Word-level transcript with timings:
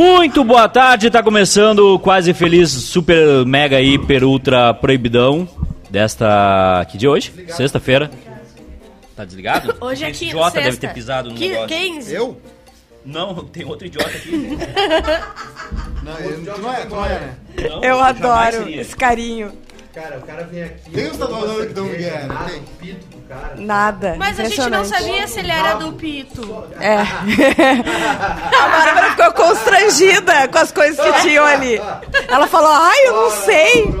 Muito 0.00 0.44
boa 0.44 0.68
tarde, 0.68 1.08
tá 1.08 1.22
começando 1.22 1.94
o 1.94 1.98
Quase 1.98 2.34
Feliz 2.34 2.68
Super 2.70 3.46
Mega 3.46 3.80
Hiper 3.80 4.24
Ultra 4.24 4.74
Proibidão 4.74 5.48
desta. 5.88 6.86
Que 6.90 6.98
dia 6.98 7.10
hoje? 7.10 7.32
Sexta-feira. 7.48 8.10
Tá 9.16 9.24
desligado? 9.24 9.74
Hoje 9.80 10.04
é 10.04 10.10
Esse 10.10 10.18
quinta, 10.26 10.32
idiota 10.36 10.56
deve 10.58 10.66
sexta. 10.72 10.86
ter 10.88 10.92
pisado 10.92 11.30
no 11.30 11.34
Que- 11.34 11.48
negócio. 11.48 11.68
15. 11.68 12.14
Eu? 12.14 12.38
Não, 13.06 13.36
tem 13.46 13.64
outro 13.64 13.86
idiota 13.86 14.10
aqui. 14.10 14.58
Não, 16.04 16.18
eu, 16.18 16.44
tu 16.54 16.60
não 16.60 16.72
é, 16.74 16.80
tu 16.84 16.94
não 16.94 17.04
é, 17.06 17.08
né? 17.08 17.34
Não, 17.56 17.76
Eu 17.82 17.96
jamais 17.98 18.20
adoro 18.22 18.64
seria. 18.64 18.80
esse 18.82 18.94
carinho. 18.94 19.52
Cara, 19.96 20.18
o 20.18 20.20
cara 20.26 20.44
vem 20.44 20.62
aqui. 20.62 20.90
Tem 20.90 21.10
uns 21.10 21.16
tatuadores 21.16 21.68
que 21.68 21.72
dão 21.72 21.86
Miguel, 21.86 22.26
não 22.26 22.36
tem? 22.44 22.62
Pito 22.78 23.06
pro 23.06 23.20
cara. 23.22 23.54
Nada. 23.56 24.14
Mas 24.18 24.38
a 24.38 24.44
gente 24.44 24.68
não 24.68 24.84
sabia 24.84 25.26
se 25.26 25.38
ele 25.38 25.50
era 25.50 25.72
do 25.76 25.90
Pito. 25.94 26.64
É. 26.78 26.96
a 28.60 28.68
Bárbara 28.68 29.10
ficou 29.12 29.32
constrangida 29.32 30.48
com 30.48 30.58
as 30.58 30.70
coisas 30.70 31.00
que 31.02 31.22
tinham 31.22 31.46
ali. 31.46 31.80
Ela 32.28 32.46
falou, 32.46 32.68
ai, 32.70 33.06
eu 33.06 33.14
não 33.14 33.30
sei. 33.30 33.94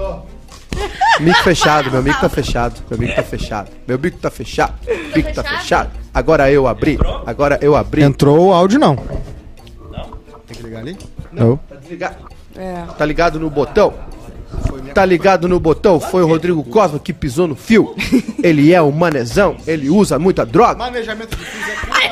Mico 1.18 1.42
fechado, 1.42 1.90
meu 1.90 2.02
mico 2.02 2.20
tá 2.20 2.28
fechado, 2.28 2.74
meu 2.90 2.98
mico 2.98 3.14
tá 3.14 3.22
fechado, 3.22 3.70
meu 3.88 3.96
bico 3.96 4.18
tá 4.18 4.30
fechado, 4.30 4.74
bico 5.14 5.32
tá 5.32 5.42
fechado? 5.42 5.90
Agora 6.12 6.52
eu 6.52 6.66
abri, 6.66 6.98
agora 7.24 7.58
eu 7.62 7.74
abri. 7.74 8.02
Entrou 8.02 8.48
o 8.48 8.52
áudio, 8.52 8.78
não. 8.78 8.96
Tem 10.46 10.56
que 10.58 10.62
ligar 10.62 10.80
ali? 10.80 10.98
Não. 11.32 11.56
Tá 11.56 11.76
desligado. 11.76 12.16
É. 12.54 12.84
Tá 12.98 13.04
ligado 13.06 13.40
no 13.40 13.48
botão? 13.48 13.94
Tá 14.94 15.04
ligado 15.04 15.46
no 15.48 15.60
botão? 15.60 16.00
Foi 16.00 16.22
o 16.22 16.26
Rodrigo 16.26 16.64
Cosma 16.64 16.98
que 16.98 17.12
pisou 17.12 17.46
no 17.46 17.54
fio. 17.54 17.94
Ele 18.42 18.72
é 18.72 18.80
um 18.80 18.90
manezão, 18.90 19.56
ele 19.66 19.90
usa 19.90 20.18
muita 20.18 20.46
droga. 20.46 20.78
Manejamento 20.78 21.36
de 21.36 21.44
fio 21.44 21.72
é 21.72 21.76
Ai, 21.90 22.10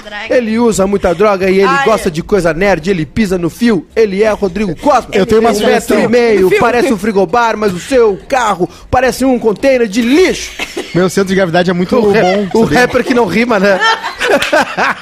muita. 0.00 0.34
Ele 0.34 0.58
usa 0.58 0.86
muita 0.86 1.14
droga 1.14 1.50
e 1.50 1.58
ele 1.58 1.64
Ai, 1.68 1.84
gosta 1.84 2.10
de 2.10 2.22
coisa 2.22 2.52
nerd, 2.54 2.88
ele 2.90 3.04
pisa 3.06 3.36
no 3.38 3.50
fio. 3.50 3.86
Ele 3.94 4.22
é 4.22 4.32
o 4.32 4.36
Rodrigo 4.36 4.74
Cosma. 4.76 5.10
Eu 5.12 5.26
tenho 5.26 5.40
uma 5.40 5.50
um 5.52 5.58
metro 5.66 5.98
e 5.98 6.08
meio, 6.08 6.50
parece 6.58 6.92
um 6.92 6.98
frigobar, 6.98 7.56
mas 7.56 7.72
o 7.72 7.78
seu 7.80 8.18
carro 8.28 8.68
parece 8.90 9.24
um 9.24 9.38
container 9.38 9.86
de 9.88 10.02
lixo. 10.02 10.52
Meu 10.94 11.08
centro 11.08 11.28
de 11.28 11.34
gravidade 11.34 11.70
é 11.70 11.72
muito 11.72 11.96
O, 11.96 12.12
bom. 12.12 12.48
o 12.54 12.64
sabia? 12.64 12.80
rapper 12.80 13.04
que 13.04 13.14
não 13.14 13.26
rima, 13.26 13.58
né? 13.58 13.78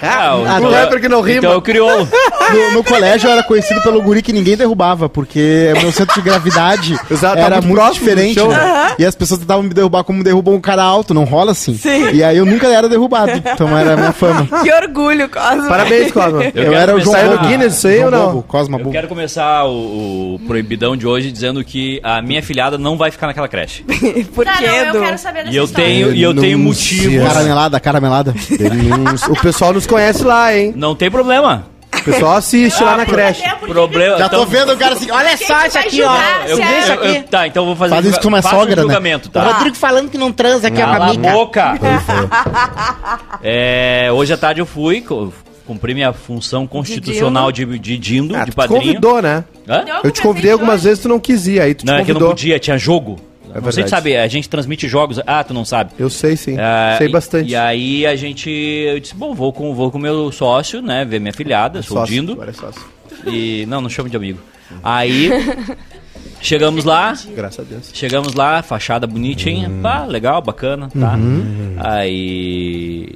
Ah, 0.03 0.37
o, 0.37 0.67
o 0.67 0.71
rapper 0.71 1.01
que 1.01 1.09
não 1.09 1.21
rima. 1.21 1.39
Então 1.39 1.53
é 1.53 1.57
o 1.57 1.63
crioulo. 1.63 2.09
No, 2.53 2.73
no 2.75 2.85
colégio 2.85 3.29
eu 3.29 3.33
era 3.33 3.43
conhecido 3.43 3.81
pelo 3.83 4.01
guri 4.03 4.23
que 4.23 4.33
ninguém 4.33 4.57
derrubava, 4.57 5.09
porque 5.09 5.73
meu 5.81 5.93
centro 5.93 6.15
de 6.15 6.23
gravidade 6.23 6.99
Exato, 7.11 7.37
tá 7.37 7.41
era 7.41 7.61
muito 7.61 7.69
muito, 7.81 7.87
do 7.89 7.93
diferente. 7.93 8.41
né? 8.49 8.95
E 8.99 9.05
as 9.05 9.15
pessoas 9.15 9.41
tentavam 9.41 9.63
me 9.63 9.71
derrubar 9.75 10.03
como 10.05 10.23
derrubam 10.25 10.55
um 10.55 10.61
cara 10.61 10.83
alto, 10.83 11.15
não 11.15 11.25
rola 11.25 11.53
assim. 11.53 11.77
Sim. 11.77 12.11
E 12.13 12.23
aí 12.25 12.37
eu 12.37 12.45
nunca 12.47 12.67
era 12.69 12.89
derrubado, 12.89 13.33
então 13.33 13.77
era 13.77 13.95
a 13.95 13.97
minha 13.97 14.13
fama. 14.13 14.47
Que 14.63 14.71
orgulho, 14.83 15.29
Cosmo. 15.29 15.69
Parabéns, 15.69 16.13
Cosma. 16.13 16.45
Eu, 16.45 16.53
quero 16.53 16.75
era 16.75 16.95
o 16.97 17.01
João 17.01 17.13
Saiu 17.17 17.31
no 17.33 17.39
Guinness 17.39 17.77
isso 17.79 17.89
aí 17.89 18.05
ou 18.05 18.11
não? 18.11 18.27
Bobo, 18.27 18.43
Cosma 18.45 18.77
Eu 18.79 18.85
Bobo. 18.85 18.93
quero 18.93 19.09
começar 19.09 19.65
o, 19.67 20.35
o 20.35 20.41
proibidão 20.47 20.97
de 20.97 21.07
hoje 21.07 21.31
dizendo 21.33 21.63
que 21.65 22.01
a 22.03 22.21
minha 22.23 22.43
filhada 22.43 22.77
não 22.79 22.97
vai 22.97 23.11
ficar 23.11 23.27
naquela 23.27 23.49
creche. 23.49 23.83
Por 24.35 24.45
Tá, 24.45 24.57
quê, 24.59 24.67
não, 24.67 24.95
eu 24.97 25.03
quero 25.03 25.19
saber 25.19 25.45
dessa 25.45 25.55
E 25.55 25.57
eu 25.57 25.65
história. 25.65 25.87
tenho, 25.87 26.13
e 26.15 26.23
eu 26.23 26.35
tenho 26.35 26.59
motivos. 26.59 27.27
Caramelada, 27.27 27.81
caramelada. 27.81 28.35
O 29.31 29.37
pessoal 29.41 29.73
nos 29.73 29.87
conhece 29.87 30.25
lá, 30.25 30.55
hein? 30.57 30.73
Não 30.77 30.95
tem 30.95 31.11
problema. 31.11 31.67
O 32.01 32.05
pessoal 32.05 32.37
assiste 32.37 32.83
lá 32.83 32.97
na 32.97 33.07
creche. 33.07 33.43
Problema. 33.67 34.19
Já 34.19 34.29
tô 34.29 34.37
então- 34.43 34.47
vendo 34.49 34.73
o 34.73 34.77
cara 34.77 34.95
assim, 34.95 35.11
olha 35.11 35.37
só 35.37 35.67
isso 35.67 35.79
aqui, 35.79 36.03
ó. 36.03 36.09
julgar 36.17 36.49
Eu, 36.49 36.59
é- 36.59 36.89
eu- 36.89 37.15
eu- 37.15 37.23
tá, 37.25 37.47
então 37.47 37.63
eu 37.63 37.67
vou 37.67 37.77
fazer 37.77 37.95
Faz 37.95 38.07
isso 38.07 38.21
com 38.21 38.29
uma 38.29 38.43
faça 38.43 38.57
sogra, 38.57 38.73
um 38.73 38.77
né? 38.77 38.83
julgamento, 38.83 39.29
O 39.29 39.33
tá? 39.33 39.43
Rodrigo 39.53 39.77
falando 39.77 40.11
que 40.11 40.19
não 40.19 40.33
transa 40.33 40.69
aqui, 40.69 40.81
ó, 40.83 40.87
com 40.87 40.93
Cala 40.93 41.05
a 41.05 41.09
a 41.09 41.13
mica. 41.13 41.31
boca! 41.33 41.79
É, 43.43 44.09
hoje 44.13 44.33
à 44.33 44.37
tarde 44.37 44.61
eu 44.61 44.67
fui, 44.67 45.01
co- 45.01 45.33
cumpri 45.67 45.95
minha 45.95 46.13
função 46.13 46.67
constitucional 46.67 47.51
de, 47.53 47.65
de 47.79 47.97
dindo, 47.97 48.35
Ah, 48.37 48.45
de 48.45 48.51
tu 48.51 48.57
padrinho. 48.57 48.81
convidou, 48.83 49.23
né? 49.23 49.45
Hã? 49.69 49.85
Não, 49.87 50.01
Eu 50.05 50.11
te 50.11 50.21
convidei 50.21 50.53
algumas 50.53 50.83
vezes, 50.85 50.99
tu 51.01 51.09
não 51.09 51.19
quis 51.21 51.47
ir, 51.47 51.61
aí 51.61 51.75
tu 51.75 51.87
Não, 51.87 51.95
te 51.97 52.01
é 52.01 52.05
que 52.05 52.11
eu 52.11 52.15
não 52.15 52.21
convidou. 52.21 52.35
podia, 52.37 52.59
tinha 52.59 52.77
jogo. 52.77 53.19
Verdade. 53.55 53.75
se 53.83 53.89
sabe, 53.89 54.17
a 54.17 54.27
gente 54.29 54.49
transmite 54.49 54.87
jogos. 54.89 55.21
Ah, 55.27 55.43
tu 55.43 55.53
não 55.55 55.65
sabe. 55.65 55.91
Eu 55.99 56.09
sei 56.11 56.37
sim, 56.37 56.57
Ah, 56.59 56.95
sei 56.99 57.09
e- 57.09 57.11
bastante. 57.11 57.51
E 57.51 57.57
aí 57.57 58.07
a 58.07 58.15
gente. 58.17 58.49
Eu 58.51 59.01
disse, 59.01 59.15
bom, 59.15 59.35
vou 59.35 59.53
com 59.53 59.71
o 59.71 59.75
vou 59.75 59.91
com 59.91 59.99
meu 59.99 60.31
sócio, 60.31 60.81
né? 60.83 61.05
Ver 61.05 61.21
minha 61.21 61.33
filhada, 61.33 61.83
sou 61.83 61.97
o 61.97 62.01
Sócio, 62.01 62.15
Dindo. 62.15 62.33
agora 62.33 62.51
é 62.51 62.55
sócio. 62.55 62.83
E. 63.27 63.65
Não, 63.67 63.81
não 63.81 63.89
chamo 63.89 64.09
de 64.09 64.17
amigo. 64.17 64.39
Aí. 64.85 65.31
chegamos 66.41 66.85
lá. 66.85 67.15
Graças 67.35 67.61
a 67.61 67.63
Deus. 67.69 67.91
Chegamos 67.93 68.35
lá, 68.35 68.63
fachada 68.63 69.07
bonitinha. 69.07 69.69
Hum. 69.69 69.81
Pá, 69.83 70.05
legal, 70.05 70.41
bacana, 70.41 70.89
tá? 70.89 71.15
Uhum. 71.15 71.77
Aí. 71.79 73.09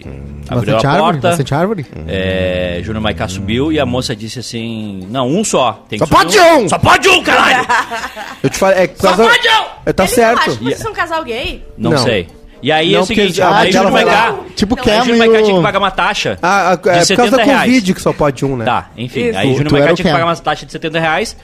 Abriu 0.49 0.75
Bastante 0.75 0.87
a 0.87 0.91
árvore, 0.91 1.12
porta. 1.12 1.28
bastante 1.28 1.55
árvore. 1.55 1.87
É, 2.06 2.81
Júnior 2.83 3.03
Maiká 3.03 3.27
subiu 3.28 3.72
e 3.72 3.78
a 3.81 3.87
moça 3.87 4.15
disse 4.15 4.39
assim: 4.41 5.01
Não, 5.11 5.27
um 5.28 5.43
só. 5.43 5.84
Tem 5.89 5.99
Só 5.99 6.06
pode 6.06 6.39
um! 6.39 6.69
Só 6.69 6.78
pode 6.78 7.09
um, 7.09 7.22
caralho! 7.22 7.66
Eu 8.43 8.51
te 8.51 8.59
falei, 8.59 8.81
é 8.84 8.87
causa... 8.89 9.25
pode 9.25 9.49
um! 9.49 9.74
É, 9.87 9.93
tá 9.93 10.05
Eles 10.05 10.17
não 10.17 10.25
certo. 10.25 10.39
acham 10.41 10.56
que 10.56 10.65
vocês 10.65 10.78
são 10.78 10.91
um 10.93 10.95
casal 10.95 11.25
gay? 11.25 11.65
Não, 11.77 11.91
Não. 11.93 11.99
sei. 11.99 12.28
E 12.62 12.72
aí 12.72 12.93
é 12.95 12.97
Não, 12.97 13.03
o 13.03 13.06
seguinte: 13.06 13.43
a 13.43 13.59
aí 13.59 13.71
dela 13.72 13.89
Júnior 13.91 13.93
vai 13.93 14.05
lá. 14.06 14.33
Maiká. 14.33 14.45
Tipo 14.56 14.75
Não, 14.77 14.83
Aí 14.83 14.91
Kevin 14.91 15.05
Júnior 15.11 15.19
Maiká 15.19 15.34
tinha 15.43 15.50
e 15.50 15.53
que 15.53 15.59
o... 15.59 15.62
pagar 15.62 15.78
uma 15.78 15.91
taxa. 15.91 16.39
Ah, 16.43 16.71
ah, 16.71 16.72
é 16.72 16.77
por 16.77 16.83
causa 16.84 17.05
70 17.05 17.37
da 17.37 17.43
reais. 17.45 17.61
Covid 17.65 17.95
que 17.95 18.00
só 18.00 18.12
pode 18.15 18.45
um, 18.47 18.56
né? 18.56 18.65
Tá, 18.65 18.91
enfim. 18.97 19.21
Isso. 19.28 19.39
Aí 19.39 19.47
o 19.49 19.50
Tu- 19.53 19.56
Júnior 19.59 19.69
tu 19.69 19.77
era 19.77 19.81
Maiká 19.84 19.93
o 19.93 19.97
tinha 19.97 20.05
que 20.05 20.09
Ken. 20.09 20.12
pagar 20.12 20.25
uma 20.25 20.37
taxa 20.37 20.65
de 20.67 20.72
70 20.72 20.99
reais. 20.99 21.37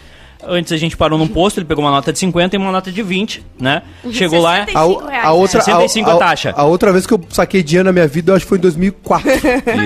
Antes 0.46 0.72
a 0.72 0.76
gente 0.76 0.96
parou 0.96 1.18
num 1.18 1.28
posto, 1.28 1.58
ele 1.58 1.66
pegou 1.66 1.84
uma 1.84 1.90
nota 1.90 2.12
de 2.12 2.18
50 2.18 2.56
e 2.56 2.58
uma 2.58 2.72
nota 2.72 2.90
de 2.90 3.02
20, 3.02 3.44
né? 3.60 3.82
Chegou 4.12 4.40
lá. 4.40 4.64
60 4.66 4.78
A, 4.78 4.84
o- 4.86 4.92
65 4.96 5.08
reais, 5.10 5.24
a 5.26 5.32
outra, 5.32 5.60
65 5.60 6.10
a, 6.10 6.14
a 6.14 6.16
taxa. 6.18 6.54
A 6.56 6.64
outra 6.64 6.92
vez 6.92 7.06
que 7.06 7.12
eu 7.14 7.20
saquei 7.30 7.62
dinheiro 7.62 7.86
na 7.86 7.92
minha 7.92 8.06
vida, 8.06 8.32
eu 8.32 8.36
acho 8.36 8.44
que 8.44 8.48
foi 8.48 8.58
em 8.58 8.60
2004. 8.62 9.30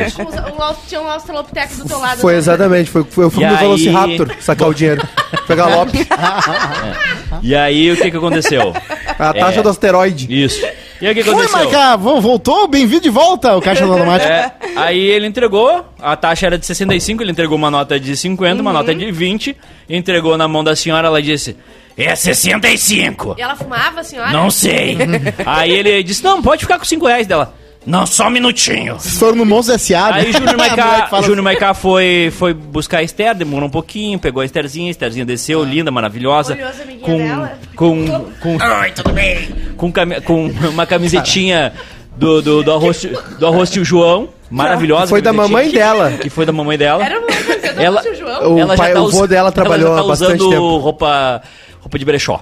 Isso. 0.06 0.22
Aus- 0.58 0.76
tinha 0.88 1.00
um 1.00 1.08
australopiteco 1.08 1.74
do 1.76 1.84
teu 1.86 1.98
lado. 1.98 2.20
foi 2.20 2.32
né? 2.32 2.38
exatamente, 2.38 2.90
foi, 2.90 3.04
foi 3.04 3.24
eu 3.24 3.30
fui 3.30 3.42
E 3.42 3.46
no 3.46 3.52
aí- 3.54 3.58
Velociraptor 3.60 4.30
sacar 4.40 4.68
o 4.68 4.74
dinheiro. 4.74 5.06
Pegar 5.46 5.66
Lopes, 5.66 6.06
E 7.42 7.54
aí 7.54 7.90
o 7.90 7.96
que 7.96 8.10
que 8.10 8.16
aconteceu? 8.16 8.72
a 9.18 9.34
taxa 9.34 9.60
É. 9.60 9.62
do 9.62 9.68
asteroide. 9.68 10.26
Isso. 10.44 10.64
E 11.00 11.06
aí 11.06 11.12
o 11.12 11.14
que 11.14 11.28
aconteceu? 11.28 11.58
Maiká, 11.58 11.96
vo- 11.96 12.20
voltou? 12.20 12.68
Bem-vindo 12.68 13.02
de 13.02 13.10
volta, 13.10 13.56
o 13.56 13.60
caixa 13.60 13.84
do 13.84 13.92
automático. 13.92 14.30
É, 14.30 14.52
aí 14.76 14.98
ele 15.00 15.26
entregou, 15.26 15.84
a 16.00 16.16
taxa 16.16 16.46
era 16.46 16.56
de 16.58 16.64
65, 16.64 17.22
ele 17.22 17.32
entregou 17.32 17.56
uma 17.58 17.70
nota 17.70 17.98
de 17.98 18.16
50, 18.16 18.60
uma 18.62 18.72
nota 18.72 18.94
de 18.94 19.10
20, 19.10 19.56
entregou 19.88 20.36
na 20.38 20.46
mão 20.46 20.62
da 20.62 20.74
senhora, 20.76 21.08
ela 21.08 21.20
disse: 21.20 21.56
É 21.96 22.14
65! 22.14 23.34
E 23.36 23.42
ela 23.42 23.56
fumava, 23.56 24.02
senhora? 24.04 24.30
Não 24.30 24.50
sei. 24.50 24.96
aí 25.44 25.72
ele 25.72 26.02
disse: 26.02 26.22
Não, 26.22 26.40
pode 26.40 26.62
ficar 26.62 26.78
com 26.78 26.84
5 26.84 27.06
reais 27.06 27.26
dela. 27.26 27.54
Não, 27.86 28.06
só 28.06 28.28
um 28.28 28.30
minutinho. 28.30 28.94
Vocês 28.94 29.18
foram 29.18 29.36
no 29.36 29.44
Monstro 29.44 29.74
S.A. 29.74 30.10
né? 30.12 30.20
Aí 30.20 30.32
Júnior 30.32 30.56
Maiká, 30.58 31.02
que 31.08 31.22
Júnior 31.22 31.42
Maiká 31.42 31.74
foi, 31.74 32.32
foi 32.36 32.54
buscar 32.54 32.98
a 32.98 33.02
Esther, 33.02 33.34
demorou 33.34 33.68
um 33.68 33.70
pouquinho, 33.70 34.18
pegou 34.18 34.40
a 34.40 34.44
Estherzinha, 34.44 34.88
a 34.88 34.90
Estherzinha 34.90 35.24
desceu, 35.24 35.62
linda, 35.62 35.90
maravilhosa. 35.90 36.56
Com, 37.02 37.18
dela? 37.18 37.52
com, 37.76 38.06
com, 38.40 38.56
Oi, 38.80 38.90
tudo 38.92 39.12
bem? 39.12 39.48
Com, 39.76 39.92
cami- 39.92 40.20
com 40.22 40.46
uma 40.46 40.86
camisetinha 40.86 41.72
do, 42.16 42.40
do, 42.40 42.62
do, 42.62 42.72
arroz, 42.72 43.04
do 43.38 43.46
arroz 43.46 43.70
tio 43.70 43.84
João, 43.84 44.28
maravilhosa. 44.50 45.08
Foi 45.08 45.20
da 45.20 45.32
mamãe 45.32 45.70
dela. 45.70 46.10
Que 46.12 46.30
foi 46.30 46.46
da 46.46 46.52
mamãe 46.52 46.78
dela. 46.78 47.04
Era 47.04 47.18
uma 47.18 47.26
do 47.26 47.80
Ela- 47.82 48.00
tio 48.02 48.14
João. 48.16 48.54
O 48.54 48.58
ela 48.58 48.76
pai- 48.76 48.88
já 48.88 48.94
tá 48.94 49.02
o 49.02 49.10
vô 49.10 49.26
dela 49.26 49.52
trabalhou 49.52 49.88
ela 49.88 49.96
já 49.96 50.02
tá 50.02 50.08
bastante 50.08 50.36
usando 50.40 50.50
tempo. 50.50 50.76
roupa, 50.78 51.42
roupa 51.80 51.98
de 51.98 52.04
brechó. 52.06 52.40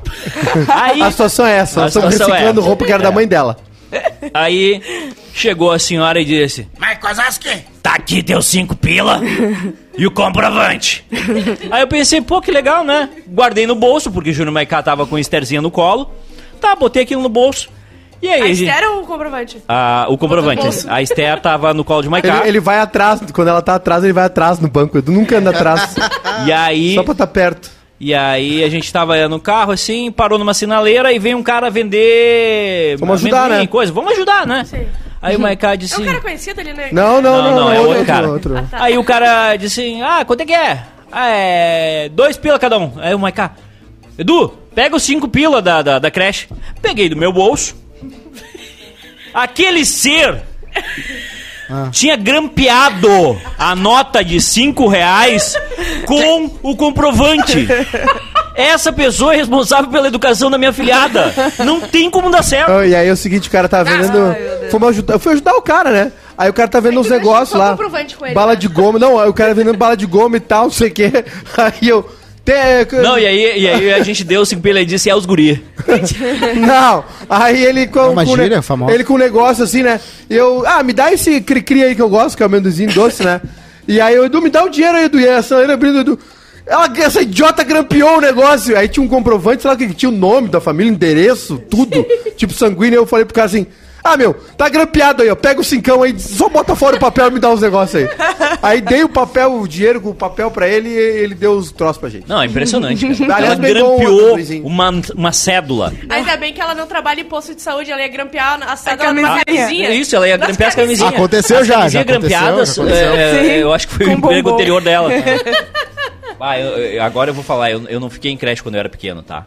Aí, 0.69 1.01
A 1.03 1.11
situação 1.11 1.47
é 1.47 1.57
essa, 1.57 1.81
nós 1.81 1.89
estamos 1.97 2.15
é 2.15 2.19
reciclando 2.19 2.61
essa. 2.61 2.69
roupa 2.69 2.85
que 2.85 2.93
era 2.93 3.03
da 3.03 3.11
mãe 3.11 3.27
dela. 3.27 3.57
Aí 4.35 4.81
chegou 5.35 5.71
a 5.73 5.79
senhora 5.79 6.21
e 6.21 6.25
disse: 6.25 6.67
Mas 6.79 6.99
Kozaski, 6.99 7.49
tá 7.83 7.95
aqui 7.95 8.23
teu 8.23 8.41
cinco 8.43 8.75
pila 8.77 9.21
e 9.97 10.07
o 10.07 10.11
comprovante. 10.11 11.05
Aí 11.71 11.83
eu 11.83 11.89
pensei, 11.89 12.21
pô, 12.21 12.41
que 12.41 12.51
legal, 12.51 12.85
né? 12.85 13.09
Guardei 13.29 13.67
no 13.67 13.75
bolso, 13.75 14.11
porque 14.11 14.31
o 14.31 14.33
Júnior 14.33 14.53
Maiká 14.55 14.83
tava 14.83 15.07
com 15.07 15.17
a 15.17 15.21
Estherzinha 15.21 15.61
no 15.61 15.71
colo. 15.71 16.11
Tá, 16.61 16.75
botei 16.77 17.03
aquilo 17.03 17.23
no 17.23 17.29
bolso. 17.29 17.69
E 18.23 18.29
aí, 18.29 18.41
A 18.43 18.47
gente- 18.55 18.69
Esther 18.69 18.89
ou 18.89 19.03
o 19.03 19.07
comprovante? 19.07 19.61
a- 19.69 20.07
o 20.09 20.17
comprovante. 20.17 20.65
A 20.89 21.03
Esther 21.03 21.41
tava 21.41 21.75
no 21.75 21.83
colo 21.83 22.03
de 22.03 22.09
Maiká. 22.09 22.39
Ele, 22.41 22.49
ele 22.51 22.61
vai 22.61 22.79
atrás, 22.79 23.21
quando 23.33 23.49
ela 23.49 23.61
tá 23.61 23.75
atrás, 23.75 24.05
ele 24.05 24.13
vai 24.13 24.25
atrás 24.25 24.61
no 24.61 24.69
banco. 24.69 24.97
Edu 24.97 25.11
nunca 25.11 25.39
anda 25.39 25.51
atrás, 25.51 25.97
E 26.47 26.53
aí. 26.53 26.95
só 26.95 27.03
pra 27.03 27.13
estar 27.13 27.27
perto. 27.27 27.69
E 28.05 28.13
aí 28.13 28.65
a 28.65 28.69
gente 28.69 28.93
tava 28.93 29.29
no 29.29 29.39
carro 29.39 29.71
assim, 29.71 30.11
parou 30.11 30.37
numa 30.37 30.53
sinaleira 30.53 31.13
e 31.13 31.21
veio 31.21 31.39
um 31.39 31.43
cara 31.43 31.71
vender. 31.71 32.97
Vamos 32.99 33.21
ajudar, 33.23 33.49
né? 33.49 33.65
Coisa. 33.69 33.93
Vamos 33.93 34.13
ajudar, 34.15 34.45
né? 34.45 34.65
Sim. 34.65 34.89
Aí 35.23 35.37
o 35.37 35.39
Maiká 35.39 35.75
É 35.75 35.77
disse. 35.77 36.01
um 36.01 36.05
cara 36.05 36.21
conhecido 36.21 36.61
ali, 36.61 36.73
né? 36.73 36.89
Não, 36.91 37.23
não, 37.23 37.41
Não, 37.41 37.43
não, 37.51 37.61
não, 37.61 37.73
é 37.73 37.79
outro 37.79 37.91
outro, 37.99 38.07
cara. 38.07 38.29
outro. 38.29 38.59
Ah, 38.59 38.65
tá. 38.69 38.83
Aí 38.83 38.99
o 38.99 39.05
cara 39.05 39.55
disse 39.55 39.81
assim, 39.81 40.03
ah, 40.03 40.25
quanto 40.25 40.41
é 40.41 40.45
que 40.47 40.53
é? 40.53 40.83
Ah, 41.13 41.29
é. 41.29 42.09
Dois 42.09 42.37
pila 42.37 42.59
cada 42.59 42.77
um. 42.77 42.91
Aí 42.97 43.15
o 43.15 43.21
Maiká. 43.21 43.53
Edu, 44.19 44.49
pega 44.75 44.97
os 44.97 45.03
cinco 45.05 45.29
pila 45.29 45.63
da, 45.63 45.81
da, 45.81 45.99
da 46.01 46.11
creche. 46.11 46.49
Peguei 46.83 47.09
do 47.09 47.17
meu 47.17 47.33
bolso. 47.33 47.77
Aquele 49.33 49.85
ser 49.85 50.43
tinha 51.91 52.17
grampeado 52.17 53.39
a 53.59 53.75
nota 53.75 54.25
de 54.25 54.41
cinco 54.41 54.87
reais 54.89 55.55
com 56.07 56.51
o 56.63 56.77
comprovante. 56.77 57.67
Essa 58.55 58.93
pessoa 58.93 59.33
é 59.33 59.37
responsável 59.39 59.91
pela 59.91 60.09
educação 60.09 60.51
da 60.51 60.59
minha 60.59 60.73
filhada. 60.73 61.33
Não 61.65 61.81
tem 61.81 62.11
como 62.11 62.31
dar 62.31 62.43
certo. 62.43 62.71
Ah, 62.71 62.87
E 62.87 62.95
aí 62.95 63.09
é 63.09 63.13
o 63.13 63.17
seguinte, 63.17 63.49
o 63.49 63.51
cara 63.51 63.69
tava 63.69 63.85
vendendo. 63.91 64.19
Ai, 64.33 64.41
meu 64.41 64.59
Deus. 64.59 64.71
Fomos 64.71 64.89
ajudar, 64.91 65.15
eu 65.15 65.19
fui 65.19 65.33
ajudar 65.33 65.55
o 65.55 65.63
cara, 65.63 65.91
né? 65.91 66.13
Aí 66.37 66.51
o 66.51 66.53
cara 66.53 66.69
tá 66.69 66.81
vendo 66.81 66.93
Aí 66.93 66.99
uns 66.99 67.09
negócios 67.11 67.59
lá. 67.59 67.71
comprovante 67.71 68.17
com 68.17 68.27
ele, 68.27 68.35
bala 68.35 68.53
né? 68.53 68.57
de 68.59 68.69
goma. 68.69 68.99
Não, 68.99 69.19
aí 69.19 69.29
o 69.29 69.33
cara 69.35 69.55
vendendo 69.55 69.77
bala 69.79 69.97
de 69.97 70.07
goma 70.07 70.37
e 70.37 70.41
tal, 70.41 70.65
não 70.65 70.71
sei 70.71 70.89
o 70.89 70.93
quê. 70.93 71.11
Aí 71.57 71.89
eu. 71.89 72.09
"Te- 72.45 72.97
Não, 73.03 73.19
e 73.19 73.27
aí, 73.27 73.61
e 73.63 73.69
aí 73.69 73.93
a 73.95 74.03
gente 74.03 74.25
deu 74.25 74.45
5 74.45 74.61
pila 74.61 74.81
e 74.81 74.85
disse, 74.87 75.09
é 75.09 75.15
os 75.15 75.25
guri. 75.27 75.63
Não, 76.61 77.05
aí 77.29 77.65
ele 77.65 77.87
com, 77.87 78.01
É 78.01 78.03
uma 78.09 78.25
com 78.25 78.37
gíria 78.37 78.57
ne- 78.57 78.63
famosa. 78.63 78.93
ele 78.95 79.05
com 79.05 79.15
um 79.15 79.19
negócio 79.19 79.63
assim, 79.65 79.83
né? 79.83 80.01
E 80.29 80.35
eu, 80.35 80.65
ah, 80.67 80.83
me 80.83 80.93
dá 80.93 81.13
esse 81.13 81.41
cri-cri 81.41 81.83
aí 81.85 81.95
que 81.95 82.03
eu 82.03 82.09
gosto, 82.09 82.37
que 82.37 82.43
é 82.43 82.47
o 82.47 82.49
amendozinho 82.49 82.93
doce, 82.93 83.23
né? 83.25 83.41
E 83.87 84.01
aí 84.01 84.15
eu, 84.15 84.25
Edu, 84.25 84.41
me 84.43 84.51
dá 84.51 84.65
o 84.65 84.69
dinheiro 84.69 84.97
aí, 84.97 85.05
Edu. 85.05 85.19
E 85.21 85.27
essa 85.27 85.57
aí 85.59 85.71
abrindo, 85.71 86.01
Edu. 86.01 86.19
Ela, 86.67 86.89
essa 86.99 87.21
idiota 87.23 87.65
grampeou 87.65 88.19
o 88.19 88.21
negócio. 88.21 88.77
Aí 88.79 88.87
tinha 88.89 89.05
um 89.05 89.09
comprovante, 89.09 89.63
sei 89.63 89.71
lá, 89.71 89.77
que 89.77 89.93
tinha 89.93 90.09
o 90.09 90.13
nome 90.15 90.49
da 90.49 90.61
família, 90.61 90.91
endereço, 90.91 91.59
tudo. 91.69 92.05
tipo 92.37 92.53
sanguíneo. 92.53 92.99
Eu 92.99 93.07
falei 93.07 93.25
pro 93.25 93.35
cara 93.35 93.47
assim, 93.47 93.67
ah, 94.05 94.17
meu, 94.17 94.35
tá 94.57 94.69
grampeado 94.69 95.23
aí, 95.23 95.31
ó. 95.31 95.35
Pega 95.37 95.61
o 95.61 95.65
cincão 95.65 96.03
aí, 96.03 96.19
só 96.19 96.49
bota 96.49 96.75
fora 96.75 96.97
o 96.97 97.01
papel 97.01 97.29
e 97.29 97.31
me 97.33 97.39
dá 97.41 97.51
os 97.51 97.61
negócios 97.61 98.03
aí. 98.03 98.09
aí 98.63 98.81
dei 98.81 99.05
o 99.05 99.09
papel, 99.09 99.53
o 99.61 99.69
dinheiro 99.69 100.01
com 100.01 100.11
o 100.11 100.15
papel 100.15 100.51
pra 100.51 100.69
ele 100.69 100.89
e 100.89 100.93
ele 100.97 101.35
deu 101.35 101.53
os 101.53 101.71
troços 101.73 101.99
pra 101.99 102.09
gente. 102.09 102.29
Não, 102.29 102.43
é 102.43 102.47
impressionante, 102.47 103.07
cara. 103.15 103.35
Aliás, 103.37 103.59
Ela 103.59 103.69
grampeou 103.69 104.39
uma, 104.65 104.91
uma 105.15 105.33
cédula. 105.33 105.93
Ainda 106.09 106.37
bem 106.37 106.53
que 106.53 106.61
ela 106.61 106.75
não 106.75 106.87
trabalha 106.87 107.21
em 107.21 107.25
posto 107.25 107.55
de 107.55 107.63
saúde, 107.63 107.91
ela 107.91 108.01
ia 108.03 108.09
grampear 108.09 108.59
a 108.67 108.77
cédula 108.77 109.07
camisinha. 109.09 109.29
numa 109.35 109.45
camisinha. 109.45 109.89
É 109.89 109.95
Isso, 109.95 110.17
ela 110.17 110.29
ia 110.29 110.37
grampear 110.37 110.69
as 110.69 110.75
camisinhas. 110.75 111.15
Aconteceu 111.15 111.59
as 111.59 111.67
já, 111.67 111.75
camisinhas 111.79 111.93
já 112.07 112.13
aconteceu, 112.13 112.39
grampeadas, 112.41 112.75
já 112.75 112.83
aconteceu. 112.83 113.13
é, 113.15 113.43
Sim, 113.43 113.51
eu 113.61 113.73
acho 113.73 113.89
que 113.89 113.95
foi 113.95 114.07
o 114.07 114.09
com 114.11 114.15
emprego 114.17 114.43
bombom. 114.43 114.55
anterior 114.57 114.81
dela. 114.83 115.11
Ah, 116.45 116.59
eu- 116.59 116.77
eu- 116.77 117.03
agora 117.05 117.31
eu 117.31 117.35
vou 117.35 117.45
falar, 117.45 117.71
eu, 117.71 117.85
eu 117.89 118.01
não 118.01 118.11
fiquei 118.11 118.33
em 118.33 118.37
creche 118.37 118.61
quando 118.65 118.75
eu 118.75 118.81
era 118.81 118.89
pequeno, 118.89 119.23
tá? 119.23 119.47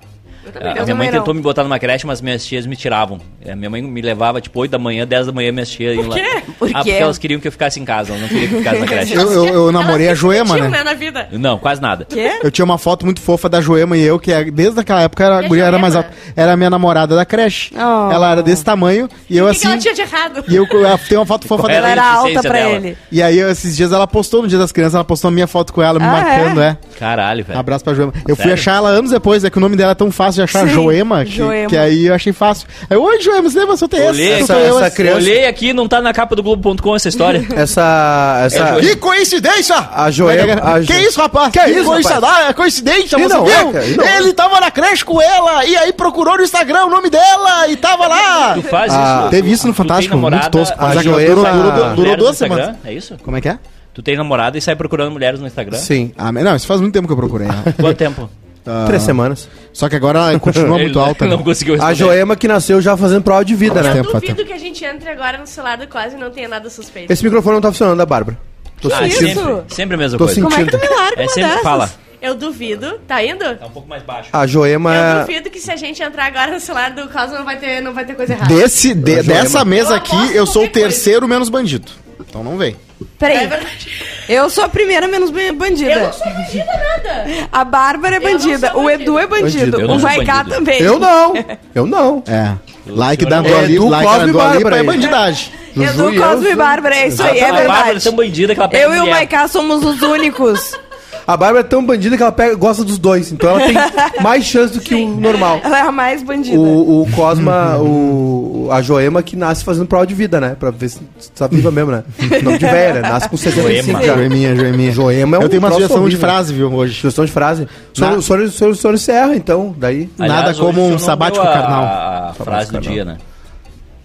Também 0.51 0.71
a 0.71 0.83
minha 0.83 0.95
mãe 0.95 1.11
não. 1.11 1.19
tentou 1.19 1.33
me 1.33 1.41
botar 1.41 1.63
numa 1.63 1.77
creche, 1.79 2.05
mas 2.05 2.21
minhas 2.21 2.45
tias 2.45 2.65
me 2.65 2.75
tiravam. 2.75 3.19
É, 3.43 3.55
minha 3.55 3.69
mãe 3.69 3.81
me 3.81 4.01
levava 4.01 4.39
tipo 4.41 4.59
8 4.59 4.71
da 4.71 4.79
manhã, 4.79 5.05
10 5.05 5.27
da 5.27 5.31
manhã, 5.31 5.51
minhas 5.51 5.69
tias 5.69 5.95
iam 5.95 6.07
lá. 6.07 6.15
quê? 6.15 6.25
Por 6.57 6.69
ah, 6.69 6.83
quê? 6.83 6.91
porque 6.91 6.91
elas 6.91 7.17
queriam 7.17 7.39
que 7.39 7.47
eu 7.47 7.51
ficasse 7.51 7.79
em 7.79 7.85
casa, 7.85 8.11
elas 8.11 8.21
não 8.21 8.27
queriam 8.29 8.49
que 8.49 8.55
eu 8.55 8.59
ficasse 8.59 8.79
na 8.79 8.85
creche. 8.87 9.13
Eu, 9.15 9.31
eu, 9.31 9.45
eu 9.47 9.71
namorei 9.71 10.09
a 10.09 10.13
Joema, 10.13 10.57
né? 10.57 10.83
na 10.83 10.93
vida. 10.93 11.27
Não, 11.31 11.57
quase 11.57 11.81
nada. 11.81 12.05
Quê? 12.05 12.39
Eu 12.43 12.51
tinha 12.51 12.65
uma 12.65 12.77
foto 12.77 13.05
muito 13.05 13.21
fofa 13.21 13.47
da 13.49 13.61
Joema 13.61 13.97
e 13.97 14.01
eu, 14.03 14.19
que 14.19 14.31
é- 14.31 14.43
desde 14.45 14.79
aquela 14.79 15.01
época 15.01 15.23
era, 15.23 15.35
a 15.35 15.39
a 15.39 15.41
guria 15.47 15.65
era 15.65 15.77
mais 15.77 15.95
alta. 15.95 16.09
Era 16.35 16.53
a 16.53 16.57
minha 16.57 16.69
namorada 16.69 17.15
da 17.15 17.25
creche. 17.25 17.71
Oh. 17.75 18.11
Ela 18.11 18.31
era 18.31 18.43
desse 18.43 18.63
tamanho 18.63 19.07
e 19.29 19.37
eu 19.37 19.45
O 19.47 19.51
que, 19.51 19.59
que 19.59 19.65
ela 19.65 19.75
assim. 19.75 19.81
tinha 19.83 19.93
de 19.93 20.01
errado? 20.01 20.43
E 20.47 20.55
eu, 20.55 20.65
eu 20.65 20.97
tenho 21.07 21.19
uma 21.21 21.25
foto 21.25 21.45
fofa 21.47 21.63
Ela 21.71 21.73
dela. 21.73 21.87
Ela 21.87 21.91
era 21.91 22.03
a 22.03 22.13
alta 22.15 22.41
pra 22.41 22.51
dela. 22.53 22.71
ele. 22.75 22.97
E 23.11 23.21
aí, 23.21 23.39
esses 23.39 23.75
dias 23.75 23.91
ela 23.91 24.07
postou 24.07 24.41
no 24.41 24.47
Dia 24.47 24.57
das 24.59 24.71
Crianças, 24.71 24.95
ela 24.95 25.03
postou 25.03 25.29
a 25.29 25.31
minha 25.31 25.47
foto 25.47 25.71
com 25.73 25.81
ela, 25.81 25.99
me 25.99 26.05
Ah, 26.05 26.11
marcando, 26.11 26.61
é. 26.61 26.77
Caralho, 26.99 27.41
Um 27.43 27.47
velho. 27.47 27.59
abraço 27.59 27.83
pra 27.83 27.93
Joema. 27.93 28.13
Eu 28.27 28.35
fui 28.35 28.43
Sério? 28.43 28.53
achar 28.53 28.75
ela 28.77 28.89
anos 28.89 29.11
depois, 29.11 29.43
é 29.43 29.49
que 29.49 29.57
o 29.57 29.61
nome 29.61 29.75
dela 29.75 29.91
é 29.91 29.95
tão 29.95 30.11
fácil 30.11 30.34
de 30.35 30.41
achar, 30.43 30.67
Sim, 30.67 30.73
Joema, 30.73 31.25
que, 31.25 31.31
Joema. 31.31 31.69
que 31.69 31.77
aí 31.77 32.05
eu 32.07 32.13
achei 32.13 32.31
fácil. 32.33 32.67
Aí, 32.89 32.95
oi, 32.97 33.21
Joema, 33.21 33.49
você 33.49 33.59
lembra? 33.59 33.75
Sou 33.77 33.89
essa? 33.91 34.05
Olhei, 34.09 34.31
essa- 34.33 34.53
eu, 34.53 34.75
essa 34.77 34.85
essa 34.87 34.95
criança- 34.95 35.17
Olhei 35.17 35.45
aqui, 35.47 35.73
não 35.73 35.87
tá 35.87 36.01
na 36.01 36.13
capa 36.13 36.35
do 36.35 36.43
Globo.com 36.43 36.95
essa 36.95 37.09
história. 37.09 37.45
Essa. 37.55 38.41
essa 38.45 38.59
É, 38.77 38.79
Que 38.81 38.95
coincidência! 38.95 39.75
A 39.91 40.09
Joema- 40.11 40.53
a 40.61 40.79
Que 40.79 40.93
Jo- 40.93 40.99
isso, 41.09 41.19
rapaz? 41.21 41.51
Que 41.51 41.59
isso, 41.59 41.85
coincidência? 41.85 42.15
rapaz? 42.15 42.45
Ah, 42.45 42.49
é 42.49 42.53
coincidência, 42.53 43.17
você 43.17 43.33
não 43.33 43.45
é, 43.47 43.49
viu? 43.81 43.93
e 43.93 43.97
não 43.97 44.03
é. 44.05 44.17
Ele 44.17 44.33
tava 44.33 44.59
na 44.59 44.71
creche 44.71 45.03
com 45.05 45.21
ela, 45.21 45.65
e 45.65 45.75
aí 45.75 45.91
procurou 45.93 46.37
no 46.37 46.43
Instagram 46.43 46.85
o 46.85 46.89
nome 46.89 47.09
dela, 47.09 47.67
e 47.67 47.75
tava 47.75 48.07
lá. 48.07 48.53
Tu 48.55 48.61
faz 48.63 48.91
Ah, 48.93 49.19
isso? 49.21 49.29
teve 49.31 49.51
isso 49.51 49.67
no 49.67 49.73
tem 49.73 49.77
Fantástico, 49.77 50.17
muito 50.17 50.49
tosco, 50.49 50.75
mas 50.79 50.97
a 50.97 50.99
é 50.99 51.03
que 51.03 51.09
durou, 51.09 51.25
Joema- 51.45 51.63
durou, 51.71 51.95
durou 51.95 52.17
duas 52.17 52.37
semanas. 52.37 52.75
É 52.85 52.93
isso? 52.93 53.15
Como 53.23 53.35
é 53.37 53.41
que 53.41 53.49
é? 53.49 53.57
Tu 53.93 54.01
tem 54.03 54.17
namorada 54.17 54.57
e 54.57 54.61
sai 54.61 54.75
procurando 54.75 55.11
mulheres 55.11 55.39
no 55.39 55.47
Instagram? 55.47 55.77
Sim. 55.77 56.11
Ah, 56.17 56.29
não, 56.31 56.55
isso 56.55 56.67
faz 56.67 56.81
muito 56.81 56.93
tempo 56.93 57.07
que 57.07 57.13
eu 57.13 57.17
procurei. 57.17 57.47
né? 57.47 57.63
Quanto 57.79 57.95
tempo? 57.97 58.29
Ah, 58.65 58.85
Três 58.87 59.03
semanas. 59.03 59.47
Só 59.71 59.87
que 59.87 59.95
agora 59.95 60.17
ela 60.19 60.39
continua 60.39 60.77
muito 60.79 60.99
alta. 60.99 61.25
Não 61.25 61.37
né? 61.37 61.43
conseguiu 61.43 61.75
A 61.75 61.89
responder. 61.89 61.95
Joema 61.95 62.35
que 62.35 62.47
nasceu 62.47 62.81
já 62.81 62.97
fazendo 62.97 63.21
prova 63.23 63.45
de 63.45 63.53
vida, 63.55 63.81
né? 63.83 63.89
Eu 63.89 63.93
tempo, 64.03 64.11
duvido 64.13 64.35
tempo. 64.35 64.47
que 64.47 64.53
a 64.53 64.57
gente 64.57 64.83
entre 64.83 65.09
agora 65.09 65.37
no 65.37 65.45
celular 65.45 65.77
do 65.77 65.87
quase 65.87 66.15
e 66.15 66.19
não 66.19 66.31
tenha 66.31 66.47
nada 66.47 66.69
suspeito. 66.69 67.11
Esse 67.13 67.23
microfone 67.23 67.55
não 67.55 67.61
tá 67.61 67.71
funcionando, 67.71 67.97
da 67.97 68.05
Bárbara. 68.05 68.37
Tô 68.81 68.87
Ah, 68.93 68.97
sentindo. 69.03 69.27
isso? 69.27 69.43
sempre, 69.43 69.75
sempre 69.75 69.95
a 69.95 69.97
mesma 69.97 70.17
Tô 70.17 70.25
coisa. 70.25 70.41
sentindo. 70.41 70.49
Como 70.55 70.61
é 70.61 70.65
que 70.65 70.77
tu 70.77 70.79
me 70.93 70.95
larga 70.99 71.21
É 71.21 71.25
uma 71.25 71.29
sempre, 71.31 71.49
dessas? 71.49 71.63
fala. 71.63 71.91
Eu 72.21 72.33
duvido. 72.33 72.99
Tá 73.07 73.23
indo? 73.23 73.55
Tá 73.55 73.67
um 73.67 73.69
pouco 73.69 73.87
mais 73.87 74.01
baixo. 74.01 74.29
A 74.33 74.47
Joema 74.47 74.95
Eu 74.95 75.01
é. 75.01 75.19
duvido 75.21 75.49
que 75.51 75.59
se 75.59 75.71
a 75.71 75.75
gente 75.75 76.01
entrar 76.01 76.25
agora 76.25 76.51
no 76.51 76.59
celular 76.59 76.89
do 76.91 77.07
caso 77.07 77.35
não 77.35 77.45
vai 77.45 77.57
ter, 77.57 77.81
não 77.81 77.93
vai 77.93 78.03
ter 78.03 78.15
coisa 78.15 78.33
errada. 78.33 78.51
Desse, 78.53 78.95
de- 78.95 79.21
dessa 79.21 79.63
mesa 79.63 79.91
Eu 79.91 79.95
aqui, 79.97 80.15
aposto 80.15 80.33
eu 80.33 80.45
sou 80.47 80.63
o 80.63 80.65
qualquer 80.65 80.79
terceiro 80.81 81.27
menos 81.27 81.49
bandido. 81.49 81.91
Então 82.19 82.43
não 82.43 82.57
vem. 82.57 82.75
É 83.01 83.05
Peraí, 83.19 83.47
verdade. 83.47 83.89
eu 84.29 84.49
sou 84.49 84.63
a 84.63 84.69
primeira 84.69 85.07
menos 85.07 85.29
ban- 85.29 85.53
bandida. 85.53 85.91
Eu 85.91 85.99
não 86.05 86.13
sou 86.13 86.27
bandida 86.31 86.65
nada. 86.65 87.25
A 87.51 87.63
Bárbara 87.63 88.15
é 88.15 88.19
bandida, 88.19 88.77
o 88.77 88.89
Edu 88.89 89.19
é 89.19 89.27
bandido, 89.27 89.71
Bandido. 89.77 89.93
O 89.93 89.99
Maiká 90.01 90.43
também. 90.45 90.81
Eu 90.81 90.97
não. 90.99 91.33
Eu 91.75 91.85
não. 91.85 92.23
É. 92.27 92.53
Like 92.87 93.25
da 93.25 93.37
é 93.37 93.41
Dua 93.41 93.61
Lipa, 93.61 93.85
like 93.85 94.05
Cosme 94.07 94.21
da 94.23 94.29
e 94.29 94.31
Dua 94.31 94.55
Lipa 94.55 94.75
é 94.77 94.83
bandidagem. 94.83 95.51
Edu, 95.75 95.87
Zuzu 95.91 96.47
e 96.47 96.51
e 96.51 96.55
Bárbara, 96.55 96.95
é 96.95 97.07
isso 97.07 97.21
aí, 97.21 97.39
é 97.39 97.43
a 97.43 97.51
Bárbara 97.53 97.79
é 97.79 97.83
verdade. 97.83 98.03
tão 98.05 98.13
bandida 98.13 98.53
que 98.53 98.59
ela 98.61 98.69
pega 98.69 98.83
Eu 98.83 98.95
e 98.95 98.99
o. 99.01 99.09
Maiká 99.09 99.47
somos 99.49 99.83
os 99.83 100.01
únicos. 100.01 100.79
A 101.27 101.35
Bárbara 101.35 101.61
é 101.61 101.63
tão 101.67 101.83
bandida 101.83 102.15
que 102.15 102.21
ela 102.21 102.31
pega, 102.31 102.55
gosta 102.55 102.83
dos 102.83 102.97
dois. 102.97 103.31
Então 103.31 103.49
ela 103.49 103.61
tem 103.61 103.75
mais 104.21 104.43
chance 104.45 104.73
do 104.73 104.79
que 104.79 104.93
o 104.93 105.19
normal. 105.19 105.59
Ela 105.63 105.79
é 105.79 105.81
a 105.81 105.91
mais 105.91 106.21
bandida. 106.21 106.57
O, 106.57 107.01
o 107.01 107.11
Cosma, 107.11 107.77
o, 107.77 108.69
a 108.71 108.81
Joema 108.81 109.23
que 109.23 109.35
nasce 109.35 109.63
fazendo 109.63 109.87
prova 109.87 110.05
de 110.05 110.13
vida, 110.13 110.39
né? 110.39 110.55
Pra 110.59 110.69
ver 110.71 110.89
se 110.89 110.99
tá 111.35 111.47
viva 111.47 111.71
mesmo, 111.71 111.91
né? 111.91 112.03
Nome 112.43 112.57
de 112.59 112.65
velha, 112.65 113.01
né? 113.01 113.09
Nasce 113.09 113.27
com 113.29 113.37
75 113.37 113.85
Joema. 113.91 114.05
já. 114.05 114.13
Joeminha, 114.15 114.55
Joeminha. 114.55 114.91
Joema 114.91 115.37
é 115.37 115.39
um 115.39 115.43
Eu 115.43 115.49
tenho 115.49 115.61
uma 115.61 115.71
sugestão 115.71 116.07
de 116.07 116.17
frase, 116.17 116.53
viu, 116.53 116.71
hoje. 116.73 116.93
Sugestão 116.95 117.25
de 117.25 117.31
frase. 117.31 117.67
Na- 117.97 118.13
O 118.13 118.21
senhor, 118.21 118.93
encerra, 118.93 119.35
então, 119.35 119.73
daí. 119.77 120.09
Nada 120.17 120.49
hoje 120.51 120.59
como 120.59 120.87
um 120.87 120.99
sabático 120.99 121.43
carnal. 121.45 121.83
A 121.85 122.33
frase 122.35 122.67
do 122.71 122.73
carnal. 122.73 122.93
dia, 122.93 123.05
né? 123.05 123.17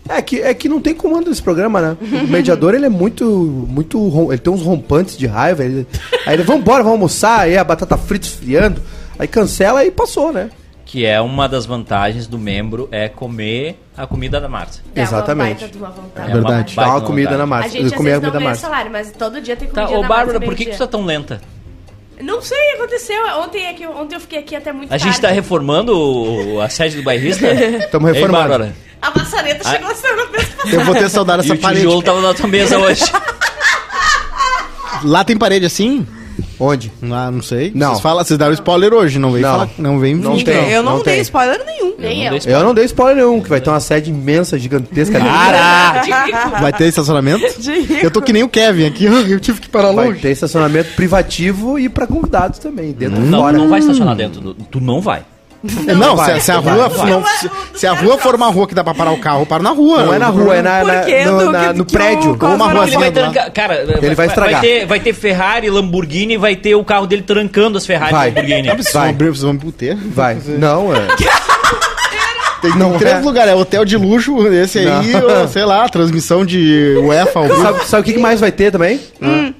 É 0.08 0.20
que, 0.22 0.40
é 0.40 0.52
que 0.54 0.68
não 0.68 0.80
tem 0.80 0.94
comando 0.94 1.28
nesse 1.28 1.42
programa, 1.42 1.80
né? 1.80 1.96
O 2.00 2.26
mediador, 2.26 2.74
ele 2.74 2.86
é 2.86 2.88
muito, 2.88 3.24
muito... 3.68 4.28
Ele 4.30 4.38
tem 4.38 4.52
uns 4.52 4.62
rompantes 4.62 5.16
de 5.16 5.26
raiva. 5.26 5.64
Ele, 5.64 5.86
aí 6.26 6.34
ele, 6.34 6.42
vambora, 6.42 6.82
vamos 6.82 6.92
almoçar. 6.98 7.40
Aí 7.40 7.56
a 7.56 7.62
batata 7.62 7.96
frita 7.96 8.26
esfriando. 8.26 8.82
Aí 9.18 9.28
cancela 9.28 9.84
e 9.84 9.90
passou, 9.90 10.32
né? 10.32 10.50
Que 10.84 11.06
é 11.06 11.20
uma 11.20 11.48
das 11.48 11.64
vantagens 11.66 12.26
do 12.26 12.36
membro 12.38 12.88
é 12.90 13.08
comer 13.08 13.78
a 13.96 14.04
comida 14.06 14.40
da 14.40 14.48
Márcia. 14.48 14.82
É 14.96 15.00
uma 15.00 15.06
Exatamente. 15.06 15.60
baita 15.60 15.68
de 15.68 15.78
uma 15.78 15.90
vontade. 15.90 16.30
É 16.30 16.34
uma 16.34 16.40
Verdade. 16.42 16.74
Dá 16.74 16.82
baita 16.82 16.96
uma 16.98 17.06
comida 17.06 17.30
vontade. 17.30 17.38
na 17.38 17.44
A 17.44 17.60
massa. 17.60 17.68
gente 17.68 17.86
às 17.86 17.92
comer 17.92 18.10
a 18.10 18.12
vezes 18.14 18.22
não 18.24 18.30
comida 18.32 18.44
ganha 18.50 18.54
salário, 18.56 18.90
mas 18.90 19.12
todo 19.12 19.40
dia 19.40 19.54
tem 19.54 19.68
Tá, 19.68 19.82
comida 19.82 19.98
ô 19.98 20.02
na 20.02 20.08
Bárbara, 20.08 20.38
massa, 20.40 20.50
por 20.50 20.56
que, 20.56 20.64
que 20.64 20.72
tu 20.72 20.78
tá 20.78 20.86
tão 20.88 21.04
lenta? 21.04 21.40
Não 22.20 22.42
sei, 22.42 22.72
aconteceu. 22.74 23.22
Ontem, 23.38 23.64
é 23.66 23.72
que, 23.72 23.86
ontem 23.86 24.16
eu 24.16 24.20
fiquei 24.20 24.40
aqui 24.40 24.56
até 24.56 24.72
muito 24.72 24.92
A 24.92 24.98
gente 24.98 25.14
tá 25.16 25.22
tarde. 25.28 25.36
reformando 25.36 25.96
o- 25.96 26.60
a 26.60 26.68
sede 26.68 26.96
do 26.96 27.02
bairrista? 27.04 27.46
Estamos 27.54 28.08
Ei, 28.08 28.14
reformando. 28.14 28.48
Bárbara, 28.48 28.74
A 29.02 29.10
maçaneta 29.18 29.62
Ah. 29.68 29.72
chegou 29.72 29.94
semana 29.94 30.26
passada. 30.28 30.70
Eu 30.76 30.84
vou 30.84 30.94
ter 30.94 31.08
saudade 31.08 31.42
dessa 31.42 31.54
o 31.54 31.58
parede. 31.58 31.80
tijolo 31.82 32.02
tava 32.02 32.20
na 32.20 32.34
tua 32.34 32.48
mesa 32.48 32.78
hoje. 32.78 33.04
Lá 35.04 35.24
tem 35.24 35.36
parede 35.36 35.64
assim? 35.66 36.06
Onde? 36.58 36.92
Ah, 37.10 37.30
não 37.30 37.40
sei. 37.42 37.72
Não. 37.74 37.88
Vocês, 37.90 38.00
falam, 38.00 38.22
vocês 38.22 38.38
deram 38.38 38.52
spoiler 38.52 38.92
hoje, 38.92 39.18
não 39.18 39.32
vem 39.32 39.40
Não. 39.40 39.50
falar. 39.50 39.68
Não 39.78 39.98
vem 39.98 40.14
Não 40.14 40.36
vir, 40.36 40.44
tem. 40.44 40.70
eu 40.70 40.82
não, 40.82 40.96
não 40.98 41.02
dei 41.02 41.14
tem. 41.14 41.22
spoiler 41.22 41.64
nenhum. 41.64 41.94
Nem 41.98 42.28
não 42.30 42.36
eu. 42.36 42.42
Eu 42.44 42.64
não 42.64 42.74
dei 42.74 42.84
spoiler 42.84 43.16
nenhum, 43.16 43.40
que 43.42 43.48
vai 43.48 43.60
ter 43.62 43.70
uma 43.70 43.80
sede 43.80 44.10
imensa, 44.10 44.58
gigantesca. 44.58 45.16
ali. 45.18 45.26
Vai 46.60 46.72
ter 46.72 46.86
estacionamento? 46.86 47.42
Eu 48.02 48.10
tô 48.10 48.20
que 48.20 48.32
nem 48.32 48.42
o 48.42 48.48
Kevin 48.48 48.86
aqui, 48.86 49.04
eu 49.30 49.40
tive 49.40 49.60
que 49.60 49.68
parar 49.70 49.92
Vai 49.92 50.08
longe. 50.08 50.20
ter 50.20 50.30
estacionamento 50.30 50.92
privativo 50.94 51.78
e 51.78 51.88
pra 51.88 52.06
convidados 52.06 52.58
também, 52.58 52.92
dentro 52.92 53.16
e 53.22 53.24
Não, 53.26 53.40
fora. 53.40 53.56
não 53.56 53.68
vai 53.68 53.80
estacionar 53.80 54.14
dentro. 54.14 54.40
do- 54.40 54.54
Tu 54.54 54.80
não 54.80 55.00
vai. 55.00 55.22
Não, 55.62 56.16
vai, 56.16 56.40
se, 56.40 56.46
se 56.46 56.52
a 56.52 56.60
vai, 56.60 56.74
rua, 56.74 56.88
vai. 56.88 57.10
não- 57.10 57.22
se, 57.26 57.50
se 57.74 57.86
a 57.86 57.92
rua 57.92 58.16
for 58.16 58.34
uma 58.34 58.48
rua 58.48 58.66
que 58.66 58.74
dá 58.74 58.82
pra 58.82 58.94
parar 58.94 59.10
o 59.10 59.18
carro, 59.18 59.42
eu 59.42 59.46
paro 59.46 59.62
na 59.62 59.70
rua. 59.70 60.04
Não 60.04 60.14
é 60.14 60.18
na 60.18 60.28
rua, 60.28 60.56
é 60.56 60.62
na, 60.62 60.82
na- 60.84 61.00
quê, 61.02 61.24
no, 61.26 61.52
na- 61.52 61.72
no 61.74 61.82
o 61.82 61.86
prédio. 61.86 62.30
Ou 62.40 62.48
uma 62.48 62.56
não- 62.56 62.68
rua 62.70 62.86
Ele 62.86 62.96
vai 62.96 63.08
lá. 63.08 63.12
trancar. 63.12 63.52
Cara, 63.52 63.98
Ele 64.02 64.14
vai 64.14 64.26
estragar. 64.26 64.60
ter, 64.62 64.86
vai 64.86 65.00
ter 65.00 65.12
Ferrari, 65.12 65.68
Lamborghini, 65.68 66.38
vai 66.38 66.56
ter 66.56 66.74
o 66.74 66.82
carro 66.84 67.06
dele 67.06 67.22
trancando 67.22 67.76
as 67.76 67.84
Ferrari 67.86 68.10
Vai. 68.12 68.28
e 68.28 68.34
Lamborghini. 68.34 68.68
Vocês 68.70 68.92
vão 68.92 69.02
Vai. 69.02 69.10
abrir, 69.10 69.28
vocês 69.28 69.42
vão 69.42 69.52
me 69.52 69.58
puteiro? 69.58 69.98
Vai. 70.14 70.38
Não, 70.46 70.94
é. 70.94 71.00
Tem, 72.62 72.76
Não 72.76 72.98
três 72.98 73.16
é. 73.16 73.20
lugares, 73.20 73.52
é 73.52 73.54
hotel 73.56 73.86
de 73.86 73.96
luxo, 73.96 74.46
esse 74.48 74.80
aí, 74.80 74.84
Não. 74.84 75.40
ou, 75.42 75.48
sei 75.48 75.64
lá, 75.64 75.88
transmissão 75.88 76.44
de 76.44 76.94
UEFA 77.02 77.38
ao 77.38 77.44
vivo. 77.48 77.62
Sabe, 77.62 77.84
sabe 77.86 78.00
o 78.02 78.04
que 78.04 78.12
que 78.12 78.18
mais 78.18 78.38
vai 78.38 78.52
ter 78.52 78.70
também? 78.70 79.00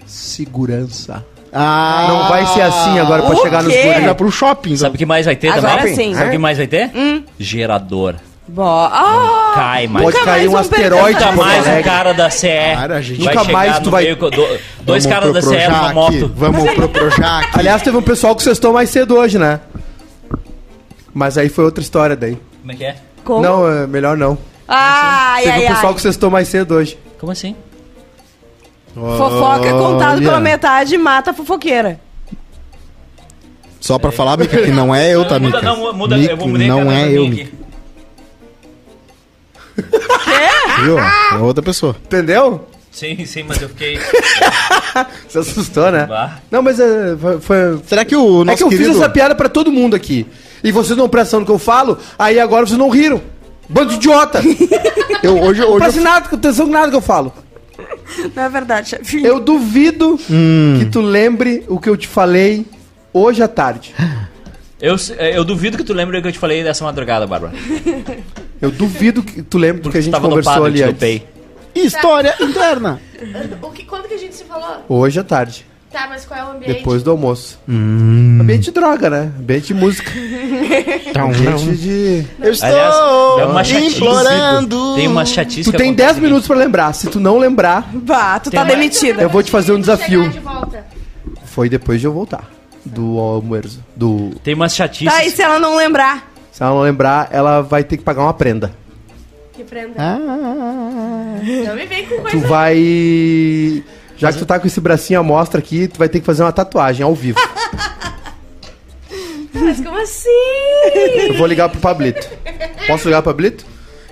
Segurança. 0.06 1.24
Ah, 1.52 2.06
Não 2.08 2.28
vai 2.28 2.46
ser 2.46 2.60
assim 2.62 2.98
agora 2.98 3.22
pra 3.22 3.34
chegar 3.36 3.62
nos 3.62 3.72
quê? 3.72 3.92
Vai 4.04 4.14
pro 4.14 4.30
shopping. 4.30 4.76
Sabe 4.76 4.94
o 4.94 4.98
que 4.98 5.06
mais 5.06 5.26
vai 5.26 5.34
ter 5.36 5.48
Agora 5.48 5.78
também? 5.78 5.94
sim. 5.96 6.14
Sabe 6.14 6.28
o 6.28 6.30
que 6.32 6.38
mais 6.38 6.58
vai 6.58 6.66
ter? 6.66 6.90
Gerador. 7.38 8.14
Bo- 8.46 8.62
Ah, 8.64 9.52
Cai 9.54 9.86
mais. 9.86 10.04
Pode 10.06 10.16
Nunca 10.18 10.30
cair 10.30 10.48
um 10.48 10.52
mais 10.52 10.66
vão 10.68 10.78
asteroide 10.78 11.12
Nunca 11.20 11.26
Porto 11.32 11.38
mais 11.46 11.66
um 11.66 11.70
Alegre. 11.70 11.82
cara 11.90 12.12
da 12.14 12.30
CE. 12.30 12.48
Cara, 12.74 13.00
gente. 13.02 13.20
Nunca 13.20 13.30
chegar 13.44 13.52
mais 13.52 13.78
tu 13.78 13.84
no 13.84 13.90
vai- 13.92 14.02
meio 14.04 14.16
do- 14.16 14.30
dois 14.30 14.60
Vamos 14.84 15.06
caras 15.06 15.32
da 15.34 15.40
pro 15.40 15.50
CE 15.50 15.56
numa 15.68 15.78
Projac, 15.78 15.94
moto. 15.94 16.32
Vamos 16.36 16.70
pro 16.74 16.88
Projac. 16.88 17.48
Aliás, 17.58 17.82
teve 17.82 17.96
um 17.96 18.02
pessoal 18.02 18.34
que 18.34 18.42
sextou 18.42 18.72
mais 18.72 18.90
cedo 18.90 19.16
hoje, 19.16 19.38
né? 19.38 19.60
Mas 21.14 21.36
aí 21.38 21.48
foi 21.48 21.64
outra 21.64 21.82
história 21.82 22.16
daí. 22.16 22.38
Como 22.60 22.72
é 22.72 22.74
que 22.74 22.84
é? 22.84 22.96
como? 23.24 23.42
Não, 23.42 23.68
é 23.70 23.86
melhor 23.86 24.16
não. 24.16 24.36
Ai, 24.66 25.42
Teve 25.44 25.52
ai, 25.52 25.64
um 25.64 25.68
pessoal 25.68 25.88
ai. 25.88 25.94
que 25.94 26.00
sextou 26.02 26.30
mais 26.30 26.48
cedo 26.48 26.74
hoje. 26.74 26.98
Como 27.18 27.30
assim? 27.32 27.54
Fofoca 29.00 29.70
contado 29.72 30.16
Olha. 30.18 30.22
pela 30.26 30.40
metade 30.40 30.96
mata 30.98 31.30
a 31.30 31.34
fofoqueira. 31.34 32.00
Só 33.80 33.98
pra 33.98 34.12
falar, 34.12 34.36
Mica, 34.36 34.60
que 34.62 34.70
não 34.70 34.94
é 34.94 35.14
eu, 35.14 35.24
tá, 35.26 35.38
muda, 35.38 35.62
não, 35.62 35.92
muda, 35.94 36.16
Mica, 36.16 36.32
eu 36.32 36.36
vou 36.36 36.48
mudar 36.48 36.66
não 36.66 36.92
é 36.92 37.10
eu, 37.10 37.26
Mica. 37.28 37.42
aqui. 37.44 37.54
Viu? 40.82 40.98
É 40.98 41.36
outra 41.40 41.62
pessoa. 41.62 41.96
Entendeu? 42.04 42.66
Sim, 42.90 43.24
sim, 43.24 43.44
mas 43.44 43.62
eu 43.62 43.68
fiquei. 43.68 43.98
Você 45.28 45.38
assustou, 45.38 45.90
né? 45.92 46.06
Bah. 46.06 46.38
Não, 46.50 46.60
mas 46.60 46.78
é, 46.80 47.16
foi... 47.16 47.40
foi- 47.40 47.80
Será 47.86 48.04
que 48.04 48.16
o 48.16 48.42
É 48.42 48.44
nosso 48.44 48.58
que 48.58 48.64
eu 48.64 48.68
querido... 48.68 48.88
fiz 48.90 48.98
essa 49.00 49.08
piada 49.08 49.34
pra 49.34 49.48
todo 49.48 49.70
mundo 49.70 49.94
aqui. 49.94 50.26
E 50.62 50.72
vocês 50.72 50.96
não 50.98 51.08
prestam 51.08 51.40
no 51.40 51.46
que 51.46 51.52
eu 51.52 51.58
falo, 51.58 51.96
aí 52.18 52.38
agora 52.40 52.66
vocês 52.66 52.78
não 52.78 52.90
riram. 52.90 53.22
Bando 53.68 53.90
de 53.90 53.94
idiota. 53.96 54.42
Eu, 55.22 55.38
hoje, 55.40 55.60
Não 55.60 55.68
hoje 55.68 55.78
presta 55.80 56.00
nada, 56.00 56.28
atenção 56.34 56.66
com 56.66 56.72
nada 56.72 56.90
que 56.90 56.96
eu 56.96 57.00
falo. 57.00 57.32
Não 58.34 58.42
é 58.42 58.48
verdade, 58.48 58.90
chefinho. 58.90 59.26
Eu 59.26 59.40
duvido 59.40 60.18
que 60.78 60.84
tu 60.90 61.00
lembre 61.00 61.64
o 61.68 61.78
que 61.78 61.88
eu 61.88 61.96
te 61.96 62.06
falei 62.08 62.66
hoje 63.12 63.42
à 63.42 63.48
tarde. 63.48 63.94
Eu, 64.80 64.96
eu 65.34 65.44
duvido 65.44 65.76
que 65.76 65.84
tu 65.84 65.92
lembre 65.92 66.18
o 66.18 66.22
que 66.22 66.28
eu 66.28 66.32
te 66.32 66.38
falei 66.38 66.64
dessa 66.64 66.84
madrugada, 66.84 67.26
Bárbara. 67.26 67.52
Eu 68.60 68.70
duvido 68.70 69.22
que 69.22 69.40
tu 69.42 69.56
lembre 69.56 69.80
do 69.80 69.90
que 69.90 69.96
a 69.96 70.00
gente 70.02 70.12
conversou 70.12 70.52
dopado, 70.52 70.64
ali 70.66 70.80
eu 70.82 70.88
te 70.88 70.90
antes. 70.90 71.00
dopei. 71.00 71.26
História 71.74 72.34
interna. 72.40 73.00
O 73.62 73.70
que, 73.70 73.84
quando 73.86 74.06
que 74.06 74.12
a 74.12 74.18
gente 74.18 74.34
se 74.34 74.44
falou? 74.44 74.84
Hoje 74.86 75.18
à 75.18 75.24
tarde, 75.24 75.64
Tá, 75.92 76.06
mas 76.08 76.24
qual 76.24 76.38
é 76.38 76.44
o 76.44 76.50
ambiente? 76.52 76.78
depois 76.78 77.02
do 77.02 77.10
almoço. 77.10 77.58
Ambiente 77.68 78.64
de 78.66 78.70
droga, 78.70 79.10
né? 79.10 79.32
Ambiente 79.38 79.66
de 79.68 79.74
música. 79.74 80.08
Ambiente 81.18 81.76
de... 81.76 82.24
Eu 82.40 82.52
estou 82.52 82.68
Aliás, 82.68 82.94
é 83.40 83.44
uma 83.46 83.62
implorando. 83.86 84.94
Tem 84.94 85.08
uma 85.08 85.24
chatice 85.26 85.64
Tu 85.70 85.76
tem 85.76 85.88
acontece 85.88 85.96
10 86.06 86.10
aqui. 86.12 86.20
minutos 86.20 86.46
pra 86.46 86.56
lembrar. 86.56 86.92
Se 86.92 87.08
tu 87.08 87.18
não 87.18 87.38
lembrar, 87.38 87.88
Bah, 87.92 88.38
tu 88.38 88.50
tá 88.52 88.64
Tem- 88.64 88.76
demitida. 88.76 89.20
eu 89.22 89.28
vou 89.28 89.42
te 89.42 89.50
fazer 89.50 89.72
um 89.72 89.80
desafio. 89.80 90.28
De 90.28 90.38
volta. 90.38 90.84
Foi 91.46 91.68
depois 91.68 92.00
de 92.00 92.06
eu 92.06 92.12
voltar. 92.12 92.48
Do 92.84 93.18
almoço. 93.18 93.82
Do... 93.96 94.30
Tem 94.44 94.54
umas 94.54 94.74
chatices. 94.74 95.12
Tá, 95.12 95.24
e 95.24 95.30
se 95.30 95.42
ela 95.42 95.58
não 95.58 95.76
lembrar? 95.76 96.30
Se 96.52 96.62
ela 96.62 96.72
não 96.72 96.82
lembrar, 96.82 97.28
ela 97.32 97.62
vai 97.62 97.82
ter 97.82 97.96
que 97.96 98.04
pagar 98.04 98.22
uma 98.22 98.32
prenda. 98.34 98.70
Que 99.52 99.64
prenda. 99.64 99.94
Ah, 99.98 100.18
Não 100.18 101.74
me 101.74 101.84
vem 101.86 102.06
com 102.06 102.14
Tu 102.16 102.22
coisa. 102.30 102.46
vai. 102.46 103.82
Já 104.20 104.32
que 104.32 104.38
tu 104.38 104.46
tá 104.46 104.58
com 104.60 104.66
esse 104.66 104.80
bracinho 104.80 105.18
à 105.20 105.22
mostra 105.22 105.58
aqui, 105.58 105.88
tu 105.88 105.98
vai 105.98 106.08
ter 106.08 106.20
que 106.20 106.26
fazer 106.26 106.42
uma 106.42 106.52
tatuagem 106.52 107.02
ao 107.04 107.14
vivo. 107.14 107.38
Mas 109.52 109.78
como 109.80 109.98
assim? 109.98 110.28
Eu 111.28 111.34
vou 111.38 111.46
ligar 111.46 111.68
pro 111.68 111.80
Pablito. 111.80 112.26
Posso 112.86 113.08
ligar 113.08 113.22
pro 113.22 113.32
Pablito? 113.32 113.64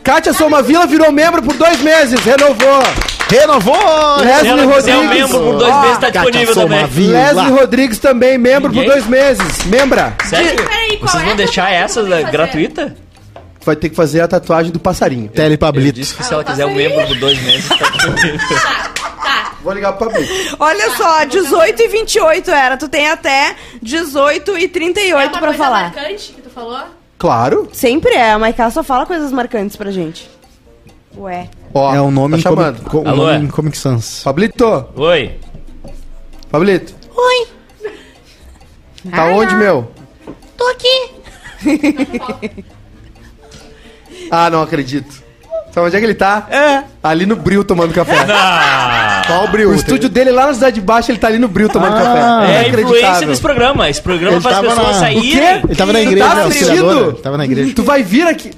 Kátia 0.03 0.33
Somavila 0.33 0.87
virou 0.87 1.12
membro 1.12 1.43
por 1.43 1.55
dois 1.55 1.81
meses, 1.83 2.19
renovou. 2.21 2.83
renovou! 3.31 4.17
Leslie 4.21 4.49
ela 4.49 4.75
quiser 4.75 4.97
um 4.97 5.03
Rodrigues. 5.03 5.21
membro 5.31 5.38
por 5.41 5.59
dois 5.59 5.81
meses, 5.83 5.99
tá 5.99 6.11
Kátia 6.11 6.31
disponível 6.31 6.55
também. 6.55 6.87
Leslie 7.11 7.50
Rodrigues 7.50 7.99
também, 7.99 8.38
membro 8.38 8.71
Ninguém? 8.71 8.85
por 8.85 8.93
dois 8.95 9.07
meses. 9.07 9.65
Membra. 9.67 10.17
Sério? 10.25 10.57
Peraí, 10.65 10.97
Vocês 11.00 11.23
é 11.23 11.27
vão 11.27 11.37
deixar 11.37 11.71
essa 11.73 12.03
gratuita? 12.31 12.97
Tu 13.61 13.67
vai 13.67 13.77
ter 13.77 13.91
que 13.91 13.97
fazer 13.97 14.23
a 14.23 14.29
tatuagem 14.29 14.73
do 14.73 14.79
passarinho. 14.79 15.29
Tele 15.29 15.55
Eu 15.55 15.59
Pablito. 15.59 15.93
disse 16.00 16.15
que 16.15 16.25
se 16.25 16.33
ela 16.33 16.43
Ah, 16.43 16.45
quiser 16.47 16.65
um 16.65 16.69
passarinho. 16.71 16.91
membro 16.97 17.07
por 17.09 17.17
dois 17.19 17.43
meses, 17.43 17.69
tá 17.69 17.77
disponível. 17.91 18.38
Tá. 18.38 18.85
Vou 19.62 19.73
ligar 19.73 19.93
pro 19.95 20.09
Pablito. 20.11 20.57
Olha 20.61 20.91
só, 20.97 21.25
18 21.25 21.83
e 21.83 21.88
28 21.88 22.50
era. 22.50 22.77
Tu 22.77 22.88
tem 22.88 23.09
até 23.11 23.57
18 23.83 24.57
e 24.59 24.69
38 24.69 25.12
É 25.12 25.25
uma 25.27 25.31
pra 25.31 25.41
coisa 25.41 25.59
falar. 25.65 25.83
marcante 25.95 26.33
que 26.33 26.43
tu 26.43 26.50
falou? 26.50 26.81
Claro. 27.19 27.69
Sempre 27.73 28.15
é. 28.15 28.33
A 28.33 28.38
Maiká 28.38 28.71
só 28.71 28.83
fala 28.85 29.05
coisas 29.05 29.33
marcantes 29.33 29.77
pra 29.77 29.91
gente. 29.91 30.31
Ué. 31.17 31.49
Ó, 31.75 31.93
É 31.95 32.00
o 32.00 32.11
nome, 32.11 32.37
tá 32.37 32.43
chamando. 32.43 32.77
Comic, 32.77 32.91
co- 32.91 32.99
o 33.03 33.09
Alô, 33.09 33.25
nome 33.27 33.33
é? 33.33 33.37
em 33.41 33.49
Comic 33.49 33.77
Sans. 33.77 34.23
Pablito. 34.23 34.87
Oi. 34.95 35.37
Pablito. 36.50 36.95
Oi, 37.17 37.49
Tá 39.11 39.25
onde, 39.27 39.55
meu? 39.57 39.91
tô 40.57 40.65
aqui. 40.69 41.11
Ah, 44.31 44.50
não 44.50 44.62
acredito. 44.62 45.23
Sabe 45.73 45.87
onde 45.87 45.97
é 45.97 45.99
que 46.00 46.07
ele 46.07 46.15
tá? 46.15 46.47
É. 46.50 46.85
Ali 47.03 47.27
no 47.27 47.37
Bril 47.37 47.65
tomando 47.65 47.93
café. 47.95 48.15
Ah, 48.31 49.08
Qual 49.28 49.44
o 49.44 49.49
Bril? 49.49 49.70
O 49.70 49.75
estúdio 49.75 50.08
dele 50.08 50.32
lá 50.32 50.47
na 50.49 50.54
cidade 50.54 50.75
de 50.75 50.80
baixo, 50.80 51.11
ele 51.12 51.18
tá 51.18 51.28
ali 51.28 51.38
no 51.38 51.47
Bril 51.49 51.68
tomando 51.68 51.94
Ah. 51.97 52.02
café. 52.42 52.52
é 52.52 52.58
a 52.58 52.68
influência 52.68 53.26
desse 53.26 53.40
programa. 53.40 53.88
Esse 53.88 54.02
programa 54.02 54.35
Ele 54.37 54.40
faz 54.42 54.56
tava 54.56 54.68
pessoas 54.68 54.87
na- 54.88 54.94
saírem. 54.94 55.20
O 55.20 55.32
quê? 55.32 55.61
Ele 55.68 55.76
tava 55.76 55.92
na 55.92 55.99
Tu 56.00 56.02
igreja, 56.06 56.28
tá 56.28 56.42
assistindo? 56.44 57.00
Ele 57.11 57.12
tava 57.23 57.37
na 57.37 57.44
igreja. 57.44 57.73
Tu 57.76 57.82
vai 57.85 58.02
vir 58.02 58.26
aqui. 58.26 58.50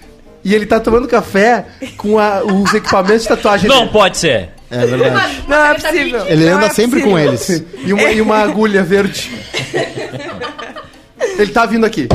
E 0.43 0.55
ele 0.55 0.65
tá 0.65 0.81
tomando 0.81 1.07
café 1.07 1.67
com 1.99 2.19
a- 2.19 2.43
os 2.43 2.73
equipamentos 2.73 3.23
de 3.23 3.29
tatuagem 3.29 3.69
Não 3.69 3.81
dele. 3.81 3.91
pode 3.93 4.17
ser. 4.17 4.49
É 4.71 4.87
verdade. 4.87 5.43
Não 5.49 5.57
é 5.57 5.75
caneta 5.75 5.89
possível. 5.89 6.27
Ele 6.29 6.49
anda 6.49 6.67
é 6.67 6.71
sempre 6.71 7.01
possível. 7.01 7.11
com 7.11 7.19
eles. 7.19 7.65
E 7.85 7.93
uma, 7.93 8.03
e 8.11 8.21
uma 8.23 8.39
agulha 8.39 8.83
verde. 8.83 9.31
Ele 11.39 11.51
tá 11.53 11.67
vindo 11.67 11.85
aqui. 11.85 12.09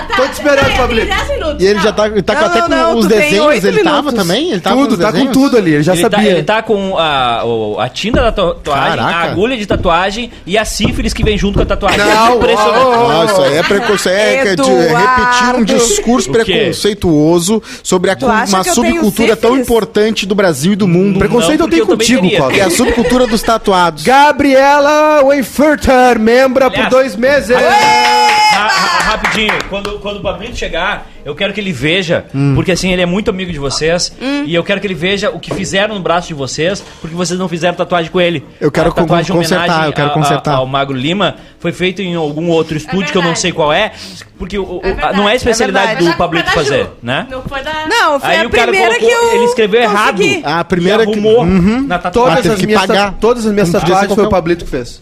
Não, 0.00 0.06
tá. 0.08 0.16
Tô 0.16 0.26
te 0.28 0.32
esperando, 0.32 0.94
10 0.94 1.28
minutos. 1.30 1.62
E 1.62 1.66
ele 1.66 1.74
não. 1.74 1.82
já 1.82 1.92
tá, 1.92 2.06
ele 2.06 2.22
tá 2.22 2.34
Não, 2.34 2.40
com 2.40 2.46
até 2.46 2.58
não, 2.60 2.66
com 2.68 2.74
não, 2.74 2.96
os 2.98 3.04
tu 3.04 3.08
tem 3.08 3.18
desenhos. 3.20 3.46
oito 3.46 3.66
Ele 3.66 3.82
tava 3.84 3.96
minutos. 3.96 4.14
também? 4.14 4.50
Ele 4.52 4.60
tava 4.60 4.76
tudo, 4.76 4.86
com 4.88 4.92
os 4.94 4.98
tá 5.00 5.06
com 5.06 5.12
desenhos? 5.12 5.32
tudo 5.32 5.56
ali, 5.56 5.74
ele 5.74 5.82
já 5.82 5.92
ele, 5.94 6.02
tá, 6.08 6.10
sabia. 6.16 6.30
ele 6.30 6.42
tá 6.42 6.62
com 6.62 6.98
a, 6.98 7.44
o- 7.44 7.80
a 7.80 7.88
tinta 7.88 8.20
da 8.22 8.32
tatuagem, 8.32 8.96
Caraca. 8.96 9.16
a 9.16 9.22
agulha 9.22 9.56
de 9.56 9.66
tatuagem 9.66 10.30
e 10.46 10.56
a 10.58 10.64
sífilis 10.64 11.12
que 11.12 11.22
vem 11.24 11.36
junto 11.38 11.56
com 11.56 11.62
a 11.62 11.66
tatuagem. 11.66 11.98
Não, 11.98 12.36
Impressionante. 12.36 12.76
ó, 12.78 12.88
ó, 12.88 13.04
ó. 13.04 13.12
Nossa, 13.26 13.42
é 13.46 13.62
preconceito. 13.62 14.16
É, 14.16 14.48
é 14.48 14.56
de- 14.56 14.62
repetir 14.62 15.54
um 15.56 15.64
discurso 15.64 16.30
O 16.30 16.32
quê? 16.32 16.44
preconceituoso 16.44 17.62
sobre 17.82 18.10
a, 18.10 18.16
Tu 18.16 18.24
cu- 18.26 18.30
acha 18.32 18.56
uma 18.56 18.64
que 18.64 18.70
eu 18.70 18.74
tenho 18.74 18.86
subcultura 18.94 19.36
tão 19.36 19.50
sífilis? 19.50 19.66
importante 19.66 20.26
do 20.26 20.34
Brasil 20.34 20.72
e 20.72 20.76
do 20.76 20.86
mundo. 20.88 21.18
Preconceito 21.18 21.58
Não, 21.60 21.66
eu 21.66 21.70
tenho 21.70 21.82
eu 21.82 21.86
também 21.86 21.98
contigo. 22.08 22.36
Cláudio. 22.36 22.54
Que 22.56 22.60
é 22.60 22.64
a 22.64 22.70
subcultura 22.70 23.26
dos 23.26 23.42
tatuados. 23.42 24.02
Gabriela 24.04 25.22
Weinfurter, 25.24 26.18
membra 26.18 26.66
por 26.70 26.74
Aliás, 26.76 26.90
dois 26.90 27.16
meses. 27.16 27.56
Ra- 27.56 28.65
rapidinho, 28.76 29.52
quando, 29.68 29.98
quando 30.00 30.16
o 30.18 30.20
Pablito 30.20 30.56
chegar, 30.56 31.06
eu 31.24 31.34
quero 31.34 31.52
que 31.52 31.60
ele 31.60 31.72
veja, 31.72 32.24
Hum. 32.34 32.54
porque 32.54 32.72
assim, 32.72 32.92
ele 32.92 33.02
é 33.02 33.06
muito 33.06 33.30
amigo 33.30 33.52
de 33.52 33.58
vocês, 33.58 34.12
e 34.20 34.54
eu 34.54 34.62
quero 34.64 34.80
que 34.80 34.86
ele 34.86 34.94
veja 34.94 35.30
o 35.30 35.38
que 35.40 35.52
fizeram 35.54 35.94
no 35.94 36.00
braço 36.00 36.28
de 36.28 36.34
vocês, 36.34 36.82
porque 37.00 37.14
vocês 37.16 37.38
não 37.38 37.48
fizeram 37.48 37.74
tatuagem 37.74 38.10
com 38.10 38.20
ele. 38.20 38.44
Eu 38.60 38.70
quero 38.70 38.90
a 38.90 38.92
tatuagem 38.92 39.32
con- 39.32 39.38
consertar, 39.38 39.86
eu 39.86 39.92
quero 39.92 40.08
a- 40.08 40.10
a- 40.10 40.14
consertar. 40.14 40.54
ao 40.56 40.66
Magro 40.66 40.96
Lima 40.96 41.36
foi 41.58 41.72
feito 41.72 42.02
em 42.02 42.14
algum 42.14 42.48
outro 42.50 42.76
estúdio 42.76 43.10
que 43.12 43.18
eu 43.18 43.22
não 43.22 43.34
sei 43.34 43.52
qual 43.52 43.72
é, 43.72 43.92
porque 44.38 44.58
o- 44.58 44.64
o- 44.64 44.80
É 44.82 44.92
verdade, 44.92 45.16
não 45.16 45.28
é 45.28 45.32
a 45.32 45.36
especialidade 45.36 45.86
verdade. 45.94 46.10
do 46.10 46.16
Pablito 46.16 46.50
fazer, 46.50 46.88
né? 47.02 47.26
Não 47.30 47.42
foi 47.42 47.62
da... 47.62 47.86
Não, 47.86 48.20
foi 48.20 48.30
Aí 48.30 48.40
a 48.42 48.46
o 48.46 48.50
cara 48.50 48.70
primeira 48.70 48.94
colocou, 48.98 49.08
que 49.08 49.14
eu 49.26 49.34
ele 49.36 49.44
escreveu 49.44 49.90
consegui. 49.90 50.34
errado. 50.34 50.58
A 50.60 50.64
primeira 50.64 51.02
e 51.02 51.06
que- 51.06 51.12
arrumou 51.12 51.40
Uhum. 51.42 51.82
na 51.86 51.98
Todas 51.98 52.02
tatuagem. 52.02 52.42
teve 52.42 52.54
as, 52.54 52.60
que 52.60 52.66
minhas 52.66 52.86
pagar. 52.86 53.10
ta- 53.12 53.16
todas 53.20 53.46
as 53.46 53.52
minhas 53.52 53.70
tatuagens 53.70 54.14
foi 54.14 54.24
o. 54.24 54.28
Pablito 54.28 54.64
que 54.64 54.70
fez. 54.70 55.00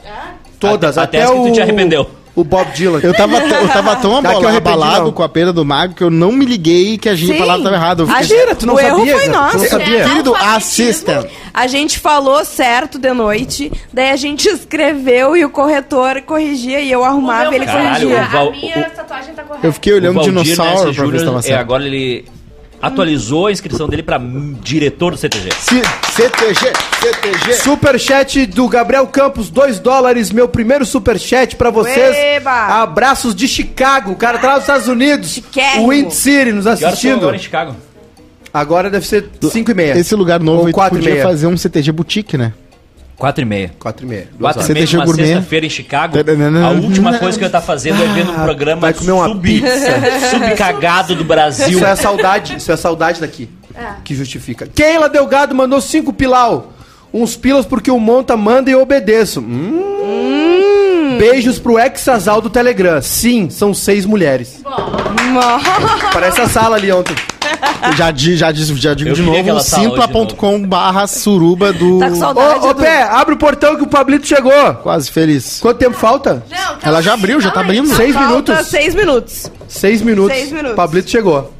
Todas, 0.61 0.97
Até 0.97 1.19
até, 1.19 1.25
as 1.25 1.31
que 1.31 1.37
tu 1.37 1.49
o... 1.49 1.53
te 1.53 1.61
arrependeu. 1.61 2.11
O 2.37 2.43
Bob 2.43 2.69
Dylan. 2.73 2.99
Eu 3.01 3.15
tava, 3.15 3.37
eu 3.39 3.69
tava 3.69 3.95
tão 3.97 4.21
Tá 4.21 4.31
que 4.31 4.35
eu 4.35 4.49
abola- 4.49 4.57
abalado 4.57 5.13
com 5.13 5.23
a 5.23 5.29
perda 5.29 5.53
do 5.53 5.65
mago 5.65 5.95
que 5.95 6.03
eu 6.03 6.11
não 6.11 6.33
me 6.33 6.45
liguei 6.45 6.99
que 6.99 7.09
a 7.09 7.15
gente 7.15 7.33
Sim. 7.33 7.39
palavra 7.39 7.63
tava 7.63 7.77
errada. 7.77 8.03
Eu 8.03 8.11
A 8.11 8.17
fiquei- 8.23 8.37
Mentira, 8.37 8.57
tu 8.57 8.67
não 8.67 8.75
o 8.75 8.81
erro 8.81 8.97
sabia, 8.99 9.13
foi 9.13 9.21
Zé? 9.27 9.27
Tu 9.31 9.33
nosso. 9.37 9.57
não 9.59 9.65
sabia? 9.67 9.87
Querido, 10.05 10.31
Alfabetismo. 10.35 10.57
assista. 10.57 11.29
A 11.55 11.67
gente 11.69 11.99
falou 12.01 12.45
certo 12.45 12.99
de 12.99 13.13
noite, 13.13 13.71
daí 13.93 14.11
a 14.11 14.17
gente 14.17 14.49
escreveu 14.51 15.37
e 15.37 15.45
o 15.45 15.51
corretor 15.51 16.23
corrigia 16.23 16.81
e 16.81 16.91
eu 16.91 17.05
arrumava 17.05 17.53
e 17.53 17.57
ele 17.57 17.67
Caralho, 17.67 18.09
corrigia. 18.09 18.23
o 18.27 18.31
Val- 18.33 18.49
A 18.49 18.51
minha 18.51 18.79
o- 18.79 18.97
tatuagem 18.97 19.35
tá 19.35 19.43
correta. 19.45 19.67
Eu 19.67 19.73
fiquei 19.73 19.93
olhando 19.93 20.17
o 20.17 20.21
o 20.21 20.25
Valdir 20.25 20.33
dinossauro 20.43 20.93
pra 20.95 21.07
ver 21.07 21.19
se 21.21 21.25
tava 21.25 21.39
é, 21.39 21.43
certo. 21.43 21.61
agora 21.61 21.87
ele 21.87 22.25
atualizou 22.87 23.47
a 23.47 23.53
inscrição 23.53 23.89
dele 23.89 24.03
pra 24.03 24.19
hum, 24.19 24.55
diretor 24.63 25.13
do 25.13 25.17
CTG. 25.17 25.51
C- 25.53 25.83
CTG, 26.13 26.73
CTG. 27.01 27.55
Superchat 27.55 28.47
do 28.47 28.69
Gabriel 28.69 29.07
Campos, 29.07 29.49
2 29.51 29.79
dólares, 29.79 30.31
meu 30.31 30.49
primeiro 30.49 30.85
superchat 30.85 31.57
pra 31.57 31.71
vocês. 31.71 32.15
Eba! 32.17 32.83
Abraços 32.83 33.35
de 33.35 33.49
Chicago, 33.49 34.13
o 34.13 34.17
cara 34.17 34.39
tá 34.39 34.49
lá 34.49 34.55
nos 34.55 34.63
Estados 34.65 34.89
Unidos. 34.89 35.33
Chiquérrimo. 35.33 35.89
Wind 35.89 36.11
City 36.11 36.53
nos 36.53 36.67
assistindo. 36.67 37.17
agora 37.17 37.37
em 37.37 37.41
Chicago? 37.41 37.77
Agora 38.53 38.89
deve 38.89 39.07
ser 39.07 39.29
5 39.43 39.71
e 39.71 39.75
meia. 39.75 39.99
Esse 39.99 40.15
lugar 40.15 40.39
novo 40.39 40.61
Ou 40.61 40.67
aí 40.67 40.73
tu 40.73 40.81
e 40.81 40.89
podia 40.91 41.23
fazer 41.23 41.47
um 41.49 41.57
CTG 41.57 41.91
boutique, 41.91 42.39
né? 42.39 42.53
4 43.17 43.43
e 43.43 43.45
meia. 43.45 43.73
4 43.79 44.05
e 44.05 44.09
meia. 44.09 44.29
duas 44.39 44.55
4 44.55 44.61
horas. 44.61 44.69
e 44.71 44.73
meia 44.97 45.05
gourmet. 45.07 45.27
sexta-feira 45.27 45.67
em 45.67 45.71
Chicago. 45.71 46.17
A 46.65 46.71
última 46.71 47.19
coisa 47.19 47.39
que 47.39 47.45
eu 47.45 47.47
ia 47.47 47.49
estar 47.49 47.61
fazendo 47.61 48.03
é 48.03 48.07
vendo 48.09 48.33
um 48.33 48.37
Ah, 48.41 48.45
programa 48.45 48.81
vai 48.83 48.95
comer 48.95 49.13
uma 49.13 49.29
sub, 49.29 49.63
subcagado 50.31 51.15
do 51.15 51.25
Brasil. 51.25 51.69
Isso 51.79 51.85
é 51.85 51.95
saudade, 51.97 52.57
isso 52.57 52.73
é 52.73 52.77
saudade 52.77 53.21
daqui. 53.21 53.49
Que 54.05 54.15
justifica. 54.15 54.67
Keila 54.73 55.09
Delgado 55.09 55.55
mandou 55.55 55.81
5 55.81 56.13
pilau. 56.13 56.73
Uns 57.13 57.37
pilas 57.37 57.65
porque 57.65 57.91
o 57.91 57.99
Monta 58.01 58.37
manda 58.37 58.69
e 58.71 58.73
eu 58.73 58.83
obedeço. 58.83 59.41
Hum. 59.41 61.17
Beijos 61.19 61.61
pro 61.61 61.79
ex-asal 61.79 62.41
do 62.41 62.51
Telegram. 62.51 63.01
Sim, 63.01 63.49
são 63.49 63.73
seis 63.73 64.05
mulheres. 64.05 64.61
Parece 66.13 66.41
a 66.41 66.49
sala 66.49 66.77
ali 66.77 66.91
ontem. 66.91 67.15
Já, 67.97 68.11
di- 68.11 68.37
já, 68.37 68.53
já 68.53 68.95
digo 68.95 69.11
Eu 69.11 69.15
de 69.15 69.23
novo, 69.23 69.61
simpla.com 69.61 70.63
barra 70.67 71.07
suruba 71.07 71.73
do... 71.73 71.99
Tá 71.99 72.09
com 72.11 72.17
saudade 72.17 72.65
Ô, 72.67 72.69
ô 72.71 72.75
do- 72.75 72.83
Pé, 72.83 73.03
abre 73.03 73.35
o 73.35 73.37
portão 73.37 73.77
que 73.77 73.83
o 73.83 73.87
Pablito 73.87 74.27
chegou. 74.27 74.75
Quase 74.83 75.11
feliz. 75.11 75.59
Quanto 75.61 75.79
tempo 75.79 75.97
falta? 75.97 76.43
Não, 76.51 76.57
calma 76.59 76.79
Ela 76.83 77.03
já 77.03 77.15
abriu, 77.15 77.41
já 77.41 77.51
tá 77.51 77.61
abrindo. 77.61 77.87
Seis 77.95 78.15
minutos. 78.17 78.67
seis 78.67 78.95
minutos. 78.95 79.51
Seis 79.69 80.03
minutos. 80.03 80.37
Seis 80.37 80.53
minutos. 80.53 80.77
Pablito 80.77 81.11
chegou. 81.11 81.53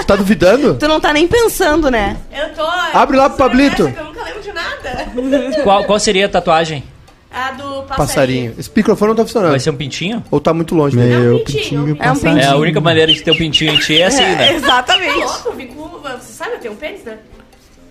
Tu 0.00 0.06
tá 0.06 0.16
duvidando? 0.16 0.74
Tu 0.74 0.88
não 0.88 1.00
tá 1.00 1.12
nem 1.12 1.26
pensando, 1.26 1.90
né? 1.90 2.16
Eu 2.32 2.48
tô... 2.54 2.62
Abre 2.92 3.16
lá 3.16 3.28
pro 3.28 3.38
Pablito. 3.38 3.82
Eu 3.82 4.04
nunca 4.04 4.22
lembro 4.24 4.42
de 4.42 4.52
nada. 4.52 5.62
Qual, 5.62 5.84
qual 5.84 5.98
seria 5.98 6.26
a 6.26 6.28
tatuagem? 6.28 6.84
A 7.34 7.50
do 7.52 7.62
passarinho. 7.84 7.96
Passarinho. 7.96 8.54
Esse 8.58 8.70
microfone 8.76 9.08
não 9.10 9.16
tá 9.16 9.22
funcionando. 9.24 9.50
Vai 9.52 9.60
ser 9.60 9.70
um 9.70 9.76
pintinho? 9.76 10.22
Ou 10.30 10.38
tá 10.40 10.52
muito 10.52 10.74
longe? 10.74 10.96
Meu 10.96 11.36
um 11.36 11.38
pintinho, 11.38 11.62
pintinho 11.62 11.88
É 11.88 11.92
um 11.92 11.96
passado. 11.96 12.26
É, 12.26 12.30
a 12.30 12.34
pintinho. 12.42 12.58
única 12.60 12.80
maneira 12.80 13.12
de 13.12 13.22
ter 13.22 13.30
um 13.30 13.36
pintinho 13.36 13.72
em 13.74 13.78
ti 13.78 14.00
é 14.02 14.06
assim, 14.06 14.20
né? 14.22 14.36
Tá 14.36 14.52
Exatamente. 14.52 15.18
louco? 15.18 15.48
Eu 15.48 15.52
vim 15.54 15.66
com... 15.68 15.88
Você 15.88 16.32
sabe, 16.32 16.52
eu 16.52 16.58
tenho 16.58 16.74
um 16.74 16.76
pênis, 16.76 17.02
né? 17.04 17.18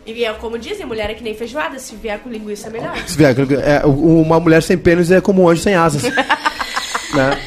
E 0.06 0.24
é 0.26 0.34
como 0.34 0.58
dizem, 0.58 0.86
mulher 0.86 1.10
é 1.10 1.14
que 1.14 1.24
nem 1.24 1.34
feijoada, 1.36 1.78
se 1.80 1.96
vier 1.96 2.20
com 2.20 2.30
linguiça 2.30 2.68
é 2.68 2.70
melhor. 2.72 2.96
Se 3.08 3.18
vier, 3.18 3.36
é, 3.64 3.86
o- 3.86 4.22
uma 4.22 4.40
mulher 4.40 4.62
sem 4.64 4.78
pênis 4.78 5.10
é 5.12 5.22
como 5.22 5.44
um 5.44 5.50
anjo 5.50 5.62
sem 5.62 5.74
asas. 5.76 6.04
né? 7.14 7.40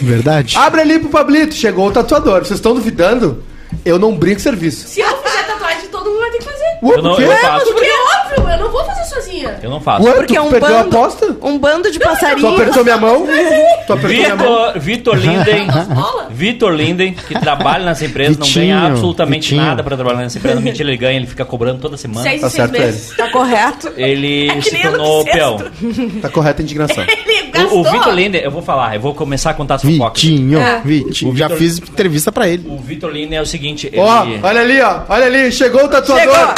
Verdade? 0.00 0.56
Abre 0.58 0.80
ali 0.82 0.98
pro 0.98 1.08
Pablito, 1.08 1.54
chegou 1.54 1.88
o 1.88 1.92
tatuador. 1.92 2.40
Vocês 2.44 2.58
estão 2.58 2.74
duvidando? 2.74 3.42
Eu 3.84 3.98
não 3.98 4.14
brinco 4.16 4.40
serviço. 4.40 4.86
Se 4.88 5.00
eu 5.00 5.22
fizer 5.22 5.42
tatuagem, 5.46 5.88
todo 5.88 6.10
mundo 6.10 6.20
vai 6.20 6.30
ter 6.30 6.38
que 6.38 6.44
fazer. 6.44 6.78
Ué, 6.82 6.94
Eu 6.96 7.02
não- 7.02 7.10
por 7.10 7.16
quê? 7.18 7.24
eu 7.24 7.36
faço. 7.38 7.64
Porque 7.66 7.84
é 7.86 8.15
óbvio, 8.26 8.48
eu 8.52 8.58
não 8.58 8.70
vou 8.70 8.84
fazer 8.84 9.04
sozinha. 9.04 9.58
Eu 9.62 9.70
não 9.70 9.80
faço. 9.80 10.04
Ué, 10.06 10.12
Porque 10.14 10.34
tu 10.34 10.38
é 10.38 10.40
um 10.42 10.50
perdeu 10.50 10.76
a 10.76 10.82
bando, 10.82 10.96
aposta? 10.96 11.36
um 11.42 11.58
bando 11.58 11.90
de 11.90 11.98
Tu 11.98 12.04
passarinhos. 12.06 12.52
apertou 12.54 12.84
minha 12.84 12.96
mão? 12.96 13.26
Tu 13.86 13.92
apertou 13.92 14.08
minha 14.10 14.36
mão? 14.36 14.72
Vitor, 14.76 15.14
Linden. 15.16 15.66
Vitor 16.30 16.72
Linden, 16.72 17.12
que 17.14 17.38
trabalha 17.38 17.84
nessa 17.84 18.04
empresa, 18.04 18.36
não 18.38 18.46
Vitinho, 18.46 18.64
ganha 18.66 18.86
absolutamente 18.86 19.50
Vitinho. 19.50 19.62
nada 19.68 19.82
pra 19.82 19.96
trabalhar 19.96 20.18
nessa 20.18 20.38
empresa. 20.38 20.60
Mentira, 20.60 20.88
ele 20.88 20.96
ganha, 20.96 21.16
ele 21.16 21.26
fica 21.26 21.44
cobrando 21.44 21.78
toda 21.80 21.96
semana. 21.96 22.28
Seis 22.28 22.40
Tá 22.40 22.50
certo 22.50 22.72
meses. 22.72 23.14
Tá 23.16 23.30
correto? 23.30 23.92
Ele 23.96 24.48
É 24.50 24.60
se 24.60 24.76
tornou 24.82 25.24
peão. 25.24 25.58
Tá 26.20 26.28
correta 26.28 26.62
a 26.62 26.64
indignação. 26.64 27.04
Ele 27.04 27.48
O, 27.48 27.50
gastou. 27.52 27.80
o 27.80 27.84
Vitor 27.84 28.12
Linden, 28.14 28.42
eu 28.42 28.50
vou 28.50 28.62
falar, 28.62 28.94
eu 28.94 29.00
vou 29.00 29.14
começar 29.14 29.50
a 29.50 29.54
contar 29.54 29.76
as 29.76 29.82
fofocas. 29.82 30.22
Vitinho, 30.22 30.58
É. 30.58 30.80
Vitinho. 30.84 31.36
Já 31.36 31.48
fiz 31.48 31.78
entrevista 31.78 32.30
pra 32.32 32.48
ele. 32.48 32.64
O 32.68 32.78
Vitor 32.78 33.10
Linden 33.10 33.38
é 33.38 33.42
o 33.42 33.46
seguinte, 33.46 33.86
ele... 33.86 33.98
Ó, 34.00 34.26
olha 34.42 34.60
ali, 34.60 34.80
ó. 34.80 35.00
Olha 35.08 35.26
ali, 35.26 35.52
chegou 35.52 35.84
o 35.84 35.88
tatuador. 35.88 36.18
Chegou. 36.34 36.54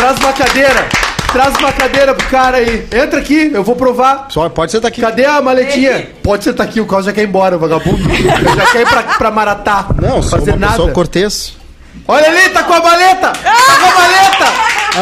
Traz 0.00 0.18
uma 0.18 0.32
cadeira. 0.32 0.88
Traz 1.32 1.54
uma 1.58 1.72
cadeira 1.72 2.14
pro 2.14 2.26
cara 2.28 2.56
aí. 2.56 2.88
Entra 2.92 3.20
aqui, 3.20 3.50
eu 3.52 3.62
vou 3.62 3.76
provar. 3.76 4.26
Só 4.30 4.48
pode 4.48 4.72
ser 4.72 4.80
daqui. 4.80 5.00
Cadê 5.00 5.24
a 5.26 5.40
maletinha? 5.40 6.08
Pode 6.22 6.42
sentar 6.42 6.66
aqui, 6.66 6.80
o 6.80 6.86
Carlos 6.86 7.06
já 7.06 7.12
quer 7.12 7.20
ir 7.22 7.28
embora, 7.28 7.56
vagabundo. 7.58 8.02
Ele 8.10 8.56
já 8.56 8.66
quer 8.72 8.80
ir 8.80 8.88
pra, 8.88 9.02
pra 9.02 9.30
Maratá. 9.30 9.86
Não, 10.00 10.22
sou 10.22 10.38
fazer 10.38 10.52
uma 10.52 10.58
nada. 10.58 10.72
pessoa 10.72 10.90
cortês. 10.92 11.52
Olha 12.08 12.26
ali, 12.28 12.48
tá 12.50 12.62
com 12.64 12.72
a 12.72 12.80
maleta! 12.80 13.32
Tá 13.32 13.76
com 13.76 13.86
a 13.86 14.00
maleta! 14.00 14.52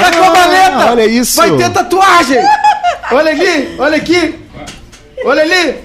Tá 0.01 0.19
com 0.19 0.25
a 0.25 0.27
Ah, 0.27 0.31
maleta! 0.47 0.91
olha 0.91 1.07
isso. 1.07 1.37
Vai 1.37 1.51
ter 1.53 1.71
tatuagem! 1.71 2.39
Olha 3.13 3.33
aqui, 3.33 3.75
olha 3.79 3.97
aqui! 3.97 4.39
Olha 5.25 5.43
ali! 5.43 5.77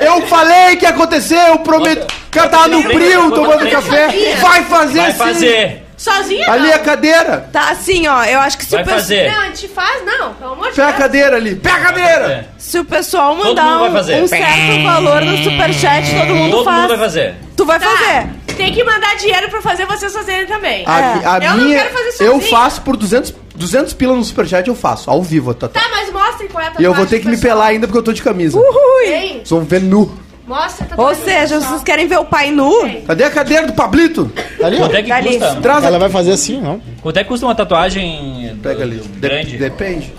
Eu 0.00 0.26
falei 0.26 0.76
que 0.76 0.84
ia 0.84 0.90
acontecer, 0.90 1.38
eu 1.50 1.58
prometo. 1.60 2.06
O 2.28 2.30
cara 2.30 2.48
tava 2.48 2.68
no 2.68 2.82
bril 2.82 3.30
tomando 3.30 3.70
café. 3.70 4.08
Vai 4.40 4.62
fazer 4.64 5.00
Vai 5.00 5.12
sim! 5.12 5.18
fazer. 5.18 5.85
Sozinha? 5.96 6.50
Ali 6.50 6.68
não. 6.68 6.74
a 6.74 6.78
cadeira! 6.78 7.48
Tá 7.52 7.70
assim, 7.70 8.06
ó. 8.06 8.22
Eu 8.24 8.38
acho 8.40 8.58
que 8.58 8.64
se, 8.64 8.70
Vai 8.72 8.82
o, 8.82 8.84
pe- 8.84 8.90
fazer. 8.92 9.30
Não, 9.32 9.40
a 9.42 9.46
gente 9.46 9.68
faz, 9.68 10.04
não, 10.04 10.34
pelo 10.34 10.52
amor 10.52 10.68
de 10.68 10.74
Pega 10.76 10.82
a 10.88 10.90
Deus. 10.90 10.98
cadeira 11.02 11.36
ali! 11.36 11.54
Pega 11.56 11.76
a 11.76 11.80
cadeira! 11.80 12.48
se 12.58 12.78
o 12.78 12.84
pessoal 12.84 13.34
mandar 13.34 13.64
mundo 13.64 13.80
vai 13.80 13.88
um, 13.88 13.92
fazer. 13.92 14.22
um 14.22 14.26
certo 14.28 14.82
valor 14.84 15.22
no 15.22 15.36
superchat, 15.38 16.14
todo 16.14 16.34
mundo 16.34 16.50
Todo 16.56 16.64
faz. 16.64 16.76
mundo 16.82 16.88
vai 16.88 16.98
fazer. 16.98 17.34
Tu 17.56 17.64
vai 17.64 17.80
Tá, 17.80 17.86
fazer. 17.88 18.26
Tem 18.56 18.72
que 18.72 18.82
mandar 18.84 19.14
dinheiro 19.16 19.48
pra 19.50 19.60
fazer 19.62 19.86
vocês 19.86 20.12
fazerem 20.12 20.46
também. 20.46 20.84
A, 20.86 21.36
a 21.36 21.38
Eu 21.38 21.50
não 21.56 21.64
minha. 21.64 21.78
quero 21.82 21.90
fazer 21.94 22.24
eu 22.24 22.32
sozinha. 22.34 22.50
faço 22.50 22.80
por 22.82 22.96
200, 22.96 23.34
200 23.54 23.92
pila 23.94 24.14
no 24.14 24.24
superchat, 24.24 24.66
eu 24.68 24.74
faço, 24.74 25.10
ao 25.10 25.22
vivo, 25.22 25.52
tá? 25.54 25.68
Tá, 25.68 25.82
mas 25.90 26.10
mostrem 26.12 26.48
qual 26.48 26.64
é 26.64 26.68
a 26.68 26.72
E 26.78 26.84
eu 26.84 26.92
vou 26.94 27.06
ter 27.06 27.20
que 27.20 27.26
me 27.26 27.36
pessoal. 27.36 27.52
pelar 27.54 27.66
ainda 27.68 27.86
porque 27.86 27.98
eu 27.98 28.02
tô 28.02 28.12
de 28.12 28.22
camisa. 28.22 28.58
Ui. 28.58 28.64
Tem? 29.06 29.32
Vocês 29.34 29.50
vão 29.50 29.60
ver 29.60 29.80
nu. 29.82 30.18
Mostra 30.46 30.86
a 30.96 31.02
Ou 31.02 31.14
seja, 31.14 31.60
vocês 31.60 31.82
querem 31.82 32.06
ver 32.06 32.18
o 32.18 32.24
pai 32.24 32.50
nu? 32.50 32.82
Tem. 32.82 33.02
Cadê 33.02 33.24
a 33.24 33.30
cadeira 33.30 33.66
do 33.66 33.72
Pablito? 33.72 34.30
Ali, 34.62 34.76
ó. 34.76 34.80
Quanto 34.80 34.94
é 34.96 35.02
que 35.02 35.08
Dali. 35.08 35.38
custa? 35.38 35.54
Traz 35.56 35.84
Ela 35.84 35.98
vai 35.98 36.08
fazer 36.08 36.32
assim, 36.32 36.60
não? 36.60 36.80
Quanto 37.02 37.16
é 37.16 37.22
que 37.24 37.28
custa 37.28 37.46
uma 37.46 37.54
tatuagem 37.54 38.56
Pega 38.62 38.82
ali. 38.84 38.96
De- 38.98 39.08
grande? 39.18 39.56
Depende. 39.56 40.12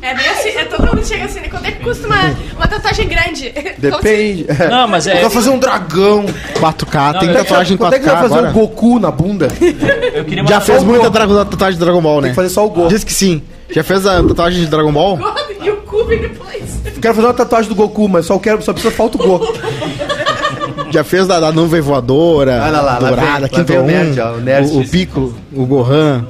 É 0.00 0.14
bem 0.14 0.28
assim, 0.28 0.50
é 0.50 0.64
todo 0.64 0.86
mundo 0.86 1.04
chega 1.04 1.24
assim, 1.24 1.40
né? 1.40 1.48
Quanto 1.48 1.66
é 1.66 1.72
que 1.72 1.82
custa 1.82 2.06
uma, 2.06 2.36
uma 2.56 2.68
tatuagem 2.68 3.08
grande? 3.08 3.52
Depende. 3.78 4.46
É. 4.48 4.68
Não, 4.68 4.86
mas 4.86 5.06
é- 5.08 5.16
Eu 5.16 5.22
vou 5.22 5.30
fazer 5.30 5.50
um 5.50 5.58
dragão. 5.58 6.24
4K, 6.60 7.18
tem 7.18 7.28
eu- 7.30 7.34
tatuagem 7.34 7.74
em 7.74 7.76
Quando 7.76 7.94
é 7.94 7.98
que 7.98 8.04
4K 8.04 8.12
vai 8.12 8.22
fazer 8.22 8.34
agora. 8.38 8.50
um 8.50 8.52
Goku 8.52 8.98
na 9.00 9.10
bunda? 9.10 9.48
Eu 10.14 10.24
queria 10.24 10.42
uma 10.44 10.48
Já 10.48 10.60
fez 10.60 10.84
muita 10.84 11.10
dra- 11.10 11.26
tatuagem 11.44 11.78
de 11.78 11.84
Dragon 11.84 12.00
Ball, 12.00 12.16
né? 12.20 12.28
Tem 12.28 12.30
que 12.30 12.36
fazer 12.36 12.50
só 12.50 12.64
o 12.64 12.70
Go. 12.70 12.86
Diz 12.86 13.02
que 13.02 13.12
sim. 13.12 13.42
Já 13.70 13.82
fez 13.82 14.06
a 14.06 14.22
tatuagem 14.22 14.60
de 14.60 14.66
Dragon 14.68 14.92
Ball? 14.92 15.18
O 16.14 16.20
depois. 16.20 16.98
Quero 17.00 17.14
fazer 17.14 17.26
uma 17.26 17.34
tatuagem 17.34 17.68
do 17.68 17.74
Goku, 17.74 18.08
mas 18.08 18.26
só 18.26 18.38
quero, 18.38 18.62
só 18.62 18.72
precisa 18.72 18.94
falta 18.94 19.16
o 19.22 19.26
Go. 19.26 19.54
Já 20.90 21.04
fez 21.04 21.26
da, 21.26 21.38
da 21.38 21.52
nuvem 21.52 21.80
voadora, 21.80 22.62
Olha 22.62 22.70
lá, 22.70 22.80
lá 22.80 22.98
vem- 22.98 23.08
dourada, 23.08 23.40
lá 23.40 23.48
Quinto 23.48 23.64
vem 23.64 23.78
o 23.78 23.82
nerd, 23.84 24.18
ó, 24.20 24.32
o 24.32 24.40
nerd. 24.40 24.70
o, 24.70 24.80
o 24.80 24.88
Piccolo, 24.88 25.34
o 25.52 25.66
Gohan, 25.66 26.24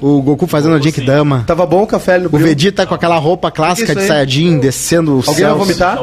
o 0.00 0.22
Goku 0.22 0.46
fazendo 0.46 0.74
a 0.76 0.80
Genkidama, 0.80 1.44
Tava 1.46 1.66
bom 1.66 1.82
o 1.82 1.86
café 1.86 2.16
no 2.18 2.28
o? 2.32 2.38
Vegeta 2.38 2.86
com 2.86 2.94
aquela 2.94 3.18
roupa 3.18 3.50
clássica 3.50 3.94
Que 3.94 4.00
de? 4.00 4.06
Saiyajin 4.06 4.58
descendo 4.58 5.18
os 5.18 5.28
Alguém 5.28 5.44
vai 5.44 5.52
céus. 5.54 5.66
vomitar? 5.66 5.98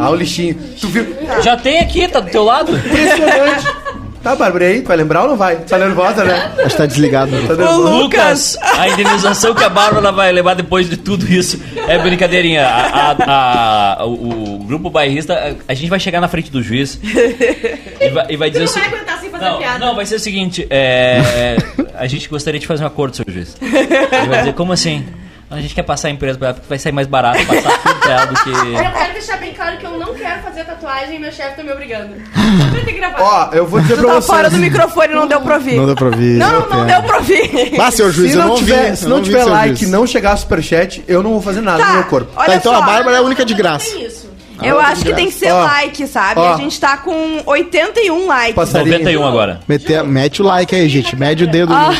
Ah, 0.00 0.10
o 0.10 0.14
lixinho. 0.16 0.56
Tu 0.80 0.88
viu? 0.88 1.06
Já 1.42 1.56
tem 1.56 1.78
aqui, 1.78 2.08
tá 2.08 2.18
do 2.20 2.28
teu 2.30 2.42
lado. 2.44 2.76
Impressionante. 2.76 3.66
Tá, 4.22 4.36
Bárbara, 4.36 4.66
aí? 4.66 4.82
Tu 4.82 4.86
vai 4.88 4.96
lembrar 4.96 5.22
ou 5.22 5.28
não 5.30 5.36
vai? 5.36 5.56
Tá 5.56 5.76
nervosa, 5.78 6.22
né? 6.24 6.52
Acho 6.58 6.68
que 6.70 6.76
tá 6.76 6.86
desligado. 6.86 7.32
Tá 7.32 7.54
nervosa. 7.56 7.90
Lucas, 7.90 8.56
a 8.60 8.88
indenização 8.88 9.52
que 9.54 9.64
a 9.64 9.68
Bárbara 9.68 10.12
vai 10.12 10.30
levar 10.30 10.54
depois 10.54 10.88
de 10.88 10.96
tudo 10.96 11.26
isso 11.26 11.60
é 11.88 11.98
brincadeirinha. 11.98 12.66
A- 12.66 13.16
a- 13.18 13.96
a- 14.00 14.06
o, 14.06 14.54
o 14.54 14.58
grupo 14.64 14.88
bairrista, 14.90 15.56
a, 15.66 15.74
gente 15.74 15.88
vai 15.90 15.98
chegar 15.98 16.20
na 16.20 16.28
frente 16.28 16.50
do 16.52 16.62
juiz 16.62 17.00
e 17.02 18.08
vai, 18.10 18.26
e 18.30 18.36
vai 18.36 18.50
Tu 18.50 18.60
dizer 18.60 18.64
não 18.64 18.70
assim. 18.70 18.80
vai 18.80 18.88
aguentar 18.88 19.18
sem 19.20 19.30
fazer 19.30 19.44
Não, 19.44 19.58
piada. 19.58 19.78
não, 19.84 19.94
vai 19.96 20.06
ser 20.06 20.14
o 20.14 20.20
seguinte: 20.20 20.66
é, 20.70 21.56
a 21.94 22.06
gente 22.06 22.28
gostaria 22.28 22.60
de 22.60 22.66
fazer 22.66 22.84
um 22.84 22.86
acordo, 22.86 23.16
seu 23.16 23.24
juiz. 23.28 23.56
Ele 23.60 24.28
vai 24.28 24.38
dizer, 24.38 24.52
como 24.54 24.72
assim? 24.72 25.04
A 25.52 25.60
gente 25.60 25.74
quer 25.74 25.82
passar 25.82 26.08
a 26.08 26.10
empresa 26.10 26.38
pra 26.38 26.48
ela 26.48 26.54
porque 26.54 26.68
vai 26.68 26.78
sair 26.78 26.92
mais 26.92 27.06
barato 27.06 27.44
passar 27.46 27.78
tudo 27.82 27.94
pra 28.00 28.12
ela 28.12 28.24
do 28.26 28.34
que. 28.42 28.50
Eu 28.72 28.92
quero 28.92 29.12
deixar 29.12 29.36
bem 29.36 29.52
claro 29.52 29.76
que 29.76 29.84
eu 29.86 29.98
não 29.98 30.14
quero 30.14 30.42
fazer 30.42 30.64
tatuagem 30.64 31.16
e 31.16 31.18
meu 31.18 31.30
chefe 31.30 31.56
tá 31.56 31.62
me 31.62 31.70
obrigando. 31.72 32.14
Que 32.84 32.92
gravar. 32.94 33.20
Ó, 33.22 33.54
eu 33.54 33.66
vou 33.66 33.80
dizer 33.80 33.94
Tu 33.94 34.00
pra 34.00 34.08
tá 34.08 34.14
vocês. 34.20 34.26
fora 34.26 34.50
do 34.50 34.56
microfone, 34.58 35.14
não 35.14 35.26
deu 35.26 35.40
pra 35.40 35.54
ouvir. 35.54 35.76
Não 35.76 35.86
deu 35.86 35.94
pra 35.94 36.06
ouvir. 36.06 36.36
Não, 36.38 36.52
eu 36.52 36.68
não 36.68 36.86
deu 36.86 37.02
pra 37.02 37.16
ouvir. 37.18 37.80
Ah, 37.80 37.90
seu 37.90 38.10
juiz, 38.10 38.32
Se 38.32 38.36
eu 38.36 38.40
não, 38.42 38.48
não 38.48 38.56
tiver, 38.56 38.90
vi. 38.90 38.96
se 38.96 39.04
eu 39.04 39.08
não 39.10 39.16
vi, 39.18 39.22
tiver 39.24 39.44
like 39.44 39.84
e 39.84 39.86
não 39.88 40.06
chegar 40.06 40.36
superchat, 40.36 41.04
eu 41.06 41.22
não 41.22 41.30
vou 41.32 41.40
fazer 41.42 41.60
nada 41.60 41.84
no 41.84 41.92
meu 41.94 42.04
corpo. 42.04 42.30
olha 42.36 42.46
Tá, 42.50 42.56
então 42.56 42.72
só. 42.72 42.82
a 42.82 42.82
Bárbara 42.82 43.16
é 43.16 43.18
a 43.20 43.22
única 43.22 43.44
de 43.44 43.52
Não 43.54 43.58
graça. 43.58 43.88
tem 43.90 44.04
isso. 44.04 44.21
Eu 44.64 44.78
acho 44.80 45.02
que 45.04 45.12
tem 45.14 45.26
que 45.26 45.34
ser 45.34 45.50
Ó, 45.52 45.64
like, 45.64 46.06
sabe? 46.06 46.40
ó. 46.40 46.54
A 46.54 46.56
gente 46.56 46.78
tá 46.80 46.96
com 46.96 47.42
81 47.46 48.26
likes. 48.26 48.54
Passarinho. 48.54 48.98
91 48.98 49.26
agora. 49.26 49.60
Mete, 49.68 50.02
mete 50.02 50.42
o 50.42 50.44
like 50.44 50.74
aí, 50.74 50.88
gente. 50.88 51.14
Mete 51.16 51.44
o 51.44 51.46
dedo. 51.46 51.72
Ah. 51.72 51.90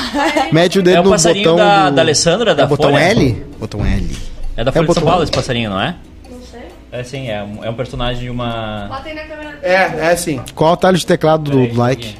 Mete 0.52 0.78
o 0.78 0.82
dedo 0.82 0.96
É 0.96 1.00
o 1.00 1.04
no 1.04 1.10
passarinho 1.10 1.50
botão. 1.50 1.56
da- 1.66 1.90
do- 1.90 1.96
da 1.96 2.02
Alessandra, 2.02 2.54
da 2.54 2.62
é 2.62 2.66
botão 2.66 2.90
Folha? 2.90 3.02
L? 3.02 3.46
Botão 3.58 3.84
L. 3.84 4.16
É 4.56 4.64
da 4.64 4.72
Folha 4.72 4.82
de 4.82 4.86
botão- 4.86 5.02
São 5.02 5.10
Paulo 5.10 5.22
esse 5.24 5.32
passarinho, 5.32 5.70
não 5.70 5.80
é? 5.80 5.94
Não 6.30 6.38
sei. 6.50 6.60
É 6.92 7.02
sim, 7.02 7.28
é 7.30 7.42
um, 7.42 7.64
é 7.64 7.70
um 7.70 7.74
personagem 7.74 8.22
de 8.24 8.30
uma. 8.30 8.86
Bota 8.88 9.08
aí 9.08 9.14
na 9.14 9.22
câmera. 9.22 9.58
É, 9.62 10.12
é 10.12 10.16
sim. 10.16 10.40
Qual 10.54 10.70
o 10.70 10.74
atalho 10.74 10.96
de 10.98 11.06
teclado 11.06 11.50
do 11.50 11.58
Peraí, 11.58 11.72
like? 11.76 12.12
Tá 12.14 12.18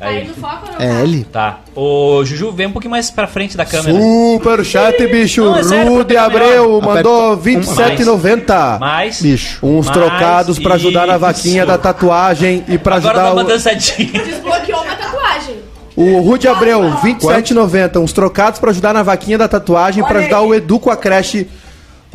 aí 0.00 0.18
Aí. 0.18 0.28
no 0.28 0.34
foco 0.34 0.66
ou 0.66 0.72
não? 0.72 0.80
É 0.80 0.88
tá? 0.94 1.00
L? 1.00 1.24
Tá. 1.32 1.58
O 1.74 2.24
Juju 2.24 2.52
vem 2.52 2.66
um 2.66 2.72
pouquinho 2.72 2.90
mais 2.90 3.10
pra 3.10 3.26
frente 3.26 3.56
da 3.56 3.64
câmera. 3.64 3.98
Super 3.98 4.64
chat, 4.64 5.06
bicho. 5.06 5.44
Não, 5.44 5.56
é 5.56 5.62
sério, 5.62 5.92
Rude 5.94 6.16
Abreu 6.16 6.80
melhor. 6.80 6.82
mandou 6.94 7.32
Aperta- 7.32 7.50
27,90. 7.50 8.78
Mais. 8.78 9.20
Bicho. 9.22 9.58
Uns 9.66 9.86
Mais 9.86 9.96
trocados 9.98 10.58
pra 10.58 10.74
ajudar 10.74 11.06
na 11.06 11.16
vaquinha 11.18 11.58
isso. 11.62 11.66
da 11.66 11.78
tatuagem 11.78 12.64
e 12.68 12.78
pra 12.78 12.96
Agora 12.96 13.10
ajudar 13.12 13.28
dá 13.28 13.32
uma 13.34 13.42
o, 13.42 13.46
dançadinha. 13.46 14.22
Desbloqueou 14.24 14.82
uma 14.82 14.94
tatuagem. 14.96 15.56
o 15.96 16.20
Rude 16.20 16.46
Abreu, 16.48 16.82
27,90. 17.02 17.98
Uns 18.00 18.12
trocados 18.12 18.58
pra 18.60 18.70
ajudar 18.70 18.92
na 18.92 19.02
vaquinha 19.02 19.38
da 19.38 19.48
tatuagem 19.48 20.04
e 20.04 20.06
pra 20.06 20.18
ajudar 20.20 20.40
aí. 20.40 20.46
o 20.46 20.54
Edu 20.54 20.78
com 20.78 20.90
a 20.90 20.96
creche 20.96 21.48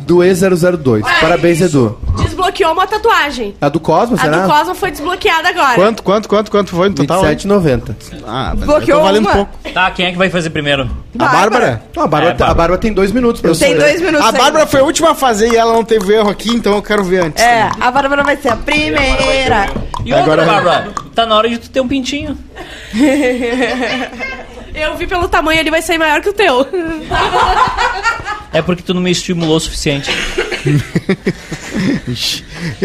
do 0.00 0.18
E002. 0.18 1.02
Parabéns, 1.20 1.60
Edu. 1.60 1.98
Desbloqueou 2.42 2.72
uma 2.72 2.86
tatuagem. 2.86 3.54
A 3.60 3.68
do 3.68 3.78
Cosmos, 3.78 4.18
A 4.18 4.22
será? 4.24 4.38
do 4.42 4.48
Cosmo 4.52 4.74
foi 4.74 4.90
desbloqueada 4.90 5.48
agora. 5.48 5.74
Quanto, 5.74 6.02
quanto, 6.02 6.28
quanto, 6.28 6.50
quanto 6.50 6.70
foi 6.70 6.88
no 6.88 6.94
total? 6.96 7.22
27,90. 7.22 7.94
Ah, 8.26 8.52
mas 8.56 8.66
Bloqueou 8.66 8.88
eu 8.88 8.96
tô 8.98 9.02
valendo 9.02 9.24
uma. 9.26 9.32
pouco. 9.34 9.52
Tá, 9.72 9.90
quem 9.92 10.06
é 10.06 10.12
que 10.12 10.18
vai 10.18 10.28
fazer 10.28 10.50
primeiro? 10.50 10.90
A 11.18 11.24
Bárbara? 11.28 11.82
Não, 11.94 12.02
a 12.02 12.06
Bárbara, 12.06 12.30
É, 12.32 12.34
Bárbara. 12.34 12.50
a 12.50 12.54
Bárbara 12.54 12.78
tem 12.80 12.92
dois 12.92 13.12
minutos 13.12 13.40
pra 13.40 13.54
Tem 13.54 13.76
dois 13.78 14.00
minutos 14.00 14.20
A 14.22 14.26
ainda. 14.26 14.38
Bárbara 14.38 14.66
foi 14.66 14.80
a 14.80 14.84
última 14.84 15.10
a 15.12 15.14
fazer 15.14 15.52
e 15.52 15.56
ela 15.56 15.72
não 15.72 15.84
teve 15.84 16.12
erro 16.12 16.30
aqui, 16.30 16.50
então 16.50 16.74
eu 16.74 16.82
quero 16.82 17.04
ver 17.04 17.22
antes. 17.24 17.42
É, 17.42 17.70
a 17.80 17.90
Bárbara 17.90 18.22
vai 18.24 18.36
ser 18.36 18.48
a 18.48 18.56
primeira. 18.56 19.68
E 20.04 20.12
outra, 20.12 20.32
Agora- 20.32 20.44
Bárbara, 20.44 20.88
tá 21.14 21.24
na 21.26 21.36
hora 21.36 21.48
de 21.48 21.58
tu 21.58 21.70
ter 21.70 21.80
um 21.80 21.86
pintinho. 21.88 22.36
Eu 24.74 24.96
vi 24.96 25.06
pelo 25.06 25.28
tamanho, 25.28 25.60
ele 25.60 25.70
vai 25.70 25.82
sair 25.82 25.98
maior 25.98 26.22
que 26.22 26.30
o 26.30 26.32
teu. 26.32 26.66
É 28.52 28.60
porque 28.62 28.82
tu 28.82 28.94
não 28.94 29.00
me 29.00 29.10
estimulou 29.10 29.56
o 29.56 29.60
suficiente. 29.60 30.10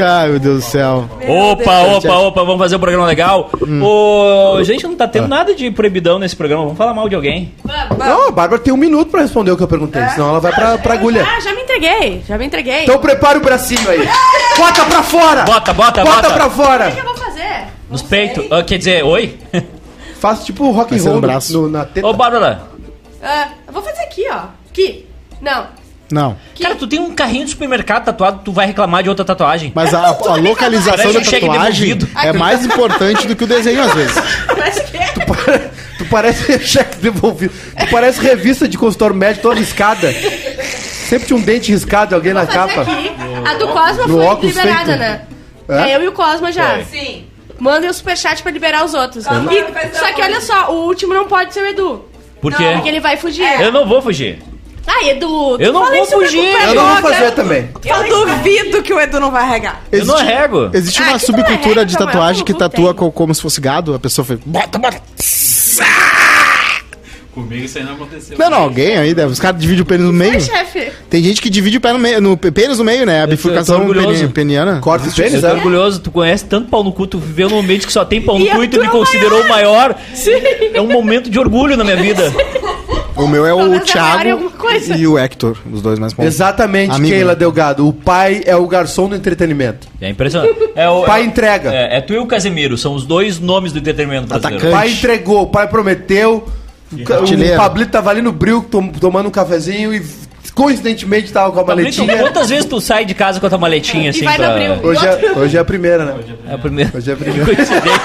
Ai, 0.02 0.30
meu 0.30 0.40
Deus 0.40 0.64
do 0.64 0.70
céu. 0.70 1.10
Opa, 1.28 1.80
opa, 1.82 2.14
opa, 2.20 2.44
vamos 2.44 2.60
fazer 2.60 2.76
um 2.76 2.80
programa 2.80 3.06
legal. 3.06 3.50
Hum. 3.62 3.82
Ô, 3.84 4.64
gente, 4.64 4.86
não 4.88 4.96
tá 4.96 5.08
tendo 5.08 5.28
nada 5.28 5.54
de 5.54 5.70
proibidão 5.72 6.18
nesse 6.20 6.36
programa. 6.36 6.64
Vamos 6.64 6.78
falar 6.78 6.94
mal 6.94 7.10
de 7.10 7.16
alguém. 7.16 7.54
Não, 7.98 8.30
a 8.30 8.32
Bárbara 8.32 8.62
tem 8.62 8.74
um 8.74 8.78
minuto 8.78 9.10
pra 9.12 9.22
responder 9.22 9.52
o 9.52 9.58
que 9.58 9.64
eu 9.64 9.68
perguntei, 9.68 10.02
senão 10.10 10.30
ela 10.30 10.40
vai 10.40 10.52
pra, 10.54 10.78
pra 10.78 10.94
agulha. 10.94 11.26
Ah, 11.28 11.40
já 11.40 11.54
me 11.54 11.62
entreguei. 11.62 12.24
Já 12.28 12.38
me 12.38 12.46
entreguei. 12.46 12.84
Então 12.84 13.00
prepara 13.00 13.38
o 13.38 13.42
bracinho 13.42 13.90
aí. 13.90 14.08
Bota 14.58 14.86
pra 14.86 15.04
fora! 15.04 15.44
Bota, 15.44 15.74
bota, 15.74 16.04
Bota 16.04 16.22
bota. 16.30 16.34
pra 16.34 16.48
O 16.48 16.50
que 16.50 16.56
fora! 16.56 16.90
eu 16.98 17.04
vou 17.04 17.16
fazer? 17.18 17.66
Nos 17.90 18.02
peitos. 18.02 18.46
Ah, 18.52 18.64
quer 18.64 18.78
dizer, 18.78 19.04
oi? 19.04 19.38
Faça 20.20 20.44
tipo 20.46 20.70
rock 20.72 20.96
and 20.96 21.00
ser 21.00 21.06
no 21.06 21.12
roll 21.12 21.22
braço. 21.22 21.54
no- 21.54 21.70
na 21.70 21.86
teta. 21.86 22.08
Ô, 22.08 22.14
Bárbara. 22.14 22.64
Ah, 23.22 23.50
eu 23.68 23.74
vou 23.74 23.82
fazer 23.84 24.02
aqui, 24.02 24.26
ó. 24.32 24.40
Aqui. 24.70 25.06
Não. 25.42 25.68
Não. 26.10 26.38
Cara, 26.62 26.74
tu 26.76 26.88
tem 26.88 27.00
um 27.00 27.14
carrinho 27.14 27.44
de 27.46 27.52
supermercado 27.52 28.06
tatuado, 28.06 28.40
tu 28.46 28.52
vai 28.54 28.66
reclamar 28.66 29.04
de 29.04 29.10
outra 29.10 29.26
tatuagem. 29.26 29.74
Mas 29.76 29.94
a, 29.94 30.08
a 30.08 30.36
localização 30.38 30.96
Parece 30.98 31.14
da 31.14 31.20
um 31.20 31.24
cheque 31.24 31.46
tatuagem 31.46 31.96
devolvido. 31.98 32.20
é 32.28 32.32
mais 32.34 32.66
importante 32.66 33.28
do 33.28 33.36
que 33.36 33.44
o 33.44 33.48
desenho, 33.48 33.82
às 33.84 33.94
vezes. 33.94 34.16
Mas 34.58 34.80
que? 34.80 34.98
Para, 35.26 35.60
tu 35.98 36.06
parece 36.10 36.60
cheque 36.66 36.96
devolvido. 37.00 37.54
Tu 37.78 37.88
parece 37.92 38.22
revista 38.22 38.68
de 38.70 38.78
consultório 38.78 39.14
médico 39.16 39.42
toda 39.44 39.60
riscada. 39.60 40.10
Sempre 40.14 41.28
tinha 41.28 41.38
um 41.38 41.42
dente 41.42 41.72
riscado, 41.74 42.16
alguém 42.16 42.34
na 42.34 42.46
capa. 42.48 42.82
aqui. 42.84 43.12
A 43.46 43.54
do 43.56 43.68
Cosma 43.68 44.08
No 44.08 44.14
foi 44.16 44.24
óculos 44.26 44.56
liberada, 44.56 44.86
feito. 44.86 45.00
né? 45.00 45.22
É? 45.70 45.92
É 45.92 45.96
eu 45.98 46.04
e 46.04 46.08
o 46.08 46.12
Cosma 46.14 46.52
já. 46.54 46.76
Foi. 46.76 46.86
Sim. 46.86 47.26
Mandem 47.60 47.90
o 47.90 47.94
superchat 47.94 48.42
pra 48.42 48.52
liberar 48.52 48.86
os 48.86 48.94
outros. 48.94 49.26
E- 49.26 49.98
só 49.98 50.14
que 50.14 50.22
olha 50.22 50.40
só, 50.40 50.72
o 50.72 50.86
último 50.86 51.14
não 51.14 51.26
pode 51.28 51.54
ser 51.54 51.62
o 51.64 51.68
Edu. 51.68 52.06
Por 52.42 52.54
quê? 52.56 52.64
Porque 52.76 52.88
ele 52.88 53.00
vai 53.02 53.18
fugir. 53.18 53.44
Eu 53.60 53.72
não 53.74 53.86
vou 53.86 54.02
fugir. 54.02 54.40
Ah, 54.90 55.06
Edu, 55.06 55.58
tu 55.58 55.62
Eu 55.62 55.74
não 55.74 55.86
vou 55.92 56.06
fugir. 56.06 56.40
Eu 56.68 56.74
não 56.74 56.88
vou 56.88 57.12
fazer 57.12 57.32
também. 57.32 57.70
Eu 57.86 58.26
duvido 58.26 58.82
que 58.82 58.94
o 58.94 59.00
Edu 59.00 59.20
não 59.20 59.30
vai 59.32 59.44
arregar. 59.44 59.82
Eu 59.92 60.06
não 60.06 60.16
arrego. 60.16 60.70
Existe 60.74 61.02
Ah, 61.02 61.10
uma 61.10 61.20
que 61.20 61.26
tu 61.26 61.32
não 61.34 61.38
subcultura 61.40 61.82
é 61.82 61.86
de 61.86 61.98
tatuagem 61.98 62.38
mas 62.38 62.42
que 62.44 62.52
eu 62.52 62.54
não 62.54 62.60
tatua 62.60 62.94
tenho. 62.94 62.96
co- 62.96 63.12
como 63.12 63.36
se 63.36 63.42
fosse 63.42 63.60
gado. 63.60 63.94
A 63.94 64.00
pessoa 64.00 64.24
fez. 64.26 64.40
Bota, 64.46 64.78
bota. 64.80 64.98
Comigo 67.34 67.66
isso 67.66 67.78
aí 67.78 67.84
não 67.84 67.94
aconteceu. 67.94 68.36
Não, 68.36 68.50
não, 68.50 68.58
alguém 68.64 68.98
aí, 68.98 69.14
deve. 69.14 69.32
Os 69.32 69.40
caras 69.40 69.62
dividem 69.62 69.84
o 69.84 69.86
pênis 69.86 70.06
no 70.08 70.12
meio. 70.14 70.34
Oi, 70.34 70.40
chefe. 70.40 70.92
Tem 71.08 71.22
gente 71.22 71.40
que 71.40 71.52
divide 71.52 71.78
o 71.78 71.82
pé 71.82 71.94
no 71.94 72.00
meio, 72.00 72.20
no 72.20 72.36
p- 72.36 72.50
pênis 72.52 72.80
no 72.80 72.84
meio, 72.84 73.06
né? 73.06 73.22
A 73.22 73.28
bifurcação 73.28 73.82
orgulhoso. 73.82 74.08
peni- 74.22 74.30
peniana. 74.34 74.80
Corta 74.80 75.08
os 75.08 75.16
Eu 75.16 75.24
pênis, 75.26 75.42
tô 75.42 75.48
né? 75.48 75.54
orgulhoso, 75.54 76.00
tu 76.00 76.10
conhece 76.10 76.46
tanto 76.46 76.68
pau 76.70 76.84
no 76.84 76.92
cu, 76.92 77.06
tu 77.06 77.20
viveu 77.20 77.48
num 77.48 77.60
ambiente 77.60 77.86
que 77.86 77.94
só 77.94 78.04
tem 78.04 78.20
pau 78.20 78.40
no 78.40 78.46
E 78.46 78.50
cu 78.50 78.64
e 78.64 78.68
tu 78.68 78.80
me 78.80 78.88
é 78.88 78.90
o 78.90 78.92
considerou 78.92 79.42
o 79.44 79.48
maior. 79.48 79.96
É 80.74 80.82
um 80.82 80.88
momento 80.88 81.30
de 81.30 81.38
orgulho 81.38 81.78
na 81.78 81.84
minha 81.84 81.98
vida. 81.98 82.34
O 83.18 83.28
meu 83.28 83.46
é 83.46 83.54
o 83.54 83.74
é 83.74 83.80
Thiago 83.80 84.30
alguma 84.32 84.52
coisa. 84.52 84.96
e 84.96 85.08
o 85.08 85.18
Hector, 85.18 85.58
os 85.72 85.82
dois 85.82 85.98
mais 85.98 86.14
bons. 86.14 86.26
Exatamente, 86.26 86.92
Amigo, 86.96 87.14
Keila 87.14 87.32
né? 87.34 87.40
Delgado. 87.40 87.88
O 87.88 87.92
pai 87.94 88.42
é 88.46 88.56
o 88.56 88.68
garçom 88.68 89.10
do 89.10 89.16
entretenimento. 89.16 89.88
É 90.00 90.10
impressionante. 90.10 90.54
É 90.76 90.88
o, 90.88 91.04
Pai 91.04 91.24
entrega. 91.24 91.74
É, 91.74 91.98
é 91.98 92.02
tu 92.02 92.14
e 92.14 92.18
o 92.20 92.28
Casemiro, 92.28 92.78
são 92.78 92.94
os 92.94 93.06
dois 93.06 93.40
nomes 93.40 93.72
do 93.72 93.80
entretenimento 93.80 94.28
brasileiro. 94.28 94.66
O 94.66 94.68
Atacante. 94.70 94.80
pai 94.80 94.92
entregou, 94.92 95.42
o 95.44 95.48
pai 95.48 95.68
prometeu. 95.68 96.48
O 96.92 97.14
Artilheiro. 97.14 97.58
Pablito 97.58 97.92
tava 97.92 98.10
ali 98.12 98.22
no 98.22 98.32
bril 98.32 98.62
tom- 98.70 98.88
tomando 98.90 99.28
um 99.28 99.32
cafezinho 99.32 99.94
e 99.94 100.02
coincidentemente 100.54 101.32
tava 101.34 101.52
com 101.52 101.60
a 101.60 101.64
Pablito, 101.66 102.00
maletinha. 102.00 102.24
quantas 102.24 102.50
vezes 102.50 102.66
tu 102.66 102.80
sai 102.80 103.04
de 103.04 103.14
casa 103.14 103.40
com 103.40 103.46
a 103.46 103.50
tua 103.50 103.58
maletinha 103.58 104.10
assim 104.12 104.24
vai 104.24 104.38
pra... 104.38 104.52
abril. 104.52 104.72
Hoje 104.84 105.06
é, 105.06 105.32
hoje 105.38 105.58
é 105.58 105.60
a 105.60 105.66
primeira, 105.66 106.06
né? 106.06 106.16
É 106.50 106.54
a 106.54 106.58
primeira. 106.58 106.92
Hoje 106.96 107.10
é 107.10 107.14
a 107.14 107.18
Que 107.18 107.24
primeira. 107.26 107.46
coincidência. 107.56 108.02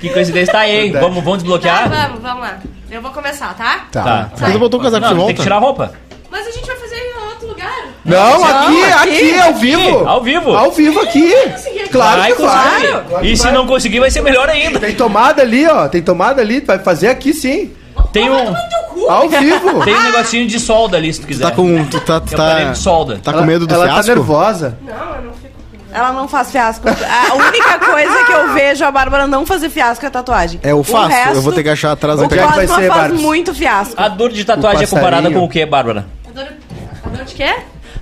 que 0.00 0.08
coincidência. 0.10 0.52
Tá 0.52 0.60
aí, 0.60 0.86
hein? 0.86 0.92
Vamos, 0.92 1.16
vamos 1.24 1.30
Tá, 1.30 1.36
desbloquear? 1.36 1.88
vamos, 1.88 2.22
vamos 2.22 2.40
lá. 2.42 2.58
Eu 2.90 3.00
vou 3.00 3.10
começar, 3.12 3.54
tá? 3.56 3.86
Tá. 3.92 4.30
Você 4.34 4.58
botou 4.58 4.80
o 4.80 4.82
casaco 4.82 5.00
Não, 5.02 5.08
de 5.10 5.14
tem 5.14 5.18
volta? 5.24 5.34
que 5.34 5.42
tirar 5.42 5.56
a 5.56 5.60
roupa. 5.60 5.92
Mas 6.30 6.46
a 6.46 6.50
gente 6.50 6.66
vai 6.66 6.76
fazer 6.76 6.96
em 6.96 7.28
outro 7.28 7.48
lugar. 7.48 7.84
Não, 8.04 8.44
aqui, 8.44 8.82
aqui, 8.84 9.30
aqui, 9.32 9.38
ao 9.40 9.54
vivo. 9.54 10.08
Ao 10.08 10.22
vivo. 10.22 10.56
Ao 10.56 10.70
vivo 10.72 11.00
aqui. 11.00 11.32
Claro 11.90 12.20
Vai 12.20 12.32
que 12.32 12.42
vai. 12.42 12.70
conseguir. 12.80 13.04
Claro 13.08 13.26
E 13.26 13.36
se 13.36 13.42
vai. 13.44 13.52
não 13.52 13.66
conseguir, 13.66 14.00
vai 14.00 14.10
ser 14.10 14.22
melhor 14.22 14.48
ainda. 14.48 14.78
Tem 14.80 14.94
tomada 14.94 15.42
ali, 15.42 15.66
ó. 15.66 15.88
Tem 15.88 16.02
tomada 16.02 16.40
ali. 16.40 16.60
Vai 16.60 16.78
fazer 16.78 17.08
aqui 17.08 17.32
sim. 17.32 17.72
Tem 18.12 18.28
um, 18.30 18.54
Ao 19.08 19.28
vivo. 19.28 19.84
tem 19.84 19.94
um 19.94 20.02
negocinho 20.02 20.46
de 20.46 20.58
solda 20.58 20.96
ali, 20.96 21.12
se 21.12 21.20
tu 21.20 21.26
quiser. 21.26 21.44
Tá 21.44 21.50
com. 21.52 21.84
Tu 21.84 22.00
tá, 22.00 22.20
Tem 22.20 22.34
um 22.34 22.36
tá, 22.36 22.64
de 22.72 22.78
solda. 22.78 23.20
tá 23.22 23.32
com 23.32 23.42
medo 23.42 23.66
do 23.66 23.74
ela 23.74 23.84
fiasco? 23.86 24.02
tá 24.06 24.14
nervosa. 24.14 24.78
Ela 25.92 26.12
não 26.12 26.28
faz 26.28 26.50
fiasco. 26.52 26.88
A 26.88 27.34
única 27.34 27.78
coisa 27.78 28.24
que 28.24 28.32
eu 28.32 28.52
vejo 28.54 28.84
a 28.84 28.90
Bárbara 28.90 29.26
não 29.26 29.44
fazer 29.44 29.68
fiasco 29.70 30.04
é 30.06 30.10
tatuagem. 30.10 30.60
É 30.62 30.72
o 30.74 30.82
fácil. 30.84 31.08
resto, 31.08 31.34
eu 31.36 31.42
vou 31.42 31.52
ter 31.52 31.62
que 31.62 31.68
achar 31.68 31.92
atrás 31.92 32.18
O 32.18 32.22
da 32.22 32.28
que 32.28 32.38
é 32.38 32.46
que 32.46 32.52
vai 32.54 32.66
ser, 32.66 32.74
faz 32.74 32.88
Barbs? 32.88 33.20
muito 33.20 33.54
fiasco. 33.54 33.94
A 34.00 34.08
dor 34.08 34.30
de 34.30 34.44
tatuagem 34.44 34.84
é 34.84 34.86
comparada 34.86 35.30
com 35.30 35.44
o 35.44 35.48
quê, 35.48 35.66
Bárbara? 35.66 36.06
A 36.28 36.32
dor, 36.32 36.46
a 37.04 37.08
dor 37.08 37.24
de 37.24 37.34
quê? 37.34 37.54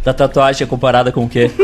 Da 0.05 0.15
tatuagem 0.15 0.65
é 0.65 0.69
comparada 0.69 1.11
com 1.13 1.25
o 1.25 1.29
quê? 1.29 1.51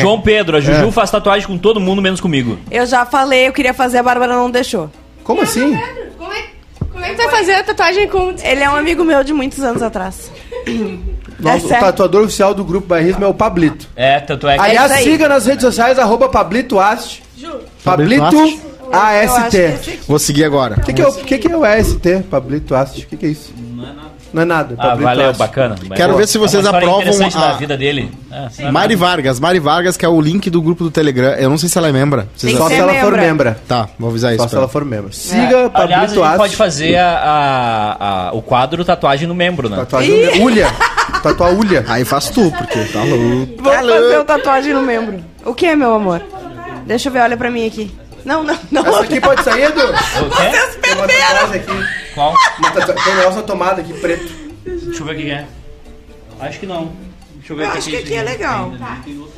João 0.00 0.20
Pedro, 0.20 0.56
a 0.56 0.60
Juju 0.60 0.90
faz 0.90 1.10
tatuagem 1.10 1.46
com 1.46 1.58
todo 1.58 1.80
mundo, 1.80 2.02
menos 2.02 2.20
comigo. 2.20 2.58
Eu 2.70 2.86
já 2.86 3.04
falei, 3.04 3.48
eu 3.48 3.52
queria 3.52 3.74
fazer, 3.74 3.98
a 3.98 4.02
Bárbara 4.02 4.34
não 4.34 4.50
deixou. 4.50 4.90
Como 5.22 5.42
assim? 5.42 5.78
Como 7.04 7.10
é, 7.10 7.10
é 7.12 7.14
tu 7.14 7.30
vai 7.30 7.38
fazer 7.40 7.52
a 7.54 7.62
tatuagem 7.62 8.08
com... 8.08 8.34
Ele 8.42 8.62
é 8.62 8.70
um 8.70 8.76
amigo 8.76 9.04
meu 9.04 9.22
de 9.22 9.32
muitos 9.32 9.60
anos 9.60 9.82
atrás. 9.82 10.30
Nosso, 11.38 11.66
o 11.66 11.68
sério. 11.68 11.84
tatuador 11.84 12.24
oficial 12.24 12.54
do 12.54 12.64
grupo 12.64 12.86
Bairrismo 12.86 13.24
é 13.24 13.28
o 13.28 13.34
Pablito. 13.34 13.86
É, 13.94 14.20
tanto 14.20 14.48
é 14.48 14.56
que. 14.56 14.64
Aliás, 14.64 14.90
aí. 14.90 15.04
siga 15.04 15.28
nas 15.28 15.46
redes 15.46 15.62
sociais, 15.62 15.98
arroba 15.98 16.28
Pablito 16.28 16.78
Ast. 16.78 17.22
Pablito 17.84 18.24
AST. 18.92 20.00
Vou 20.06 20.18
seguir 20.18 20.44
agora. 20.44 20.76
O 20.76 20.80
que, 20.80 20.92
que, 20.92 21.02
é 21.02 21.06
o- 21.06 21.12
que, 21.12 21.38
que 21.38 21.50
é 21.52 21.56
o 21.56 21.64
AST, 21.64 22.22
Pablito 22.30 22.74
Ast? 22.74 23.02
O 23.02 23.06
que, 23.06 23.16
que 23.16 23.26
é 23.26 23.28
isso? 23.30 23.52
Não 24.34 24.42
é 24.42 24.44
nada. 24.44 24.74
É 24.74 24.76
nada. 24.76 24.88
Ah, 24.88 24.90
Pablito 24.90 25.04
valeu, 25.04 25.32
bacana. 25.34 25.76
Quero 25.94 26.16
ver 26.16 26.26
se 26.26 26.36
vocês 26.36 26.64
É 26.64 26.68
aprovam 26.68 27.14
a- 27.24 27.28
da 27.28 27.52
vida 27.52 27.76
dele. 27.76 28.10
É, 28.58 28.70
Mari 28.70 28.96
Vargas. 28.96 29.38
Mari 29.38 29.60
Vargas, 29.60 29.96
que 29.96 30.04
é 30.04 30.08
o 30.08 30.20
link 30.20 30.50
do 30.50 30.60
grupo 30.60 30.82
do 30.82 30.90
Telegram. 30.90 31.30
Eu 31.34 31.48
não 31.48 31.56
sei 31.56 31.68
se 31.68 31.78
ela 31.78 31.88
é 31.88 31.92
membra. 31.92 32.26
Vocês 32.34 32.52
Tem 32.52 32.60
Só 32.60 32.68
se 32.68 32.74
ela 32.74 32.92
for 32.94 33.12
membra. 33.12 33.20
membra. 33.22 33.60
Tá, 33.68 33.88
vou 33.98 34.10
avisar 34.10 34.32
isso. 34.34 34.42
Só 34.42 34.48
se 34.48 34.56
ela 34.56 34.66
for 34.68 34.84
membro. 34.84 35.08
É. 35.08 35.12
Siga 35.12 35.44
Aliás, 35.44 35.66
a 35.66 35.70
Pablito 35.70 36.14
gente 36.24 36.36
pode 36.36 36.56
fazer 36.56 36.96
a, 36.96 37.08
a- 37.08 38.28
a- 38.28 38.32
o 38.32 38.42
quadro 38.42 38.84
tatuagem 38.84 39.28
no 39.28 39.34
membro, 39.34 39.68
né? 39.68 39.76
Tatuagem 39.76 40.42
Ulha. 40.42 40.68
Tatuar 41.22 41.52
Ulha. 41.54 41.84
Aí 41.88 42.04
faz 42.04 42.28
tu, 42.28 42.52
porque 42.58 42.80
tá 42.92 43.02
louco. 43.04 43.62
Vou 43.62 43.72
fazer 43.72 44.18
o 44.18 44.24
tatuagem 44.24 44.74
no 44.74 44.82
membro. 44.82 45.20
O 45.44 45.54
que, 45.54 45.74
meu 45.76 45.94
amor? 45.94 46.20
Deixa 46.86 47.08
eu 47.08 47.12
ver, 47.12 47.20
olha 47.20 47.36
pra 47.36 47.50
mim 47.50 47.66
aqui. 47.66 47.94
Não, 48.24 48.42
não, 48.42 48.58
não. 48.70 48.86
Essa 48.86 49.00
aqui 49.02 49.20
pode 49.20 49.44
sair, 49.44 49.64
Edu? 49.64 49.80
Tatuagem 49.92 51.60
aqui. 51.60 51.88
Qual? 52.14 52.34
Tem 53.04 53.12
um 53.12 53.16
negócio 53.16 53.40
na 53.40 53.42
tomada 53.42 53.80
aqui, 53.80 53.92
preto. 53.94 54.32
Deixa 54.64 55.00
eu 55.02 55.06
ver 55.06 55.12
o 55.14 55.16
que 55.18 55.30
é. 55.30 55.46
Acho 56.40 56.60
que 56.60 56.66
não. 56.66 56.92
Deixa 57.34 57.52
eu 57.52 57.56
ver 57.56 57.64
Eu 57.64 57.68
o 57.68 57.72
que 57.72 57.78
acho 57.78 57.90
que 57.90 57.96
é 57.96 57.98
aqui 58.00 58.14
é 58.14 58.22
legal. 58.22 58.72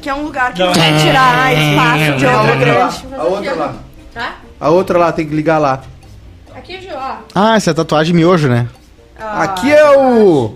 Que 0.00 0.08
é 0.08 0.14
um 0.14 0.22
lugar 0.22 0.52
que 0.52 0.60
Não. 0.60 0.72
vai 0.72 0.98
tirar 0.98 1.52
espaço 1.52 2.18
de 2.18 2.26
A 2.26 2.40
outra 2.40 2.56
grande. 2.56 3.06
A 3.16 3.22
outra 3.24 3.54
lá. 3.54 3.74
Tá? 4.14 4.34
A 4.60 4.70
outra 4.70 4.98
lá, 4.98 5.12
tem 5.12 5.26
que 5.28 5.34
ligar 5.34 5.58
lá. 5.58 5.82
Aqui, 6.54 6.80
Ju, 6.80 6.90
ó. 6.94 7.16
Ah, 7.34 7.56
essa 7.56 7.70
é 7.70 7.74
tatuagem 7.74 8.14
miojo, 8.14 8.48
né? 8.48 8.68
Aqui 9.18 9.72
é 9.72 9.96
o... 9.98 10.54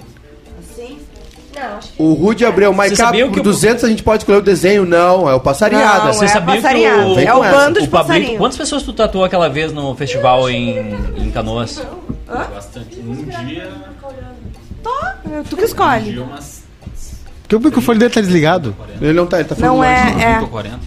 Não, 1.60 1.76
acho 1.78 1.92
que... 1.92 2.02
O 2.02 2.12
Rude 2.14 2.44
Vocês 2.88 2.98
cá, 2.98 3.06
sabiam 3.06 3.28
por 3.28 3.34
que 3.34 3.40
o- 3.40 3.44
200 3.44 3.84
a 3.84 3.88
gente 3.88 4.02
pode 4.02 4.22
escolher 4.22 4.38
o 4.38 4.42
desenho. 4.42 4.84
Não, 4.86 5.28
é 5.28 5.34
o 5.34 5.40
passarinhada. 5.40 6.04
Não, 6.06 6.12
Você 6.14 6.24
é 6.24 6.28
sabia 6.28 6.56
que 6.56 6.62
passarinhada. 6.62 7.06
o- 7.06 7.14
Vem 7.14 7.26
É 7.26 7.32
com 7.32 7.38
o 7.38 7.44
essa. 7.44 7.56
bando 7.56 7.80
de 7.80 7.86
O 7.86 7.90
Pablito, 7.90 8.08
passarinho. 8.08 8.38
quantas 8.38 8.58
pessoas 8.58 8.82
tu 8.82 8.92
tatuou 8.92 9.24
aquela 9.24 9.48
vez 9.48 9.72
no 9.72 9.94
festival 9.94 10.48
em, 10.50 10.78
em 11.16 11.30
Canoas? 11.30 11.82
Bastante. 12.26 12.98
Um 13.00 13.14
dia, 13.46 13.68
Tu 15.48 15.56
que 15.56 15.64
escolhe. 15.64 16.12
dia 16.12 16.22
umas 16.22 16.60
que 17.48 17.56
o 17.56 17.60
microfone 17.60 17.98
dele 17.98 18.14
tá 18.14 18.20
desligado? 18.20 18.76
Ele 19.00 19.12
não 19.12 19.26
tá, 19.26 19.40
ele 19.40 19.48
tá 19.48 19.56
falando 19.56 19.70
Não 19.72 19.76
longe. 19.78 19.90
é, 19.90 20.04
30 20.12 20.22
é. 20.24 20.40
ou 20.40 20.46
40. 20.48 20.78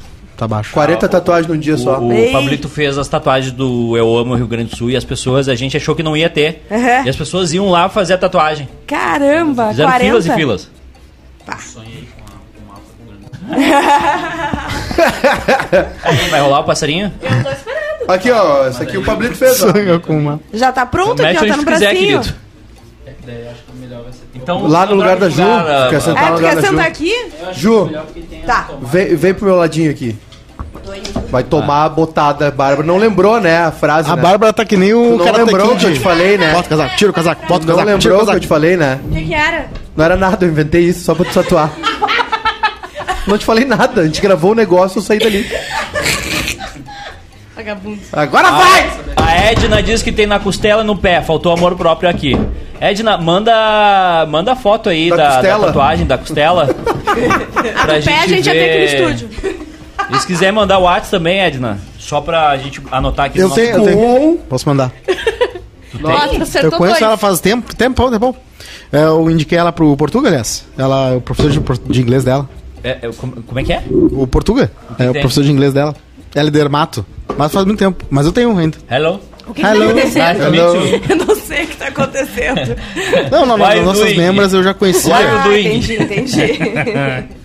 Tá 0.43 0.47
baixo. 0.47 0.73
40 0.73 1.07
tatuagens 1.07 1.47
num 1.47 1.57
dia 1.57 1.77
só. 1.77 1.99
O, 1.99 2.09
o. 2.11 2.31
Pablito 2.33 2.67
fez 2.67 2.97
as 2.97 3.07
tatuagens 3.07 3.53
do 3.53 3.95
Eu 3.95 4.17
Amo 4.17 4.35
Rio 4.35 4.45
Grande 4.47 4.71
do 4.71 4.75
Sul 4.75 4.89
e 4.89 4.97
as 4.97 5.05
pessoas, 5.05 5.47
a 5.47 5.55
gente 5.55 5.77
achou 5.77 5.95
que 5.95 6.03
não 6.03 6.17
ia 6.17 6.29
ter. 6.29 6.65
Uhum. 6.69 7.05
E 7.05 7.09
as 7.09 7.15
pessoas 7.15 7.53
iam 7.53 7.69
lá 7.69 7.87
fazer 7.87 8.15
a 8.15 8.17
tatuagem. 8.17 8.67
Caramba, 8.85 9.69
Fizeram 9.69 9.89
40. 9.89 10.05
filas 10.05 10.25
e 10.25 10.33
filas. 10.33 10.69
Sonhei 11.59 12.07
com 12.17 12.73
a- 12.73 12.75
com 12.75 13.53
uma 13.53 13.57
grande. 13.57 13.63
Vai 16.29 16.41
rolar 16.41 16.59
o 16.59 16.63
passarinho? 16.65 17.13
Eu 17.21 17.43
tô 17.43 17.49
esperando. 17.51 18.11
Aqui, 18.11 18.29
ó. 18.31 18.67
Essa 18.67 18.83
aqui 18.83 18.97
o 18.97 19.03
Pablito 19.05 19.35
fez, 19.35 19.63
ó. 19.63 19.71
Sonhou 19.71 19.99
com 20.01 20.17
uma. 20.17 20.41
Já 20.53 20.73
tá 20.73 20.85
pronto 20.85 21.21
Mete 21.21 21.37
aqui, 21.37 21.45
ó, 21.45 21.49
tá 21.51 21.57
no 21.57 21.63
tu 21.63 21.71
quiser, 21.71 21.89
bracinho. 21.91 22.19
querido. 22.21 22.43
Daí 23.25 23.47
acho 23.47 23.63
que 23.63 23.71
o 23.71 23.75
melhor 23.75 24.03
vai 24.03 24.11
ser. 24.11 24.19
Então, 24.35 24.67
Lá 24.67 24.85
no 24.85 24.95
lugar 24.95 25.15
da 25.17 25.29
Ju, 25.29 25.41
lugar, 25.41 25.89
quer 25.89 25.95
ah, 25.95 26.01
sentar 26.01 26.23
É, 26.23 26.29
no 26.29 26.35
tu 26.35 26.41
lugar 26.41 26.49
quer 26.49 26.55
da 26.55 26.61
Ju. 26.61 26.67
sentar 26.67 26.85
aqui? 26.87 27.25
Ju, 27.53 27.89
Tá. 28.45 28.69
vem, 28.81 29.15
vem 29.15 29.33
pro 29.33 29.45
meu 29.45 29.55
ladinho 29.55 29.89
aqui. 29.91 30.15
Vai 31.29 31.43
tomar 31.43 31.85
a 31.85 31.89
botada, 31.89 32.51
Bárbara. 32.51 32.85
Não 32.85 32.97
lembrou, 32.97 33.39
né, 33.39 33.57
a 33.65 33.71
frase, 33.71 34.09
A 34.09 34.15
né? 34.15 34.21
Bárbara 34.21 34.53
tá 34.53 34.63
que 34.65 34.77
nem 34.77 34.93
o 34.93 35.03
Tu 35.03 35.17
não 35.17 35.25
Karate 35.25 35.43
lembrou 35.43 35.69
Kid. 35.69 35.79
que 35.79 35.85
eu 35.85 35.93
te 35.93 35.99
falei, 35.99 36.37
né? 36.37 36.51
Bota 36.53 36.67
o 36.67 36.69
casaco, 36.69 36.95
tira 36.95 37.11
o 37.11 37.13
casaco, 37.13 37.41
bota 37.47 37.63
o 37.65 37.67
Não 37.67 37.75
casaco, 37.75 37.99
tira 37.99 38.13
o 38.13 38.17
lembrou 38.17 38.31
que 38.31 38.35
eu 38.35 38.39
te 38.41 38.47
falei, 38.47 38.77
né? 38.77 38.99
O 39.03 39.09
que 39.09 39.23
que 39.23 39.33
era? 39.33 39.67
Não 39.95 40.05
era 40.05 40.15
nada, 40.15 40.45
eu 40.45 40.49
inventei 40.49 40.81
isso 40.83 41.03
só 41.05 41.15
pra 41.15 41.25
te 41.25 41.33
tatuar. 41.33 41.71
Não 43.25 43.37
te 43.37 43.45
falei 43.45 43.65
nada, 43.65 44.01
a 44.01 44.05
gente 44.05 44.21
gravou 44.21 44.51
o 44.51 44.55
negócio, 44.55 44.99
eu 44.99 45.01
saí 45.01 45.17
dali. 45.17 45.49
Vagabundo. 47.55 47.99
Agora 48.11 48.51
vai! 48.51 48.91
A 49.15 49.35
Edna 49.51 49.81
diz 49.81 50.01
que 50.01 50.11
tem 50.11 50.25
na 50.25 50.39
costela 50.39 50.83
e 50.83 50.85
no 50.85 50.97
pé. 50.97 51.21
Faltou 51.21 51.53
amor 51.53 51.75
próprio 51.75 52.09
aqui. 52.09 52.37
Edna, 52.81 53.17
manda, 53.17 54.25
manda 54.27 54.55
foto 54.55 54.89
aí 54.89 55.09
Da 55.09 55.15
da, 55.15 55.41
da 55.41 55.59
tatuagem 55.67 56.05
da 56.05 56.17
costela. 56.17 56.65
pra 57.85 57.99
O 57.99 58.03
pé 58.03 58.19
a 58.19 58.27
gente 58.27 58.43
já 58.43 58.51
tem 58.51 58.69
aqui 58.69 58.77
no 58.79 59.09
estúdio. 59.09 59.62
E 60.11 60.19
se 60.19 60.27
quiser 60.27 60.51
mandar 60.51 60.79
o 60.79 60.83
WhatsApp 60.83 61.11
também, 61.11 61.39
Edna, 61.39 61.79
só 61.97 62.19
pra 62.21 62.55
gente 62.57 62.81
anotar 62.91 63.27
aqui 63.27 63.39
Eu 63.39 63.43
no 63.43 63.49
nosso- 63.49 63.61
tenho, 63.61 63.75
eu 63.77 63.83
tenho. 63.83 64.37
Posso 64.49 64.67
mandar. 64.67 64.91
Nossa, 65.99 66.59
Eu 66.59 66.71
conheço 66.71 66.99
dois. 66.99 67.01
ela 67.01 67.17
faz 67.17 67.39
tempo, 67.39 67.75
tempo, 67.75 68.09
tempo. 68.09 68.35
É, 68.91 69.03
Eu 69.03 69.29
indiquei 69.29 69.57
ela 69.57 69.71
pro 69.71 69.95
Portuga, 69.95 70.27
aliás. 70.29 70.65
Ela 70.77 71.09
é 71.13 71.15
o 71.15 71.21
professor 71.21 71.51
de, 71.51 71.59
por- 71.59 71.77
de 71.77 72.01
inglês 72.01 72.23
dela. 72.23 72.49
É, 72.83 72.97
é, 73.01 73.09
como, 73.15 73.41
como 73.43 73.59
é 73.59 73.63
que 73.63 73.71
é? 73.73 73.81
O 74.11 74.27
Portuga 74.27 74.71
é 74.99 75.09
o 75.09 75.13
professor 75.13 75.43
de 75.43 75.51
inglês 75.51 75.73
dela. 75.73 75.95
Ela 76.35 76.47
é 76.47 76.51
dermato. 76.51 77.05
Mas 77.37 77.51
faz 77.51 77.65
muito 77.65 77.79
tempo. 77.79 78.05
Mas 78.09 78.25
eu 78.25 78.31
tenho 78.31 78.49
um 78.49 78.57
ainda. 78.57 78.77
Hello? 78.89 79.19
O 79.47 79.53
que, 79.53 79.61
que 79.61 79.67
Hello. 79.67 79.85
tá 79.85 79.91
acontecendo? 79.91 80.55
You. 80.55 81.01
Eu 81.09 81.15
não 81.17 81.35
sei 81.35 81.63
o 81.63 81.67
que 81.67 81.75
tá 81.77 81.87
acontecendo. 81.87 82.75
Não, 83.31 83.45
não, 83.45 83.57
não. 83.57 83.83
Nossas 83.83 84.05
doing? 84.05 84.17
membras 84.17 84.53
eu 84.53 84.63
já 84.63 84.73
conhecia. 84.73 85.13
Ah, 85.15 85.47
entendi, 85.59 86.01
entendi. 86.01 86.41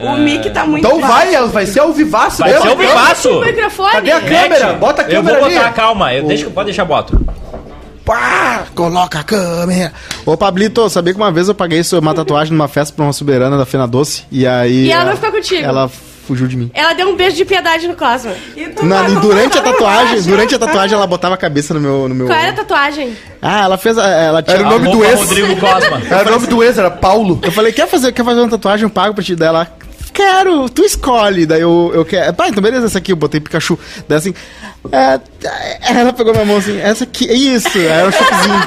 O 0.00 0.16
mic 0.16 0.48
tá 0.50 0.64
muito 0.64 0.86
Então 0.86 1.00
baixo. 1.00 1.30
vai, 1.32 1.48
vai 1.48 1.66
ser 1.66 1.80
ao 1.80 1.92
vivaço 1.92 2.38
Vai 2.38 2.50
mesmo. 2.52 2.62
ser 2.66 2.72
o 2.72 2.76
vivaço. 2.76 3.28
O 3.30 3.44
microfone. 3.44 3.92
Cadê 3.92 4.10
a 4.12 4.20
câmera? 4.20 4.72
Bota 4.74 5.02
a 5.02 5.04
Eu 5.04 5.10
câmera 5.16 5.36
vou 5.38 5.46
ali. 5.46 5.54
botar, 5.56 5.72
calma. 5.72 6.14
Eu, 6.14 6.24
deixa, 6.26 6.48
pode 6.50 6.66
deixar, 6.66 6.84
boto. 6.84 7.20
Pá, 8.04 8.64
coloca 8.74 9.20
a 9.20 9.22
câmera. 9.22 9.92
Ô, 10.24 10.36
Pablito, 10.36 10.88
sabia 10.88 11.12
que 11.12 11.20
uma 11.20 11.30
vez 11.30 11.48
eu 11.48 11.54
paguei 11.54 11.82
uma 12.00 12.14
tatuagem 12.14 12.52
numa 12.52 12.66
festa 12.66 12.94
pra 12.94 13.04
uma 13.04 13.12
soberana 13.12 13.56
da 13.58 13.66
Fena 13.66 13.86
Doce? 13.86 14.24
E 14.32 14.46
aí. 14.46 14.86
E 14.86 14.92
ela 14.92 15.04
vai 15.04 15.16
ficar 15.16 15.30
contigo. 15.30 15.62
Ela 15.64 15.88
fugiu 16.26 16.46
de 16.48 16.56
mim. 16.56 16.70
Ela 16.74 16.92
deu 16.92 17.08
um 17.08 17.16
beijo 17.16 17.36
de 17.36 17.44
piedade 17.44 17.86
no 17.86 17.94
Cosmo. 17.94 18.32
E 18.56 18.64
tu 18.68 18.84
Na- 18.86 19.08
e 19.08 19.14
durante 19.16 19.58
a 19.58 19.62
tatuagem, 19.62 20.22
durante 20.22 20.54
a 20.54 20.58
tatuagem, 20.58 20.96
ela 20.96 21.06
botava 21.06 21.34
a 21.34 21.38
cabeça 21.38 21.74
no 21.74 21.80
meu. 21.80 22.08
No 22.08 22.14
meu... 22.14 22.26
Qual 22.26 22.38
era 22.38 22.50
a 22.50 22.54
tatuagem? 22.54 23.16
Ah, 23.40 23.64
ela 23.64 23.76
fez. 23.76 23.96
a- 23.98 24.08
Ela 24.08 24.42
tinha. 24.42 24.56
Era 24.56 24.66
o 24.66 24.70
nome 24.70 24.84
do 24.86 25.02
Arroba 25.04 25.06
ex. 25.06 25.20
Rodrigo 25.20 25.56
Cosma. 25.60 26.02
Era 26.10 26.28
o 26.28 26.32
nome 26.32 26.46
do 26.46 26.64
ex, 26.64 26.78
era 26.78 26.90
Paulo. 26.90 27.38
Eu 27.42 27.52
falei, 27.52 27.72
quer 27.72 27.86
fazer, 27.86 28.12
quer 28.12 28.24
fazer 28.24 28.40
uma 28.40 28.48
tatuagem? 28.50 28.84
Eu 28.84 28.90
pago 28.90 29.14
pra 29.14 29.22
ti. 29.22 29.36
Daí 29.36 29.48
ela, 29.48 29.68
quero, 30.10 30.68
tu 30.68 30.82
escolhe. 30.82 31.46
Daí 31.46 31.60
eu, 31.60 31.90
eu 31.94 32.04
quero. 32.04 32.32
Pá, 32.34 32.48
então 32.48 32.62
beleza, 32.62 32.86
essa 32.86 32.98
aqui, 32.98 33.12
eu 33.12 33.16
botei 33.16 33.40
Pikachu. 33.40 33.78
Daí 34.08 34.18
assim, 34.18 34.34
é, 34.92 35.20
ela 35.88 36.12
pegou 36.12 36.32
minha 36.32 36.44
mão 36.44 36.56
assim, 36.56 36.78
essa 36.78 37.04
aqui, 37.04 37.28
é 37.28 37.34
isso. 37.34 37.78
Era 37.78 38.08
um 38.08 38.12
chupezinho. 38.12 38.60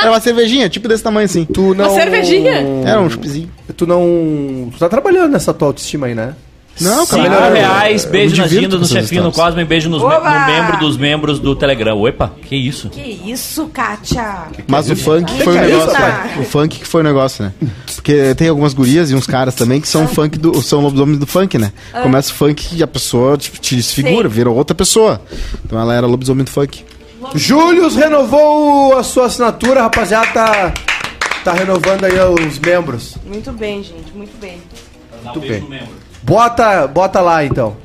Era 0.00 0.10
uma 0.10 0.20
cervejinha, 0.20 0.68
tipo 0.68 0.88
desse 0.88 1.02
tamanho 1.02 1.24
assim. 1.24 1.44
Tu 1.44 1.74
não. 1.74 1.88
Uma 1.88 2.00
cervejinha? 2.00 2.64
Era 2.84 3.00
um 3.00 3.10
chupezinho. 3.10 3.50
Tu 3.76 3.86
não. 3.86 4.70
Tu 4.72 4.78
tá 4.78 4.88
trabalhando 4.88 5.32
nessa 5.32 5.52
tua 5.54 5.68
autoestima 5.68 6.06
aí, 6.06 6.14
né? 6.14 6.34
Não, 6.80 7.06
Cinco 7.06 7.22
cara. 7.22 7.54
reais, 7.54 8.04
eu 8.04 8.10
beijo 8.10 8.34
me 8.34 8.38
na 8.40 8.46
divirto 8.46 8.62
Ginda, 8.64 8.76
com 8.76 8.78
no 8.80 8.84
essas 8.84 8.98
chefinho, 9.02 9.22
no 9.22 9.28
histórias. 9.30 9.48
Cosma 9.54 9.62
e 9.62 9.64
beijo 9.64 9.88
nos 9.88 10.02
me- 10.02 10.08
no 10.08 10.46
membro 10.46 10.78
dos 10.78 10.96
membros 10.96 11.38
do 11.38 11.56
Telegram. 11.56 11.96
Opa, 12.02 12.32
que 12.42 12.54
isso? 12.54 12.90
Que 12.90 13.00
isso, 13.00 13.66
Kátia? 13.68 14.48
Mas 14.68 14.90
o 14.90 14.96
funk 14.96 15.32
que 15.32 15.42
foi 15.44 15.56
o 15.56 15.60
negócio. 15.60 15.96
o 16.40 16.44
funk 16.44 16.78
que 16.78 16.86
foi 16.86 17.00
o 17.00 17.04
negócio, 17.04 17.44
né? 17.44 17.52
Porque 17.94 18.34
tem 18.34 18.48
algumas 18.48 18.74
gurias 18.74 19.10
e 19.10 19.14
uns 19.14 19.26
caras 19.26 19.54
também 19.54 19.80
que 19.80 19.88
são 19.88 20.06
funk 20.06 20.38
do. 20.38 20.60
são 20.62 20.80
lobisomens 20.80 21.18
do 21.18 21.26
funk, 21.26 21.56
né? 21.58 21.72
Começa 22.02 22.30
o 22.30 22.34
funk 22.34 22.76
e 22.76 22.82
a 22.82 22.86
pessoa 22.86 23.36
tipo, 23.36 23.58
te 23.58 23.74
desfigura, 23.76 24.28
vira 24.28 24.50
outra 24.50 24.74
pessoa. 24.74 25.20
Então 25.64 25.80
ela 25.80 25.94
era 25.94 26.06
lobisomem 26.06 26.44
do 26.44 26.50
funk. 26.50 26.84
Július 27.34 27.96
renovou 27.96 28.96
a 28.96 29.02
sua 29.02 29.26
assinatura, 29.26 29.82
rapaziada. 29.82 30.26
Tá, 30.32 30.72
tá 31.42 31.52
renovando 31.52 32.04
aí 32.04 32.12
os 32.46 32.58
membros. 32.58 33.16
Muito 33.26 33.50
bem, 33.52 33.82
gente, 33.82 34.12
muito 34.14 34.36
bem. 34.38 34.58
Muito 35.24 35.40
bem. 35.40 35.66
Bota, 36.26 36.88
bota 36.88 37.20
lá 37.20 37.44
então. 37.44 37.76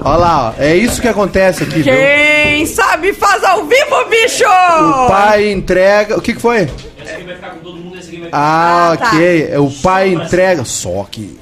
Olha 0.00 0.16
lá, 0.16 0.48
ó. 0.58 0.62
é 0.62 0.74
isso 0.74 1.00
que 1.00 1.08
acontece 1.08 1.62
aqui, 1.64 1.82
viu? 1.82 1.92
Quem 1.94 2.64
sabe 2.64 3.12
faz 3.12 3.44
ao 3.44 3.64
vivo, 3.66 4.04
bicho! 4.08 4.44
O 4.46 5.06
pai 5.08 5.50
entrega. 5.52 6.16
O 6.16 6.22
que, 6.22 6.32
que 6.32 6.40
foi? 6.40 6.62
Esse 7.02 7.12
aqui 7.14 7.24
vai 7.24 7.34
ficar 7.34 7.50
com 7.50 7.58
todo 7.58 7.76
mundo, 7.76 7.98
esse 7.98 8.08
aqui 8.08 8.20
vai 8.20 8.30
Ah, 8.32 8.92
Ah, 8.92 8.96
tá. 8.96 9.06
ok. 9.08 9.48
É, 9.52 9.58
O 9.58 9.70
pai 9.70 10.08
entrega. 10.14 10.64
Só 10.64 11.06
que. 11.10 11.38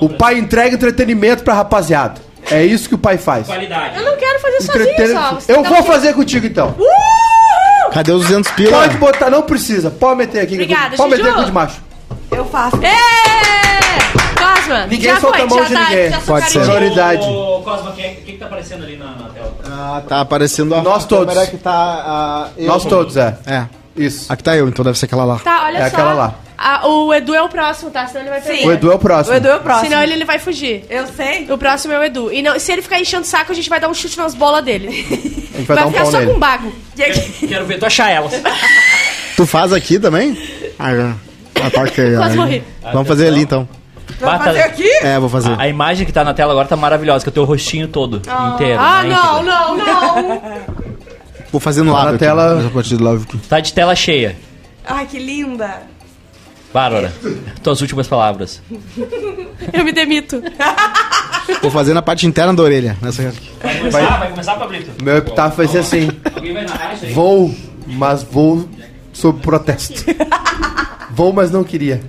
O 0.00 0.08
pai 0.10 0.36
entrega 0.38 0.74
entretenimento 0.74 1.42
pra 1.42 1.54
rapaziada. 1.54 2.20
É 2.50 2.62
isso 2.62 2.88
que 2.90 2.94
o 2.94 2.98
pai 2.98 3.16
faz. 3.16 3.46
qualidade. 3.46 3.98
Eu 3.98 4.04
não 4.04 4.16
quero 4.18 4.38
fazer 4.40 4.60
sozinho 4.62 4.82
Entreten- 4.90 5.16
só. 5.16 5.34
Você 5.34 5.52
Eu 5.52 5.62
dá 5.62 5.68
vou 5.70 5.78
um- 5.80 5.84
fazer 5.84 6.12
contigo 6.14 6.46
então. 6.46 6.74
Cadê 7.92 8.12
os 8.12 8.22
200 8.26 8.50
pila? 8.52 8.70
Pode 8.80 8.96
botar, 8.98 9.30
não 9.30 9.42
precisa. 9.42 9.90
Pode 9.90 10.18
meter 10.18 10.40
aqui. 10.40 10.54
Obrigada, 10.54 10.96
Pode 10.96 11.10
meter 11.10 11.24
Juju. 11.24 11.36
aqui 11.36 11.44
de 11.46 11.52
macho. 11.52 11.80
Eu 12.30 12.44
faço. 12.44 12.76
Ê! 12.82 14.25
Cosma, 14.66 14.86
Ninguém 14.86 15.10
já 15.10 15.20
solta 15.20 15.36
foi, 15.38 15.46
a 15.46 15.48
mão 15.48 15.58
já 15.58 15.64
de 15.64 15.74
tá, 15.74 15.80
ninguém. 15.90 16.10
Já 16.10 16.20
Pode 16.20 16.50
ser. 16.50 16.60
Prioridade. 16.64 17.22
Ô, 17.26 17.60
Cosma, 17.64 17.90
o 17.90 17.92
que, 17.94 18.02
que, 18.02 18.32
que 18.32 18.38
tá 18.38 18.46
aparecendo 18.46 18.84
ali 18.84 18.96
na, 18.96 19.06
na 19.06 19.28
tela? 19.30 19.56
Ah, 19.64 20.02
tá 20.08 20.20
aparecendo 20.20 20.74
a 20.74 20.82
Nós 20.82 21.04
a 21.04 21.06
todos. 21.06 21.26
câmera 21.34 21.50
que 21.50 21.56
tá. 21.58 21.72
ah, 21.72 22.48
eu. 22.56 22.66
Nós 22.66 22.84
todos, 22.84 23.16
é. 23.16 23.36
É. 23.46 23.64
Isso. 23.96 24.30
Aqui 24.30 24.42
tá 24.42 24.54
eu, 24.56 24.68
então 24.68 24.84
deve 24.84 24.98
ser 24.98 25.06
aquela 25.06 25.24
lá. 25.24 25.38
Tá, 25.38 25.64
olha 25.64 25.78
É 25.78 25.80
só. 25.82 25.86
aquela 25.96 26.12
lá. 26.12 26.34
A- 26.58 26.86
o 26.86 27.12
Edu 27.14 27.34
é 27.34 27.42
o 27.42 27.48
próximo, 27.48 27.90
tá? 27.90 28.06
Senão 28.06 28.22
ele 28.22 28.30
vai 28.30 28.40
perder. 28.40 28.66
O 28.66 28.72
Edu 28.72 28.90
é 28.92 28.94
o 28.94 28.98
próximo. 28.98 29.34
O 29.34 29.36
Edu 29.36 29.48
é 29.48 29.56
o 29.56 29.60
próximo. 29.60 29.88
Senão 29.90 30.02
ele, 30.02 30.12
ele 30.14 30.24
vai 30.24 30.38
fugir. 30.38 30.84
Eu 30.88 31.06
sei. 31.06 31.46
O 31.50 31.56
próximo 31.58 31.92
é 31.94 31.98
o 31.98 32.02
Edu. 32.04 32.32
E 32.32 32.42
não, 32.42 32.58
se 32.58 32.72
ele 32.72 32.82
ficar 32.82 32.98
enchendo 33.00 33.22
o 33.22 33.26
saco, 33.26 33.52
a 33.52 33.54
gente 33.54 33.68
vai 33.70 33.78
dar 33.80 33.88
um 33.88 33.94
chute 33.94 34.16
nas 34.18 34.34
bolas 34.34 34.64
dele. 34.64 34.88
A 35.56 35.58
gente 35.58 35.66
vai, 35.68 35.76
Vai, 35.76 35.76
dar 35.76 35.86
um 35.86 35.90
ficar 35.90 36.02
pau 36.02 36.12
só 36.12 36.18
nele. 36.18 36.32
com 36.34 36.38
bago. 36.38 36.72
Aqui- 37.00 37.46
Quero 37.46 37.64
ver 37.64 37.78
tu 37.78 37.86
achar 37.86 38.10
elas. 38.10 38.32
Tu 39.36 39.46
faz 39.46 39.72
aqui 39.72 39.98
também? 39.98 40.36
Ah, 40.78 40.92
é. 40.92 41.12
Ah, 41.62 41.70
tá 41.70 41.80
ok. 41.80 42.12
Quase 42.16 42.30
aí. 42.32 42.36
morri. 42.36 42.62
Vamos 42.92 43.08
fazer 43.08 43.28
ali 43.28 43.40
então. 43.40 43.66
Vamos 44.20 44.20
Bata- 44.38 44.44
fazer 44.44 44.60
aqui? 44.62 44.88
É, 45.02 45.18
vou 45.18 45.28
fazer. 45.28 45.52
A, 45.52 45.62
a 45.62 45.68
imagem 45.68 46.06
que 46.06 46.12
tá 46.12 46.24
na 46.24 46.32
tela 46.32 46.52
agora 46.52 46.66
tá 46.68 46.76
maravilhosa, 46.76 47.24
que 47.24 47.28
é 47.28 47.32
o 47.32 47.34
teu 47.34 47.44
rostinho 47.44 47.88
todo, 47.88 48.18
inteiro. 48.54 48.80
Ah, 48.80 49.02
né, 49.02 49.08
não, 49.14 49.40
inteiro. 49.42 49.46
não, 49.46 49.76
não. 49.76 50.76
Vou 51.52 51.60
fazer 51.60 51.82
no 51.82 51.92
Tá 51.92 51.98
lado. 51.98 52.04
na 52.06 52.10
aqui, 52.12 52.18
tela. 52.18 52.58
aqui. 53.22 53.38
Tá 53.48 53.60
de 53.60 53.72
tela 53.72 53.94
cheia. 53.94 54.36
Ai, 54.84 55.06
que 55.06 55.18
linda. 55.18 55.82
Bárbara, 56.74 57.12
tuas 57.62 57.80
últimas 57.80 58.06
palavras. 58.06 58.60
Eu 59.72 59.84
me 59.84 59.92
demito. 59.92 60.42
Vou 61.62 61.70
fazer 61.70 61.94
na 61.94 62.02
parte 62.02 62.26
interna 62.26 62.52
da 62.52 62.62
orelha. 62.62 62.96
Nessa. 63.00 63.32
Vai 63.62 63.78
começar, 63.78 64.18
vai 64.18 64.30
começar, 64.30 64.54
Pablito? 64.56 65.02
Meu 65.02 65.16
epitáfio 65.16 65.56
vai 65.56 65.68
ser 65.68 65.78
assim. 65.78 66.10
Alguém 66.34 66.52
vai 66.52 66.64
narrar 66.64 66.94
isso 66.94 67.06
aí? 67.06 67.12
Vou, 67.12 67.54
mas 67.86 68.22
vou 68.24 68.68
sob 69.12 69.40
protesto. 69.40 70.04
Vou, 71.10 71.32
mas 71.32 71.50
não 71.50 71.64
queria. 71.64 72.02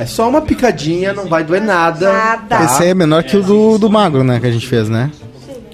É 0.00 0.06
só 0.06 0.28
uma 0.28 0.40
picadinha, 0.42 1.12
não 1.12 1.26
vai 1.26 1.44
doer 1.44 1.62
nada. 1.62 2.12
Nada. 2.12 2.56
tá? 2.56 2.64
Esse 2.64 2.82
aí 2.82 2.88
é 2.90 2.94
menor 2.94 3.22
que 3.22 3.36
o 3.36 3.42
do, 3.42 3.78
do 3.78 3.88
magro, 3.90 4.24
né? 4.24 4.40
Que 4.40 4.46
a 4.46 4.50
gente 4.50 4.66
fez, 4.66 4.88
né? 4.88 5.10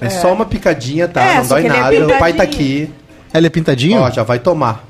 É 0.00 0.08
só 0.08 0.32
uma 0.32 0.44
picadinha, 0.46 1.08
tá? 1.08 1.22
É, 1.22 1.36
não 1.36 1.44
só 1.44 1.54
dói 1.54 1.62
que 1.62 1.68
ele 1.68 1.76
é 1.76 1.80
nada. 1.80 2.06
o 2.06 2.18
pai 2.18 2.32
tá 2.32 2.46
pintadinho. 2.46 2.82
aqui. 2.84 2.90
Ele 3.32 3.46
é 3.46 3.50
pintadinho? 3.50 4.00
Ó, 4.00 4.10
já 4.10 4.22
vai 4.22 4.38
tomar. 4.38 4.84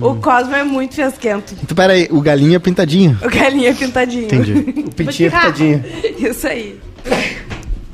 O 0.00 0.14
Cosmo 0.16 0.54
é 0.54 0.64
muito 0.64 0.94
fiasquento. 0.94 1.54
Então, 1.62 1.76
pera 1.76 1.92
aí, 1.92 2.08
o 2.10 2.20
galinho 2.20 2.56
é 2.56 2.58
pintadinho. 2.58 3.16
O 3.22 3.28
galinha 3.30 3.70
é 3.70 3.74
pintadinho. 3.74 4.24
Entendi. 4.24 4.52
O 4.86 4.90
pintinho 4.94 5.26
é 5.26 5.30
tirar. 5.30 5.40
picadinho. 5.42 5.84
Isso 6.18 6.46
aí. 6.46 6.80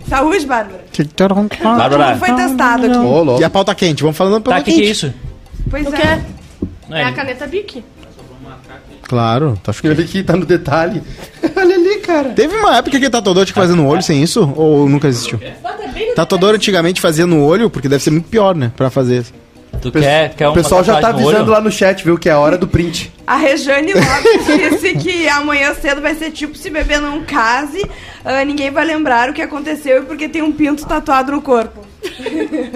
Saúde, 0.09 0.47
Bárbara. 0.47 0.85
Bárbara, 1.63 2.11
Não 2.13 2.19
foi 2.19 2.35
testado 2.35 2.87
aqui. 2.87 2.97
Ô, 2.99 3.23
louco. 3.23 3.41
E 3.41 3.45
a 3.45 3.51
pauta 3.51 3.75
quente? 3.75 4.03
Vamos 4.03 4.17
falando 4.17 4.43
tá, 4.43 4.51
pauta 4.51 4.63
o 4.63 4.65
que, 4.65 4.73
que 4.73 4.83
é 4.87 4.91
isso? 4.91 5.13
Pois 5.71 5.87
O 5.87 5.95
é. 5.95 5.99
quê? 5.99 6.23
Não 6.89 6.97
É 6.97 7.03
é, 7.03 7.05
a 7.05 7.13
caneta 7.13 7.47
Bic. 7.47 7.85
Claro, 9.11 9.59
tá 9.61 9.73
acho 9.73 9.83
que... 9.83 9.89
Olha 9.89 10.05
aqui, 10.05 10.23
tá 10.23 10.37
no 10.37 10.47
detalhe. 10.47 11.03
Olha 11.57 11.75
ali, 11.75 11.97
cara. 11.97 12.29
Teve 12.29 12.55
uma 12.55 12.77
época 12.77 13.01
que 13.01 13.11
tatuador 13.11 13.45
tinha 13.45 13.53
que 13.53 13.61
fazer 13.61 13.75
no 13.75 13.89
olho 13.89 14.01
sem 14.01 14.23
isso? 14.23 14.53
Ou 14.55 14.89
nunca 14.89 15.09
existiu? 15.09 15.41
Tatuador 16.15 16.55
antigamente 16.55 17.01
fazia 17.01 17.27
no 17.27 17.45
olho, 17.45 17.69
porque 17.69 17.89
deve 17.89 18.05
ser 18.05 18.13
muito 18.13 18.29
pior, 18.29 18.55
né? 18.55 18.71
Pra 18.77 18.89
fazer. 18.89 19.25
tu 19.83 19.91
quer, 19.91 20.33
quer 20.37 20.47
O 20.47 20.51
uma 20.51 20.55
pessoal 20.55 20.85
já 20.85 21.01
tá 21.01 21.09
avisando 21.09 21.51
lá 21.51 21.61
no 21.61 21.73
chat, 21.73 22.05
viu? 22.05 22.17
Que 22.17 22.29
é 22.29 22.33
a 22.33 22.39
hora 22.39 22.57
do 22.57 22.69
print. 22.69 23.13
A 23.31 23.37
Rejane 23.37 23.93
Lopes 23.93 24.45
disse 24.73 24.95
que 24.99 25.29
amanhã 25.29 25.73
cedo 25.81 26.01
vai 26.03 26.17
ser 26.17 26.33
tipo 26.33 26.57
se 26.59 26.69
beber 26.69 27.01
não 27.01 27.23
case, 27.23 27.89
ah, 28.25 28.45
ninguém 28.45 28.73
vai 28.73 28.85
lembrar 28.85 29.31
o 29.31 29.33
que 29.33 29.41
aconteceu 29.41 30.03
e 30.03 30.05
porque 30.05 30.29
tem 30.29 30.43
um 30.43 30.51
pinto 30.51 30.85
tatuado 30.85 31.31
no 31.31 31.41
corpo. 31.41 31.87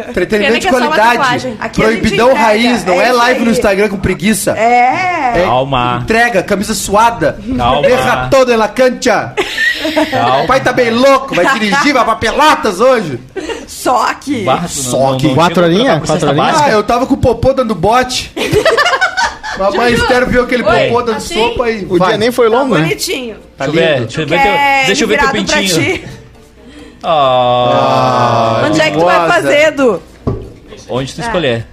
Entretenimento 0.08 0.60
de 0.60 0.66
é 0.68 0.70
qualidade. 0.70 1.38
gente 1.40 1.74
Proibidão 1.74 2.28
entrega, 2.30 2.46
raiz, 2.46 2.84
não 2.84 3.00
é 3.00 3.08
é, 3.08 3.12
live 3.12 3.40
aí. 3.40 3.44
no 3.46 3.50
Instagram 3.50 3.88
com 3.88 3.96
preguiça. 3.96 4.52
É. 4.56 5.32
É 5.40 5.42
Calma. 5.44 5.98
Entrega, 6.02 6.40
camisa 6.42 6.72
suada. 6.74 7.36
Calma. 7.56 7.86
Erra 7.88 8.28
toda 8.30 8.56
na 8.56 8.68
cancha. 8.68 9.34
O 9.84 10.10
Calma. 10.10 10.46
pai 10.46 10.60
tá 10.60 10.72
bem 10.72 10.90
louco, 10.90 11.34
vai 11.34 11.52
dirigir, 11.54 11.92
vai 11.92 12.04
pra 12.04 12.14
Pelotas 12.16 12.78
hoje. 12.80 13.18
Só 13.66 14.12
que. 14.14 14.46
Só 14.68 15.16
que- 15.16 15.34
Quatro 15.34 15.64
chega 15.64 15.66
a 15.66 15.70
horinha? 15.70 15.84
trocar 15.84 16.00
por 16.00 16.06
Quatro 16.06 16.12
cesta 16.20 16.26
horinha? 16.28 16.44
básica? 16.44 16.68
Ah, 16.68 16.72
eu 16.72 16.82
tava 16.84 17.06
com 17.06 17.14
o 17.14 17.18
popô 17.18 17.52
dando 17.52 17.74
bote. 17.74 18.30
Mamãe 19.58 19.92
Esther 19.94 20.26
viu 20.26 20.42
aquele 20.42 20.62
Oi, 20.62 20.88
popô 20.88 21.02
dando 21.02 21.16
assim? 21.16 21.34
sopa 21.34 21.70
e 21.70 21.84
O 21.84 21.96
vai. 21.98 22.08
dia 22.08 22.18
nem 22.18 22.30
foi 22.32 22.50
Tá 22.50 22.56
longo, 22.58 22.74
né? 22.74 22.80
bonitinho. 22.82 23.36
Tá 23.56 23.66
Deixa 23.66 23.70
eu 23.70 23.72
ver, 23.86 23.94
lindo. 23.94 24.06
deixa 24.06 24.20
eu 24.22 24.26
ver, 24.26 24.42
teu, 24.42 24.86
deixa 24.86 25.04
eu 25.04 25.08
ver 25.08 25.18
teu 25.18 25.28
pintinho. 25.30 25.68
ti. 25.68 26.04
Ah, 27.02 28.62
Onde 28.66 28.80
é 28.80 28.90
que 28.90 28.98
tu 28.98 29.04
vai 29.04 29.28
fazer, 29.28 29.68
Edu? 29.68 30.02
onde 30.88 31.14
tu 31.14 31.20
escolher. 31.20 31.66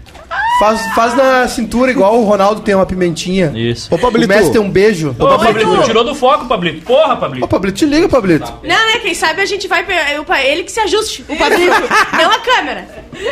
Faz, 0.62 0.86
faz 0.93 1.15
na 1.15 1.47
cintura 1.47 1.89
igual 1.89 2.19
o 2.19 2.24
Ronaldo 2.24 2.62
tem 2.62 2.76
uma 2.76 2.86
pimentinha. 2.86 3.52
Isso. 3.56 3.91
Ô, 3.91 3.95
O 3.95 4.00
Pablito, 4.00 4.28
Messi 4.28 4.52
tem 4.52 4.62
um 4.62 4.69
beijo. 4.69 5.15
Ô, 5.17 5.26
Pablito, 5.39 5.76
tu 5.78 5.84
tirou 5.86 6.04
do 6.04 6.13
foco, 6.13 6.45
Pablito. 6.45 6.86
Porra, 6.86 7.15
Pablito. 7.17 7.43
Ô, 7.43 7.47
Pablito, 7.47 7.80
te 7.80 7.86
liga, 7.88 8.08
Pablito. 8.08 8.45
Não, 8.62 8.69
né? 8.69 9.00
Quem 9.02 9.15
sabe 9.15 9.41
a 9.41 9.45
gente 9.47 9.67
vai. 9.67 9.84
o 9.84 10.34
Ele 10.36 10.62
que 10.63 10.71
se 10.71 10.80
ajuste. 10.80 11.26
O 11.28 11.36
Pablito. 11.36 11.74
não 12.13 12.32
a 12.32 12.38
câmera. 12.38 12.88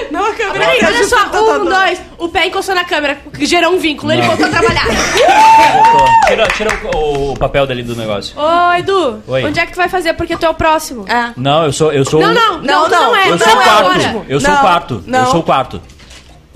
Não, 0.09 0.25
a 0.25 0.33
câmera 0.33 0.53
Peraí, 0.59 0.79
olha 0.83 1.03
só. 1.03 1.17
Um, 1.27 1.65
dois. 1.65 2.01
O 2.17 2.29
pé 2.29 2.47
encostou 2.47 2.73
na 2.73 2.83
câmera, 2.83 3.19
que 3.31 3.45
gerou 3.45 3.73
um 3.73 3.77
vínculo. 3.77 4.11
Ele 4.11 4.21
Não. 4.23 4.29
voltou 4.29 4.47
a 4.47 4.49
trabalhar. 4.49 4.85
Voltou. 4.87 6.07
Tira, 6.27 6.47
tira 6.47 6.71
o, 6.95 7.33
o 7.33 7.37
papel 7.37 7.67
dali 7.67 7.83
do 7.83 7.95
negócio. 7.95 8.35
Ô, 8.39 8.73
Edu, 8.73 9.21
Oi. 9.27 9.43
onde 9.45 9.59
é 9.59 9.67
que 9.67 9.73
tu 9.73 9.77
vai 9.77 9.87
fazer? 9.87 10.13
Porque 10.13 10.35
tu 10.35 10.47
é 10.47 10.49
o 10.49 10.53
próximo. 10.55 11.05
É. 11.07 11.31
Não, 11.37 11.65
eu 11.65 11.71
sou. 11.71 11.93
Eu 11.93 12.03
sou 12.05 12.19
Não, 12.21 12.33
não, 12.33 12.61
não, 12.63 12.85
tu 12.85 12.91
não, 12.91 13.15
é. 13.15 13.29
Eu 13.29 13.37
sou 13.37 13.47
não 13.47 13.55
o 13.55 13.61
é 13.61 13.63
quarto. 13.65 14.25
Eu 14.27 14.39
sou 14.39 14.49
o 14.49 14.53
Não, 14.53 14.61
quarto. 14.61 14.93
Eu 15.05 15.11
não. 15.11 15.25
sou 15.31 15.39
o 15.41 15.43
quarto. 15.43 15.81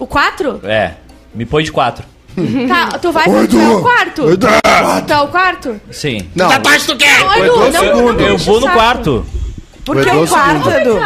O 0.04 0.08
quatro? 0.08 0.60
É. 0.66 0.92
Me 1.34 1.46
põe 1.46 1.64
de 1.64 1.72
quatro. 1.72 2.04
Tá, 2.68 2.98
tu 3.00 3.10
vai 3.12 3.24
tu 3.48 3.58
é 3.58 3.68
o 3.76 3.82
quarto. 3.82 4.38
Tu 4.38 5.14
é 5.14 5.22
o 5.22 5.28
quarto? 5.30 5.80
Sim. 5.92 6.30
Não, 6.36 6.48
Ô, 6.50 6.52
Edu, 6.52 6.66
Edu, 7.46 7.60
não, 7.60 7.72
segundo. 7.72 8.14
não, 8.22 8.28
Eu 8.28 8.38
vou 8.38 8.60
no 8.60 8.70
quarto. 8.70 9.26
Por 9.86 9.96
O 9.98 10.02
que 10.02 10.10
Edu 10.10 10.20
é 10.20 10.22
o 10.24 10.28
quarto, 10.28 10.64
segundo. 10.66 10.78
Edu? 10.78 11.00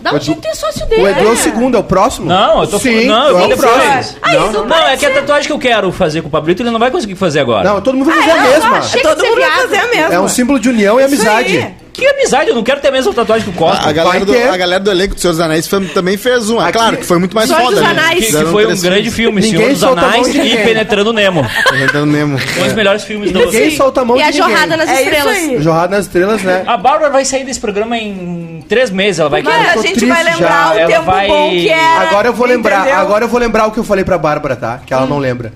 Dá 0.00 0.12
um 0.14 0.20
jeito 0.20 0.40
de 0.40 0.48
ter 0.48 0.54
sócio 0.54 0.86
dele. 0.86 1.02
o 1.02 1.08
Edu 1.08 1.26
é 1.26 1.30
o 1.32 1.36
segundo, 1.36 1.76
é 1.76 1.80
o 1.80 1.84
próximo? 1.84 2.26
Não, 2.26 2.60
eu 2.62 2.68
tô 2.68 2.78
Sim, 2.78 3.06
Não, 3.06 3.28
eu 3.28 3.36
é 3.36 3.38
vou 3.40 3.46
o 3.46 3.48
depois. 3.48 3.72
próximo. 3.72 4.18
Ah, 4.22 4.36
isso 4.36 4.64
Não, 4.64 4.76
é 4.86 4.96
que 4.96 5.06
a 5.06 5.10
tatuagem 5.14 5.46
que 5.48 5.52
eu 5.52 5.58
quero 5.58 5.90
fazer 5.90 6.22
com 6.22 6.28
o 6.28 6.30
Pablito, 6.30 6.62
ele 6.62 6.70
não 6.70 6.78
vai 6.78 6.90
conseguir 6.92 7.16
fazer 7.16 7.40
agora. 7.40 7.68
Não, 7.68 7.80
todo 7.80 7.96
mundo 7.96 8.06
vai 8.06 8.18
Ah, 8.18 8.22
fazer 8.22 8.30
a 8.30 8.42
não, 8.42 8.50
mesma. 8.50 8.70
Todo 9.02 9.20
ser 9.20 9.28
mundo 9.28 9.40
vai 9.40 9.50
fazer 9.50 9.76
a 9.78 9.86
mesma. 9.88 10.14
É 10.14 10.20
um 10.20 10.28
símbolo 10.28 10.60
de 10.60 10.68
união 10.68 11.00
e 11.00 11.04
Isso 11.04 11.14
amizade. 11.14 11.74
Que 11.96 12.06
amizade, 12.06 12.50
eu 12.50 12.54
não 12.54 12.62
quero 12.62 12.78
ter 12.80 12.88
a 12.88 12.92
mesma 12.92 13.12
tatuagem 13.14 13.44
que 13.44 13.50
o 13.50 13.58
Cosmo. 13.58 13.88
A 13.88 13.90
galera, 13.92 14.24
do, 14.24 14.32
a 14.36 14.56
galera 14.56 14.80
do 14.84 14.90
elenco 14.90 15.14
do 15.14 15.20
Senhor 15.20 15.32
dos 15.32 15.40
Anéis 15.40 15.66
foi- 15.66 15.86
também 15.88 16.16
fez 16.18 16.50
um. 16.50 16.60
É 16.60 16.64
Aqui- 16.64 16.72
claro 16.74 16.96
que 16.98 17.06
foi 17.06 17.18
muito 17.18 17.34
mais 17.34 17.48
Senhor 17.48 17.62
foda, 17.62 17.76
dos 17.76 17.82
né? 17.84 17.90
Anéis. 17.90 18.10
Que, 18.10 18.16
que 18.20 18.26
Fizeram 18.26 18.50
foi 18.50 18.66
um 18.66 18.80
grande 18.80 19.10
filme, 19.10 19.40
Ninguém 19.40 19.74
Senhor 19.76 19.94
dos 19.94 20.04
a 20.04 20.06
Anéis 20.08 20.30
de 20.32 20.38
e 20.38 20.42
ninguém. 20.42 20.64
Penetrando 20.64 21.12
Nemo. 21.14 21.46
Tentando 21.70 22.12
Nemo. 22.12 22.38
Dois 22.58 22.72
melhores 22.74 23.02
filmes 23.04 23.32
do 23.32 23.38
Ninguém 23.38 23.74
solta 23.76 24.02
a 24.02 24.04
mão 24.04 24.16
E 24.18 24.22
a 24.22 24.30
jorrada 24.30 24.76
nas 24.76 24.88
É 24.90 25.02
estrelas. 25.02 25.36
aí. 25.36 25.62
Jorrada 25.62 25.96
nas 25.96 26.04
estrelas, 26.06 26.42
né? 26.42 26.64
A 26.66 26.76
Bárbara 26.76 27.10
vai 27.10 27.24
sair 27.24 27.44
desse 27.44 27.60
programa 27.60 27.96
em 27.96 28.62
três 28.68 28.90
meses, 28.90 29.18
ela 29.18 29.30
vai 29.30 29.42
Mas 29.42 29.54
querer. 29.56 29.70
a 29.70 29.82
gente 29.82 30.04
vai 30.04 30.22
lembrar 30.22 30.48
já. 30.48 30.74
o 30.74 30.78
Ela 30.78 30.86
tempo 30.90 31.04
vai- 31.06 31.28
bom 31.28 31.50
que 31.50 31.68
era. 31.70 32.00
Agora 32.08 32.28
eu 32.28 32.32
vou 32.34 32.46
lembrar, 32.46 32.80
entendeu? 32.80 32.98
agora 33.00 33.24
eu 33.24 33.28
vou 33.28 33.40
lembrar 33.40 33.66
o 33.66 33.70
que 33.70 33.78
eu 33.78 33.84
falei 33.84 34.04
pra 34.04 34.18
Bárbara, 34.18 34.54
tá? 34.54 34.80
Que 34.84 34.92
ela 34.92 35.06
não 35.06 35.18
lembra. 35.18 35.52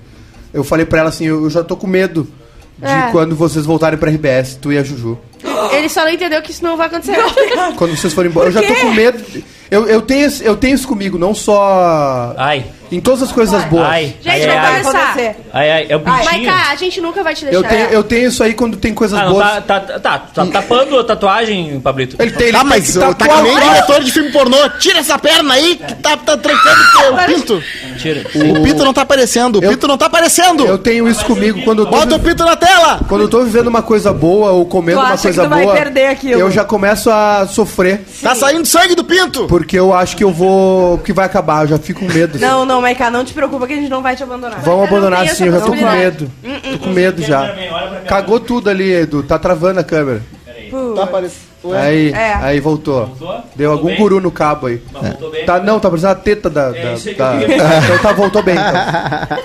Eu 0.53 0.63
falei 0.63 0.85
pra 0.87 0.99
ela 1.01 1.09
assim, 1.09 1.27
eu 1.27 1.47
já 1.51 1.63
tô 1.63 1.77
com 1.77 1.85
medo 1.87 2.27
de 2.79 2.85
É. 2.89 3.09
quando 3.11 3.35
vocês 3.35 3.63
voltarem 3.65 3.97
pra 3.99 4.09
RBS, 4.09 4.55
tu 4.59 4.71
e 4.73 4.77
a 4.77 4.83
Juju. 4.83 5.19
Ele 5.71 5.89
só 5.89 6.01
não 6.01 6.09
entendeu 6.11 6.41
que 6.41 6.51
isso 6.51 6.63
não 6.63 6.77
vai 6.77 6.87
acontecer. 6.87 7.15
Quando 7.77 7.95
vocês 7.95 8.13
forem 8.13 8.31
embora, 8.31 8.49
eu 8.49 8.53
já 8.53 8.61
tô 8.61 8.73
com 8.75 8.91
medo. 8.91 9.23
Eu, 9.69 9.87
eu, 9.87 10.01
tenho, 10.01 10.29
eu 10.41 10.57
tenho 10.57 10.75
isso 10.75 10.87
comigo, 10.87 11.17
não 11.17 11.33
só 11.33 12.33
Ai, 12.37 12.65
em 12.91 12.99
todas 12.99 13.23
as 13.23 13.31
coisas 13.31 13.63
boas. 13.65 13.87
ai, 13.87 14.15
Gente, 14.21 14.29
ai, 14.29 14.39
não 14.47 14.53
ai, 14.53 14.61
vai 14.61 14.71
ai, 14.75 14.83
começar. 14.83 15.13
ai, 15.53 15.71
ai, 15.71 15.85
é 15.89 15.95
o 15.95 15.99
bichinho. 15.99 16.25
Maiká, 16.25 16.71
a 16.71 16.75
gente 16.75 17.01
nunca 17.01 17.23
vai 17.23 17.33
te 17.35 17.45
deixar. 17.45 17.57
Eu 17.57 17.63
tenho, 17.63 17.85
eu 17.89 18.03
tenho 18.03 18.27
isso 18.27 18.43
aí 18.43 18.53
quando 18.53 18.77
tem 18.77 18.93
coisas 18.93 19.17
Ah, 19.19 19.25
não, 19.25 19.33
boas. 19.33 19.45
tá, 19.45 19.61
tá, 19.61 19.79
tá, 19.99 20.19
tá 20.19 20.45
tapando 20.45 20.99
a 20.99 21.03
tatuagem, 21.03 21.79
Pablito. 21.79 22.15
Ele 22.19 22.31
tem, 22.31 22.47
ele 22.47 22.53
Tá, 22.57 22.59
tem 22.59 22.69
mas 22.69 22.87
que 22.91 22.99
tá, 22.99 23.07
tá 23.07 23.13
tatuar 23.25 23.37
que 23.37 23.43
nem 23.49 23.59
diretor 23.59 24.03
de 24.03 24.11
filme 24.11 24.31
pornô. 24.31 24.57
Tira 24.79 24.99
essa 24.99 25.17
perna 25.17 25.53
aí 25.53 25.75
que 25.77 25.93
tá, 25.95 26.17
tá 26.17 26.37
trancando 26.37 26.81
o 27.13 27.25
pinto. 27.25 27.63
Tira. 27.97 28.21
O 28.35 28.63
pinto 28.63 28.83
não 28.83 28.93
tá 28.93 29.01
aparecendo. 29.01 29.57
O 29.57 29.61
pinto 29.61 29.87
não 29.87 29.97
tá 29.97 30.05
aparecendo. 30.07 30.65
Eu 30.65 30.77
tenho 30.77 31.07
isso 31.07 31.23
comigo 31.25 31.61
quando 31.63 31.83
eu 31.83 31.85
tô, 31.85 31.91
Bota 31.91 32.15
o 32.15 32.19
pinto 32.19 32.43
na 32.43 32.55
tela. 32.55 32.99
quando 33.07 33.21
eu 33.21 33.29
tô 33.29 33.43
vivendo 33.43 33.67
uma 33.67 33.81
coisa 33.81 34.11
boa 34.11 34.51
ou 34.51 34.65
comendo 34.65 34.99
Tu 34.99 35.03
uma 35.03 35.13
acha 35.13 35.23
coisa 35.23 35.43
tu 35.43 35.49
vai 35.49 35.63
boa. 35.63 35.73
perder 35.75 36.07
aquilo. 36.07 36.39
Eu 36.41 36.51
já 36.51 36.63
começo 36.63 37.09
a 37.09 37.47
sofrer. 37.47 38.01
Tá 38.21 38.33
saindo 38.35 38.65
sangue 38.65 38.95
do 38.95 39.03
pinto. 39.03 39.45
Porque 39.47 39.77
eu 39.77 39.93
acho 39.93 40.15
que 40.17 40.23
eu 40.23 40.31
vou. 40.31 40.97
que 40.99 41.13
vai 41.13 41.25
acabar, 41.25 41.63
eu 41.63 41.67
já 41.69 41.77
fico 41.77 42.01
com 42.01 42.11
medo. 42.11 42.35
assim. 42.37 42.45
Não, 42.45 42.65
não, 42.81 42.87
Maiká, 42.87 43.11
não 43.11 43.23
te 43.23 43.33
preocupa 43.33 43.67
que 43.67 43.73
a 43.73 43.75
gente 43.77 43.89
não 43.89 44.01
vai 44.01 44.15
te 44.15 44.23
abandonar. 44.23 44.59
Vão 44.61 44.83
abandonar 44.83 45.27
sim, 45.29 45.45
eu 45.45 45.51
já 45.53 45.61
tô 45.61 45.67
com 45.73 45.75
medo. 45.91 46.31
Tô 46.73 46.79
com 46.79 46.89
medo 46.89 47.21
já. 47.21 47.53
Cagou 48.07 48.39
tudo 48.39 48.69
ali, 48.69 48.91
Edu. 48.91 49.23
Tá 49.23 49.37
travando 49.39 49.79
a 49.79 49.83
câmera. 49.83 50.21
Tá 50.95 51.03
aparecendo. 51.03 51.51
Aí, 51.75 52.11
É. 52.11 52.33
aí 52.41 52.59
voltou. 52.59 53.05
Voltou? 53.07 53.27
Deu 53.55 53.69
Voltou 53.69 53.71
algum 53.71 53.87
bem? 53.89 53.97
guru 53.97 54.19
no 54.21 54.31
cabo 54.31 54.65
aí. 54.67 54.81
Mas 54.91 55.03
voltou 55.11 55.29
bem. 55.31 55.45
Tá, 55.45 55.59
não, 55.59 55.79
tá 55.79 55.89
parecendo 55.89 56.11
a 56.13 56.15
teta 56.15 56.49
da. 56.49 56.71
da, 56.71 56.77
É 56.77 56.93
isso 56.93 57.09
aí 57.09 57.13
que 57.13 57.19
da- 57.19 57.33
eu 57.35 57.39
queria. 57.41 57.57
Então 57.85 57.97
tá, 57.99 58.13
voltou 58.13 58.41
bem. 58.41 58.55
Então. 58.55 58.65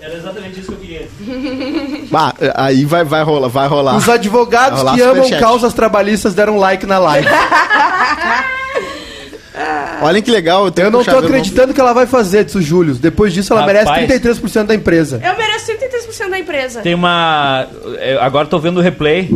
Era 0.00 0.14
exatamente 0.16 0.58
isso 0.60 0.72
que 0.72 0.74
eu 0.74 0.78
queria. 0.78 1.08
Bah, 2.10 2.32
aí 2.56 2.84
vai, 2.86 3.04
vai 3.04 3.22
rolar, 3.22 3.48
vai 3.48 3.68
rolar. 3.68 3.94
Os 3.96 4.08
advogados 4.08 4.80
Vai 4.82 4.92
rolar 4.92 4.94
que 4.96 5.02
amam 5.02 5.14
superchat. 5.24 5.40
causas 5.40 5.74
trabalhistas 5.74 6.32
deram 6.34 6.56
like 6.58 6.86
na 6.86 6.98
live. 6.98 7.28
Olhem 10.02 10.22
que 10.22 10.30
legal. 10.30 10.64
Eu, 10.64 10.70
tenho 10.70 10.86
Eu 10.86 10.90
não 10.90 11.04
tô 11.04 11.18
acreditando 11.18 11.74
que 11.74 11.80
ela 11.80 11.92
vai 11.92 12.06
fazer, 12.06 12.44
disse 12.44 12.58
o 12.58 12.62
Júlio. 12.62 12.94
Depois 12.94 13.32
disso, 13.32 13.52
ela 13.52 13.62
Rapaz. 13.62 13.86
merece 13.98 14.18
33% 14.18 14.64
da 14.66 14.74
empresa. 14.74 15.20
Eu 15.24 15.36
mereço 15.36 15.72
33% 15.72 16.30
da 16.30 16.38
empresa. 16.38 16.80
Tem 16.80 16.94
uma. 16.94 17.66
eu 18.00 18.20
Agora 18.22 18.46
tô 18.46 18.58
vendo 18.58 18.78
o 18.78 18.82
replay. 18.82 19.28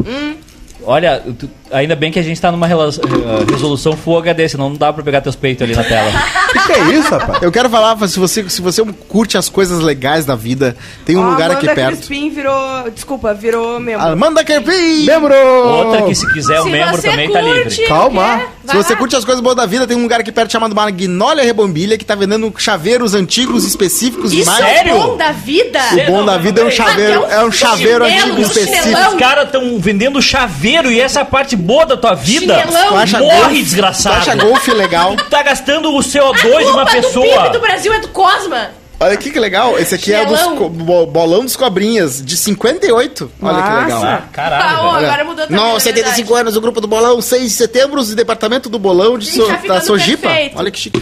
Olha, 0.84 1.22
tu- 1.38 1.48
ainda 1.72 1.96
bem 1.96 2.10
que 2.12 2.18
a 2.18 2.22
gente 2.22 2.40
tá 2.40 2.50
numa 2.52 2.66
rela- 2.66 2.88
eh, 2.90 3.50
resolução 3.52 3.96
Full 3.96 4.18
HD, 4.18 4.48
senão 4.48 4.68
não 4.70 4.76
dá 4.76 4.92
pra 4.92 5.02
pegar 5.02 5.20
teus 5.20 5.36
peitos 5.36 5.62
ali 5.62 5.74
na 5.74 5.82
tela. 5.84 6.10
O 6.10 6.52
que, 6.52 6.58
que 6.66 6.72
é 6.72 6.80
isso, 6.94 7.08
rapaz? 7.10 7.42
Eu 7.42 7.50
quero 7.52 7.68
falar, 7.70 7.96
se 8.08 8.18
você, 8.18 8.48
se 8.48 8.60
você 8.62 8.82
curte 9.08 9.36
as 9.38 9.48
coisas 9.48 9.80
legais 9.80 10.24
da 10.24 10.34
vida, 10.34 10.76
tem 11.04 11.16
um 11.16 11.26
Ó, 11.26 11.30
lugar 11.30 11.50
aqui 11.50 11.66
Amanda 11.66 11.74
perto. 11.74 11.96
Crispim 11.96 12.30
virou. 12.30 12.90
Desculpa, 12.94 13.32
virou 13.34 13.78
membro. 13.80 14.06
Amanda 14.06 14.44
Kerpin! 14.44 15.04
Membro! 15.06 15.34
Outra 15.34 16.02
que 16.02 16.14
se 16.14 16.30
quiser 16.32 16.60
o 16.60 16.64
Se 16.64 16.70
membro 16.70 16.96
você 17.00 17.10
também 17.10 17.30
tá 17.30 17.40
curte, 17.40 17.58
livre. 17.68 17.86
Calma. 17.86 18.22
quer, 18.38 18.38
Se 18.60 18.66
vai 18.66 18.76
você 18.76 18.92
lá. 18.92 18.98
curte 18.98 19.16
as 19.16 19.24
coisas 19.24 19.42
boas 19.42 19.56
da 19.56 19.66
vida, 19.66 19.86
tem 19.86 19.96
um 19.96 20.02
lugar 20.02 20.20
aqui 20.20 20.30
perto 20.32 20.52
chamado 20.52 20.74
Magnólia 20.74 21.42
Rebombilha 21.44 21.96
que 21.96 22.04
tá 22.04 22.14
vendendo 22.14 22.52
chaveiros 22.58 23.14
antigos 23.14 23.64
específicos 23.64 24.32
Isso 24.32 24.42
demais. 24.50 24.64
é 24.64 24.74
Sério? 24.78 24.96
o 24.96 25.00
bom 25.08 25.16
da 25.16 25.32
vida. 25.32 25.80
O 26.08 26.10
bom 26.10 26.24
da 26.24 26.36
vida 26.38 26.60
é 26.60 26.64
um 26.64 26.70
chaveiro, 26.70 27.24
é 27.24 27.44
um 27.44 27.52
chaveiro 27.52 28.04
chinelo, 28.04 28.22
antigo 28.24 28.38
um 28.38 28.42
específico. 28.42 29.08
Os 29.10 29.14
caras 29.14 29.50
tão 29.50 29.78
vendendo 29.78 30.20
chaveiro 30.22 30.90
e 30.90 31.00
essa 31.00 31.20
é 31.20 31.22
a 31.22 31.26
parte 31.26 31.56
boa 31.62 31.86
da 31.86 31.96
tua 31.96 32.14
vida. 32.14 32.58
Chinelão. 32.60 32.88
Tu 32.88 32.96
acha 32.96 33.18
Morre, 33.18 33.36
golfe- 33.40 33.62
desgraçado. 33.62 34.16
Tu 34.16 34.30
acha 34.30 34.34
golfe 34.44 34.70
legal? 34.72 35.16
Tu 35.16 35.24
tá 35.30 35.42
gastando 35.42 35.92
o 35.92 35.98
A 35.98 36.02
CO2 36.02 36.40
de 36.40 36.46
uma 36.48 36.62
culpa 36.62 36.84
do 36.84 36.90
pessoa. 36.90 37.42
PIB 37.42 37.48
do 37.52 37.60
Brasil 37.60 37.92
é 37.92 38.00
do 38.00 38.08
Cosma. 38.08 38.70
Olha 39.00 39.14
aqui 39.14 39.30
que 39.32 39.38
legal. 39.40 39.76
Esse 39.80 39.96
aqui 39.96 40.12
é 40.12 40.20
Chinelão. 40.24 40.68
dos 40.68 41.06
bolão 41.08 41.44
dos 41.44 41.56
cobrinhas, 41.56 42.24
de 42.24 42.36
58. 42.36 43.30
Olha 43.42 43.62
que 43.62 43.82
legal. 43.84 44.04
Ah, 44.04 44.22
caralho. 44.32 44.64
Ah, 44.64 44.92
velho. 44.94 45.06
agora 45.06 45.24
mudou 45.24 45.44
também, 45.46 45.60
Não, 45.60 45.74
na 45.74 45.80
75 45.80 46.16
verdade. 46.28 46.40
anos, 46.42 46.56
o 46.56 46.60
grupo 46.60 46.80
do 46.80 46.86
bolão, 46.86 47.20
6 47.20 47.42
de 47.42 47.50
setembro, 47.50 48.00
o 48.00 48.04
departamento 48.14 48.68
do 48.68 48.78
bolão 48.78 49.18
de 49.18 49.26
so, 49.26 49.44
tá 49.66 49.74
da 49.74 49.80
Sojipa. 49.80 50.28
perfeito. 50.28 50.56
Olha 50.58 50.70
que 50.70 50.78
chique. 50.78 51.00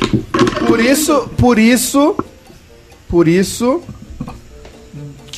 Por 0.67 0.81
isso, 0.81 1.29
por 1.37 1.59
isso, 1.59 2.17
por 3.07 3.29
isso 3.29 3.83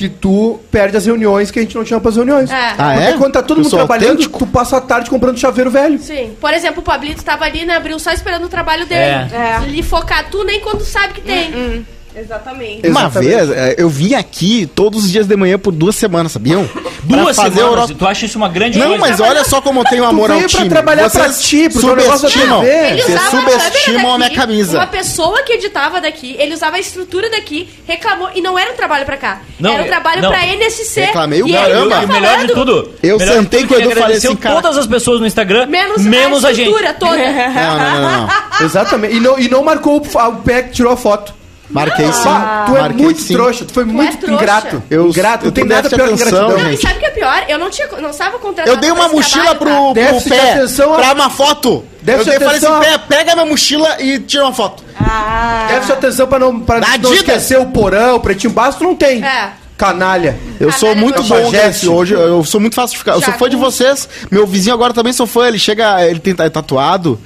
que 0.03 0.09
tu 0.09 0.59
perde 0.69 0.97
as 0.97 1.05
reuniões 1.05 1.49
que 1.49 1.59
a 1.59 1.61
gente 1.61 1.75
não 1.75 1.83
tinha 1.83 1.99
pras 1.99 2.17
reuniões. 2.17 2.51
É. 2.51 2.73
Ah, 2.77 2.93
Porque 2.95 3.09
é? 3.09 3.17
quando 3.17 3.31
tá 3.33 3.41
todo 3.41 3.61
mundo 3.61 3.69
trabalhando, 3.69 4.09
autêntico? 4.09 4.39
tu 4.39 4.47
passa 4.47 4.77
a 4.77 4.81
tarde 4.81 5.09
comprando 5.09 5.37
chaveiro 5.37 5.71
velho. 5.71 5.97
Sim. 5.99 6.35
Por 6.41 6.53
exemplo, 6.53 6.81
o 6.81 6.83
Pablito 6.83 7.23
tava 7.23 7.45
ali 7.45 7.65
na 7.65 7.77
Abril 7.77 7.97
só 7.99 8.11
esperando 8.11 8.43
o 8.45 8.49
trabalho 8.49 8.85
dele. 8.85 9.01
É. 9.01 9.29
É. 9.33 9.63
Ele 9.65 9.81
focar 9.81 10.29
tu 10.29 10.43
nem 10.43 10.59
quando 10.59 10.81
sabe 10.81 11.13
que 11.13 11.21
tem. 11.21 11.85
Exatamente. 12.15 12.87
Uma 12.87 13.01
Exatamente. 13.01 13.29
vez, 13.35 13.49
é, 13.51 13.75
eu 13.77 13.89
vim 13.89 14.13
aqui 14.13 14.65
todos 14.75 15.03
os 15.05 15.11
dias 15.11 15.25
de 15.27 15.35
manhã 15.35 15.57
por 15.57 15.71
duas 15.71 15.95
semanas, 15.95 16.31
sabiam? 16.31 16.69
Duas 17.03 17.35
Pra 17.35 17.45
fazer 17.45 17.59
semanas. 17.61 17.91
Tu 17.97 18.05
acha 18.07 18.25
isso 18.25 18.37
uma 18.37 18.47
grande 18.49 18.77
Não, 18.79 18.87
coisa? 18.97 19.01
mas 19.01 19.19
olha 19.19 19.43
só 19.43 19.59
como 19.61 19.81
eu 19.81 19.85
tenho 19.85 20.05
amor 20.05 20.31
ao 20.31 20.37
pra 20.39 20.47
time. 20.47 20.69
trabalhar 20.69 21.09
pra 21.09 21.23
Vocês 21.27 21.41
ti, 21.41 21.69
pro 21.69 21.95
da 21.95 22.17
subestimam. 22.17 22.61
Vocês 22.61 23.21
subestimam 23.29 24.13
a 24.13 24.17
minha 24.17 24.29
camisa. 24.29 24.77
Uma 24.77 24.87
pessoa 24.87 25.41
que 25.43 25.53
editava 25.53 25.99
daqui, 25.99 26.35
ele 26.39 26.53
usava 26.53 26.77
a 26.77 26.79
estrutura 26.79 27.29
daqui, 27.29 27.67
reclamou, 27.87 28.29
e 28.35 28.41
não 28.41 28.57
era 28.57 28.71
um 28.71 28.75
trabalho 28.75 29.05
pra 29.05 29.17
cá. 29.17 29.41
Não, 29.59 29.71
era 29.73 29.83
um 29.83 29.87
trabalho 29.87 30.21
não. 30.21 30.29
pra 30.29 30.45
NSC. 30.45 31.01
Reclamei 31.01 31.41
o 31.41 31.47
ele 31.47 31.53
caramba. 31.57 31.89
tá 31.95 32.01
E 32.01 32.05
o 32.05 32.07
melhor 32.07 32.37
de 32.45 32.53
tudo. 32.53 32.91
Eu 33.01 33.17
melhor 33.17 33.33
sentei 33.35 33.59
com 33.65 33.73
o 33.73 33.77
que 33.77 33.83
Edu 33.83 33.91
e 33.91 33.95
falei 33.95 34.17
assim, 34.17 34.35
cara- 34.35 34.61
todas 34.61 34.77
as 34.77 34.87
pessoas 34.87 35.19
no 35.19 35.25
Instagram, 35.27 35.65
Menos, 35.65 36.01
menos 36.03 36.45
a 36.45 36.49
a, 36.49 36.53
gente. 36.53 36.67
estrutura 36.69 36.93
toda. 36.93 37.17
Não, 37.17 37.77
não, 37.77 38.01
não, 38.01 38.27
não. 38.27 38.65
Exatamente. 38.65 39.15
E 39.15 39.19
não, 39.19 39.39
e 39.39 39.49
não 39.49 39.63
marcou 39.63 39.97
o 39.97 40.35
pé 40.43 40.63
que 40.63 40.71
tirou 40.71 40.91
a 40.93 40.97
foto. 40.97 41.33
Marquei 41.73 42.11
sim. 42.13 42.23
Pá, 42.23 42.63
tu 42.67 42.77
é 42.77 42.81
Marquei 42.81 43.03
muito 43.03 43.21
sim. 43.21 43.33
trouxa, 43.33 43.65
tu 43.65 43.73
foi 43.73 43.83
muito 43.83 44.17
trouxa. 44.17 44.35
ingrato. 44.43 44.83
Eu- 44.89 45.07
ingrato, 45.07 45.43
eu 45.43 45.47
não 45.47 45.51
tem 45.53 45.63
tenho 45.67 45.75
nada 45.75 45.89
pior 45.89 46.05
atenção, 46.07 46.27
ingratidão. 46.27 46.49
Não, 46.49 46.67
e 46.67 46.71
gente. 46.71 46.81
sabe 46.81 46.95
o 46.95 46.99
que 46.99 47.05
é 47.05 47.09
pior? 47.09 47.43
Eu 47.49 47.57
não 47.59 47.69
tinha, 47.69 47.87
não 47.99 48.09
estava 48.11 48.39
contratado 48.39 48.69
Eu 48.69 48.79
dei 48.79 48.91
uma 48.91 49.09
mochila 49.09 49.55
trabalho, 49.55 49.93
pro, 49.93 50.01
tá? 50.03 50.07
pro 50.09 50.21
pé 50.29 50.51
atenção, 50.53 50.95
pra 50.95 51.13
uma 51.13 51.29
foto. 51.29 51.83
Déficit 52.01 52.33
eu 52.35 52.41
falei 52.41 52.57
assim, 52.57 52.79
pé, 52.79 52.97
pega 52.97 53.33
minha 53.33 53.45
mochila 53.45 54.01
e 54.01 54.19
tira 54.19 54.43
uma 54.43 54.53
foto. 54.53 54.83
Ah. 54.99 55.65
Deve 55.69 55.85
sua 55.85 55.95
atenção 55.95 56.27
pra 56.27 56.39
não, 56.39 56.59
pra 56.59 56.79
não 56.79 57.13
esquecer 57.13 57.59
o 57.59 57.65
porão, 57.67 58.15
o 58.15 58.19
pretinho 58.19 58.53
básico, 58.53 58.83
não 58.83 58.95
tem. 58.95 59.23
É. 59.23 59.51
Canalha. 59.75 60.37
Eu 60.59 60.69
Ah, 60.69 60.71
sou 60.73 60.89
velho, 60.89 61.01
muito 61.01 61.23
bom 61.23 61.49
Jesse. 61.49 61.89
hoje, 61.89 62.13
eu 62.13 62.43
sou 62.43 62.61
muito 62.61 62.75
fácil 62.75 62.91
de 62.93 62.99
ficar. 62.99 63.13
Eu 63.13 63.21
sou 63.21 63.33
fã 63.33 63.49
de 63.49 63.55
vocês. 63.55 64.07
Meu 64.29 64.45
vizinho 64.45 64.73
agora 64.73 64.93
também 64.93 65.11
sou 65.11 65.25
fã, 65.25 65.47
ele 65.47 65.57
chega, 65.57 66.05
ele 66.05 66.19
tem 66.19 66.35
é 66.37 66.49
tatuado. 66.49 67.19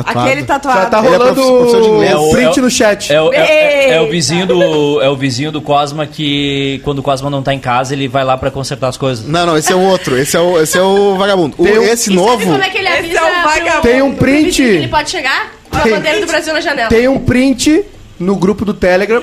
É 0.00 0.02
tatuado. 0.02 0.28
Aquele 0.28 0.42
tatuado. 0.44 0.80
Já 0.80 0.86
tá 0.86 0.98
Ele 0.98 1.06
é 1.06 1.10
rolando 1.10 1.34
prof- 1.34 1.50
professor 1.58 1.82
de 1.82 1.88
inglês. 1.88 2.10
É 2.12 2.16
o- 2.16 2.30
print 2.30 2.46
é 2.58 2.60
o- 2.60 2.64
no 2.64 2.70
chat. 2.70 3.12
É 3.12 3.20
o, 3.22 3.32
é, 3.32 3.36
é- 3.38 3.90
é 3.94 4.00
o 4.00 4.10
vizinho 4.10 4.46
do 4.46 5.00
é 5.02 5.08
o 5.08 5.16
vizinho 5.16 5.52
do 5.52 5.62
Cosma 5.62 6.06
que 6.06 6.80
quando 6.84 6.98
o 6.98 7.02
Cosma 7.02 7.30
não 7.30 7.42
tá 7.42 7.54
em 7.54 7.58
casa, 7.60 7.94
ele 7.94 8.08
vai 8.08 8.24
lá 8.24 8.36
pra 8.36 8.50
consertar 8.50 8.88
as 8.88 8.96
coisas. 8.96 9.26
Não, 9.26 9.46
não, 9.46 9.56
esse 9.56 9.72
é 9.72 9.76
o 9.76 9.80
outro. 9.80 10.18
Esse 10.18 10.36
é 10.36 10.40
o, 10.40 10.60
esse 10.60 10.76
é 10.76 10.82
o 10.82 11.16
vagabundo. 11.16 11.54
O- 11.58 11.64
Tem 11.64 11.78
um- 11.78 11.82
esse 11.84 12.12
E 12.12 12.14
sabe 12.16 12.26
novo. 12.28 12.46
como 12.46 12.62
é 12.62 12.68
que 12.70 12.78
ele 12.78 12.88
Esse 12.88 12.98
avisa 12.98 13.20
é 13.20 13.42
vagabundo. 13.44 13.82
Tem 13.82 14.02
um 14.02 14.14
print. 14.14 14.62
ele 14.62 14.88
pode 14.88 15.10
chegar? 15.10 15.52
Com 15.70 15.76
a 15.78 15.80
Tem- 15.82 15.92
bandeira 15.92 16.20
do 16.20 16.26
Brasil 16.26 16.52
na 16.54 16.60
janela. 16.60 16.88
Tem 16.88 17.06
um 17.08 17.18
print 17.20 17.84
no 18.18 18.34
grupo 18.36 18.64
do 18.64 18.74
Telegram 18.74 19.22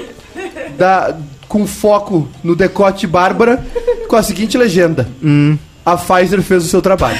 da, 0.77 1.15
com 1.47 1.65
foco 1.67 2.29
no 2.43 2.55
decote 2.55 3.05
Bárbara 3.07 3.61
com 4.07 4.15
a 4.15 4.23
seguinte 4.23 4.57
legenda: 4.57 5.07
Hum. 5.23 5.57
A 5.85 5.97
Pfizer 5.97 6.41
fez 6.41 6.63
o 6.65 6.67
seu 6.67 6.81
trabalho. 6.81 7.17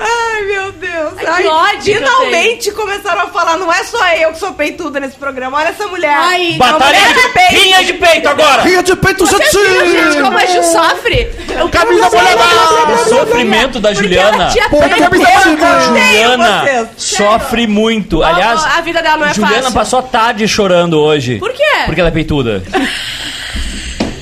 Ai, 0.00 0.42
meu 0.46 0.72
Deus. 0.72 1.12
Ai, 1.32 1.42
que 1.42 1.48
ódio 1.48 1.94
finalmente 1.94 2.70
começaram 2.72 3.22
a 3.22 3.26
falar, 3.28 3.56
não 3.56 3.72
é 3.72 3.82
só 3.84 4.06
eu 4.14 4.32
que 4.32 4.38
sou 4.38 4.52
peituda 4.52 5.00
nesse 5.00 5.16
programa, 5.16 5.58
olha 5.58 5.68
essa 5.68 5.86
mulher. 5.86 6.14
Ai, 6.14 6.54
Batalha 6.58 7.00
mulher 7.00 7.14
de 7.14 7.22
de 7.22 7.28
peito. 7.28 7.52
Rinha 7.52 7.84
de 7.84 7.92
peito 7.94 8.28
agora! 8.28 8.62
Rinha 8.62 8.82
de 8.82 8.96
peito, 8.96 9.26
Vocês 9.26 9.52
viram, 9.52 9.86
gente, 9.86 10.22
como 10.22 10.38
a 10.38 10.46
Ju 10.46 10.62
sofre? 10.64 11.30
Eu 11.58 11.68
Camisa 11.68 12.08
O 12.08 13.08
sofrimento 13.08 13.80
da 13.80 13.92
Juliana. 13.92 14.52
Pô, 14.70 14.80
camisa 14.80 15.80
Juliana 15.86 16.90
sofre 16.96 17.66
muito. 17.66 18.22
Aliás, 18.22 18.64
a 18.64 18.80
vida 18.80 19.02
dela 19.02 19.16
não 19.18 19.26
é 19.26 19.34
Juliana 19.34 19.62
fácil. 19.62 19.74
passou 19.74 19.98
a 19.98 20.02
tarde 20.02 20.46
chorando 20.48 20.98
hoje. 20.98 21.38
Por 21.38 21.52
quê? 21.52 21.62
Porque 21.86 22.00
ela 22.00 22.08
é 22.08 22.12
peituda. 22.12 22.62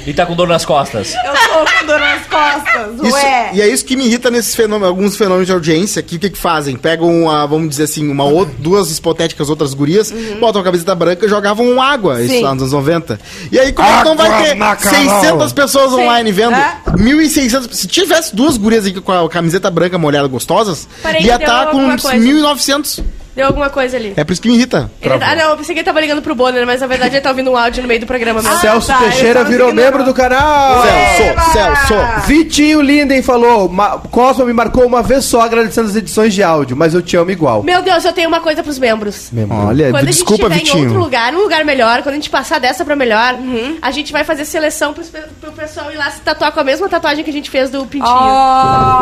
E 0.06 0.12
tá 0.14 0.24
com 0.26 0.34
dor 0.34 0.48
nas 0.48 0.64
costas. 0.64 1.12
Eu 1.14 1.32
tô 1.32 1.78
com 1.80 1.86
dor 1.86 2.00
nas 2.00 2.26
costas. 2.26 2.94
Isso- 3.06 3.12
Ué. 3.14 3.50
e 3.54 3.60
é 3.62 3.68
isso 3.68 3.84
que 3.84 3.96
me 3.96 4.06
irrita 4.06 4.30
nesses 4.30 4.54
fenômenos, 4.54 4.88
alguns 4.88 5.16
fenômenos 5.16 5.46
de 5.46 5.52
audiência, 5.52 6.02
que 6.02 6.16
o 6.16 6.18
que, 6.18 6.30
que 6.30 6.38
fazem? 6.38 6.76
Pegam, 6.76 7.24
uma, 7.24 7.46
vamos 7.46 7.68
dizer 7.70 7.84
assim, 7.84 8.08
uma 8.10 8.24
ou, 8.24 8.44
duas 8.44 8.96
hipotéticas 8.96 9.48
outras 9.50 9.74
gurias, 9.74 10.12
botam 10.40 10.60
a 10.60 10.64
camiseta 10.64 10.94
branca 10.94 11.26
e 11.26 11.28
jogavam 11.28 11.80
água, 11.80 12.20
isso 12.22 12.32
Uhum. 12.32 12.38
Sim. 12.38 12.44
lá 12.44 12.54
nos 12.54 12.62
anos 12.62 12.72
90. 12.72 13.20
E 13.52 13.58
aí, 13.58 13.72
como 13.72 13.88
é 13.88 13.98
que 13.98 14.04
não 14.04 14.16
vai 14.16 14.42
ter 14.42 14.54
na 14.54 14.74
Carol. 14.76 15.20
600 15.20 15.52
pessoas 15.52 15.92
online 15.92 16.32
vendo? 16.32 16.54
É. 16.54 16.76
1.600. 16.96 17.72
Se 17.74 17.86
tivesse 17.86 18.34
duas 18.34 18.56
gurias 18.56 18.86
aqui 18.86 19.00
com 19.00 19.12
a 19.12 19.28
camiseta 19.28 19.70
branca 19.70 19.98
molhada 19.98 20.26
gostosas, 20.28 20.88
Parei, 21.02 21.22
ia 21.22 21.36
estar 21.36 21.66
com 21.70 21.78
uns 21.78 22.02
coisa. 22.02 22.16
1.900. 22.18 23.00
Deu 23.34 23.46
alguma 23.46 23.70
coisa 23.70 23.96
ali. 23.96 24.12
É 24.16 24.24
por 24.24 24.32
isso 24.32 24.42
que 24.42 24.48
me 24.48 24.54
irrita. 24.56 24.90
Ele, 25.00 25.14
ah, 25.14 25.34
não, 25.36 25.50
eu 25.50 25.56
pensei 25.56 25.74
que 25.74 25.80
ele 25.80 25.84
tava 25.84 26.00
ligando 26.00 26.20
pro 26.20 26.34
Bonner, 26.34 26.66
mas 26.66 26.80
na 26.80 26.86
verdade 26.86 27.14
ele 27.14 27.20
tá 27.22 27.30
ouvindo 27.30 27.50
um 27.50 27.56
áudio 27.56 27.80
no 27.82 27.88
meio 27.88 28.00
do 28.00 28.06
programa 28.06 28.42
mesmo. 28.42 28.58
Celso 28.58 28.88
tá, 28.88 28.98
Teixeira 28.98 29.44
virou 29.44 29.72
membro 29.72 30.02
do 30.04 30.12
canal. 30.12 30.82
Celso, 31.16 31.52
Celso. 31.52 31.94
Vitinho 32.26 32.80
Linden 32.80 33.22
falou: 33.22 33.68
"Ma- 33.68 33.98
Cosma 34.10 34.44
me 34.44 34.52
marcou 34.52 34.84
uma 34.84 35.02
vez 35.02 35.24
só 35.24 35.42
agradecendo 35.42 35.88
as 35.88 35.96
edições 35.96 36.34
de 36.34 36.42
áudio, 36.42 36.76
mas 36.76 36.92
eu 36.94 37.00
te 37.02 37.16
amo 37.16 37.30
igual. 37.30 37.62
Meu 37.62 37.82
Deus, 37.82 38.04
eu 38.04 38.12
tenho 38.12 38.28
uma 38.28 38.40
coisa 38.40 38.62
pros 38.62 38.78
membros. 38.78 39.30
Olha, 39.48 39.90
Quando 39.90 40.06
desculpa, 40.06 40.46
a 40.46 40.50
gente 40.50 40.64
estiver 40.64 40.80
em 40.82 40.86
outro 40.86 40.98
lugar, 41.00 41.32
num 41.32 41.40
lugar 41.42 41.64
melhor, 41.64 42.02
quando 42.02 42.14
a 42.14 42.16
gente 42.16 42.30
passar 42.30 42.58
dessa 42.58 42.84
pra 42.84 42.96
melhor, 42.96 43.36
a 43.80 43.90
gente 43.90 44.12
vai 44.12 44.24
fazer 44.24 44.44
seleção 44.44 44.92
pros, 44.92 45.08
pe- 45.08 45.22
pro 45.40 45.52
pessoal 45.52 45.90
ir 45.92 45.96
lá 45.96 46.10
se 46.10 46.20
tatuar 46.20 46.50
com 46.52 46.60
a 46.60 46.64
mesma 46.64 46.88
tatuagem 46.88 47.22
que 47.24 47.30
a 47.30 47.32
gente 47.32 47.48
fez 47.48 47.70
do 47.70 47.86
pintinho. 47.86 48.10
Ó. 48.12 49.00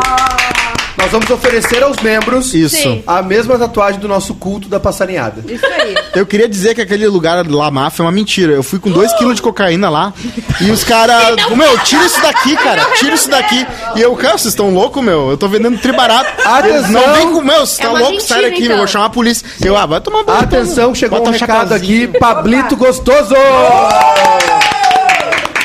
Nós 0.99 1.11
vamos 1.11 1.29
oferecer 1.29 1.81
aos 1.81 1.97
membros 1.97 2.53
Isso. 2.53 2.75
Sim. 2.75 3.03
a 3.07 3.21
mesma 3.21 3.57
tatuagem 3.57 3.99
do 4.01 4.07
nosso 4.07 4.33
culto 4.35 4.67
da 4.67 4.79
passarinhada. 4.79 5.41
Isso 5.51 5.65
aí. 5.65 5.95
Eu 6.13 6.25
queria 6.25 6.47
dizer 6.47 6.75
que 6.75 6.81
aquele 6.81 7.07
lugar 7.07 7.45
lá, 7.49 7.71
máfia, 7.71 8.03
é 8.03 8.05
uma 8.05 8.11
mentira. 8.11 8.51
Eu 8.53 8.61
fui 8.61 8.79
com 8.79 8.91
2kg 8.91 9.33
de 9.33 9.41
cocaína 9.41 9.89
lá 9.89 10.13
e 10.59 10.69
os 10.69 10.83
caras. 10.83 11.35
Meu, 11.55 11.77
tira 11.79 12.05
isso 12.05 12.21
daqui, 12.21 12.55
cara. 12.57 12.83
Tira 12.95 13.15
isso 13.15 13.29
daqui. 13.29 13.65
E 13.95 14.01
eu, 14.01 14.13
cara, 14.15 14.37
vocês 14.37 14.53
estão 14.53 14.71
loucos, 14.73 15.01
meu? 15.01 15.29
Eu 15.31 15.37
tô 15.37 15.47
vendendo 15.47 15.77
tribarato. 15.79 16.29
Eles 16.67 16.89
não 16.89 16.99
Atenção. 17.01 17.13
vem 17.15 17.33
com. 17.33 17.41
Meu, 17.41 17.65
vocês 17.65 17.79
É 17.79 17.83
estão 17.83 17.95
loucos, 17.97 18.23
sai 18.23 18.41
daqui, 18.43 18.55
então. 18.57 18.67
meu. 18.67 18.77
Vou 18.79 18.87
chamar 18.87 19.05
a 19.05 19.09
polícia. 19.09 19.47
Eu, 19.63 19.77
ah, 19.77 19.85
vai 19.85 20.01
tomar 20.01 20.23
banho. 20.23 20.39
Atenção, 20.39 20.93
chegou 20.93 21.19
Bota 21.19 21.31
um 21.31 21.33
recado 21.33 21.73
aqui. 21.73 22.07
Pablito 22.07 22.75
Gostoso! 22.75 23.35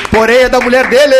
Porém 0.09 0.37
é 0.37 0.49
da 0.49 0.61
mulher 0.61 0.87
dele! 0.87 1.15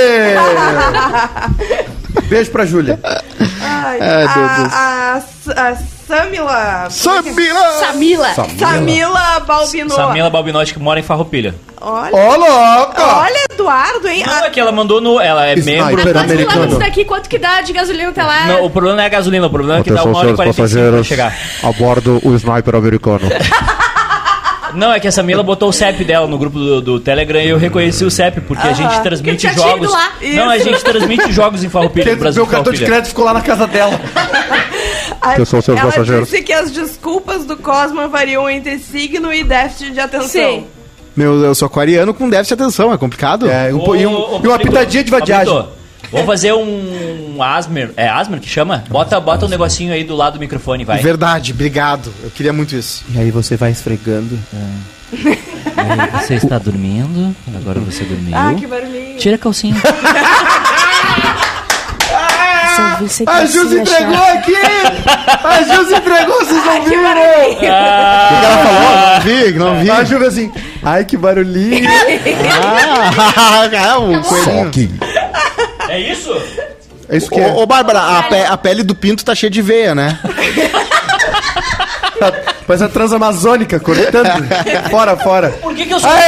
Beijo 2.24 2.51
pra 2.51 2.66
Júlia. 2.66 2.99
Ai, 3.03 3.99
Ai, 3.99 4.38
meu 4.38 4.47
Deus. 4.57 4.74
a, 4.74 5.22
a, 5.55 5.70
a 5.72 5.76
Samila. 6.07 6.88
Samira! 6.89 7.72
Samila. 7.80 8.34
Samila 8.59 9.39
Balbino. 9.41 9.89
Samila 9.89 10.30
Balbinotti 10.30 10.74
que 10.74 10.80
mora 10.80 10.99
em 10.99 11.03
Farroupilha. 11.03 11.55
Olha, 11.82 12.16
Ô, 12.16 12.36
louco! 12.36 13.01
olha, 13.01 13.45
Eduardo, 13.51 14.07
hein? 14.07 14.24
Não, 14.26 14.34
Ah, 14.34 14.45
é 14.45 14.49
que 14.49 14.59
ela 14.59 14.72
mandou 14.72 15.01
no. 15.01 15.20
Ela 15.20 15.47
é 15.47 15.53
Sniper. 15.55 15.88
membro. 15.95 16.13
Quantos 16.13 16.36
quilômetros 16.45 16.80
daqui, 16.80 17.05
quanto 17.05 17.30
que 17.30 17.38
dá 17.39 17.61
de 17.61 17.74
gasolina 17.74 18.09
até 18.09 18.24
lá? 18.24 18.45
Não, 18.45 18.66
o 18.66 18.70
problema 18.70 18.97
não 18.97 19.03
é 19.03 19.07
a 19.07 19.09
gasolina, 19.09 19.47
o 19.47 19.49
problema 19.49 19.80
é 19.80 19.84
que 19.84 19.91
dá 19.91 20.03
uma 20.03 20.18
hora 20.18 20.32
e 20.32 20.36
45 20.36 20.91
pra 20.91 21.03
chegar. 21.03 21.36
a 21.63 21.72
bordo 21.72 22.20
o 22.24 22.34
sniper 22.36 22.76
americano. 22.76 23.22
Não, 24.76 24.91
é 24.93 24.99
que 24.99 25.07
a 25.07 25.11
Samila 25.11 25.41
botou 25.43 25.69
o 25.69 25.73
CEP 25.73 26.03
dela 26.03 26.28
no 26.28 26.38
grupo 26.38 26.57
do, 26.59 26.82
do 26.82 26.99
Telegram 26.99 27.41
e 27.41 27.49
eu 27.49 27.57
reconheci 27.57 28.03
o 28.05 28.11
CEP, 28.11 28.41
porque 28.41 28.67
a 28.67 28.73
gente 28.73 29.01
transmite 29.01 29.47
Porque 29.47 29.47
ele 29.47 29.55
tinha 29.55 29.69
jogos. 29.69 29.86
ido 29.88 29.91
lá. 29.91 30.11
Não, 30.36 30.49
a 30.49 30.57
gente 30.57 30.84
transmite 30.84 31.32
jogos 31.32 31.63
em 31.63 31.69
Farroupilha, 31.69 32.11
no 32.13 32.17
Brasil 32.19 32.43
Meu 32.43 32.51
cartão 32.51 32.71
de 32.73 32.80
Farroupilha. 32.80 32.88
crédito 32.88 33.09
ficou 33.09 33.26
lá 33.26 33.34
na 33.34 33.41
casa 33.41 33.65
dela. 33.67 33.99
a- 35.21 35.38
Eu 35.38 35.45
sou 35.45 35.61
seus 35.61 35.78
ela 35.78 35.89
passageiros. 35.91 36.30
disse 36.30 36.41
que 36.43 36.53
as 36.53 36.71
desculpas 36.71 37.45
do 37.45 37.57
Cosma 37.57 38.07
variam 38.07 38.49
entre 38.49 38.78
signo 38.80 39.34
e 39.34 39.43
déficit 39.43 39.91
de 39.91 39.99
atenção. 39.99 40.28
Sim. 40.30 40.67
Meu, 41.15 41.43
eu 41.45 41.55
sou 41.55 41.65
aquariano 41.67 42.13
com 42.13 42.30
déficit 42.30 42.57
de 42.57 42.63
atenção, 42.63 42.91
é 42.93 42.97
complicado? 42.97 43.49
É, 43.49 43.73
um, 43.73 43.80
po- 43.80 43.95
e, 43.95 44.05
um- 44.05 44.13
Ô, 44.13 44.17
ô, 44.17 44.36
e 44.36 44.47
uma 44.47 44.51
Pablito, 44.57 44.67
pitadinha 44.71 45.03
de 45.03 45.11
vadiagem. 45.11 45.53
Pablito, 45.53 45.76
Vamos 46.11 46.25
fazer 46.25 46.53
um 46.53 47.41
Asmer. 47.41 47.91
É 47.97 48.07
Asmer 48.07 48.39
que 48.39 48.49
chama? 48.49 48.83
Bota, 48.89 49.19
bota 49.19 49.45
um 49.45 49.49
negocinho 49.49 49.93
aí 49.93 50.03
do 50.03 50.15
lado 50.15 50.33
do 50.33 50.39
microfone, 50.39 50.85
vai. 50.85 50.99
Verdade, 50.99 51.51
obrigado. 51.51 52.13
Eu 52.23 52.29
queria 52.31 52.53
muito 52.53 52.75
isso. 52.75 53.03
E 53.13 53.19
aí 53.19 53.31
você 53.31 53.55
vai 53.55 53.71
esfregando. 53.71 54.39
Você 56.21 56.35
está 56.35 56.57
dormindo, 56.57 57.35
agora 57.55 57.79
você 57.79 58.03
dormiu. 58.03 58.35
Ah, 58.35 58.53
que 58.57 58.65
barulhinho. 58.65 59.17
Tira 59.17 59.35
a 59.35 59.39
calcinha. 59.39 59.75
A 63.27 63.45
Ju 63.45 63.69
se 63.69 63.79
entregou 63.79 64.23
aqui! 64.33 64.55
A 65.43 65.61
Ju 65.63 65.85
se 65.87 65.95
entregou, 65.95 66.39
vocês 66.39 66.65
não 66.65 66.83
viram? 66.83 67.11
O 67.51 67.55
que 67.57 67.65
ela 67.65 68.63
falou? 68.63 69.15
Não 69.15 69.21
vi, 69.21 69.51
não 69.53 69.79
vi. 69.79 69.91
A 69.91 70.03
Ju 70.03 70.17
veio 70.17 70.29
assim, 70.29 70.51
ai 70.83 71.05
que 71.05 71.17
barulhinho. 71.17 71.87
Ah, 72.67 73.69
é 73.71 73.95
um 73.97 74.21
coelhinho. 74.21 74.99
É 75.95 75.99
isso? 76.11 76.31
É 77.09 77.17
isso 77.17 77.29
que 77.29 77.39
é. 77.39 77.47
Ô, 77.47 77.61
ô 77.61 77.65
Bárbara, 77.65 77.99
a, 78.19 78.23
pe- 78.23 78.45
a 78.45 78.57
pele 78.57 78.83
do 78.83 78.95
pinto 78.95 79.23
tá 79.23 79.33
cheia 79.35 79.49
de 79.49 79.61
veia, 79.61 79.93
né? 79.95 80.19
Parece 82.65 82.83
a 82.83 82.89
transamazônica 82.89 83.79
cortando. 83.79 84.27
fora, 84.89 85.15
fora. 85.17 85.49
Por 85.61 85.75
que, 85.75 85.85
que 85.85 85.93
eu 85.93 85.99
sou. 85.99 86.09
Aê! 86.09 86.25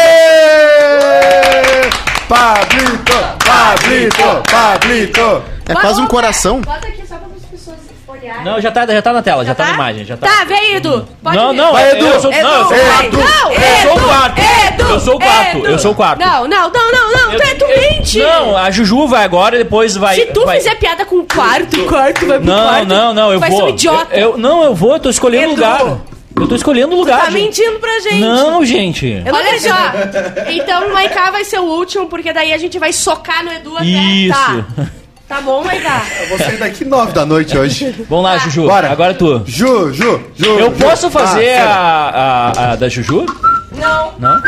Pablito! 2.30 3.13
Pablito! 3.43 4.43
Pablito! 4.51 5.43
É 5.68 5.74
quase 5.74 5.99
um 6.01 6.07
coração. 6.07 6.61
Bota 6.61 6.88
aqui 6.88 7.01
só 7.07 7.15
pra 7.15 7.28
as 7.36 7.43
pessoas 7.45 7.78
olharem. 8.07 8.16
Não, 8.43 8.61
já 8.61 8.71
tá, 8.71 8.86
já 8.86 9.01
tá 9.01 9.13
na 9.13 9.21
tela, 9.21 9.45
já, 9.45 9.55
tá? 9.55 9.65
na 9.65 9.73
imagem. 9.73 10.05
Já 10.05 10.17
tá. 10.17 10.28
Tá, 10.28 10.43
vem, 10.45 10.75
Edu. 10.75 11.07
Pode 11.23 11.36
não, 11.38 11.49
vir. 11.51 11.55
não, 11.57 11.71
Vai, 11.73 11.84
é- 11.84 11.91
Edu. 11.95 12.05
eu 12.07 12.19
sou, 12.21 12.32
não, 12.32 12.38
eu 12.39 12.65
sou 12.65 12.71
o 12.71 12.75
Edu, 12.75 12.86
quarto. 12.88 13.17
Não, 13.17 13.51
eu 13.51 13.59
sou 13.82 13.91
o 13.91 13.97
Edu, 13.97 14.05
quarto. 14.07 14.39
Edu, 14.39 14.84
eu 14.89 14.99
sou 14.99 15.15
o 15.15 15.19
quarto. 15.19 15.57
Edu. 15.57 15.65
Eu 15.67 15.80
sou 15.80 15.91
o 15.91 15.95
quarto. 15.95 16.19
Não, 16.19 16.47
não, 16.47 16.69
não, 16.71 16.91
não, 16.91 17.11
não. 17.11 17.34
Eu- 17.34 17.39
tu, 17.39 17.43
é 17.47 17.53
tu 17.55 17.65
eu- 17.65 17.82
mente. 17.82 18.19
Não, 18.19 18.57
a 18.57 18.71
Juju 18.71 19.07
vai 19.07 19.23
agora 19.23 19.55
e 19.55 19.59
depois 19.59 19.95
vai. 19.95 20.15
Se 20.15 20.25
tu 20.28 20.45
vai- 20.45 20.57
fizer 20.57 20.75
piada 20.75 21.05
com 21.05 21.17
o 21.17 21.23
quarto, 21.25 21.80
o 21.82 21.86
quarto 21.88 22.25
vai 22.25 22.38
pro 22.39 22.47
Não, 22.47 22.67
quarto. 22.67 22.88
não, 22.88 23.13
não, 23.13 23.32
eu 23.34 23.39
vai 23.39 23.49
vou. 23.49 23.59
ser 23.59 23.63
um 23.65 23.69
idiota. 23.69 24.15
Eu, 24.15 24.32
eu- 24.32 24.38
não, 24.38 24.63
eu 24.63 24.73
vou, 24.75 24.93
eu 24.93 24.99
tô 24.99 25.09
escolhendo 25.09 25.49
o 25.49 25.51
Edu. 25.53 25.61
lugar. 25.61 25.97
Eu 26.39 26.47
tô 26.47 26.53
escolhendo 26.55 26.95
o 26.95 26.99
lugar. 26.99 27.19
Tá 27.21 27.32
gente. 27.32 27.41
mentindo 27.59 27.80
pra 27.80 27.99
gente. 27.99 28.19
Não, 28.19 28.63
gente. 28.63 29.23
Eu 29.25 29.34
não 29.34 29.39
Olha 29.39 29.59
só. 29.59 30.51
Então 30.51 30.88
o 30.88 30.93
Maiká 30.93 31.32
vai 31.32 31.43
ser 31.43 31.59
o 31.59 31.63
último, 31.63 32.05
porque 32.05 32.32
daí 32.32 32.53
a 32.53 32.57
gente 32.59 32.78
vai 32.78 32.93
socar 32.93 33.43
no 33.43 33.51
Edu 33.51 33.75
até. 33.75 33.86
Isso. 33.86 34.38
Tá. 34.38 34.86
Tá 35.28 35.41
bom, 35.41 35.61
Maiká? 35.63 36.03
Eu 36.21 36.28
vou 36.30 36.38
sair 36.38 36.57
daqui 36.57 36.86
nove 36.86 37.11
da 37.11 37.25
noite 37.25 37.57
hoje. 37.57 37.93
Vamos 38.09 38.23
lá, 38.23 38.38
Juju. 38.38 38.65
Bora. 38.67 38.89
Agora 38.91 39.13
tu. 39.13 39.43
Ju, 39.45 39.91
Ju, 39.93 40.21
Ju. 40.36 40.45
Eu 40.59 40.71
Ju. 40.73 40.78
posso 40.80 41.09
fazer 41.11 41.57
Ah, 41.57 42.53
a, 42.55 42.61
a, 42.61 42.71
a 42.71 42.75
da 42.78 42.88
Juju? 42.88 43.25
Não. 43.73 44.13
Não? 44.19 44.41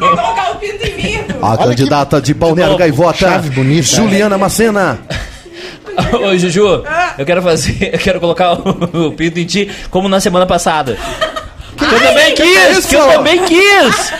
Vou 0.00 0.10
colocar 0.10 0.50
o 0.50 0.54
pinto 0.56 0.84
em 0.84 0.94
mim. 0.96 1.18
A 1.40 1.56
candidata 1.56 2.20
de 2.20 2.34
Balneário 2.34 2.72
novo. 2.72 2.78
Gaivota, 2.80 3.18
Chave 3.18 3.50
bonita. 3.50 3.86
Juliana 3.86 4.36
Macena. 4.36 4.98
Ô, 6.20 6.36
Juju, 6.36 6.84
eu 7.18 7.24
quero 7.26 7.40
fazer. 7.42 7.90
Eu 7.94 7.98
quero 7.98 8.20
colocar 8.20 8.52
o, 8.54 9.06
o 9.06 9.12
pinto 9.12 9.38
em 9.38 9.44
ti 9.46 9.70
como 9.90 10.08
na 10.08 10.20
semana 10.20 10.46
passada. 10.46 10.96
Que 11.76 11.84
eu 11.84 12.00
também 12.00 12.34
quis! 12.34 12.78
isso? 12.78 12.88
Que 12.88 12.96
eu 12.96 13.06
também 13.08 13.44
quis! 13.44 14.12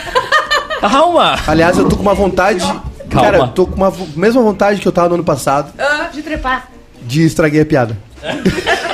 Calma! 0.80 1.36
Aliás, 1.46 1.76
eu 1.76 1.88
tô 1.88 1.96
com 1.96 2.02
uma 2.02 2.14
vontade. 2.14 2.64
Calma. 3.10 3.30
Cara, 3.30 3.38
eu 3.44 3.48
tô 3.48 3.66
com 3.66 3.74
uma 3.76 3.90
vo- 3.90 4.08
mesma 4.16 4.42
vontade 4.42 4.80
que 4.80 4.86
eu 4.88 4.92
tava 4.92 5.08
no 5.08 5.14
ano 5.16 5.24
passado 5.24 5.72
De 6.12 6.22
trepar. 6.22 6.68
de 7.02 7.24
estraguei 7.24 7.62
a 7.62 7.66
piada. 7.66 7.96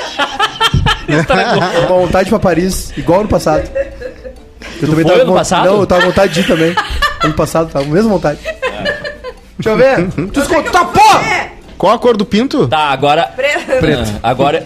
Estragou. 1.09 1.63
Uma 1.89 2.01
vontade 2.07 2.29
pra 2.31 2.39
Paris, 2.39 2.93
igual 2.97 3.21
ano 3.21 3.29
passado. 3.29 3.69
Eu 4.81 4.89
foi 4.93 5.05
tava 5.05 5.17
ano 5.21 5.27
com- 5.27 5.35
passado? 5.35 5.67
Não, 5.67 5.81
eu 5.81 5.87
tava 5.87 6.01
com 6.03 6.07
vontade 6.09 6.33
de 6.35 6.41
ir 6.41 6.47
também. 6.47 6.75
Ano 7.25 7.33
passado, 7.33 7.71
tava 7.73 7.87
com 7.87 7.91
a 7.91 7.95
mesma 7.95 8.11
vontade. 8.11 8.39
Deixa 9.59 9.71
eu 9.71 9.77
ver. 9.79 10.11
Tu 10.31 10.41
escuta, 10.41 10.71
tá 10.71 10.85
porra! 10.85 11.47
Qual 11.85 11.95
a 11.95 11.99
cor 11.99 12.17
do 12.17 12.25
pinto? 12.25 12.67
Tá, 12.67 12.89
agora. 12.89 13.25
Preto. 13.37 14.11
Ah, 14.23 14.31
Agora. 14.31 14.63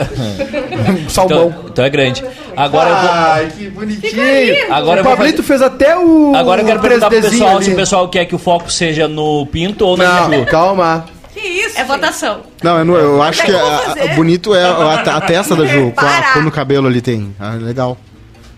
Salmão. 1.08 1.48
Então, 1.48 1.64
então 1.70 1.84
é 1.84 1.90
grande. 1.90 2.24
Agora 2.56 2.90
eu 2.90 2.96
vou. 2.96 3.10
Ai, 3.10 3.48
que 3.58 3.70
bonitinho. 3.70 4.22
Agora 4.70 5.00
o 5.00 5.04
Pablito 5.04 5.42
fazer- 5.42 5.48
fez 5.48 5.62
até 5.62 5.98
o. 5.98 6.32
Agora 6.36 6.62
eu 6.62 6.66
quero 6.66 6.78
perguntar 6.78 7.08
pro 7.08 7.18
3Dzinho 7.18 7.30
pessoal 7.32 7.56
ali. 7.56 7.64
se 7.64 7.70
o 7.72 7.74
pessoal 7.74 8.08
quer 8.08 8.24
que 8.26 8.36
o 8.36 8.38
foco 8.38 8.70
seja 8.70 9.08
no 9.08 9.44
pinto 9.46 9.84
ou 9.84 9.96
na 9.96 10.28
Não, 10.28 10.44
calma. 10.44 11.06
Que 11.34 11.40
isso? 11.40 11.76
É 11.76 11.82
votação. 11.82 12.42
Não, 12.62 12.78
eu, 12.78 12.84
não- 12.84 12.94
eu 12.94 13.20
acho 13.20 13.42
é 13.42 13.46
que 13.46 13.52
a- 13.52 14.14
bonito 14.14 14.54
é 14.54 14.62
a, 14.62 14.94
a 15.16 15.20
testa 15.20 15.56
da 15.56 15.66
Ju, 15.66 15.90
com 15.96 16.06
a 16.06 16.22
cor 16.34 16.42
no 16.44 16.52
cabelo 16.52 16.86
ali 16.86 17.00
tem. 17.00 17.34
Ah, 17.40 17.54
legal. 17.60 17.96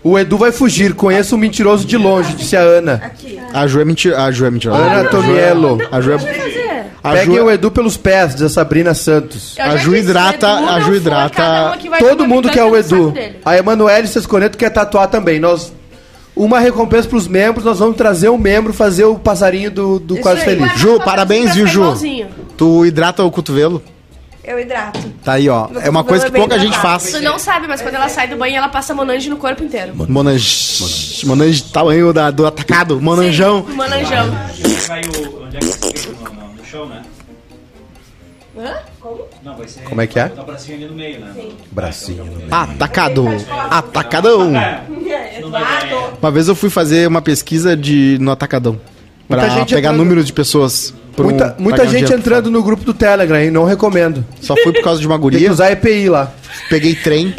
O 0.03 0.19
Edu 0.19 0.37
vai 0.37 0.51
fugir. 0.51 0.93
Conheço 0.93 1.33
o 1.35 1.37
mentiroso 1.39 1.83
de 1.85 1.97
longe, 1.97 2.33
disse 2.35 2.55
a 2.55 2.61
Ana. 2.61 3.11
A 3.53 3.65
Ju 3.65 3.81
é 3.81 3.85
mentira. 3.85 4.23
A 4.23 4.31
Ju 4.31 4.45
é 4.45 4.51
mentirosa. 4.51 4.81
Ana 4.83 4.93
A 4.93 4.99
Ju 5.01 5.05
é- 5.07 5.09
Toniello. 5.09 5.79
A 5.91 5.99
Ju 5.99 6.11
é. 6.13 6.70
A 7.03 7.13
Peguem 7.13 7.35
Ju, 7.37 7.45
o 7.45 7.51
Edu 7.51 7.71
pelos 7.71 7.97
pés, 7.97 8.33
diz 8.35 8.43
a 8.43 8.49
Sabrina 8.49 8.93
Santos. 8.93 9.55
A 9.59 9.75
Ju 9.75 9.95
hidrata- 9.95 10.47
a 10.75 10.79
Ju 10.81 10.95
hidrata 10.95 11.73
um 11.85 11.97
Todo 11.97 12.27
mundo 12.27 12.49
quer 12.49 12.63
o 12.63 12.77
Edu. 12.77 13.13
A 13.43 13.57
Emanuele 13.57 14.07
Sesconeto 14.07 14.57
quer 14.57 14.69
tatuar 14.69 15.07
também. 15.07 15.39
Nós 15.39 15.73
uma 16.35 16.59
recompensa 16.59 17.07
pros 17.09 17.27
membros, 17.27 17.65
nós 17.65 17.79
vamos 17.79 17.97
trazer 17.97 18.29
um 18.29 18.37
membro 18.37 18.71
fazer 18.71 19.05
o 19.05 19.15
passarinho 19.15 19.71
do, 19.71 19.99
do 19.99 20.13
Isso 20.13 20.23
Quase 20.23 20.41
aí. 20.41 20.45
Feliz. 20.45 20.79
Ju, 20.79 20.99
parabéns, 20.99 21.55
viu, 21.55 21.65
Ju? 21.67 21.81
igualzinho. 21.81 22.27
Tu 22.55 22.85
hidrata 22.85 23.23
o 23.23 23.31
cotovelo? 23.31 23.81
Eu 24.43 24.59
hidrato. 24.59 24.99
Tá 25.23 25.33
aí, 25.33 25.47
ó. 25.49 25.67
É 25.81 25.89
uma 25.89 26.03
coisa 26.03 26.25
que 26.25 26.31
pouca 26.31 26.57
gente 26.57 26.77
faz. 26.79 27.11
Tu 27.11 27.21
não 27.21 27.37
sabe, 27.37 27.67
mas 27.67 27.81
quando 27.81 27.95
ela 27.95 28.09
sai 28.09 28.27
do 28.27 28.35
banho, 28.37 28.55
ela 28.57 28.69
passa 28.69 28.93
Monange 28.93 29.29
no 29.29 29.37
corpo 29.37 29.63
inteiro. 29.63 29.93
Monange. 29.95 31.25
Monange 31.25 31.63
tamanho 31.63 32.11
da, 32.11 32.31
do 32.31 32.45
atacado. 32.45 32.99
Monanjão. 33.01 33.65
Sim, 33.67 33.73
Monanjão. 33.73 34.29
Vai 34.87 35.01
o. 35.01 35.43
Onde 35.45 35.57
é 35.57 35.59
que 35.59 36.40
No, 36.73 36.85
no, 36.85 36.85
no 36.85 36.85
chão, 36.85 36.85
né? 36.87 37.01
Hã? 38.57 38.75
Como? 38.99 39.25
Não, 39.43 39.55
vai 39.57 39.67
ser. 39.67 39.81
Como 39.83 40.01
é 40.01 40.07
que 40.07 40.19
é? 40.19 40.27
Tá 40.27 40.41
o 40.41 40.45
bracinho 40.45 40.77
ali 40.77 40.85
no 40.87 40.93
meio, 40.95 41.19
né? 41.21 41.33
Bracinho. 41.71 42.25
Atacado. 42.51 43.25
Atacadão. 43.69 44.51
Eduardo. 45.37 46.17
Uma 46.21 46.31
vez 46.31 46.47
eu 46.49 46.55
fui 46.55 46.69
fazer 46.69 47.07
uma 47.07 47.21
pesquisa 47.21 47.77
de, 47.77 48.17
no 48.19 48.29
atacadão. 48.31 48.79
Pra 49.27 49.41
Muita 49.43 49.55
gente 49.55 49.69
pegar 49.73 49.89
entrando- 49.89 49.97
número 50.03 50.23
de 50.23 50.33
pessoas. 50.33 50.93
um- 51.17 51.23
Muita, 51.23 51.55
muita 51.57 51.83
gente 51.85 51.91
dinheiro. 52.05 52.15
entrando 52.19 52.51
no 52.51 52.61
grupo 52.61 52.83
do 52.83 52.93
Telegram, 52.93 53.37
hein? 53.39 53.49
Não 53.51 53.63
recomendo. 53.63 54.25
Só 54.41 54.53
fui 54.61 54.73
por 54.73 54.83
causa 54.83 54.99
de 54.99 55.07
uma 55.07 55.15
Tem 55.15 55.29
que 55.29 55.35
guria. 55.37 55.51
usar 55.51 55.71
EPI 55.71 56.09
lá. 56.09 56.33
Peguei 56.69 56.93
trem. 56.95 57.33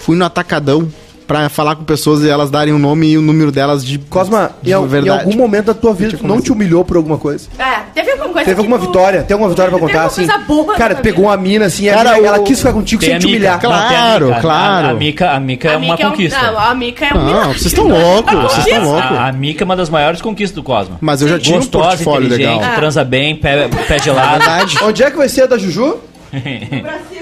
Fui 0.00 0.16
no 0.16 0.24
atacadão. 0.24 0.88
Pra 1.26 1.48
falar 1.48 1.74
com 1.76 1.84
pessoas 1.84 2.22
e 2.22 2.28
elas 2.28 2.50
darem 2.50 2.74
o 2.74 2.78
nome 2.78 3.06
e 3.08 3.16
o 3.16 3.22
número 3.22 3.50
delas 3.50 3.82
de. 3.84 3.98
Cosma, 3.98 4.50
de 4.62 4.70
em, 4.70 4.72
al- 4.74 4.86
em 4.86 5.08
algum 5.08 5.34
momento 5.36 5.66
da 5.66 5.74
tua 5.74 5.94
vida, 5.94 6.18
tu 6.18 6.26
não 6.26 6.38
te 6.40 6.52
humilhou 6.52 6.84
por 6.84 6.98
alguma 6.98 7.16
coisa? 7.16 7.48
É, 7.58 7.80
teve 7.94 8.10
alguma 8.10 8.28
coisa 8.28 8.44
Teve 8.44 8.58
alguma 8.60 8.78
tu- 8.78 8.86
vitória? 8.86 9.22
Tem 9.22 9.34
alguma 9.34 9.48
vitória 9.48 9.70
pra 9.70 9.80
contar, 9.80 10.04
assim? 10.04 10.26
coisa 10.26 10.38
boa 10.46 10.74
Cara, 10.74 10.94
tu 10.96 11.00
pegou 11.02 11.24
uma 11.24 11.36
mina, 11.38 11.64
assim, 11.64 11.86
Cara, 11.86 12.10
ela, 12.10 12.18
o- 12.22 12.26
ela 12.26 12.38
quis 12.40 12.58
ficar 12.58 12.74
contigo 12.74 13.00
Tem 13.00 13.08
sem 13.08 13.16
a 13.16 13.20
te 13.20 13.26
humilhar. 13.26 13.54
Não, 13.54 13.70
tem 13.70 13.70
a 13.70 13.88
Claro, 13.88 14.34
claro. 14.42 14.86
A, 14.86 14.90
a 14.90 14.94
Mica, 14.94 15.30
a 15.30 15.40
Mica 15.40 15.68
é 15.68 15.74
A 15.74 15.78
uma 15.78 15.92
Mica 15.92 16.02
é 16.02 16.06
um- 16.06 16.10
conquista. 16.10 16.42
Não, 16.52 16.58
a 16.60 16.74
Mica 16.74 17.04
é 17.06 17.14
um 17.14 17.24
Não, 17.24 17.44
vocês 17.54 17.66
estão 17.66 17.88
loucos, 17.88 18.34
vocês 18.42 18.66
estão 18.66 18.84
loucos. 18.84 19.16
A, 19.18 19.32
Mica 19.32 19.62
é 19.62 19.66
uma 19.66 19.76
das 19.76 19.88
maiores 19.88 20.20
conquistas 20.20 20.54
do 20.54 20.62
Cosmo. 20.62 20.98
Mas 21.00 21.22
eu 21.22 21.28
já 21.28 21.38
tinha 21.38 21.58
um 21.58 21.64
portfólio 21.64 22.28
legal. 22.28 22.60
transa 22.74 23.02
bem, 23.02 23.34
pé, 23.36 23.68
pé 23.88 23.96
de 23.96 24.10
lado. 24.10 24.38
Verdade. 24.40 24.76
Onde 24.82 25.02
é 25.02 25.10
que 25.10 25.16
vai 25.16 25.28
ser 25.30 25.44
a 25.44 25.46
da 25.46 25.56
Juju? 25.56 25.96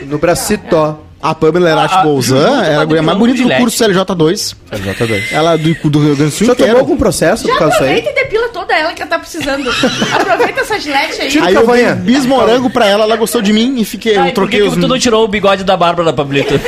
No 0.08 0.18
Bracito. 0.18 0.98
A 1.22 1.34
Pamela 1.36 1.70
Erati 1.70 1.94
A- 1.94 2.00
a 2.00 2.02
Bolzan 2.02 2.64
era 2.64 2.80
a 2.80 2.84
guria 2.84 3.00
mais 3.02 3.16
bonita 3.16 3.42
do 3.44 3.48
curso 3.54 3.76
CLJ2. 3.84 4.56
CLJ2. 4.72 5.22
Ela 5.32 5.56
do, 5.56 5.72
do 5.88 5.98
Rio 6.00 6.16
Grande 6.16 6.30
do 6.32 6.36
Sul 6.36 6.46
Já 6.48 6.54
tomou 6.54 6.66
inteiro. 6.68 6.78
algum 6.80 6.96
processo 6.96 7.46
Já 7.46 7.52
por 7.52 7.58
causa 7.60 7.72
disso 7.74 7.84
aproveita 7.84 8.08
aí? 8.08 8.12
e 8.16 8.24
depila 8.24 8.48
toda 8.48 8.74
ela 8.74 8.92
que 8.92 9.02
ela 9.02 9.08
tá 9.10 9.18
precisando. 9.20 9.70
aproveita 10.12 10.60
essa 10.62 10.80
gilete 10.80 11.22
aí. 11.22 11.28
Tira- 11.28 11.46
Aí 11.46 11.54
eu 11.54 11.66
dei 11.66 11.92
bis 11.94 12.26
morango 12.26 12.68
pra 12.70 12.86
ela, 12.86 13.04
ela 13.04 13.16
gostou 13.16 13.40
de 13.40 13.52
mim 13.52 13.76
e 13.78 13.84
fiquei, 13.84 14.16
Ai, 14.16 14.30
eu 14.30 14.34
por 14.34 14.48
que, 14.48 14.56
troquei 14.56 14.60
que 14.62 14.66
os... 14.66 14.74
tu 14.74 14.88
não 14.88 14.98
tirou 14.98 15.24
o 15.24 15.28
bigode 15.28 15.62
da 15.62 15.76
Bárbara, 15.76 16.12
Pablito? 16.12 16.54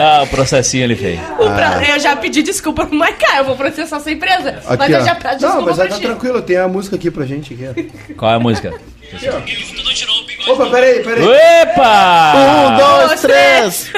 ah, 0.00 0.22
o 0.22 0.26
processinho 0.28 0.84
ele 0.84 0.96
fez. 0.96 1.20
O 1.38 1.50
pra- 1.50 1.82
Eu 1.88 1.98
já 2.00 2.16
pedi 2.16 2.42
desculpa 2.42 2.86
pro 2.86 2.96
Maiká, 2.96 3.38
eu 3.38 3.44
vou 3.44 3.56
processar 3.56 3.96
essa 3.96 4.10
empresa. 4.10 4.60
mas 4.66 4.80
Aqui, 4.80 4.92
eu 4.92 5.00
ó. 5.00 5.04
já 5.04 5.14
peço 5.14 5.42
Não, 5.42 5.50
desculpa 5.50 5.70
mas 5.70 5.80
aí 5.80 5.86
pra 5.88 5.96
tá 5.96 6.00
ti. 6.02 6.06
tranquilo, 6.06 6.42
tem 6.42 6.56
a 6.56 6.68
música 6.68 6.96
aqui 6.96 7.10
pra 7.10 7.24
gente. 7.26 7.54
Aqui, 7.54 8.14
Qual 8.14 8.30
é 8.30 8.34
a 8.34 8.38
música? 8.40 8.72
ó. 8.74 10.52
Opa, 10.52 10.66
peraí, 10.70 11.02
peraí. 11.02 11.24
Epa! 11.62 12.32
Um, 12.36 12.76
dois, 12.76 13.06
Dois, 13.08 13.20
três! 13.20 13.92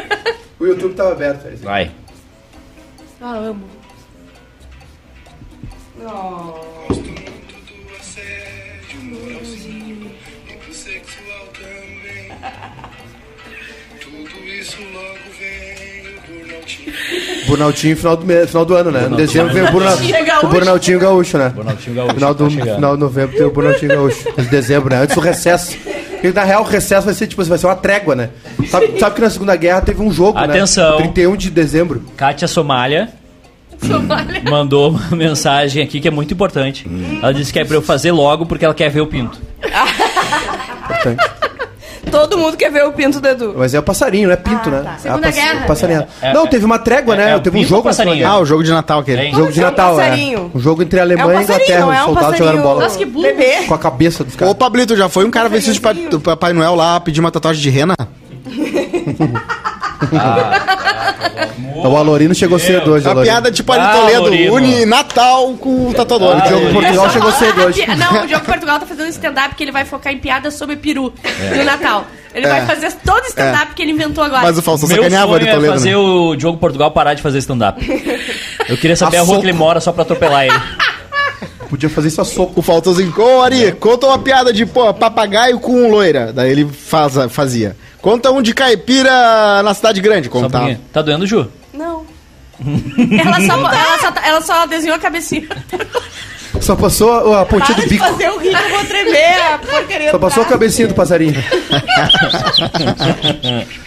O 0.59 0.67
YouTube 0.67 0.95
tava 0.95 1.13
aberto. 1.13 1.47
aí. 1.47 1.57
Vai. 1.57 1.91
Ah, 3.21 3.35
amo. 3.37 3.69
Burnaltinho 17.47 17.97
final 17.97 18.17
do, 18.17 18.27
mês, 18.27 18.49
final 18.49 18.65
do 18.65 18.75
ano, 18.75 18.91
né? 18.91 19.09
Em 19.11 19.17
dezembro 19.17 19.53
vem 19.53 19.63
o, 19.63 19.73
Burna, 19.73 19.91
Burnaltinho 19.97 20.19
o 20.21 20.25
Gaúcho. 20.27 20.49
Burnaltinho 20.49 20.99
Gaúcho, 21.01 21.39
né? 21.39 21.49
Burnaltinho 21.49 21.97
Gaúcho, 21.97 22.15
Final, 22.15 22.35
do, 22.35 22.45
tá 22.45 22.75
final 22.75 22.95
de 22.95 23.01
novembro 23.01 23.37
tem 23.37 23.47
o 23.47 23.51
Burnaltinho 23.51 23.91
Gaúcho. 23.91 24.29
Em 24.37 24.45
dezembro, 24.45 24.91
né? 24.91 25.03
Antes 25.03 25.15
do 25.15 25.21
recesso. 25.21 25.77
Porque, 26.13 26.33
na 26.33 26.45
real, 26.45 26.63
o 26.63 26.67
recesso 26.67 27.07
vai 27.07 27.15
ser, 27.15 27.27
tipo, 27.27 27.43
vai 27.43 27.59
ser 27.59 27.67
uma 27.67 27.77
trégua, 27.77 28.15
né? 28.15 28.31
Sabe, 28.69 28.99
sabe 28.99 29.15
que 29.15 29.21
na 29.21 29.31
Segunda 29.31 29.57
Guerra 29.57 29.81
teve 29.81 30.03
um 30.03 30.13
jogo, 30.13 30.39
Atenção. 30.39 30.99
né? 30.99 31.05
31 31.05 31.37
de 31.37 31.51
dezembro. 31.51 32.05
Kátia 32.17 32.49
Somália 32.49 33.09
Somália. 33.81 34.43
mandou 34.51 34.91
uma 34.91 35.11
mensagem 35.17 35.83
aqui 35.83 36.01
que 36.01 36.09
é 36.09 36.11
muito 36.11 36.35
importante. 36.35 36.87
Ela 37.23 37.33
disse 37.33 37.53
que 37.53 37.59
é 37.59 37.65
pra 37.65 37.77
eu 37.77 37.83
fazer 37.83 38.13
logo 38.13 38.45
porque 38.47 38.65
ela 38.65 38.75
quer 38.75 38.91
ver 38.91 39.01
o 39.01 39.07
pinto. 39.07 39.41
Importante. 40.85 41.38
Todo 42.11 42.39
mundo 42.39 42.57
quer 42.57 42.71
ver 42.71 42.85
o 42.85 42.93
pinto 42.93 43.21
do 43.21 43.29
Edu. 43.29 43.55
Mas 43.57 43.75
é 43.75 43.79
o 43.79 43.83
passarinho, 43.83 44.27
não 44.29 44.35
é 44.35 44.37
pinto, 44.37 44.71
né? 44.71 44.81
tá. 44.83 44.97
É 45.05 45.11
a 45.11 45.17
Guerra. 45.31 45.67
Passarinho. 45.67 46.07
É, 46.23 46.33
não, 46.33 46.45
é, 46.47 46.49
teve 46.49 46.65
uma 46.65 46.79
trégua, 46.79 47.15
é, 47.15 47.19
né? 47.19 47.31
é 47.33 47.37
o 47.37 47.41
teve 47.41 47.57
um 47.57 47.61
pinto 47.61 47.71
jogo 47.71 47.83
passarinho? 47.85 48.27
Ah, 48.27 48.39
o 48.39 48.45
jogo 48.45 48.63
de 48.65 48.71
Natal 48.71 49.01
aquele. 49.01 49.23
Hein? 49.23 49.35
Jogo 49.35 49.53
de 49.53 49.61
É 49.61 49.63
um 49.63 49.67
Natal, 49.67 49.97
passarinho. 49.97 50.51
é. 50.55 50.57
Um 50.57 50.61
jogo 50.61 50.83
entre 50.83 50.99
É 50.99 51.03
Alemanha 51.03 51.27
um 51.27 51.43
e 51.43 51.47
passarinho, 51.47 51.65
Inglaterra. 51.65 51.81
não 51.87 51.93
é 51.93 51.97
os 51.97 52.03
um 52.03 52.05
soldados 52.07 52.31
passarinho. 52.31 52.51
jogando 52.51 52.63
bola. 52.69 52.83
Nossa, 52.83 52.99
que 52.99 53.05
burro. 53.05 53.23
Bebê. 53.27 53.63
Com 53.67 53.75
a 53.75 53.79
cabeça 53.79 54.25
dos 54.25 54.35
Ô, 54.35 54.39
caras. 54.39 54.55
Pablito, 54.55 54.97
já 54.97 55.09
foi 55.09 55.25
um 55.25 55.31
cara 55.31 55.49
vestido 55.49 55.75
de 55.75 55.81
pa- 55.81 55.93
do 55.93 56.21
Papai 56.21 56.53
Noel 56.53 56.75
lá 56.75 56.99
pedir 57.01 57.21
uma 57.21 57.31
tatuagem 57.31 57.63
de 57.63 57.71
rena? 57.71 57.95
O 61.85 61.97
Alorino 61.97 62.35
chegou 62.35 62.59
cedo 62.59 62.93
hoje, 62.93 63.05
Uma 63.07 63.13
Alorino. 63.13 63.33
piada 63.33 63.53
tipo 63.53 63.73
ali 63.73 63.83
Ah, 63.83 63.93
Toledo, 63.93 64.21
Lorino. 64.23 64.55
une 64.55 64.87
Natal 64.87 65.55
com 65.55 65.89
o 65.89 65.95
tatuador. 65.95 66.37
Ah, 66.43 66.57
O 66.57 66.73
Portugal 66.73 67.11
chegou 67.11 67.33
cedo 67.33 67.63
hoje. 67.65 67.87
Não, 67.97 68.25
o 68.25 68.27
Diogo 68.27 68.45
Portugal 68.47 68.81
tá 68.81 68.87
fazendo 68.87 69.07
um 69.07 69.11
stand-up 69.11 69.55
que 69.55 69.63
ele 69.65 69.73
vai 69.73 69.85
focar 69.85 70.13
em 70.13 70.19
piadas 70.19 70.55
sobre 70.55 70.77
peru 70.77 71.13
É. 71.25 71.57
no 71.57 71.65
Natal. 71.65 72.05
Ele 72.35 72.47
vai 72.47 72.67
fazer 72.67 72.93
todo 73.05 73.23
o 73.23 73.27
stand-up 73.27 73.75
que 73.75 73.83
ele 73.83 73.93
inventou 73.93 74.23
agora. 74.23 74.43
Mas 74.43 74.59
o 74.59 74.63
Faustão 74.63 74.89
Meu 74.89 74.99
sacaneava 74.99 75.27
sonho 75.33 75.37
ali 75.41 75.49
é 75.49 75.55
Toledo. 75.55 75.73
fazer 75.73 75.91
né? 75.91 75.97
o 75.97 76.37
Diogo 76.37 76.59
Portugal 76.59 76.91
parar 76.91 77.15
de 77.15 77.23
fazer 77.23 77.39
stand-up. 77.39 77.81
Eu 78.69 78.77
queria 78.77 78.97
saber 78.97 79.17
A 79.17 79.21
a, 79.21 79.23
rua 79.23 79.35
soco. 79.35 79.41
que 79.41 79.47
ele 79.51 79.57
mora 79.57 79.81
só 79.81 79.93
pra 79.93 80.03
atropelar 80.03 80.45
ele. 80.45 80.55
Podia 81.69 81.89
fazer 81.91 82.09
isso 82.09 82.21
a 82.21 82.25
soco. 82.25 82.61
O 82.61 82.63
Faustãozinho, 82.63 83.13
ô 83.19 83.43
Ari, 83.43 83.73
conta 83.73 84.07
uma 84.07 84.19
piada 84.19 84.53
de 84.53 84.65
pô, 84.65 84.93
papagaio 84.95 85.59
com 85.61 85.91
loira. 85.91 86.33
Daí 86.33 86.51
ele 86.51 86.67
faz, 86.67 87.15
fazia. 87.31 87.77
Conta 88.01 88.31
um 88.31 88.41
de 88.41 88.55
caipira 88.55 89.63
na 89.63 89.75
cidade 89.75 90.01
grande. 90.01 90.29
Só 90.29 90.39
um 90.39 90.43
Contava. 90.43 90.65
pouquinho. 90.65 90.87
Tá 90.93 91.03
doendo, 91.03 91.27
Ju? 91.27 91.51
Não. 91.75 92.07
ela, 92.65 93.41
só, 93.41 93.73
ela, 93.73 93.99
só, 93.99 94.21
ela 94.25 94.41
só 94.41 94.67
desenhou 94.67 94.97
a 94.97 94.99
cabecinha. 94.99 95.49
Só 96.61 96.75
passou 96.75 97.35
a, 97.35 97.43
a 97.43 97.47
pontinha 97.47 97.77
Para 97.77 97.85
do 97.85 97.91
bico. 97.91 98.05
fazer 98.05 98.29
o 98.31 98.39
rir, 98.39 98.53
eu 98.53 98.69
vou 98.77 98.85
tremer 98.85 99.41
a 99.41 99.59
porcaria 99.59 100.11
Só 100.11 100.17
do 100.17 100.21
passou 100.21 100.43
a 100.43 100.45
braço. 100.45 100.49
cabecinha 100.51 100.89
do 100.89 100.95
passarinho. 100.95 101.35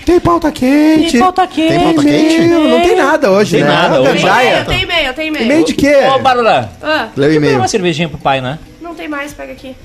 tem 0.05 0.19
pauta 0.19 0.51
quente. 0.51 1.11
Tem 1.11 1.19
pauta 1.21 1.47
quente. 1.47 1.69
Tem 1.69 1.79
pauta 1.83 2.01
quente? 2.03 2.41
Não, 2.47 2.67
não 2.67 2.81
tem 2.81 2.95
nada 2.95 3.31
hoje, 3.31 3.51
Tem 3.57 3.63
né? 3.63 3.69
nada 3.69 3.95
É 3.95 3.99
hoje. 3.99 4.11
Tem 4.13 4.21
gandaia. 4.21 4.49
e-mail, 4.49 4.65
tem 4.65 4.81
e-mail, 4.83 5.13
tem 5.13 5.27
e-mail. 5.27 5.45
E-mail 5.45 5.65
de 5.65 5.73
quê? 5.73 5.95
Ô, 6.07 6.19
Bárbara, 6.19 6.69
Ah, 6.81 7.07
Leu 7.15 7.33
e-mail. 7.33 7.57
uma 7.57 7.67
cervejinha 7.67 8.09
pro 8.09 8.17
pai, 8.17 8.41
né? 8.41 8.57
não 8.81 8.95
tem 8.95 9.07
mais, 9.07 9.33
pega 9.33 9.53
aqui. 9.53 9.75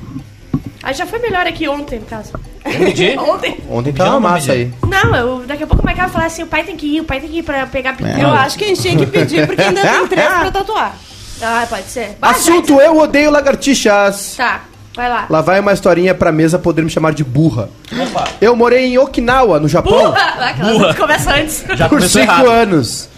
Aí 0.82 0.94
já 0.94 1.06
foi 1.06 1.18
melhor 1.20 1.46
aqui 1.46 1.68
ontem, 1.68 1.98
no 1.98 2.06
caso. 2.06 2.32
Entendi. 2.64 3.14
Ontem. 3.18 3.56
Ontem 3.70 3.92
tá 3.92 4.10
uma 4.10 4.20
massa 4.20 4.52
aí. 4.52 4.70
Não, 4.88 5.14
eu, 5.16 5.42
daqui 5.46 5.62
a 5.62 5.66
pouco 5.66 5.82
o 5.82 5.86
Michael 5.86 6.06
vai 6.08 6.12
falar 6.12 6.26
assim, 6.26 6.42
o 6.42 6.46
pai 6.46 6.64
tem 6.64 6.76
que 6.76 6.96
ir, 6.96 7.00
o 7.00 7.04
pai 7.04 7.20
tem 7.20 7.28
que 7.28 7.38
ir 7.38 7.42
pra 7.44 7.66
pegar 7.66 7.96
peru. 7.96 8.08
Eu 8.20 8.28
acho 8.30 8.58
que 8.58 8.64
a 8.64 8.68
gente 8.68 8.82
tinha 8.82 8.96
que 8.96 9.06
pedir, 9.06 9.46
porque 9.46 9.62
ainda 9.62 9.80
tem 9.80 10.06
três 10.08 10.26
pra 10.28 10.50
tatuar. 10.50 10.96
Ah, 11.42 11.66
pode 11.68 11.86
ser. 11.88 12.16
Vai, 12.20 12.30
Assunto 12.30 12.80
Eu 12.80 12.98
Odeio 12.98 13.30
Lagartixas. 13.30 14.34
vai. 14.36 14.46
Tá, 14.48 14.60
vai 14.94 15.08
lá. 15.08 15.26
Lá 15.28 15.40
vai 15.40 15.60
uma 15.60 15.72
historinha 15.72 16.14
pra 16.14 16.32
mesa 16.32 16.58
poder 16.58 16.82
me 16.82 16.90
chamar 16.90 17.12
de 17.12 17.22
burra. 17.24 17.68
Opa. 18.00 18.28
Eu 18.40 18.56
morei 18.56 18.86
em 18.86 18.98
Okinawa, 18.98 19.60
no 19.60 19.68
Japão, 19.68 19.92
Burra! 20.10 20.48
Aquela 20.50 20.72
Burra. 20.72 20.94
começa 20.94 21.34
antes. 21.34 21.64
Já 21.74 21.88
por 21.88 22.00
cinco 22.02 22.18
errado. 22.32 22.50
anos. 22.50 23.08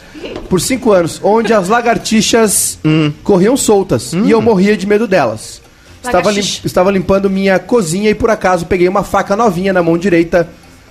Por 0.51 0.61
cinco 0.61 0.91
anos, 0.91 1.21
onde 1.23 1.53
as 1.53 1.69
lagartixas 1.69 2.79
Hum. 2.85 3.13
corriam 3.23 3.57
soltas 3.57 4.13
e 4.13 4.31
eu 4.31 4.43
morria 4.43 4.77
de 4.77 4.85
medo 4.87 5.07
delas. 5.07 5.63
Estava, 6.03 6.31
lim- 6.33 6.41
estava 6.65 6.91
limpando 6.91 7.29
minha 7.31 7.59
cozinha 7.59 8.11
e 8.11 8.15
por 8.15 8.31
acaso 8.31 8.67
peguei 8.67 8.89
uma 8.89 9.05
faca 9.05 9.37
novinha 9.37 9.73
na 9.73 9.83
mão 9.83 9.97
direita 9.99 10.49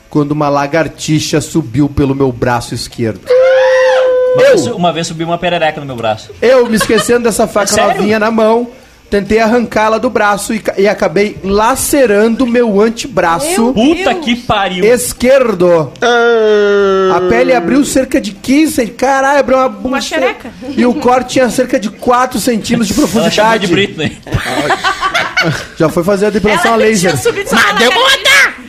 quando 0.10 0.32
uma 0.32 0.48
lagartixa 0.48 1.42
subiu 1.42 1.90
pelo 1.90 2.14
meu 2.16 2.32
braço 2.32 2.74
esquerdo. 2.74 3.22
Uma 4.38 4.48
vez, 4.50 4.68
uma 4.68 4.94
vez 4.94 5.08
subiu 5.08 5.28
uma 5.28 5.38
perereca 5.38 5.80
no 5.80 5.86
meu 5.86 5.96
braço. 5.96 6.32
Eu, 6.42 6.68
me 6.68 6.76
esquecendo 6.76 7.22
dessa 7.24 7.46
faca 7.48 7.68
Sério? 7.68 7.96
novinha 7.96 8.20
na 8.20 8.30
mão, 8.32 8.68
tentei 9.10 9.40
arrancá-la 9.40 9.98
do 9.98 10.10
braço 10.10 10.54
e, 10.54 10.62
e 10.78 10.88
acabei 10.88 11.38
lacerando 11.44 12.46
meu 12.46 12.80
antebraço 12.82 13.74
Puta 13.74 14.14
que 14.16 14.36
pariu. 14.36 14.84
esquerdo. 14.86 15.92
A 17.16 17.22
pele 17.30 17.54
abriu 17.54 17.84
cerca 17.86 18.20
de 18.20 18.32
15 18.32 18.72
centímetros. 18.74 18.98
Caralho, 19.00 19.40
abriu 19.40 19.58
uma 19.58 19.68
Uma 19.68 20.02
xereca. 20.02 20.52
E 20.76 20.86
o 20.86 20.94
corte 20.96 21.34
tinha 21.34 21.50
cerca 21.50 21.80
de 21.80 21.90
4 21.90 22.40
centímetros 22.40 22.88
de 22.88 22.94
Ela 23.00 23.08
profundidade. 23.08 23.66
de 23.68 23.72
Britney. 23.74 24.18
Já 25.78 25.88
foi 25.90 26.04
fazer 26.04 26.26
a 26.28 26.30
depilação 26.30 26.72
a 26.72 26.74
Ela 26.76 26.84
laser. 26.86 27.18
subido 27.18 27.50
só 27.50 27.56
uma. 27.56 27.74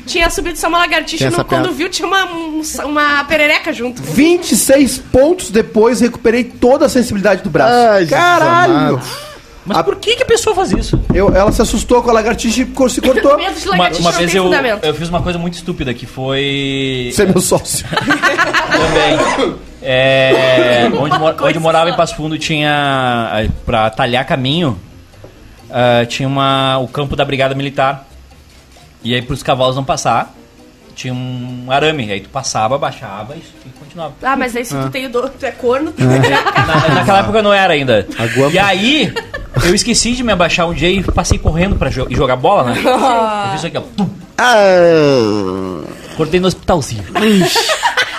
Tinha 0.08 0.30
subido 0.30 0.58
só 0.58 0.68
uma 0.68 0.78
lagartixa 0.78 1.30
no, 1.30 1.44
quando 1.44 1.72
viu 1.72 1.88
tinha 1.88 2.06
uma, 2.08 2.24
um- 2.24 2.62
uma 2.84 3.24
perereca 3.24 3.72
junto. 3.72 4.02
26 4.02 4.98
pontos 4.98 5.50
depois, 5.50 6.00
recuperei 6.00 6.44
toda 6.44 6.86
a 6.86 6.88
sensibilidade 6.88 7.42
do 7.42 7.50
braço. 7.50 7.74
Ai, 7.90 8.06
Caralho! 8.06 8.72
amado. 8.72 9.00
Mas 9.66 9.82
por 9.82 9.96
que, 9.96 10.16
que 10.16 10.22
a 10.22 10.26
pessoa 10.26 10.56
faz 10.56 10.72
isso? 10.72 10.98
Eu, 11.12 11.28
ela 11.34 11.52
se 11.52 11.60
assustou 11.60 12.02
com 12.02 12.08
a 12.08 12.12
lagartixa 12.14 12.62
e 12.62 12.66
se 12.90 13.00
cortou. 13.02 13.36
Uma, 13.36 13.90
uma 13.90 14.12
vez 14.12 14.34
eu, 14.34 14.50
eu 14.82 14.94
fiz 14.94 15.10
uma 15.10 15.20
coisa 15.20 15.38
muito 15.38 15.54
estúpida 15.54 15.92
que 15.92 16.06
foi. 16.06 17.10
Você 17.14 17.24
é 17.24 17.26
meu 17.26 17.40
sócio. 17.42 17.84
Também. 18.72 19.54
É, 19.82 20.88
onde, 20.98 21.14
onde 21.42 21.58
morava 21.58 21.86
só. 21.88 21.92
em 21.94 21.96
Passo 21.98 22.16
Fundo 22.16 22.38
tinha. 22.38 23.30
eh, 23.34 23.48
Pra 23.66 23.90
talhar 23.90 24.24
caminho, 24.24 24.80
ah, 25.70 26.06
tinha 26.06 26.26
uma, 26.26 26.78
o 26.78 26.88
campo 26.88 27.14
da 27.14 27.24
Brigada 27.24 27.54
Militar. 27.54 28.07
E 29.02 29.14
aí, 29.14 29.22
pros 29.22 29.42
cavalos 29.42 29.76
não 29.76 29.84
passar, 29.84 30.34
tinha 30.94 31.14
um 31.14 31.66
arame. 31.70 32.10
Aí 32.10 32.20
tu 32.20 32.28
passava, 32.28 32.76
baixava 32.76 33.34
e, 33.36 33.38
e 33.38 33.70
continuava. 33.78 34.14
Ah, 34.22 34.36
mas 34.36 34.54
aí 34.56 34.64
se 34.64 34.74
tu 34.74 34.90
tem 34.90 35.06
o 35.06 35.10
do... 35.10 35.28
tu 35.28 35.46
é 35.46 35.50
corno, 35.52 35.92
tu 35.92 36.02
Na- 36.04 36.94
naquela 36.94 37.20
época 37.20 37.38
eu 37.38 37.42
não 37.42 37.52
era 37.52 37.72
ainda. 37.74 38.06
guampa. 38.36 38.54
E 38.54 38.58
aí, 38.58 39.14
eu 39.64 39.74
esqueci 39.74 40.12
de 40.12 40.22
me 40.22 40.32
abaixar 40.32 40.66
um 40.68 40.74
dia 40.74 40.90
e 40.90 41.02
passei 41.02 41.38
correndo 41.38 41.76
pra 41.76 41.88
jo- 41.90 42.06
e 42.10 42.14
jogar 42.16 42.36
bola, 42.36 42.64
né? 42.72 42.80
Eu 42.84 43.50
fiz 43.50 43.54
isso 43.58 43.66
aqui, 43.68 43.78
ó. 43.78 43.80
Pum, 43.82 44.08
Acordei 46.12 46.40
no 46.40 46.48
hospitalzinho. 46.48 47.04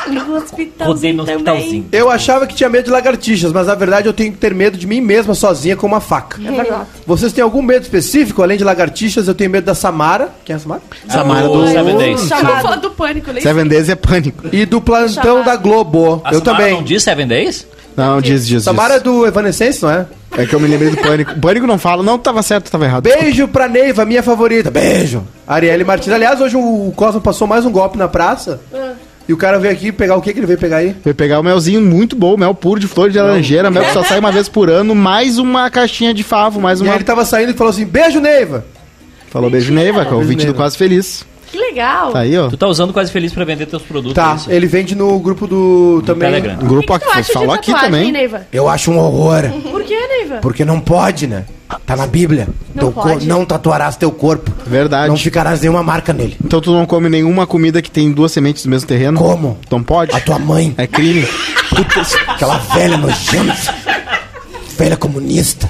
No 0.10 0.36
hospital. 0.36 0.88
Rodei 0.88 1.14
no 1.14 1.24
hospitalzinho. 1.24 1.86
Eu 1.92 2.10
achava 2.10 2.46
que 2.48 2.56
tinha 2.56 2.70
medo 2.70 2.86
de 2.86 2.92
lagartixas, 2.92 3.52
mas 3.52 3.68
na 3.68 3.76
verdade 3.76 4.08
eu 4.08 4.14
tenho 4.14 4.32
que 4.32 4.38
ter 4.38 4.54
medo 4.54 4.78
de 4.78 4.86
mim 4.88 5.02
mesma 5.02 5.34
sozinha 5.34 5.76
com 5.76 5.88
uma 5.88 6.00
faca. 6.02 6.40
É 6.44 6.52
verdade. 6.52 6.86
Vocês 7.06 7.32
têm 7.34 7.44
algum 7.44 7.62
medo 7.62 7.84
específico? 7.84 8.42
Além 8.42 8.58
de 8.58 8.64
lagartixas, 8.64 9.28
eu 9.28 9.34
tenho 9.36 9.50
medo 9.50 9.66
da 9.66 9.76
Samara. 9.76 10.30
Quem 10.46 10.54
é 10.54 10.58
a 10.58 10.60
Samara? 10.60 10.82
Samara 11.08 11.50
O 11.50 11.58
do 11.58 11.68
Seven 11.68 11.98
Days. 11.98 12.28
Chamado 12.28 12.62
falar 12.62 12.76
do 12.78 12.92
pânico, 12.92 13.32
nem 13.32 13.42
Seven 13.42 13.68
Days 13.68 13.90
é 13.90 13.96
pânico. 13.96 14.44
E 14.52 14.66
do 14.66 14.82
plantão 14.82 15.24
Samara. 15.24 15.44
da 15.44 15.56
Globo. 15.56 16.22
A 16.24 16.34
eu 16.34 16.40
Samara 16.40 16.58
também. 16.58 16.74
não 16.74 16.84
diz 16.84 17.04
Seven 17.04 17.28
Days? 17.28 17.68
Não, 17.98 18.22
diz, 18.22 18.48
diz, 18.48 18.64
Samara 18.64 18.96
é 18.96 19.00
do 19.00 19.26
Evanescence, 19.28 19.82
não 19.84 19.92
é? 19.92 20.06
É 20.38 20.46
que 20.46 20.54
eu 20.54 20.60
me 20.60 20.68
lembrei 20.68 20.90
do 20.92 20.98
pânico. 20.98 21.38
Pânico 21.38 21.68
não 21.68 21.78
fala, 21.78 22.02
não, 22.02 22.18
tava 22.18 22.42
certo, 22.42 22.72
tava 22.72 22.86
errado. 22.86 23.04
Beijo 23.04 23.46
pra 23.48 23.68
Neiva, 23.68 24.06
minha 24.06 24.24
favorita. 24.24 24.72
Beijo. 24.72 25.24
Arielle 25.46 25.84
Martins. 25.84 26.14
Aliás, 26.14 26.40
hoje 26.40 26.56
o 26.56 26.94
Cosmo 26.96 27.20
passou 27.20 27.46
mais 27.46 27.66
um 27.66 27.72
golpe 27.72 27.98
na 27.98 28.08
praça. 28.08 28.62
E 29.30 29.34
o 29.34 29.38
cara 29.38 29.60
veio 29.60 29.72
aqui 29.72 29.92
pegar 29.92 30.16
o 30.16 30.22
que 30.24 30.34
que 30.34 30.40
ele 30.40 30.48
veio 30.48 30.58
pegar 30.58 30.78
aí? 30.78 30.96
Foi 31.04 31.14
pegar 31.14 31.40
o 31.40 31.44
melzinho 31.44 31.80
muito 31.80 32.16
bom, 32.16 32.36
mel 32.36 32.56
puro 32.56 32.80
de 32.80 32.88
flor 32.88 33.12
de 33.12 33.20
laranjeira, 33.20 33.70
mel 33.70 33.84
que 33.86 33.94
só 33.94 34.02
sai 34.04 34.18
uma 34.18 34.32
vez 34.32 34.50
por 34.50 34.72
ano, 34.72 34.96
mais 34.96 35.38
uma 35.38 35.70
caixinha 35.70 36.16
de 36.16 36.24
favo, 36.24 36.60
mais 36.60 36.80
E 36.80 36.84
uma. 36.84 36.94
aí 36.94 36.98
ele 36.98 37.04
tava 37.04 37.24
saindo 37.24 37.52
e 37.52 37.54
falou 37.54 37.70
assim: 37.70 37.86
beijo, 37.86 38.20
Neiva. 38.20 38.66
Falou 39.30 39.48
beijo 39.48 39.72
Neiva, 39.72 40.04
que 40.04 40.08
é 40.08 40.14
o 40.14 40.18
Beijo, 40.18 40.22
ouvinte 40.24 40.40
do 40.40 40.46
Neiva. 40.46 40.58
Quase 40.58 40.76
Feliz. 40.76 41.24
Que 41.52 41.60
legal. 41.60 42.12
Tá 42.12 42.22
aí, 42.22 42.36
ó. 42.36 42.48
Tu 42.48 42.58
tá 42.58 42.68
usando 42.68 42.92
Quase 42.92 43.12
Feliz 43.12 43.32
pra 43.32 43.46
vender 43.46 43.68
teus 43.68 43.84
produtos. 43.84 44.16
Tá, 44.16 44.34
isso? 44.36 44.52
ele 44.52 44.66
vende 44.66 44.96
no 44.96 45.20
grupo 45.20 45.46
do. 45.46 46.02
também. 46.08 46.32
Telegram. 46.32 46.56
O 46.64 46.68
grupo 46.68 46.92
O 46.96 47.00
que 47.00 47.06
que 47.06 47.06
tu 47.06 47.12
aqui, 47.12 47.20
acha 47.20 47.34
falou 47.34 47.50
de 47.50 47.54
aqui 47.60 47.72
tatuagem, 47.72 47.92
também. 47.92 48.12
Neiva? 48.12 48.48
Eu 48.52 48.68
acho 48.68 48.90
um 48.90 48.98
horror. 48.98 49.44
Por 49.70 49.84
que, 49.84 50.08
Neiva? 50.08 50.38
Porque 50.42 50.66
não 50.66 50.80
pode, 50.80 51.28
né? 51.28 51.46
Tá 51.86 51.96
na 51.96 52.08
Bíblia. 52.08 52.48
Não 52.74 52.92
Teu 52.92 52.92
pode. 52.92 53.28
não 53.28 53.46
tatuarás 53.46 53.96
teu 53.96 54.12
corpo. 54.12 54.52
Verdade. 54.66 55.10
Não 55.10 55.18
ficarás 55.18 55.62
nenhuma 55.62 55.84
marca 55.84 56.12
nele. 56.12 56.36
Então 56.44 56.60
tu 56.60 56.72
não 56.72 56.86
come 56.86 57.10
nenhuma 57.10 57.46
comida 57.46 57.82
que 57.82 57.92
tem 57.92 58.12
duas 58.12 58.32
sementes 58.32 58.64
do 58.64 58.70
mesmo 58.70 58.88
terreno? 58.88 59.20
Como? 59.20 59.58
Então 59.68 59.82
pode? 59.84 60.12
A 60.16 60.20
tua 60.20 60.40
mãe, 60.40 60.74
É 60.78 60.88
crime. 60.88 61.28
aquela 62.28 62.58
velha 62.58 62.98
nojenta, 62.98 63.56
velha 64.78 64.98
comunista, 64.98 65.70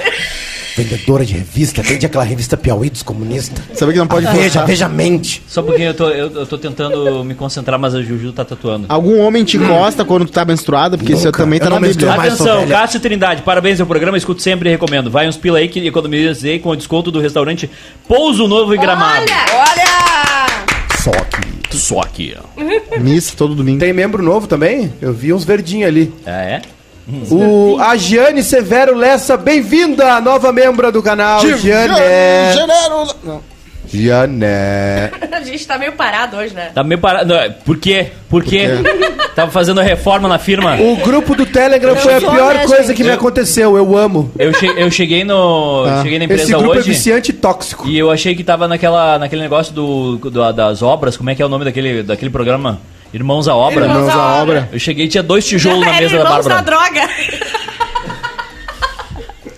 vendedora 0.84 1.26
de 1.26 1.34
revista, 1.34 1.82
vende 1.82 2.06
aquela 2.06 2.24
revista 2.24 2.56
Piauí 2.56 2.90
dos 2.90 3.04
comunistas. 3.04 3.62
Sabe 3.74 3.94
que 3.94 4.00
não 4.00 4.08
pode 4.08 4.26
Veja, 4.28 4.64
veja, 4.66 4.88
mente. 4.88 5.42
Só 5.48 5.62
porque 5.62 5.82
eu 5.82 5.94
tô, 5.94 6.10
eu, 6.10 6.32
eu 6.32 6.46
tô 6.46 6.58
tentando 6.58 7.24
me 7.24 7.36
concentrar, 7.36 7.80
mas 7.80 7.94
a 7.94 8.02
Juju 8.02 8.32
tá 8.32 8.46
tatuando. 8.46 8.86
Algum 8.88 9.20
homem 9.20 9.44
te 9.44 9.58
encosta 9.58 10.06
quando 10.06 10.26
tu 10.26 10.32
tá 10.32 10.46
menstruada, 10.46 10.98
porque 10.98 11.14
isso 11.14 11.26
Nunca. 11.26 11.40
também 11.40 11.60
tá 11.60 11.70
na 11.70 11.80
Bíblia. 11.80 12.14
Atenção. 12.14 12.68
Cássio 12.68 13.00
Trindade, 13.00 13.42
parabéns 13.42 13.82
ao 13.82 13.88
programa, 13.88 14.18
escuto 14.18 14.42
sempre 14.42 14.70
e 14.70 14.72
recomendo. 14.72 15.10
Vai 15.10 15.28
uns 15.28 15.38
pila 15.38 15.58
aí 15.60 15.68
que 15.68 15.86
economizei 15.86 16.60
com 16.60 16.70
o 16.70 16.76
desconto 16.76 17.12
do 17.12 17.20
restaurante 17.20 17.70
Pouso 18.08 18.48
Novo 18.48 18.74
em 18.74 18.80
Gramado. 18.80 19.26
Olha! 19.54 20.66
Só 21.04 21.12
que. 21.12 21.78
Só 21.78 22.00
aqui, 22.02 22.36
ó. 22.38 23.00
Missa 23.00 23.34
todo 23.38 23.54
domingo. 23.54 23.80
Tem 23.80 23.94
membro 23.94 24.24
novo 24.24 24.48
também? 24.48 24.92
Eu 25.02 25.14
vi 25.14 25.32
uns 25.32 25.44
verdinhos 25.44 25.88
ali. 25.88 26.14
Ah, 26.26 26.42
é? 26.42 26.62
O, 27.32 27.78
a 27.80 27.96
Giane 27.96 28.44
Severo 28.44 28.96
Lessa, 28.96 29.36
bem-vinda, 29.36 30.20
nova 30.22 30.52
membra 30.52 30.92
do 30.92 31.02
canal. 31.02 31.40
Giane. 31.42 31.60
Janeiro. 31.96 33.16
Não. 33.24 33.42
Giane. 33.88 34.46
A 35.32 35.42
gente 35.42 35.66
tá 35.66 35.78
meio 35.80 35.94
parado 35.94 36.38
hoje, 36.38 36.54
né? 36.54 36.70
Tá 36.76 36.84
meio 36.84 37.00
parado. 37.00 37.34
Não, 37.34 37.52
Por 37.66 37.78
quê? 37.78 38.08
Por 38.30 38.44
quê? 38.44 38.68
Tava 39.34 39.50
fazendo 39.50 39.82
reforma 39.82 40.28
na 40.28 40.38
firma. 40.38 40.76
O 40.80 40.98
grupo 40.98 41.34
do 41.34 41.46
Telegram 41.46 41.96
foi 41.96 42.14
a 42.16 42.20
sou, 42.22 42.30
pior 42.30 42.54
né, 42.54 42.68
coisa 42.68 42.84
gente? 42.84 42.98
que 42.98 43.04
me 43.04 43.10
aconteceu. 43.12 43.76
Eu 43.76 43.98
amo. 43.98 44.32
Eu, 44.38 44.54
che- 44.54 44.74
eu 44.78 44.92
cheguei 44.92 45.24
no. 45.24 45.86
Cheguei 46.04 46.20
na 46.20 46.26
Esse 46.26 46.34
empresa 46.34 46.58
grupo 46.58 46.76
é 46.76 46.78
hoje. 46.80 46.90
viciante 46.90 47.32
e 47.32 47.34
tóxico. 47.34 47.88
E 47.88 47.98
eu 47.98 48.12
achei 48.12 48.36
que 48.36 48.44
tava 48.44 48.68
naquela, 48.68 49.18
naquele 49.18 49.42
negócio 49.42 49.74
do, 49.74 50.18
do- 50.18 50.52
das 50.54 50.84
obras, 50.84 51.18
como 51.18 51.30
é 51.32 51.36
que 51.36 51.42
é 51.42 51.46
o 51.46 51.50
nome 51.50 51.66
daquele, 51.66 52.04
daquele 52.04 52.30
programa? 52.30 52.80
Irmãos 53.14 53.48
à 53.48 53.56
Obra. 53.56 53.86
Irmãos 53.86 53.98
Irmãos 54.00 54.10
à 54.10 54.14
à 54.14 54.42
obra. 54.42 54.42
obra. 54.60 54.70
Eu 54.72 54.80
cheguei 54.80 55.06
e 55.06 55.08
tinha 55.10 55.24
dois 55.24 55.46
tijolos 55.46 55.86
na 55.86 55.94
mesa 55.94 56.18
da 56.18 56.24
irmãos 56.24 56.46
Bárbara. 56.48 56.62
droga. 56.62 57.10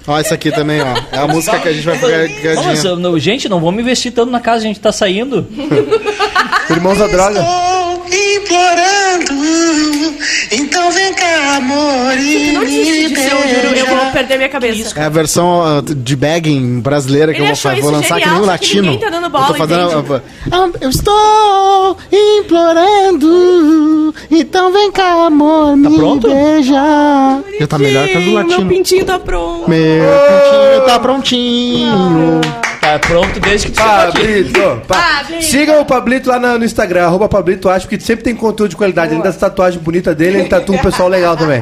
Ó, 0.08 0.18
essa 0.18 0.34
aqui 0.36 0.52
também, 0.52 0.82
ó. 0.82 0.96
É 1.12 1.20
a 1.20 1.28
música 1.28 1.60
que 1.60 1.68
a 1.68 1.74
gente 1.74 1.86
vai 1.86 1.98
pegar 1.98 2.26
eu- 2.84 2.96
não, 2.98 3.20
gente, 3.20 3.48
não 3.48 3.60
vamos 3.60 3.82
investir 3.82 4.12
tanto 4.12 4.32
na 4.32 4.40
casa, 4.40 4.58
a 4.60 4.68
gente 4.68 4.80
tá 4.80 4.92
saindo. 4.92 5.48
Irmãos 6.70 6.98
da 6.98 7.08
droga. 7.08 7.40
Implorando. 8.38 9.42
Então 10.52 10.92
vem 10.92 11.14
cá, 11.14 11.56
amor, 11.58 12.18
e 12.18 12.52
Não 12.52 12.62
me 12.62 12.68
disso, 12.68 13.22
eu 13.22 13.64
juro, 13.64 13.76
eu 13.78 13.86
vou 13.86 13.96
beija. 13.98 14.12
perder 14.12 14.38
minha 14.38 14.50
cabeça. 14.50 15.00
É 15.00 15.04
a 15.06 15.10
versão 15.10 15.80
uh, 15.80 15.82
de 15.82 16.16
bagging 16.16 16.80
brasileira 16.82 17.32
que 17.34 17.40
Ele 17.40 17.44
eu 17.44 17.48
vou, 17.48 17.54
achou 17.54 17.72
fa- 17.72 17.78
isso 17.78 17.84
vou 17.84 17.92
lançar 17.92 18.16
que 18.16 18.22
genial, 18.22 18.34
nem 18.36 18.42
que 18.44 18.48
latino. 18.48 18.82
ninguém 18.84 19.00
tá 19.00 19.10
dando 19.10 19.30
bola, 19.30 19.46
eu, 19.46 19.52
tô 19.52 19.56
fazendo, 19.56 20.00
entende? 20.00 20.22
Ah, 20.52 20.70
eu 20.82 20.90
estou 20.90 21.98
implorando, 22.12 24.14
então 24.30 24.72
vem 24.72 24.92
cá, 24.92 25.26
amor, 25.26 25.76
me 25.78 25.96
pronto? 25.96 26.28
beija. 26.28 26.74
Já 27.60 27.68
tá 27.68 27.78
melhor 27.78 28.08
que 28.08 28.18
a 28.18 28.20
do 28.20 28.26
Meu 28.26 28.34
latino. 28.36 28.70
pintinho 28.70 29.06
tá 29.06 29.20
pronto. 29.20 29.70
Meu 29.70 30.04
pintinho 30.04 30.86
tá 30.86 31.00
prontinho. 31.00 32.42
Tá 32.82 32.98
pronto 33.00 33.40
desde 33.40 33.70
que. 33.70 33.78
Pablito. 33.78 34.82
Pa- 34.88 34.96
Pablito. 35.22 35.44
Sigam 35.44 35.80
o 35.82 35.86
Pablito 35.86 36.30
lá 36.30 36.40
no 36.58 36.66
Instagram, 36.66 37.06
arroba 37.06 37.30
Pablito 37.30 37.70
Acho, 37.70 37.88
porque 37.88 38.04
sempre 38.04 38.24
tem 38.24 38.36
conteúdo 38.36 38.72
de 38.72 38.76
qualidade. 38.76 39.12
Além 39.12 39.22
das 39.24 39.38
tatuagens 39.38 39.82
bonitas 39.82 40.16
dele, 40.16 40.40
ele 40.40 40.50
tatua 40.50 40.76
um 40.76 40.80
pessoal 40.80 41.08
legal 41.08 41.38
também. 41.38 41.62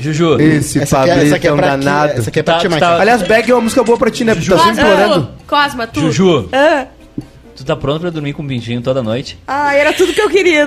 Juju, 0.00 0.40
Esse 0.40 0.80
Essa 0.80 1.00
aqui, 1.00 1.10
é- 1.10 1.12
Pablito 1.12 1.26
essa 1.26 1.36
aqui 1.36 1.46
é 1.46 1.50
é 1.50 1.52
um 1.52 1.56
danado. 1.56 2.12
essa 2.18 2.30
aqui 2.30 2.40
é 2.40 2.42
pra 2.42 2.54
Tá- 2.54 2.60
ti, 2.60 2.68
tá-. 2.78 3.00
Aliás, 3.00 3.22
Bag 3.22 3.50
é 3.50 3.54
uma 3.54 3.60
música 3.60 3.82
boa 3.84 3.98
pra 3.98 4.10
ti, 4.10 4.24
né? 4.24 4.34
Tu 4.34 4.46
tá 4.46 4.58
sempre 4.58 4.80
implorando. 4.82 5.28
Cosma, 5.46 5.86
tu. 5.86 6.00
Juju, 6.00 6.48
Ah, 6.52 6.86
tu 7.54 7.64
tá 7.64 7.76
pronto 7.76 8.00
pra 8.00 8.10
dormir 8.10 8.32
com 8.32 8.42
o 8.42 8.46
pintinho 8.46 8.80
toda 8.80 9.02
noite? 9.02 9.38
ah, 9.46 9.74
era 9.74 9.92
tudo 9.92 10.12
que 10.14 10.20
eu 10.20 10.30
queria. 10.30 10.64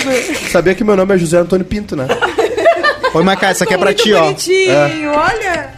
Sabia 0.51 0.75
que 0.75 0.83
meu 0.83 0.95
nome 0.95 1.15
é 1.15 1.17
José 1.17 1.37
Antônio 1.39 1.65
Pinto, 1.65 1.95
né? 1.95 2.07
Oi, 3.13 3.23
Michael, 3.23 3.51
essa 3.51 3.63
aqui 3.63 3.73
é 3.73 3.77
pra 3.77 3.93
ti, 3.95 4.13
ó. 4.13 4.25
bonitinho, 4.25 5.11
olha. 5.11 5.69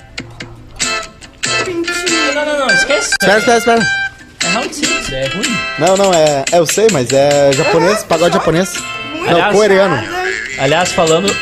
Não, 2.35 2.45
não, 2.45 2.59
não, 2.59 2.67
esquece. 2.73 3.09
Espera, 3.19 3.37
espera, 3.39 3.57
espera. 3.57 3.98
É 4.49 4.53
round 4.53 4.75
six, 4.75 5.11
é 5.13 5.27
ruim. 5.27 5.57
Não, 5.79 5.95
não, 5.97 6.13
é, 6.13 6.43
é. 6.51 6.57
Eu 6.59 6.65
sei, 6.65 6.87
mas 6.91 7.11
é 7.11 7.51
japonês, 7.53 8.03
pagode 8.03 8.33
japonês. 8.35 8.73
Não, 9.21 9.27
Aliás- 9.29 9.55
coreano. 9.55 10.03
Aliás, 10.59 10.91
falando, 10.91 11.33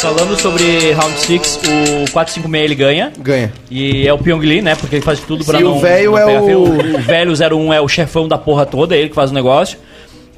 falando 0.00 0.38
sobre 0.40 0.92
Round 0.92 1.18
6, 1.20 1.56
o 1.56 2.10
456 2.12 2.64
ele 2.64 2.74
ganha. 2.74 3.12
Ganha. 3.18 3.52
E 3.70 4.06
é 4.06 4.12
o 4.12 4.18
Pyong 4.18 4.40
Lee, 4.44 4.62
né? 4.62 4.74
Porque 4.74 4.96
ele 4.96 5.04
faz 5.04 5.20
tudo 5.20 5.44
pra 5.44 5.58
Sim, 5.58 5.64
não. 5.64 5.76
o 5.76 5.80
velho 5.80 6.12
não 6.12 6.18
é 6.18 6.26
o- 6.26 6.62
o. 6.96 6.98
velho 7.02 7.32
01 7.36 7.72
é 7.72 7.80
o 7.80 7.88
chefão 7.88 8.28
da 8.28 8.38
porra 8.38 8.64
toda, 8.66 8.94
é 8.94 9.00
ele 9.00 9.08
que 9.08 9.14
faz 9.14 9.30
o 9.30 9.34
negócio. 9.34 9.78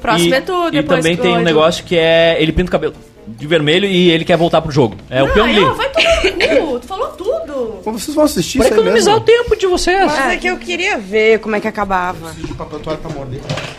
Próximo 0.01 0.31
e, 0.31 0.33
é 0.35 0.41
tu, 0.41 0.69
E 0.73 0.83
também 0.83 1.17
tem 1.17 1.37
um 1.37 1.43
negócio 1.43 1.85
que 1.85 1.97
é. 1.97 2.37
Ele 2.41 2.53
pinta 2.53 2.69
o 2.69 2.73
cabelo 2.73 2.95
de 3.27 3.47
vermelho 3.47 3.87
e 3.87 4.11
ele 4.11 4.25
quer 4.25 4.37
voltar 4.37 4.63
pro 4.63 4.73
jogo. 4.73 4.97
É 5.11 5.23
o 5.23 5.27
Ah, 5.27 5.31
Pyong 5.31 5.53
Lee. 5.53 5.65
vai 5.77 5.89
tomar 5.91 6.23
no 6.25 6.67
cu. 6.67 6.79
Tu 6.81 6.87
falou 6.87 7.09
tudo. 7.09 7.30
Bom, 7.85 7.93
vocês 7.93 8.15
vão 8.15 8.25
assistir 8.25 8.59
Pra 8.59 8.67
isso 8.69 8.75
aí 8.75 8.81
economizar 8.81 9.15
o 9.17 9.21
mesmo? 9.21 9.27
tempo 9.45 9.57
de 9.57 9.67
vocês. 9.67 10.05
Mas 10.07 10.33
é 10.33 10.37
que 10.37 10.47
eu 10.49 10.57
queria 10.59 10.99
ver 10.99 11.39
como 11.41 11.57
é 11.57 11.61
que 11.61 11.69
acabava. 11.69 12.35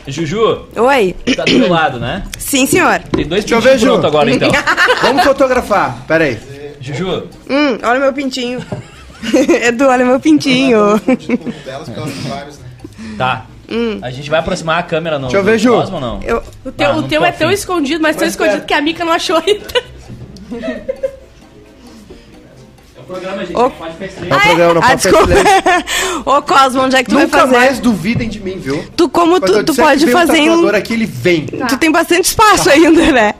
Juju, 0.07 0.67
Oi. 0.75 1.15
tá 1.35 1.43
do 1.45 1.51
meu 1.59 1.69
lado, 1.69 1.99
né? 1.99 2.23
Sim, 2.37 2.65
senhor. 2.65 2.99
Tem 3.11 3.25
dois 3.25 3.43
Deixa 3.43 3.55
eu 3.55 3.61
pintinhos 3.61 3.81
ver, 3.81 4.01
Ju. 4.01 4.07
agora 4.07 4.31
então. 4.31 4.49
Vamos 5.01 5.23
fotografar. 5.23 6.03
Pera 6.07 6.23
aí. 6.25 6.39
Juju, 6.79 7.27
Hum, 7.49 7.77
olha 7.83 7.99
meu 7.99 8.13
pintinho. 8.13 8.59
Edu, 9.67 9.85
olha 9.87 10.03
meu 10.03 10.19
pintinho. 10.19 10.99
tá. 13.17 13.45
A 14.01 14.09
gente 14.11 14.29
vai 14.29 14.39
aproximar 14.39 14.79
a 14.79 14.83
câmera 14.83 15.17
no, 15.17 15.27
Deixa 15.27 15.37
eu 15.37 15.43
ver, 15.43 15.57
Ju. 15.57 15.71
Cosmo 15.73 15.95
ou 15.95 16.01
não? 16.01 16.19
Eu, 16.23 16.43
O 16.65 16.71
teu, 16.71 16.89
Ah, 16.89 16.97
o 16.97 17.03
teu 17.03 17.23
é 17.23 17.31
tão 17.31 17.49
escondido, 17.51 18.01
mas 18.01 18.15
tão 18.15 18.25
Mas 18.25 18.33
escondido 18.33 18.55
pera. 18.57 18.65
que 18.67 18.73
a 18.73 18.81
Mica 18.81 19.05
não 19.05 19.13
achou 19.13 19.37
ainda. 19.37 19.83
O 23.11 23.13
programa, 23.13 23.45
gente, 23.45 23.57
Ô. 23.57 23.69
pode 23.69 23.93
ficar 23.97 24.21
É 24.21 24.35
um 24.35 24.39
programa, 24.39 24.73
não 24.75 24.81
ah, 24.81 24.87
pode 24.87 25.01
desculpa. 25.01 25.33
Ô, 26.25 26.41
Cosmo, 26.41 26.81
onde 26.83 26.95
é 26.95 27.03
que 27.03 27.09
tu 27.09 27.15
Nunca 27.15 27.27
vai 27.27 27.41
fazer? 27.41 27.57
mais 27.57 27.79
duvidem 27.79 28.29
de 28.29 28.39
mim, 28.39 28.57
viu? 28.57 28.85
Tu, 28.95 29.09
como 29.09 29.37
tu, 29.41 29.65
tu 29.65 29.75
pode 29.75 30.05
vem 30.05 30.15
um 30.15 30.17
fazer 30.17 30.37
em... 30.37 30.47
tatuador 30.47 30.75
aqui, 30.75 30.93
ele 30.93 31.05
vem. 31.05 31.45
Tu 31.45 31.77
tem 31.77 31.91
bastante 31.91 32.23
espaço 32.25 32.69
ainda, 32.69 33.11
né? 33.11 33.33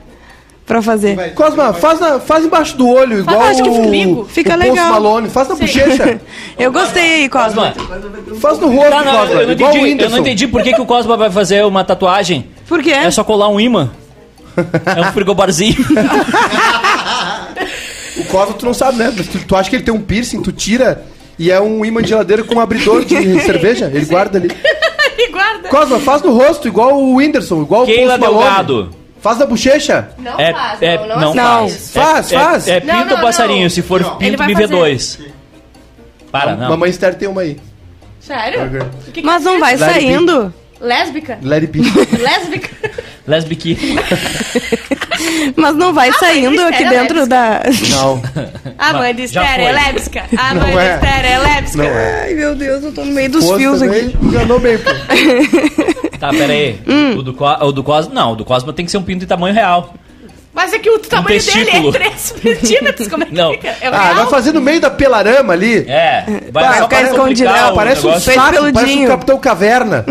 Pra 0.66 0.82
fazer. 0.82 1.34
Cosma, 1.34 1.74
faz, 1.74 2.02
na- 2.02 2.20
faz 2.20 2.44
embaixo 2.46 2.76
do 2.76 2.90
olho, 2.90 3.20
igual 3.20 3.42
acho 3.44 3.64
que 3.64 3.70
o, 3.70 3.74
comigo. 3.74 4.26
Fica 4.30 4.56
o 4.56 4.58
legal. 4.58 4.92
Malone. 4.92 5.30
Faz 5.30 5.48
na 5.48 5.56
bochecha. 5.56 6.22
Eu 6.60 6.72
gostei 6.72 7.16
aí, 7.16 7.30
Cosmo. 7.30 7.62
Cosma, 7.62 8.40
faz 8.42 8.60
no 8.60 8.68
rosto, 8.70 8.90
Tá, 8.90 9.04
não, 9.04 9.12
Cosma. 9.20 9.36
eu, 9.36 9.46
não 9.48 9.54
igual 9.54 9.74
o 9.74 9.78
entendi, 9.78 10.04
eu 10.04 10.10
não 10.10 10.18
entendi 10.18 10.48
por 10.48 10.62
que, 10.64 10.74
que 10.74 10.82
o 10.82 10.86
Cosma 10.86 11.16
vai 11.16 11.30
fazer 11.32 11.64
uma 11.66 11.84
tatuagem. 11.86 12.48
Por 12.68 12.84
quê? 12.84 12.92
É 12.92 13.10
só 13.10 13.24
colar 13.24 13.48
um 13.48 13.60
imã. 13.60 13.90
É 14.98 15.02
um 15.02 15.12
frigobarzinho. 15.14 15.76
O 18.32 18.38
Cosma 18.38 18.54
tu 18.56 18.66
não 18.66 18.74
sabe, 18.74 18.98
né? 18.98 19.14
Mas 19.16 19.28
tu, 19.28 19.40
tu 19.40 19.56
acha 19.56 19.70
que 19.70 19.76
ele 19.76 19.84
tem 19.84 19.94
um 19.94 20.02
piercing, 20.02 20.42
tu 20.42 20.52
tira 20.52 21.04
E 21.38 21.52
é 21.52 21.60
um 21.60 21.84
imã 21.84 22.02
de 22.02 22.10
geladeira 22.10 22.44
com 22.44 22.56
um 22.56 22.60
abridor 22.60 23.04
de 23.04 23.16
cerveja. 23.42 23.92
Ele 23.94 24.06
guarda 24.06 24.38
ali. 24.38 24.50
E 25.18 25.28
guarda. 25.30 25.68
Cosma, 25.70 26.00
faz 26.00 26.22
no 26.24 26.36
rosto, 26.36 26.68
igual 26.68 26.98
o 26.98 27.16
Whindersson, 27.18 27.62
igual 27.62 27.86
Keila 27.86 28.16
o 28.16 28.20
Post. 28.20 28.32
Delgado. 28.34 28.90
Faz 29.20 29.38
na 29.38 29.46
bochecha. 29.46 30.10
Não 30.18 30.40
É, 30.40 30.52
faz, 30.52 30.82
é, 30.82 30.98
não, 30.98 31.08
não, 31.08 31.34
não, 31.36 31.70
faz. 31.70 31.92
faz. 31.92 32.32
Faz, 32.32 32.32
É- 32.32 32.40
faz. 32.40 32.68
É, 32.68 32.78
é 32.78 32.80
pinto 32.80 32.94
não, 33.06 33.16
ou 33.18 33.22
passarinho? 33.22 33.64
não. 33.64 33.70
Se 33.70 33.82
for 33.84 34.02
Ele 34.02 34.10
pinto, 34.18 34.38
vai 34.38 34.48
me 34.48 34.56
vê 34.56 34.62
fazer. 34.64 34.74
dois. 34.76 35.20
Para, 36.32 36.56
não. 36.56 36.70
Mamãe 36.70 36.90
Esther 36.90 37.14
tem 37.16 37.28
uma 37.28 37.42
aí. 37.42 37.58
Sério? 38.20 38.62
Que 39.06 39.12
que 39.22 39.22
Mas 39.22 39.44
não 39.44 39.56
é 39.56 39.60
vai 39.60 39.78
saindo. 39.78 40.52
Lésbica? 40.80 41.38
Be. 41.42 41.82
Lésbica? 42.18 42.70
Lesbique. 43.32 43.78
Mas 45.56 45.76
não 45.76 45.94
vai 45.94 46.12
saindo 46.14 46.62
aqui 46.64 46.84
é 46.84 46.90
dentro 46.90 47.26
da. 47.28 47.62
Não, 47.90 48.22
A 48.78 48.94
mãe 48.94 49.16
de 49.16 49.28
Já 49.28 49.44
Esther 49.44 49.60
é 49.68 49.72
lésbica. 49.72 50.24
A 50.38 50.54
Não 50.54 50.62
mãe 50.62 50.72
de 50.72 50.78
é. 50.80 50.94
Esther 50.96 51.26
é 51.26 51.38
lésbica. 51.40 51.84
não 51.84 52.00
é. 52.00 52.22
Ai, 52.24 52.34
meu 52.34 52.56
Deus, 52.56 52.84
eu 52.84 52.92
tô 52.92 53.06
no 53.06 53.12
meio 53.14 53.30
dos 53.32 53.46
Fosse 53.46 53.60
fios 53.60 53.80
também, 53.80 54.00
aqui. 54.08 54.18
Enganou 54.22 54.60
bem, 54.60 54.78
pô. 54.78 54.90
Tá, 56.20 56.30
pera 56.30 56.52
aí. 56.54 56.80
Hum. 56.88 57.18
O, 57.18 57.24
do, 57.24 57.34
Co- 57.34 57.58
o 57.66 57.72
do 57.72 57.84
Cosmo... 57.84 58.14
Não, 58.14 58.34
o 58.34 58.36
do 58.36 58.46
Cosmo 58.46 58.72
tem 58.74 58.86
que 58.86 58.92
ser 58.92 58.98
um 58.98 59.04
pinto 59.04 59.22
de 59.22 59.26
tamanho 59.26 59.56
real. 59.56 59.94
Mas 60.54 60.74
é 60.74 60.80
que 60.80 60.90
o 60.90 61.00
tamanho 61.00 61.28
dele 61.40 61.40
testículo. 61.42 61.90
é 61.90 61.92
3 61.94 62.14
centímetros. 62.20 63.08
Como 63.08 63.24
é 63.24 63.26
que 63.28 63.34
Não. 63.34 63.52
fica? 63.52 63.70
É 63.70 63.88
Ah, 63.88 64.04
real? 64.04 64.16
vai 64.16 64.28
fazer 64.28 64.52
no 64.52 64.60
meio 64.62 64.82
da 64.82 64.90
pelarama 64.90 65.54
ali. 65.54 65.86
É. 65.88 66.26
Vai 66.52 66.64
Vai 66.66 66.78
só 66.78 66.84
ficar 66.84 66.98
pra 67.00 67.10
escondido. 67.12 67.48
complicar 67.50 67.70
Ah, 67.70 67.72
o 67.72 67.76
Parece 67.76 68.02
um 68.02 68.10
negócio. 68.10 68.26
Feito 68.26 68.40
saco, 68.40 68.52
parece 68.52 68.70
um 68.70 68.74
peludinho. 68.74 69.08
Capitão 69.08 69.38
Caverna. 69.40 70.06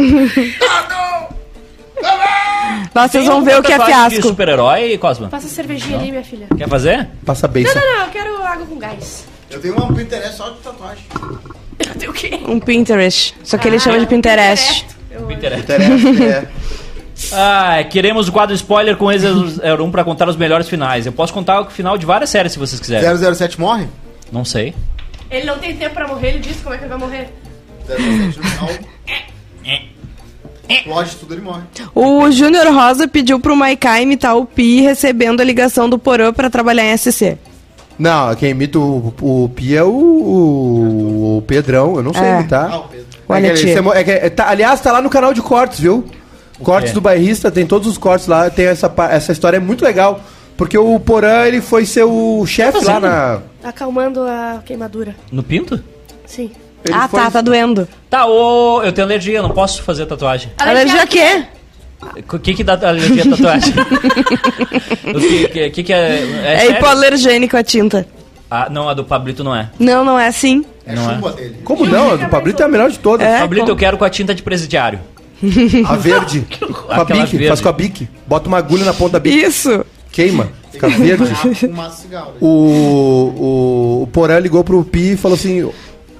Vocês 2.92 3.10
Tem 3.12 3.24
vão 3.24 3.38
um 3.38 3.44
ver 3.44 3.58
o 3.58 3.62
que 3.62 3.72
é 3.72 3.78
fiasco. 3.84 4.22
super-herói, 4.22 4.98
Cosmo? 4.98 5.28
Passa 5.28 5.48
cervejinha 5.48 5.98
ali, 5.98 6.10
minha 6.10 6.24
filha. 6.24 6.46
Quer 6.56 6.68
fazer? 6.68 7.08
Passa 7.24 7.46
bem. 7.46 7.62
Não, 7.62 7.74
não, 7.74 7.80
não. 7.98 8.04
Eu 8.06 8.10
quero 8.10 8.42
água 8.44 8.66
com 8.66 8.76
gás. 8.78 9.24
Eu 9.50 9.60
tenho 9.60 9.74
uma 9.76 9.92
Pinterest 9.94 10.36
só 10.36 10.50
de 10.50 10.58
tatuagem. 10.58 11.04
Eu 11.78 11.94
tenho 11.98 12.10
o 12.10 12.14
quê? 12.14 12.38
Um 12.46 12.58
Pinterest. 12.60 13.34
Só 13.44 13.56
que 13.58 13.68
ele 13.68 13.76
Ah, 13.76 13.80
chama 13.80 13.98
de 14.00 14.06
Pinterest. 14.06 14.86
Eu- 15.10 15.30
interessa. 15.30 15.60
Interessa, 15.62 16.24
é. 16.24 16.48
Ah, 17.32 17.84
queremos 17.84 18.28
o 18.28 18.32
quadro 18.32 18.54
spoiler 18.54 18.96
com 18.96 19.10
ex 19.12 19.22
1 19.24 19.90
pra 19.90 20.02
contar 20.04 20.28
os 20.28 20.36
melhores 20.36 20.68
finais. 20.68 21.04
Eu 21.06 21.12
posso 21.12 21.32
contar 21.32 21.60
o 21.60 21.70
final 21.70 21.96
de 21.98 22.06
várias 22.06 22.30
séries 22.30 22.52
se 22.52 22.58
vocês 22.58 22.80
quiserem. 22.80 23.08
007 23.34 23.58
morre? 23.60 23.86
Não 24.32 24.44
sei. 24.44 24.74
Ele 25.30 25.44
não 25.46 25.58
tem 25.58 25.76
tempo 25.76 25.94
pra 25.94 26.08
morrer, 26.08 26.30
ele 26.30 26.38
disse 26.40 26.60
como 26.62 26.74
é 26.74 26.78
que 26.78 26.84
ele 26.84 26.88
vai 26.90 26.98
morrer. 26.98 27.28
007 27.86 28.38
no 28.38 28.44
final. 28.44 28.68
Explode 30.70 31.16
tudo, 31.16 31.34
ele 31.34 31.42
morre. 31.42 31.62
O 31.94 32.30
Júnior 32.30 32.66
Rosa 32.72 33.06
pediu 33.08 33.38
pro 33.40 33.56
Maiká 33.56 34.00
imitar 34.00 34.36
o 34.36 34.44
Pi 34.46 34.80
recebendo 34.80 35.40
a 35.40 35.44
ligação 35.44 35.88
do 35.88 35.98
Porã 35.98 36.32
pra 36.32 36.48
trabalhar 36.50 36.84
em 36.84 36.96
SC. 36.96 37.36
Não, 37.98 38.34
quem 38.34 38.50
imita 38.50 38.78
o, 38.78 39.12
o 39.20 39.48
Pi 39.54 39.76
é 39.76 39.82
o, 39.84 39.88
o, 39.90 41.36
o 41.38 41.42
Pedrão, 41.42 41.96
eu 41.96 42.02
não 42.02 42.14
sei 42.14 42.22
É. 42.24 42.34
imitar. 42.40 42.70
Ah, 42.70 42.78
o 42.78 42.88
Pedro. 42.88 43.06
Olha, 43.28 43.46
é 43.48 43.52
que, 43.54 43.80
mo- 43.80 43.92
é 43.92 44.04
que- 44.04 44.10
é- 44.10 44.30
tá- 44.30 44.48
aliás, 44.48 44.80
tá 44.80 44.90
lá 44.92 45.02
no 45.02 45.10
canal 45.10 45.34
de 45.34 45.42
cortes, 45.42 45.80
viu? 45.80 46.04
Cortes 46.62 46.92
do 46.92 47.00
bairrista, 47.00 47.50
tem 47.50 47.66
todos 47.66 47.88
os 47.88 47.96
cortes 47.96 48.26
lá, 48.26 48.50
tem 48.50 48.66
essa, 48.66 48.92
essa 49.10 49.32
história 49.32 49.56
é 49.56 49.60
muito 49.60 49.82
legal. 49.84 50.20
Porque 50.56 50.76
o 50.76 51.00
Porã, 51.00 51.46
ele 51.46 51.60
foi 51.62 51.86
ser 51.86 52.04
o 52.04 52.44
chefe 52.44 52.84
lá 52.84 53.00
na. 53.00 53.40
Acalmando 53.64 54.20
a 54.22 54.60
queimadura. 54.64 55.16
No 55.32 55.42
pinto? 55.42 55.82
Sim. 56.26 56.50
Ele 56.84 56.94
ah, 56.94 57.08
foi- 57.08 57.20
tá, 57.20 57.30
tá 57.30 57.40
doendo. 57.40 57.88
Tá, 58.08 58.26
ô, 58.26 58.82
eu 58.82 58.92
tenho 58.92 59.06
alergia, 59.06 59.42
não 59.42 59.50
posso 59.50 59.82
fazer 59.82 60.06
tatuagem. 60.06 60.50
Alergia 60.58 61.02
a 61.02 61.06
quê? 61.06 61.44
O 62.32 62.38
que 62.38 62.54
que 62.54 62.64
dá 62.64 62.74
alergia 62.88 63.22
à 63.22 63.28
tatuagem? 63.30 63.74
o 65.14 65.20
que, 65.20 65.48
que, 65.48 65.70
que 65.70 65.82
que 65.82 65.92
é... 65.92 66.22
É, 66.44 66.66
É, 66.66 66.70
hipoalergênico 66.70 67.56
a 67.56 67.62
tinta. 67.62 68.06
Ah, 68.50 68.68
não, 68.70 68.88
a 68.88 68.94
do 68.94 69.04
Pablito 69.04 69.44
não 69.44 69.54
é. 69.54 69.70
Não, 69.78 70.04
não 70.04 70.18
é 70.18 70.26
assim. 70.26 70.64
É 70.84 70.94
Não 70.94 71.08
é. 71.08 71.14
chumbo 71.14 71.30
dele. 71.30 71.56
Como 71.62 71.86
não? 71.86 72.12
A 72.12 72.16
do 72.16 72.28
Pablito 72.28 72.62
é 72.62 72.64
a 72.64 72.68
melhor 72.68 72.90
de 72.90 72.98
todas. 72.98 73.26
É, 73.26 73.38
Pablito, 73.40 73.66
como- 73.66 73.72
eu 73.72 73.76
quero 73.76 73.96
com 73.96 74.04
a 74.04 74.10
tinta 74.10 74.34
de 74.34 74.42
presidiário. 74.42 74.98
A 75.86 75.96
verde. 75.96 76.44
com 76.58 76.92
a 76.92 77.04
bique, 77.04 77.36
verde. 77.36 77.48
faz 77.48 77.60
com 77.60 77.68
a 77.68 77.72
bique. 77.72 78.08
Bota 78.26 78.48
uma 78.48 78.58
agulha 78.58 78.84
na 78.84 78.92
ponta 78.92 79.12
da 79.12 79.20
bique. 79.20 79.36
Isso. 79.36 79.84
Queima. 80.10 80.48
Fica 80.72 80.88
verde. 80.88 81.32
O, 82.40 82.46
o, 82.46 84.02
o 84.02 84.06
Porã 84.08 84.38
ligou 84.38 84.64
pro 84.64 84.84
Pi 84.84 85.12
e 85.12 85.16
falou 85.16 85.36
assim: 85.36 85.70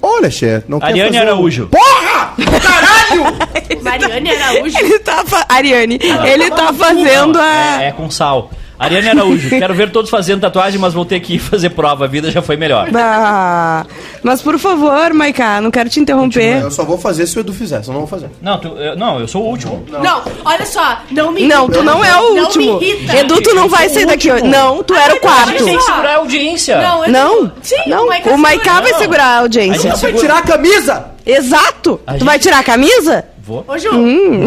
Olha, 0.02 0.30
chefe, 0.30 0.64
não 0.68 0.80
quer 0.80 0.86
Ariane 0.86 1.08
fazer 1.10 1.18
um- 1.18 1.22
Araújo. 1.28 1.68
Porra! 1.68 2.34
Caralho! 2.62 3.36
Mariane 3.82 4.30
Araújo. 4.30 4.78
Ele 4.78 4.98
tá. 5.00 5.24
fa- 5.26 5.46
Ariane, 5.48 5.98
ele 6.24 6.50
tá 6.50 6.72
fazendo 6.72 7.38
a. 7.38 7.82
É, 7.82 7.88
é 7.88 7.92
com 7.92 8.10
sal. 8.10 8.50
Ariane 8.80 9.10
Araújo, 9.10 9.50
quero 9.50 9.74
ver 9.74 9.90
todos 9.92 10.10
fazendo 10.10 10.40
tatuagem, 10.40 10.80
mas 10.80 10.94
vou 10.94 11.04
ter 11.04 11.20
que 11.20 11.34
ir 11.34 11.38
fazer 11.38 11.68
prova. 11.70 12.06
A 12.06 12.08
vida 12.08 12.30
já 12.30 12.40
foi 12.40 12.56
melhor. 12.56 12.88
Ah, 12.94 13.84
mas 14.22 14.40
por 14.40 14.58
favor, 14.58 15.12
Maiká, 15.12 15.60
não 15.60 15.70
quero 15.70 15.90
te 15.90 16.00
interromper. 16.00 16.62
Eu 16.62 16.70
só 16.70 16.82
vou 16.82 16.96
fazer 16.96 17.26
se 17.26 17.36
o 17.36 17.40
Edu 17.40 17.52
fizer, 17.52 17.82
senão 17.82 18.00
não 18.00 18.06
vou 18.06 18.08
fazer. 18.08 18.30
Não, 18.40 18.58
tu- 18.58 18.68
eu, 18.78 18.96
não, 18.96 19.20
eu 19.20 19.28
sou 19.28 19.42
o 19.42 19.48
último. 19.48 19.84
Não, 19.90 20.22
olha 20.46 20.64
só. 20.64 21.00
Não 21.10 21.30
me 21.30 21.46
Não, 21.46 21.68
tu 21.68 21.82
não 21.82 22.02
é 22.02 22.16
o 22.20 22.34
Não 22.34 22.44
último. 22.44 22.78
me 22.80 22.88
irrita. 22.90 23.16
Edu, 23.18 23.42
tu 23.42 23.54
não 23.54 23.68
vai 23.68 23.88
sair 23.90 24.06
daqui 24.06 24.32
hoje. 24.32 24.44
Não, 24.44 24.82
tu 24.82 24.94
era 24.94 25.12
o 25.12 25.16
A 25.18 25.20
quarto. 25.20 25.50
gente 25.50 25.64
tem 25.64 25.76
que 25.76 25.82
segurar 25.84 26.14
a 26.14 26.16
audiência. 26.16 26.78
Não, 26.80 27.04
eu 27.04 27.12
Não, 27.12 27.52
Sim, 27.62 27.76
não. 27.86 28.06
o 28.06 28.38
Maiká 28.38 28.80
vai 28.80 28.92
Não. 28.92 28.98
segurar 28.98 29.24
a 29.24 29.36
A 29.36 29.38
audiência. 29.40 29.90
gente 29.90 30.00
Vai 30.00 30.12
tirar 30.14 30.38
a 30.38 30.42
camisa! 30.42 31.04
Exato. 31.26 32.00
A 32.06 32.12
Tu 32.12 32.18
gente- 32.20 32.24
vai 32.26 32.38
tirar 32.38 32.58
a 32.60 32.64
camisa? 32.64 33.24
Vou. 33.42 33.62
Ô, 33.68 33.76
Ju. 33.76 33.90
Hum. 33.94 34.46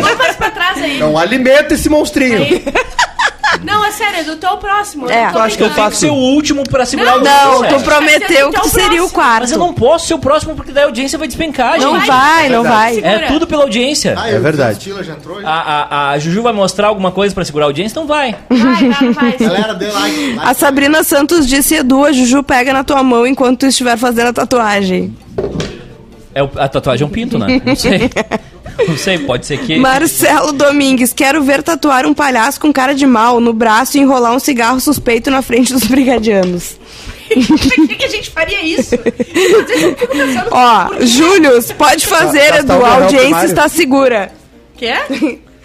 Vamos 0.00 0.18
mais 0.18 0.36
pra 0.36 0.50
trás 0.50 0.80
aí. 0.82 0.98
Não 0.98 1.18
alimenta 1.18 1.74
esse 1.74 1.88
monstrinho. 1.88 2.38
Aí. 2.38 2.64
Não, 3.64 3.84
é 3.84 3.90
sério, 3.90 4.20
Edu, 4.20 4.36
tu 4.36 4.46
é 4.46 4.50
o 4.50 4.56
próximo. 4.58 5.10
É. 5.10 5.26
Eu 5.28 5.32
tô 5.32 5.38
Eu 5.38 5.42
acho 5.42 5.56
que 5.56 5.62
eu 5.64 5.70
que 5.70 5.96
ser 5.96 6.10
o 6.10 6.14
último 6.14 6.62
pra 6.68 6.84
segurar 6.84 7.18
Não, 7.18 7.26
a 7.26 7.44
audiência. 7.44 7.70
Não, 7.70 7.78
tu 7.78 7.84
prometeu 7.84 8.50
que 8.50 8.60
tu 8.60 8.66
o 8.66 8.70
seria 8.70 9.04
o 9.04 9.10
próximo. 9.10 9.22
Mas 9.40 9.50
eu 9.52 9.58
quarto. 9.58 9.66
não 9.66 9.74
posso 9.74 10.06
ser 10.06 10.14
o 10.14 10.18
próximo 10.18 10.54
porque 10.54 10.72
daí 10.72 10.84
a 10.84 10.86
audiência 10.86 11.18
vai 11.18 11.26
despencar, 11.28 11.78
Não 11.80 11.94
gente. 11.96 12.06
vai, 12.06 12.48
não 12.48 12.62
vai. 12.62 12.94
Segura. 12.94 13.12
É 13.12 13.26
tudo 13.26 13.46
pela 13.46 13.62
audiência. 13.62 14.14
Ah, 14.16 14.28
É 14.28 14.38
verdade. 14.38 14.78
o 14.78 14.80
Stila 14.80 15.02
já 15.04 15.12
entrou? 15.14 15.38
A, 15.44 15.50
a, 15.50 16.10
a 16.10 16.18
Juju 16.18 16.42
vai 16.42 16.52
mostrar 16.52 16.88
alguma 16.88 17.10
coisa 17.12 17.34
pra 17.34 17.44
segurar 17.44 17.66
a 17.66 17.68
audiência? 17.68 17.92
Então 17.92 18.06
vai. 18.06 18.36
Vai, 18.48 18.88
vai, 18.90 19.12
vai. 19.12 19.32
Galera, 19.38 19.74
dê 19.74 19.86
like. 19.90 20.34
like. 20.34 20.48
A 20.50 20.54
Sabrina 20.54 21.02
Santos 21.04 21.46
disse, 21.46 21.74
Edu, 21.76 22.04
a 22.04 22.12
Juju 22.12 22.42
pega 22.42 22.72
na 22.72 22.84
tua 22.84 23.02
mão 23.02 23.26
enquanto 23.26 23.60
tu 23.60 23.66
estiver 23.66 23.96
fazendo 23.96 24.28
a 24.28 24.32
tatuagem. 24.32 25.14
É 26.36 26.42
o- 26.42 26.50
a 26.56 26.68
tatuagem 26.68 27.02
é 27.02 27.06
um 27.06 27.10
pinto, 27.10 27.38
né? 27.38 27.62
Não 27.64 27.74
sei. 27.74 28.10
Não 28.86 28.96
sei, 28.98 29.18
pode 29.20 29.46
ser 29.46 29.56
que. 29.60 29.78
Marcelo 29.78 30.52
Domingues, 30.52 31.14
quero 31.14 31.42
ver 31.42 31.62
tatuar 31.62 32.04
um 32.04 32.12
palhaço 32.12 32.60
com 32.60 32.70
cara 32.70 32.94
de 32.94 33.06
mal 33.06 33.40
no 33.40 33.54
braço 33.54 33.96
e 33.96 34.00
enrolar 34.00 34.34
um 34.34 34.38
cigarro 34.38 34.78
suspeito 34.78 35.30
na 35.30 35.40
frente 35.40 35.72
dos 35.72 35.84
brigadianos. 35.84 36.76
Por 37.26 37.58
que, 37.88 37.94
que 37.96 38.04
a 38.04 38.08
gente 38.08 38.28
faria 38.30 38.60
isso? 38.62 38.94
Ó, 40.50 40.88
quê? 40.90 41.06
Július, 41.06 41.72
pode 41.72 42.06
fazer, 42.06 42.50
Gastar 42.52 42.58
Edu, 42.58 42.72
o 42.74 42.84
a 42.84 42.94
audiência 43.02 43.46
está 43.46 43.68
segura. 43.68 44.30
Quê? 44.76 44.92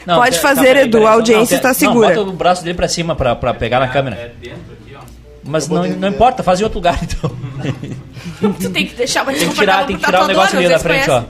Não, 0.06 0.16
pode 0.16 0.36
tá- 0.38 0.42
fazer, 0.42 0.74
tá, 0.74 0.82
Edu, 0.82 1.06
a 1.06 1.12
audiência 1.12 1.56
não, 1.56 1.58
está 1.58 1.74
segura. 1.74 2.10
Não, 2.16 2.16
bota 2.16 2.30
o 2.30 2.34
braço 2.34 2.64
dele 2.64 2.76
pra 2.76 2.88
cima 2.88 3.16
pra, 3.16 3.36
pra 3.36 3.54
pegar 3.54 3.80
na 3.80 3.88
câmera. 3.90 4.34
Mas 5.52 5.68
não, 5.68 5.86
não 5.88 6.08
importa, 6.08 6.42
faz 6.42 6.60
em 6.60 6.64
outro 6.64 6.80
lugar 6.80 6.98
então. 7.04 7.30
Tu 8.60 8.70
tem 8.70 8.86
que 8.88 8.96
deixar 8.96 9.24
uma 9.24 9.34
Tem 9.34 9.48
que 9.50 9.56
tirar, 9.56 9.86
tem 9.86 9.98
que 9.98 10.04
tirar 10.06 10.24
o 10.24 10.28
negócio 10.28 10.58
ali 10.58 10.68
da 10.70 10.80
frente, 10.80 11.10
ó. 11.10 11.24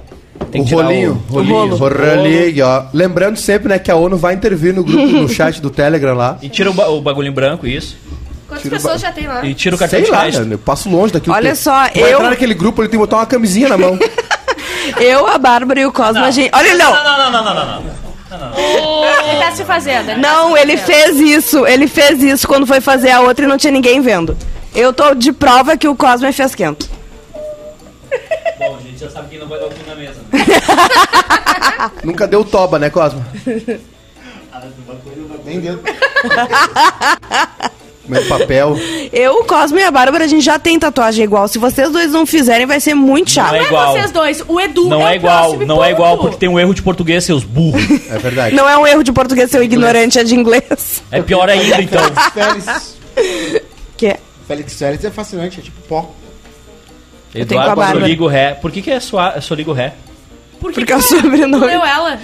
Tem 0.52 0.62
o 0.62 0.64
que 0.64 0.70
tirar 0.70 0.84
rolinho, 0.84 1.24
o- 1.30 1.34
rolinho, 1.34 1.56
rolo. 1.56 1.74
o 1.76 1.78
rolinho, 1.78 2.66
ó. 2.66 2.86
Lembrando 2.94 3.38
sempre, 3.38 3.70
né, 3.70 3.80
que 3.80 3.92
a 3.92 3.96
ONU 3.96 4.16
vai 4.18 4.34
intervir 4.34 4.74
no 4.74 4.84
grupo, 4.84 5.06
no 5.06 5.28
chat 5.30 5.62
do 5.62 5.70
Telegram 5.70 6.14
lá. 6.16 6.38
E 6.42 6.50
tira 6.50 6.70
o, 6.70 6.74
ba- 6.74 6.88
o 6.90 7.02
bagulhinho 7.02 7.34
branco, 7.34 7.68
isso. 7.68 7.98
Quantas 8.48 8.70
pessoas 8.70 9.02
já 9.02 9.12
tem 9.12 9.28
lá? 9.28 9.46
E 9.46 9.54
tira 9.54 9.76
o 9.76 9.80
cartão 9.80 9.98
Sei 10.00 10.06
de 10.06 10.12
lá, 10.12 10.22
crédito. 10.22 10.46
né, 10.46 10.56
eu 10.56 10.60
passo 10.60 10.90
longe 10.90 11.14
daquilo. 11.14 11.36
Olha 11.36 11.56
só, 11.56 11.88
eu- 11.96 12.08
entrar 12.16 12.30
naquele 12.30 12.54
grupo, 12.54 12.82
ele 12.82 12.90
tem 12.90 13.00
que 13.00 13.06
botar 13.06 13.18
uma 13.18 13.26
camisinha 13.26 13.68
na 13.70 13.78
mão. 13.78 13.98
Eu, 15.00 15.28
a 15.28 15.38
Bárbara 15.38 15.80
e 15.80 15.86
o 15.86 15.92
Cosmo, 15.92 16.24
a 16.24 16.32
gente... 16.32 16.50
Olha, 16.54 16.76
não. 16.76 16.92
Não, 16.92 17.04
não, 17.04 17.32
não, 17.32 17.44
não, 17.44 17.56
não, 17.56 17.82
não. 17.82 17.84
Ele 18.32 19.40
tá 19.40 19.52
se 19.52 19.66
fazendo. 19.66 20.10
ele 20.10 20.22
tá 20.22 20.28
Não, 20.30 20.54
se 20.54 20.62
ele 20.62 20.78
fez 20.78 21.20
isso. 21.20 21.66
Ele 21.68 21.88
fez 21.88 22.22
isso 22.22 22.48
quando 22.48 22.66
foi 22.66 22.80
fazer 22.80 23.12
a 23.12 23.22
outra 23.22 23.46
e 23.46 23.48
não 23.48 23.58
tinha 23.58 23.72
ninguém 23.72 24.02
vendo. 24.02 24.38
Eu 24.74 24.94
tô 24.94 25.14
de 25.14 25.34
prova 25.34 25.76
que 25.76 25.88
o 25.88 25.96
Cosmo 25.96 26.28
é 26.28 26.32
fiasquento. 26.32 26.90
Bom, 28.58 28.78
a 28.78 28.82
gente 28.82 29.00
já 29.00 29.10
sabe 29.10 29.30
quem 29.30 29.40
não 29.40 29.48
vai 29.48 29.60
dar 29.60 29.66
o 29.66 29.70
cu 29.70 29.76
na 29.88 29.96
mesa. 29.96 30.22
Né? 30.32 30.46
Nunca 32.04 32.28
deu 32.28 32.46
toba, 32.46 32.80
né, 32.80 32.90
Cosmo? 32.90 33.26
Nem 35.44 35.60
dentro. 35.60 35.82
Meu 38.12 38.26
papel. 38.28 38.78
Eu, 39.14 39.40
o 39.40 39.46
Cosmo 39.46 39.80
e 39.80 39.84
a 39.84 39.90
Bárbara, 39.90 40.26
a 40.26 40.28
gente 40.28 40.44
já 40.44 40.60
tem 40.60 40.78
tatuagem 40.78 41.24
igual. 41.24 41.48
Se 41.48 41.58
vocês 41.58 41.90
dois 41.90 42.12
não 42.12 42.26
fizerem, 42.26 42.66
vai 42.66 42.80
ser 42.82 42.94
muito 42.94 43.32
chato. 43.32 43.54
Não 43.54 43.56
é 43.56 43.60
Não 43.60 43.66
é 43.66 43.68
igual. 43.70 43.94
vocês 43.94 44.12
dois, 44.12 44.44
o 44.48 44.60
Edu 44.60 44.90
Não 44.90 45.08
é 45.08 45.14
é 45.14 45.16
igual, 45.16 45.58
não 45.60 45.84
é 45.84 45.88
ponto. 45.90 45.96
igual 45.96 46.18
porque 46.18 46.38
tem 46.38 46.50
um 46.50 46.60
erro 46.60 46.74
de 46.74 46.82
português, 46.84 47.24
seus 47.24 47.44
burros. 47.44 47.82
É 48.10 48.18
verdade. 48.18 48.56
Não 48.56 48.68
é 48.68 48.78
um 48.78 48.86
erro 48.86 49.02
de 49.04 49.12
português 49.14 49.50
ser 49.50 49.64
ignorante, 49.64 50.20
é 50.20 50.24
de 50.24 50.36
inglês. 50.36 51.02
É 51.10 51.22
pior 51.22 51.50
ainda, 51.50 51.82
então. 51.82 52.02
Félix. 52.34 52.98
Que 53.96 54.08
é. 54.08 54.20
Félix 54.48 54.74
Félix 54.74 55.06
é 55.06 55.12
fascinante, 55.12 55.60
é 55.60 55.64
tipo 55.64 55.80
pó. 55.88 56.12
tenho 57.32 57.46
com 57.48 57.54
a 57.54 57.58
Eduardo 57.62 57.76
Bárbara. 57.78 58.00
Soligo 58.02 58.28
Ré. 58.28 58.54
Por 58.56 58.72
que, 58.72 58.82
que 58.82 58.92
é 58.92 59.00
sua, 59.00 59.40
Soligo 59.40 59.72
Ré? 59.72 59.94
Por 60.60 60.72
que 60.72 60.80
Porque 60.80 60.92
é 60.94 60.98
o 60.98 61.00
que 61.00 61.06
sobrenome. 61.06 61.66
Leu 61.66 61.84
ela? 61.86 62.20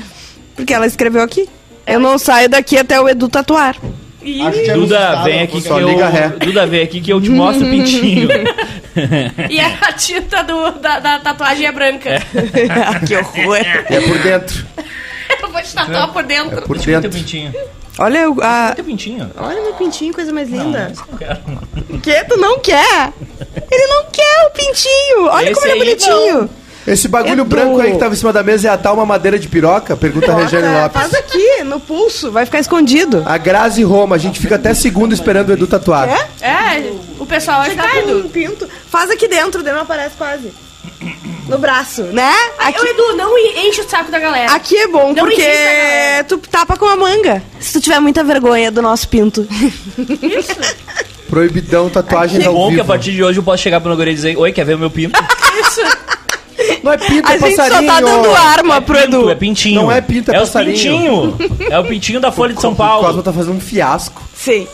Porque 0.56 0.74
ela 0.74 0.86
escreveu 0.86 1.22
aqui. 1.22 1.48
Eu 1.86 2.00
não 2.00 2.18
saio 2.18 2.50
daqui 2.50 2.78
até 2.78 3.00
o 3.00 3.08
Edu 3.08 3.30
tatuar. 3.30 3.78
Que 4.22 4.42
é 4.42 4.74
Duda, 4.74 5.24
vem 5.24 5.42
aqui 5.42 5.62
que 5.62 5.68
eu... 5.70 5.98
ré. 6.10 6.30
Duda, 6.30 6.66
vem 6.66 6.82
aqui 6.84 7.02
que 7.02 7.14
eu 7.14 7.22
te 7.22 7.30
mostro 7.30 7.66
o 7.66 7.70
pintinho. 7.70 8.28
E 9.50 9.60
a 9.60 9.92
tinta 9.94 10.44
do- 10.44 10.72
da, 10.80 11.00
da 11.00 11.20
tatuagem 11.20 11.68
é 11.68 11.72
branca. 11.72 12.20
que 13.08 13.16
horror. 13.16 13.58
E 13.90 13.94
é 13.96 14.02
por 14.02 14.18
dentro. 14.18 14.66
Eu 15.40 15.52
vou 15.52 15.62
te 15.62 15.72
tatuar 15.74 16.12
por 16.12 16.24
dentro. 16.24 16.58
É 16.58 16.62
por 16.62 16.80
Teu 16.80 17.00
dentro. 17.00 17.16
pintinho. 17.20 17.54
Olha 18.00 18.28
o- 18.28 18.42
a... 18.42 18.74
Teu 18.76 18.84
pintinho. 18.84 19.30
Olha 19.38 19.62
meu 19.62 19.74
pintinho, 19.74 20.12
coisa 20.14 20.34
mais 20.34 20.50
linda. 20.50 20.92
Não 21.12 21.18
quero. 21.18 21.40
O 21.92 22.00
que? 22.00 22.24
Tu 22.26 22.38
não 22.38 22.60
quer? 22.60 23.14
Ele 23.72 23.88
não 23.88 24.06
quer 24.12 24.48
o 24.48 24.50
pintinho. 24.50 25.28
Olha 25.30 25.52
Esse 25.52 25.54
como 25.62 25.68
ele 25.68 25.76
é 25.82 25.86
bonitinho. 25.86 26.50
Esse 26.88 27.08
bagulho 27.10 27.34
Edu. 27.42 27.46
branco 27.46 27.82
aí 27.82 27.92
que 27.92 27.98
tava 27.98 28.14
em 28.14 28.18
cima 28.18 28.32
da 28.32 28.42
mesa 28.42 28.70
é 28.70 28.72
a 28.72 28.78
tal 28.78 28.94
uma 28.96 29.06
madeira 29.06 29.38
de 29.38 29.48
piroca? 29.50 29.98
Pergunta 29.98 30.32
a 30.32 30.36
Regiane 30.36 30.68
Bota- 30.68 30.84
Lopes. 30.84 31.02
Faz 31.02 31.14
aqui, 31.16 31.64
no 31.66 31.80
pulso. 31.82 32.32
Vai 32.32 32.46
ficar 32.46 32.60
escondido. 32.60 33.24
A 33.26 33.38
Grazi 33.38 33.84
Roma, 33.84 34.16
a 34.16 34.20
gente 34.20 34.40
fica 34.40 34.56
até 34.56 34.74
segundo 34.74 35.14
esperando 35.14 35.50
o 35.50 35.54
Edu 35.54 35.68
tatuar. 35.68 36.08
É? 36.10 36.46
É, 36.78 36.94
o 37.20 37.26
pessoal 37.26 37.60
vai 37.60 37.72
ficar 37.72 37.90
Ficar 37.90 38.02
tudo. 38.04 38.26
um 38.26 38.30
pinto. 38.30 38.68
Faz 38.90 39.12
aqui 39.12 39.28
dentro, 39.28 39.62
daí 39.62 39.74
não 39.74 39.82
aparece 39.82 40.16
quase. 40.18 40.52
No 41.50 41.58
braço, 41.58 42.04
né? 42.04 42.32
Ai, 42.58 42.72
Aqui, 42.72 42.82
ô, 42.82 42.86
Edu, 42.86 43.16
não 43.18 43.38
enche 43.38 43.82
o 43.82 43.90
saco 43.90 44.10
da 44.10 44.20
galera. 44.20 44.52
aqui 44.54 44.76
é 44.78 44.88
bom, 44.88 45.14
Não 45.14 45.26
porque 45.26 45.46
tu 46.28 46.38
tapa 46.40 46.76
com 46.78 46.86
a 46.86 46.96
manga. 46.96 47.44
Se 47.60 47.74
tu 47.74 47.82
tiver 47.82 48.00
muita 48.00 48.24
vergonha 48.24 48.72
do 48.72 48.82
nosso 48.82 49.08
pinto. 49.10 49.46
Proibidão 51.30 51.90
tatuagem 51.90 52.42
É 52.42 52.46
ao 52.48 52.54
bom 52.54 52.68
que 52.70 52.74
a 52.76 52.78
vivo. 52.78 52.88
partir 52.88 53.12
de 53.12 53.24
hoje 53.24 53.40
eu 53.40 53.44
posso 53.44 53.62
chegar 53.62 53.82
pro 53.82 53.90
Nogueira 53.90 54.12
e 54.12 54.16
dizer, 54.16 54.38
oi, 54.38 54.52
quer 54.54 54.66
ver 54.66 54.76
o 54.76 54.80
meu 54.80 54.90
pinto? 54.90 55.20
Não 56.84 56.94
é 56.94 56.98
pinto, 56.98 57.28
A 57.28 57.36
é 57.36 57.40
gente 57.40 57.56
só 57.56 57.64
passarinho. 57.64 57.92
tá 57.92 58.00
dando 58.02 58.36
arma 58.36 58.82
pro 58.82 58.96
Pinto, 58.96 59.08
Edu. 59.18 59.30
é 59.30 59.36
pintinho. 59.36 59.82
Não 59.82 59.92
é 59.92 60.02
pinto, 60.02 60.32
é 60.32 60.36
é 60.36 60.40
passarinho. 60.40 60.74
pintinho. 61.38 61.38
É 61.72 61.80
o 61.80 61.84
pintinho 61.86 62.20
da 62.20 62.32
Folha 62.32 62.54
de 62.54 62.62
São 62.62 62.72
O 62.72 62.76
Cosmo 62.76 63.02
Paulo. 63.02 63.24
tá 63.24 63.34
fazendo 63.34 63.56
um 63.56 63.60
fiasco. 63.60 64.22
Sim. 64.36 64.68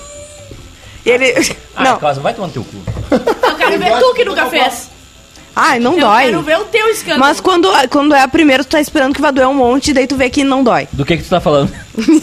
E 1.06 1.10
ele. 1.10 1.34
Ah, 1.76 1.84
Não. 1.84 2.00
Cosmo, 2.00 2.22
vai 2.24 2.34
tomar 2.34 2.48
no 2.48 2.54
teu 2.54 2.64
cu. 2.64 2.78
Eu 3.12 3.56
quero 3.56 3.80
ver 3.80 4.00
tu 4.00 4.14
que 4.14 4.24
nunca 4.26 4.46
fez. 4.46 4.90
Ai, 5.56 5.80
não 5.80 5.94
Eu 5.94 6.00
dói. 6.02 6.24
quero 6.26 6.42
ver 6.42 6.58
o 6.58 6.66
teu 6.66 6.88
escândalo. 6.90 7.20
Mas 7.20 7.40
quando, 7.40 7.68
quando 7.90 8.16
é 8.16 8.22
a 8.22 8.28
primeira, 8.28 8.64
tu 8.64 8.70
tá 8.70 8.82
esperando 8.82 9.14
que 9.14 9.22
vai 9.22 9.32
doer 9.32 9.48
um 9.48 9.54
monte, 9.54 9.94
daí 9.94 10.08
tu 10.08 10.16
vê 10.16 10.30
que 10.30 10.44
não 10.44 10.64
dói. 10.64 10.88
Do 10.92 11.06
que 11.06 11.18
que 11.18 11.24
tu 11.24 11.30
tá 11.30 11.40
falando? 11.40 11.72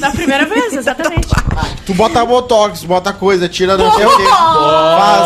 Da 0.00 0.10
primeira 0.10 0.44
vez, 0.46 0.72
exatamente. 0.72 1.28
Tu 1.86 1.94
bota 1.94 2.24
botox, 2.24 2.84
bota 2.84 3.12
coisa, 3.12 3.48
tira 3.48 3.76
não 3.76 3.90
sei 3.96 4.06
o 4.06 4.16
quê. 4.16 4.22
Faz. 4.24 5.22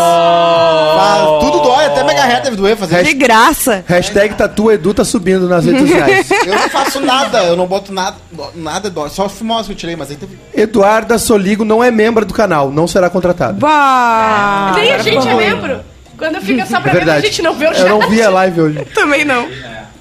Faz. 0.97 1.41
Tudo 1.41 1.61
dói, 1.61 1.85
até 1.87 2.03
mega 2.05 2.25
ré 2.25 2.41
deve 2.41 2.57
doer 2.57 2.77
fazer. 2.77 3.03
De 3.05 3.13
graça. 3.15 3.85
Hashtag 3.87 4.35
Tatua 4.35 4.75
Edu 4.75 4.95
tá 4.95 5.05
subindo 5.05 5.49
nas 5.49 5.65
redes 5.65 5.83
sociais. 5.83 6.31
Eu 6.47 6.55
não 6.55 6.69
faço 6.71 7.01
nada, 7.01 7.45
eu 7.45 7.57
não 7.57 7.67
boto 7.67 7.93
nada, 7.93 8.17
nada 8.55 8.91
dói. 8.91 9.11
Só 9.11 9.27
os 9.27 9.33
fimosos 9.33 9.67
que 9.67 9.73
eu 9.73 9.77
tirei, 9.77 9.97
mas 9.97 10.11
aí 10.11 10.17
teve. 10.17 10.39
Eduarda 10.55 11.19
Soligo 11.19 11.65
não 11.65 11.83
é 11.83 11.91
membro 11.91 12.25
do 12.25 12.33
canal, 12.35 12.71
não 12.71 12.87
será 12.87 13.09
contratada. 13.11 13.55
Bah. 13.55 14.73
Nem 14.77 14.93
a 14.93 14.99
gente 14.99 15.29
é 15.29 15.35
membro. 15.35 15.81
Quando 16.17 16.41
fica 16.41 16.65
só 16.67 16.81
pra 16.81 16.93
É 16.93 16.95
ver, 17.05 17.11
a 17.11 17.21
gente 17.21 17.43
não 17.43 17.55
vê 17.55 17.67
o 17.67 17.71
Eu 17.71 17.75
chat. 17.75 17.89
não 17.89 18.09
vi 18.09 18.23
a 18.23 18.31
live 18.31 18.61
hoje. 18.61 18.85
Também 18.95 19.25
não. 19.25 19.49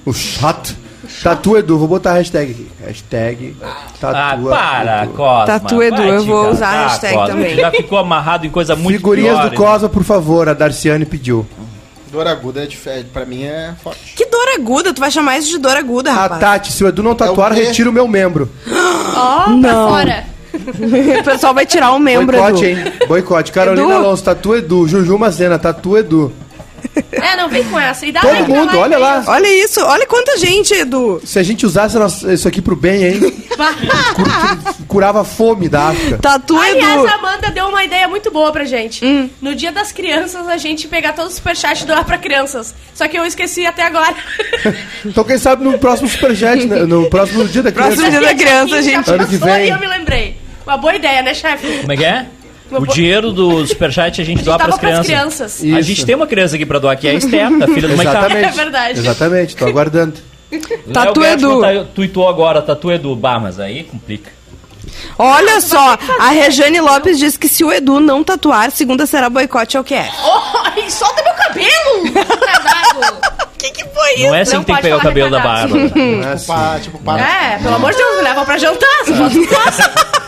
O 0.06 0.12
chato. 0.12 0.76
Tatu 1.22 1.56
Edu, 1.56 1.78
vou 1.78 1.86
botar 1.88 2.12
a 2.12 2.14
hashtag 2.14 2.50
aqui. 2.52 2.68
Hashtag 2.84 3.56
Ah, 3.62 3.76
Tatua 4.00 4.50
para, 4.50 5.04
Edu. 5.04 5.12
Cosma. 5.12 5.46
Tatu 5.46 5.82
Edu, 5.82 6.02
eu 6.02 6.24
vou 6.24 6.50
usar 6.50 6.68
a 6.68 6.82
hashtag 6.88 7.14
Cosma. 7.14 7.34
também. 7.34 7.56
Já 7.56 7.70
ficou 7.70 7.98
amarrado 7.98 8.46
em 8.46 8.50
coisa 8.50 8.74
muito 8.74 8.96
Figurinhas 8.96 9.38
pior, 9.38 9.50
do 9.50 9.56
Cosma, 9.56 9.88
por 9.88 10.02
favor, 10.02 10.48
a 10.48 10.54
Darciane 10.54 11.04
pediu. 11.06 11.46
Dor 12.10 12.26
aguda 12.26 12.62
é 12.62 12.66
diferente. 12.66 13.08
Pra 13.12 13.24
mim 13.24 13.42
é 13.44 13.72
forte. 13.82 14.14
Que 14.16 14.24
dor 14.26 14.48
aguda, 14.56 14.92
tu 14.94 15.00
vai 15.00 15.10
chamar 15.10 15.38
isso 15.38 15.50
de 15.50 15.58
dor 15.58 15.76
aguda, 15.76 16.10
A 16.10 16.14
rapaz. 16.14 16.40
Tati, 16.40 16.72
se 16.72 16.82
o 16.84 16.88
Edu 16.88 17.02
não 17.02 17.14
tatuar, 17.14 17.52
É 17.52 17.54
o 17.54 17.64
retira 17.66 17.90
o 17.90 17.92
meu 17.92 18.06
membro. 18.08 18.50
Ó, 19.16 19.44
pra 19.44 19.52
Não. 19.52 19.88
fora. 19.88 20.24
O 21.20 21.24
pessoal 21.24 21.54
vai 21.54 21.66
tirar 21.66 21.92
um 21.92 21.98
membro, 21.98 22.36
Boicote, 22.38 22.64
Edu. 22.64 22.80
hein? 22.88 22.92
Boicote. 23.08 23.52
Carolina 23.52 23.86
Edu? 23.86 23.92
Alonso, 23.96 24.24
Tatu 24.24 24.54
Edu. 24.54 24.86
Juju 24.88 25.18
Macena, 25.18 25.58
Tatu 25.58 25.96
Edu. 25.96 26.32
É, 27.12 27.34
não 27.36 27.48
vem 27.48 27.64
com 27.64 27.80
essa. 27.80 28.04
E 28.04 28.12
dá 28.12 28.20
Todo 28.20 28.46
mundo, 28.46 28.78
olha 28.78 28.98
lá. 28.98 29.24
Olha 29.26 29.64
isso, 29.64 29.80
olha 29.80 30.06
quanta 30.06 30.36
gente, 30.36 30.74
Edu. 30.74 31.20
Se 31.24 31.38
a 31.38 31.42
gente 31.42 31.64
usasse 31.64 31.96
isso 32.30 32.46
aqui 32.46 32.60
pro 32.60 32.76
bem, 32.76 33.04
hein? 33.04 33.20
Cur- 34.14 34.84
curava 34.86 35.22
a 35.22 35.24
fome 35.24 35.66
da 35.68 35.88
África. 35.88 36.18
Tatu 36.18 36.56
Aliás, 36.56 37.00
Edu. 37.00 37.06
a 37.06 37.14
Amanda 37.14 37.50
deu 37.50 37.68
uma 37.68 37.82
ideia 37.82 38.06
muito 38.06 38.30
boa 38.30 38.52
pra 38.52 38.64
gente. 38.64 39.04
Hum. 39.04 39.30
No 39.40 39.54
dia 39.54 39.72
das 39.72 39.92
crianças, 39.92 40.46
a 40.46 40.58
gente 40.58 40.86
pegar 40.86 41.14
todos 41.14 41.30
os 41.30 41.36
superchats 41.36 41.82
e 41.84 41.86
doar 41.86 42.04
pra 42.04 42.18
crianças. 42.18 42.74
Só 42.94 43.08
que 43.08 43.18
eu 43.18 43.24
esqueci 43.24 43.66
até 43.66 43.82
agora. 43.82 44.14
Então, 45.06 45.22
quem 45.24 45.36
sabe 45.38 45.62
no 45.64 45.78
próximo 45.78 46.08
superchat, 46.08 46.66
né? 46.66 46.80
no 46.84 47.08
próximo 47.10 47.44
dia 47.46 47.62
da 47.62 47.70
criança. 47.70 47.96
Próximo 47.96 48.10
dia 48.10 48.20
da 48.28 48.34
criança, 48.34 48.76
a 48.76 48.82
gente. 48.82 49.10
Ano 49.10 49.26
que 49.26 49.38
passou 49.38 49.54
vem. 49.54 49.66
E 49.66 49.70
eu 49.70 49.78
me 49.78 49.86
lembrei. 49.86 50.36
Uma 50.66 50.76
boa 50.76 50.94
ideia, 50.94 51.22
né, 51.22 51.34
chefe? 51.34 51.80
Como 51.80 51.92
é 51.92 51.96
que 51.96 52.04
é? 52.04 52.26
O 52.70 52.86
dinheiro 52.86 53.30
do 53.30 53.64
superchat 53.66 54.20
a 54.20 54.24
gente 54.24 54.42
doa 54.42 54.56
Dava 54.56 54.70
pras 54.70 54.80
pras 54.80 55.06
crianças. 55.06 55.58
crianças. 55.58 55.62
A 55.76 55.80
Isso. 55.80 55.88
gente 55.88 56.06
tem 56.06 56.14
uma 56.14 56.26
criança 56.26 56.56
aqui 56.56 56.64
pra 56.66 56.78
doar, 56.78 56.96
que 56.96 57.06
é 57.06 57.10
a 57.10 57.14
Esther, 57.14 57.46
a 57.46 57.66
filha 57.68 57.88
do. 57.88 57.94
Exatamente. 57.94 58.44
É 58.46 58.50
verdade. 58.50 58.98
Exatamente, 58.98 59.56
tô 59.56 59.66
aguardando. 59.66 60.14
Tatu 60.92 61.20
Léo 61.20 61.32
Edu. 61.34 61.60
Tá- 61.60 61.84
tuitou 61.94 62.28
agora, 62.28 62.62
Tatu 62.62 62.90
Edu. 62.90 63.14
Bah, 63.14 63.38
mas 63.38 63.60
aí 63.60 63.84
complica. 63.84 64.32
Olha 65.18 65.60
só, 65.60 65.98
a 66.18 66.28
Rejane 66.30 66.80
Lopes 66.80 67.18
diz 67.18 67.36
que 67.36 67.48
se 67.48 67.64
o 67.64 67.72
Edu 67.72 68.00
não 68.00 68.22
tatuar, 68.24 68.70
segunda 68.70 69.06
será 69.06 69.28
boicote 69.28 69.76
ao 69.76 69.84
QF. 69.84 70.10
Oh, 70.24 70.90
solta 70.90 71.22
meu 71.22 71.34
cabelo! 71.34 71.74
Que, 73.56 73.70
que 73.70 73.84
foi 73.84 74.26
Não 74.26 74.34
é 74.34 74.42
assim 74.42 74.52
Não 74.56 74.60
que 74.60 74.66
tem 74.66 74.76
que 74.76 74.82
pegar 74.82 74.96
o 74.98 75.00
cabelo 75.00 75.30
da. 75.30 75.40
Bárbara. 75.40 75.90
Não 75.94 76.28
é 76.32 76.36
Tipo, 76.36 76.46
pá, 76.46 76.78
tipo, 76.82 76.98
pá. 76.98 77.18
É, 77.18 77.58
pelo 77.62 77.76
amor 77.76 77.92
de 77.92 77.96
Deus, 77.96 78.16
me 78.18 78.22
levam 78.22 78.44
pra 78.44 78.58
jantar. 78.58 78.88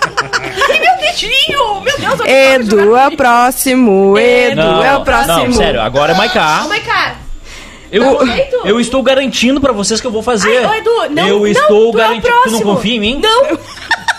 Ai, 1.08 1.82
meu 1.82 1.98
Deus, 1.98 2.20
eu 2.20 2.26
Edu 2.26 2.96
é 2.96 3.08
o 3.08 3.16
próximo, 3.16 4.18
Edu 4.18 4.56
Não, 4.56 4.84
é 4.84 4.96
o 4.96 5.04
próximo. 5.04 5.36
não, 5.46 5.52
sério, 5.52 5.80
agora 5.80 6.12
é 6.12 6.16
Maiká. 6.16 6.62
Oh 6.64 6.68
god. 6.68 7.16
Eu, 7.92 8.18
eu 8.64 8.80
estou 8.80 9.00
garantindo 9.02 9.60
pra 9.60 9.72
vocês 9.72 10.00
que 10.00 10.06
eu 10.06 10.10
vou 10.10 10.22
fazer. 10.22 10.58
Ai, 10.58 10.66
ô, 10.66 10.74
Edu, 10.74 11.14
não, 11.14 11.26
eu 11.28 11.38
não, 11.38 11.46
estou 11.46 11.90
é 11.90 11.96
garantindo. 11.96 12.34
tu 12.44 12.50
não 12.50 12.60
confia 12.60 12.96
em 12.96 13.00
mim? 13.00 13.20
Não, 13.22 13.58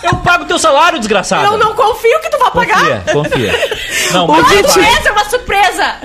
Eu 0.00 0.14
pago 0.22 0.44
teu 0.46 0.58
salário, 0.60 0.98
desgraçado. 0.98 1.44
eu 1.52 1.58
não 1.58 1.74
confio 1.74 2.18
que 2.20 2.30
tu 2.30 2.38
vai 2.38 2.50
pagar. 2.52 3.02
Confia, 3.04 3.12
confia. 3.12 3.68
Não, 4.12 4.26
O 4.30 4.42
Vitinho- 4.44 4.84
essa 4.96 5.08
é 5.08 5.12
uma 5.12 5.24
surpresa. 5.28 5.96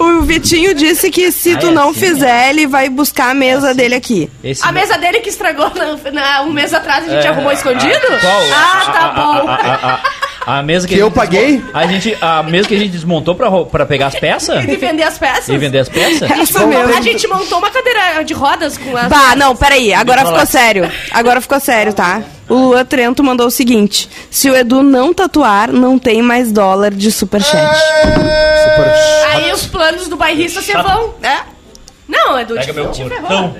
O 0.00 0.22
Vitinho 0.22 0.74
disse 0.74 1.10
que 1.10 1.30
se 1.30 1.52
Ah, 1.52 1.58
tu 1.58 1.66
é 1.68 1.70
não 1.70 1.90
assim, 1.90 2.00
fizer, 2.00 2.50
ele 2.50 2.66
vai 2.66 2.88
buscar 2.88 3.30
a 3.30 3.34
mesa 3.34 3.72
dele 3.74 3.94
aqui. 3.94 4.30
Esse 4.42 4.66
A 4.66 4.72
mesa 4.72 4.96
dele 4.98 5.20
que 5.20 5.28
estragou 5.28 5.70
na- 5.74 6.10
na- 6.10 6.42
um 6.42 6.52
mês 6.52 6.72
atrás, 6.74 7.04
a 7.06 7.08
gente 7.14 7.26
É, 7.26 7.28
arrumou 7.30 7.52
escondido? 7.52 7.94
a- 7.94 8.18
qual? 8.18 8.42
Ah, 8.52 8.92
tá 8.92 8.98
A- 9.00 9.06
a- 9.06 9.12
bom. 9.12 9.48
A, 9.50 10.00
a- 10.46 10.62
mesa 10.62 10.86
que, 10.86 10.94
Que 10.94 11.00
a 11.00 11.02
eu 11.04 11.08
gente 11.08 11.14
paguei? 11.14 11.62
A, 11.72 11.86
gente, 11.86 12.16
a 12.20 12.42
mesa 12.42 12.68
que 12.68 12.74
a 12.74 12.78
gente 12.78 12.90
desmontou 12.90 13.34
pra, 13.34 13.50
pra 13.64 13.86
pegar 13.86 14.08
as 14.08 14.14
peças? 14.14 14.62
E 14.64 14.76
vender 14.76 15.02
as 15.02 15.18
peças? 15.18 15.48
E 15.48 15.56
vender 15.58 15.78
as 15.78 15.88
peças? 15.88 16.30
Isso 16.38 16.66
mesmo. 16.66 16.94
A 16.96 17.00
gente 17.00 17.26
montou 17.26 17.58
uma 17.58 17.70
cadeira 17.70 18.22
de 18.24 18.34
rodas 18.34 18.76
com 18.78 18.96
as... 18.96 19.08
Bah, 19.08 19.34
não, 19.36 19.54
peraí, 19.56 19.92
agora 19.94 20.24
ficou 20.24 20.46
sério. 20.46 20.90
Agora 21.10 21.40
ficou 21.40 21.58
sério, 21.60 21.92
tá? 21.92 22.22
O 22.48 22.54
Lua 22.54 22.84
Trento 22.84 23.24
mandou 23.24 23.46
o 23.46 23.50
seguinte: 23.50 24.08
se 24.30 24.50
o 24.50 24.54
Edu 24.54 24.82
não 24.82 25.14
tatuar, 25.14 25.72
não 25.72 25.98
tem 25.98 26.20
mais 26.20 26.52
dólar 26.52 26.90
de 26.92 27.10
superchat. 27.10 27.74
Super 27.74 28.94
Aí 29.32 29.50
os 29.52 29.64
planos 29.66 30.08
do 30.08 30.16
bairrista 30.16 30.60
se 30.60 30.72
vão, 30.74 31.14
né? 31.20 31.40
Não, 32.06 32.38
Edu, 32.38 32.54
Pega 32.54 32.66
te, 32.66 32.72
meu 32.74 32.92
ferrou. 32.92 33.08
portão. 33.08 33.56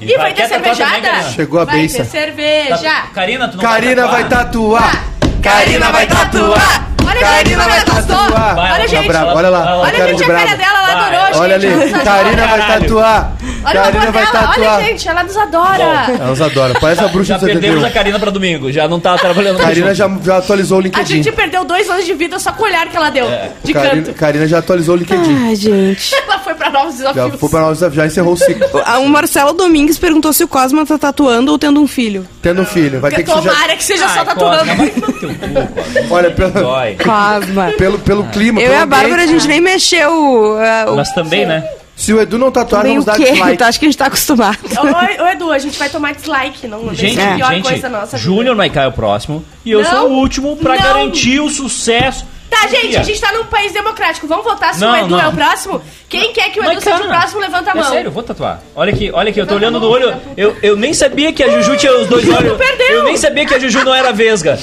E 0.00 0.14
vai 0.16 0.34
ter 0.34 0.48
tatuar 0.48 0.74
cervejada? 0.74 1.22
Chegou 1.30 1.60
a 1.60 1.64
vai 1.64 1.78
benção. 1.82 2.04
ter 2.04 2.10
cerveja. 2.10 2.76
Tá- 2.76 3.06
Karina, 3.14 3.48
tu 3.48 3.56
não 3.56 3.64
Karina 3.64 4.06
vai 4.08 4.28
tatuar. 4.28 5.04
Karina 5.46 5.92
vai 5.92 6.06
tatuar! 6.08 6.88
Olha 7.06 7.20
Karina 7.20 7.68
vai 7.68 7.84
tatuar. 7.84 8.58
Olha, 8.58 8.88
gente. 8.88 9.06
brava, 9.06 9.34
olha 9.34 9.48
lá, 9.48 9.76
Olha, 9.78 9.92
cara 9.92 10.08
gente, 10.10 10.24
a 10.24 10.26
cara 10.26 10.56
dela, 10.56 10.90
ela 10.90 11.06
adorou, 11.06 11.42
Olha 11.42 11.60
gente. 11.60 11.94
ali, 11.94 12.04
Karina 12.04 12.46
vai 12.48 12.66
tatuar. 12.66 13.32
Olha 13.66 13.80
o 13.80 13.84
Karina 13.84 14.02
amor 14.02 14.12
vai 14.12 14.26
dela, 14.26 14.46
tatuar. 14.46 14.74
olha, 14.76 14.84
gente, 14.86 15.08
ela 15.08 15.22
nos 15.24 15.36
adora. 15.36 15.82
Elas 16.20 16.40
adoram, 16.40 16.74
parece 16.80 17.04
a 17.04 17.08
bruxa 17.08 17.32
Já 17.34 17.38
do 17.38 17.46
perdemos 17.46 17.78
a 17.78 17.86
71. 17.88 17.92
Karina 17.94 18.18
pra 18.18 18.30
domingo. 18.30 18.70
Já 18.72 18.86
não 18.88 19.00
tá 19.00 19.16
trabalhando 19.18 19.56
mais 19.56 19.68
Karina 19.68 19.94
junto. 19.94 20.18
já, 20.24 20.32
já 20.32 20.36
atualizou 20.38 20.78
o 20.78 20.80
A 20.80 20.84
LinkedIn. 20.84 21.22
gente 21.22 21.32
perdeu 21.32 21.64
dois 21.64 21.88
anos 21.90 22.04
de 22.06 22.14
vida 22.14 22.38
só 22.38 22.52
com 22.52 22.62
o 22.62 22.66
olhar 22.66 22.88
que 22.88 22.96
ela 22.96 23.10
deu, 23.10 23.26
de 23.64 23.72
Karina, 23.72 24.02
canto. 24.06 24.14
Karina 24.14 24.46
já 24.46 24.58
atualizou 24.58 24.94
o 24.94 24.98
LinkedIn. 24.98 25.36
Ai, 25.46 25.56
gente. 25.56 26.14
Ela 26.26 26.38
foi 26.38 26.54
pra 26.54 26.70
novos 26.70 26.98
Já 26.98 27.12
desafios. 27.12 27.40
foi 27.40 27.48
pra 27.48 27.60
nós, 27.60 27.78
já 27.78 28.06
encerrou 28.06 28.32
o 28.34 28.36
ciclo. 28.36 28.82
Ah, 28.84 28.98
O 29.06 29.08
Marcelo 29.08 29.52
Domingues 29.52 29.98
perguntou 29.98 30.32
se 30.32 30.42
o 30.44 30.48
Cosma 30.48 30.84
tá 30.86 30.96
tatuando 30.98 31.50
ou 31.52 31.58
tendo 31.58 31.80
um 31.80 31.86
filho. 31.86 32.26
Tendo 32.42 32.62
um 32.62 32.64
filho, 32.64 33.00
vai 33.00 33.10
ter 33.10 33.16
Porque 33.24 33.30
que 33.32 33.38
sujar. 33.38 33.54
tomara 33.54 33.76
que 33.76 33.84
seja 33.84 34.08
só 34.08 34.24
tatuando. 34.24 34.70
Olha, 36.10 36.30
pelo, 36.30 36.50
Dói. 36.50 36.96
Cosma. 36.96 37.72
pelo, 37.76 37.98
pelo 37.98 38.24
clima. 38.24 38.60
Eu 38.60 38.66
pelo 38.68 38.78
e 38.78 38.82
a 38.82 38.86
Bárbara, 38.86 39.22
a 39.22 39.24
ambiente. 39.24 39.32
gente 39.40 39.48
nem 39.48 39.60
mexeu. 39.60 40.56
ah, 40.58 40.90
o- 40.90 40.96
Mas 40.96 41.10
também, 41.12 41.46
né? 41.46 41.64
Se 41.96 42.12
o 42.12 42.20
Edu 42.20 42.36
não 42.38 42.52
tatuar, 42.52 42.84
o 42.84 42.88
vamos 42.88 43.04
dar 43.06 43.16
dislike. 43.16 43.56
Tu 43.58 43.64
acha 43.64 43.78
que 43.78 43.84
a 43.86 43.88
gente 43.88 43.98
tá 43.98 44.06
acostumado? 44.06 44.58
Ô, 44.64 45.22
ô, 45.22 45.26
Edu, 45.28 45.50
a 45.50 45.58
gente 45.58 45.78
vai 45.78 45.88
tomar 45.88 46.12
dislike, 46.14 46.68
não 46.68 46.94
Gente, 46.94 47.18
é 47.18 47.32
a 47.32 47.36
pior 47.36 47.54
gente, 47.54 47.64
coisa 47.68 47.88
nossa. 47.88 48.18
Júnior 48.18 48.54
Maiká 48.54 48.82
é 48.82 48.86
o 48.86 48.92
próximo. 48.92 49.42
E 49.64 49.70
eu 49.70 49.82
Não, 49.82 49.90
sou 49.90 50.10
o 50.10 50.12
último 50.12 50.56
pra 50.58 50.76
não. 50.76 50.82
garantir 50.82 51.40
o 51.40 51.48
sucesso. 51.48 52.24
Tá, 52.50 52.66
gente, 52.68 52.96
a 52.96 53.02
gente 53.02 53.20
tá 53.20 53.32
num 53.32 53.44
país 53.44 53.72
democrático. 53.72 54.26
Vamos 54.26 54.44
votar 54.44 54.74
se 54.74 54.80
Não, 54.80 54.92
o 54.92 54.96
Edu 54.96 55.08
não. 55.10 55.20
é 55.20 55.28
o 55.28 55.32
próximo? 55.32 55.82
Quem 56.08 56.32
quer 56.32 56.50
que 56.50 56.60
o 56.60 56.62
Edu 56.62 56.74
Mas, 56.74 56.84
seja 56.84 56.96
o 56.96 57.00
cara, 57.00 57.18
próximo, 57.18 57.40
levanta 57.40 57.70
a 57.72 57.74
mão. 57.74 57.84
É 57.84 57.88
sério, 57.90 58.08
eu 58.08 58.12
vou 58.12 58.22
tatuar. 58.22 58.60
Olha 58.74 58.92
aqui, 58.92 59.10
olha 59.12 59.30
aqui, 59.30 59.40
eu 59.40 59.46
tô 59.46 59.54
olhando 59.56 59.80
no 59.80 59.88
olho. 59.88 60.14
Eu, 60.36 60.56
eu 60.62 60.76
nem 60.76 60.94
sabia 60.94 61.32
que 61.32 61.42
a 61.42 61.48
Juju 61.50 61.76
tinha 61.76 61.92
os 61.96 62.06
dois 62.06 62.28
olhos. 62.28 62.58
Eu 62.88 63.02
nem 63.04 63.16
sabia 63.16 63.44
que 63.44 63.54
a 63.54 63.58
Juju 63.58 63.84
não 63.84 63.94
era 63.94 64.12
vesga. 64.12 64.58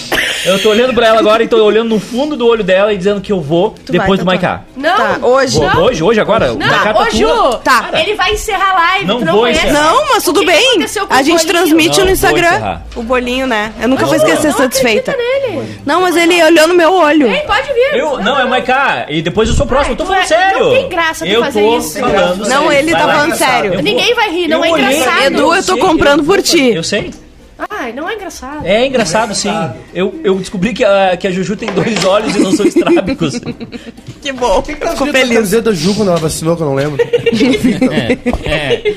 Eu 0.46 0.62
tô 0.62 0.70
olhando 0.70 0.94
pra 0.94 1.08
ela 1.08 1.20
agora 1.20 1.44
e 1.44 1.48
tô 1.48 1.64
olhando 1.64 1.90
no 1.90 2.00
fundo 2.00 2.36
do 2.36 2.48
olho 2.48 2.64
dela 2.64 2.94
e 2.94 2.98
dizendo 2.98 3.20
que 3.22 3.32
eu 3.32 3.42
vou 3.42 3.76
depois 3.90 4.20
do 4.20 4.26
vai 4.26 4.36
Maiká. 4.36 4.62
Não, 4.76 4.96
Tá, 4.96 5.18
hoje. 5.22 5.58
Vou, 5.58 5.68
Não. 5.74 5.84
hoje, 5.84 6.04
hoje, 6.04 6.20
agora? 6.20 6.54
o 6.54 6.58
Maiká 6.60 6.94
não, 6.94 7.02
ô 7.02 7.10
Ju. 7.10 7.58
Tá. 7.64 7.90
ele 7.94 8.16
vai 8.16 8.34
encerrar 8.34 8.72
a 8.72 8.74
live, 8.74 9.06
Não 9.06 9.20
tu 9.20 9.26
não 9.26 9.34
vou 9.34 9.48
encerrar. 9.48 9.74
Não, 9.74 10.06
mas 10.14 10.24
tudo 10.24 10.42
O 10.42 10.46
bem. 10.46 10.78
A 11.10 11.20
o 11.20 11.24
gente 11.24 11.46
transmite 11.46 11.98
Não, 12.00 12.06
no 12.06 12.12
Instagram 12.12 12.80
o 12.96 13.04
bolinho, 13.04 13.46
né? 13.48 13.74
Eu 13.82 13.88
nunca 13.90 14.06
vou 14.06 14.16
esquecer 14.16 14.48
Não 14.50 14.58
satisfeita. 14.58 15.16
Não, 15.86 16.02
mas 16.02 16.16
ele 16.16 16.42
olhou 16.44 16.68
no 16.68 16.74
meu 16.74 16.94
olho. 16.94 17.28
Vem, 17.30 17.46
pode 17.46 17.73
vir. 17.74 17.96
Eu, 18.00 18.20
não, 18.20 18.40
é 18.40 18.46
o 18.46 18.50
Maiká. 18.50 19.06
E 19.10 19.22
depois 19.22 19.50
eu 19.50 19.56
sou 19.56 19.66
próximo. 19.66 19.94
Eu 19.94 19.98
tô 19.98 20.06
falando 20.06 20.22
é- 20.22 20.26
sério. 20.26 20.60
não 20.66 20.72
tem 20.72 20.90
graça 20.90 21.26
tu 21.26 21.32
eu 21.32 21.42
fazer 21.42 21.62
tô 21.62 21.78
isso. 21.78 22.00
falando 22.00 22.38
Não, 22.48 22.48
sério. 22.68 22.72
ele 22.72 22.92
tá 22.92 23.00
falando 23.00 23.36
sério. 23.36 23.74
Vou- 23.74 23.82
Ninguém 23.82 24.14
vai 24.16 24.30
rir, 24.30 24.48
não 24.48 24.64
é 24.64 24.70
engraçado. 24.70 25.24
Edu, 25.26 25.54
eu 25.56 25.66
tô 25.66 25.78
comprando 25.78 26.24
por 26.24 26.42
ti. 26.42 26.74
Eu 26.74 26.84
sei. 26.84 27.12
Ai, 27.70 27.92
não 27.94 28.10
é 28.10 28.16
engraçado. 28.16 28.66
É 28.66 28.86
engraçado, 28.88 29.34
sim. 29.36 29.52
Eu, 29.94 30.20
eu 30.24 30.36
descobri 30.36 30.74
que 30.74 30.84
a, 30.84 31.16
que 31.18 31.28
a 31.28 31.32
Juju 31.32 31.56
tem 31.56 31.70
dois 31.72 32.04
olhos 32.06 32.36
e 32.36 32.40
não 32.40 32.52
são 32.52 32.66
estrábicos. 32.66 33.40
Que 34.22 34.32
bom. 34.32 34.62
Ficou 34.64 35.08
feliz. 35.08 35.34
camiseta 35.36 35.64
da 35.64 35.74
Ju 35.74 35.94
quando 35.96 36.10
ela 36.10 36.18
vacinou, 36.20 36.56
que 36.56 36.62
eu 36.62 36.68
não 36.68 36.76
lembro. 36.76 36.98
é. 38.50 38.96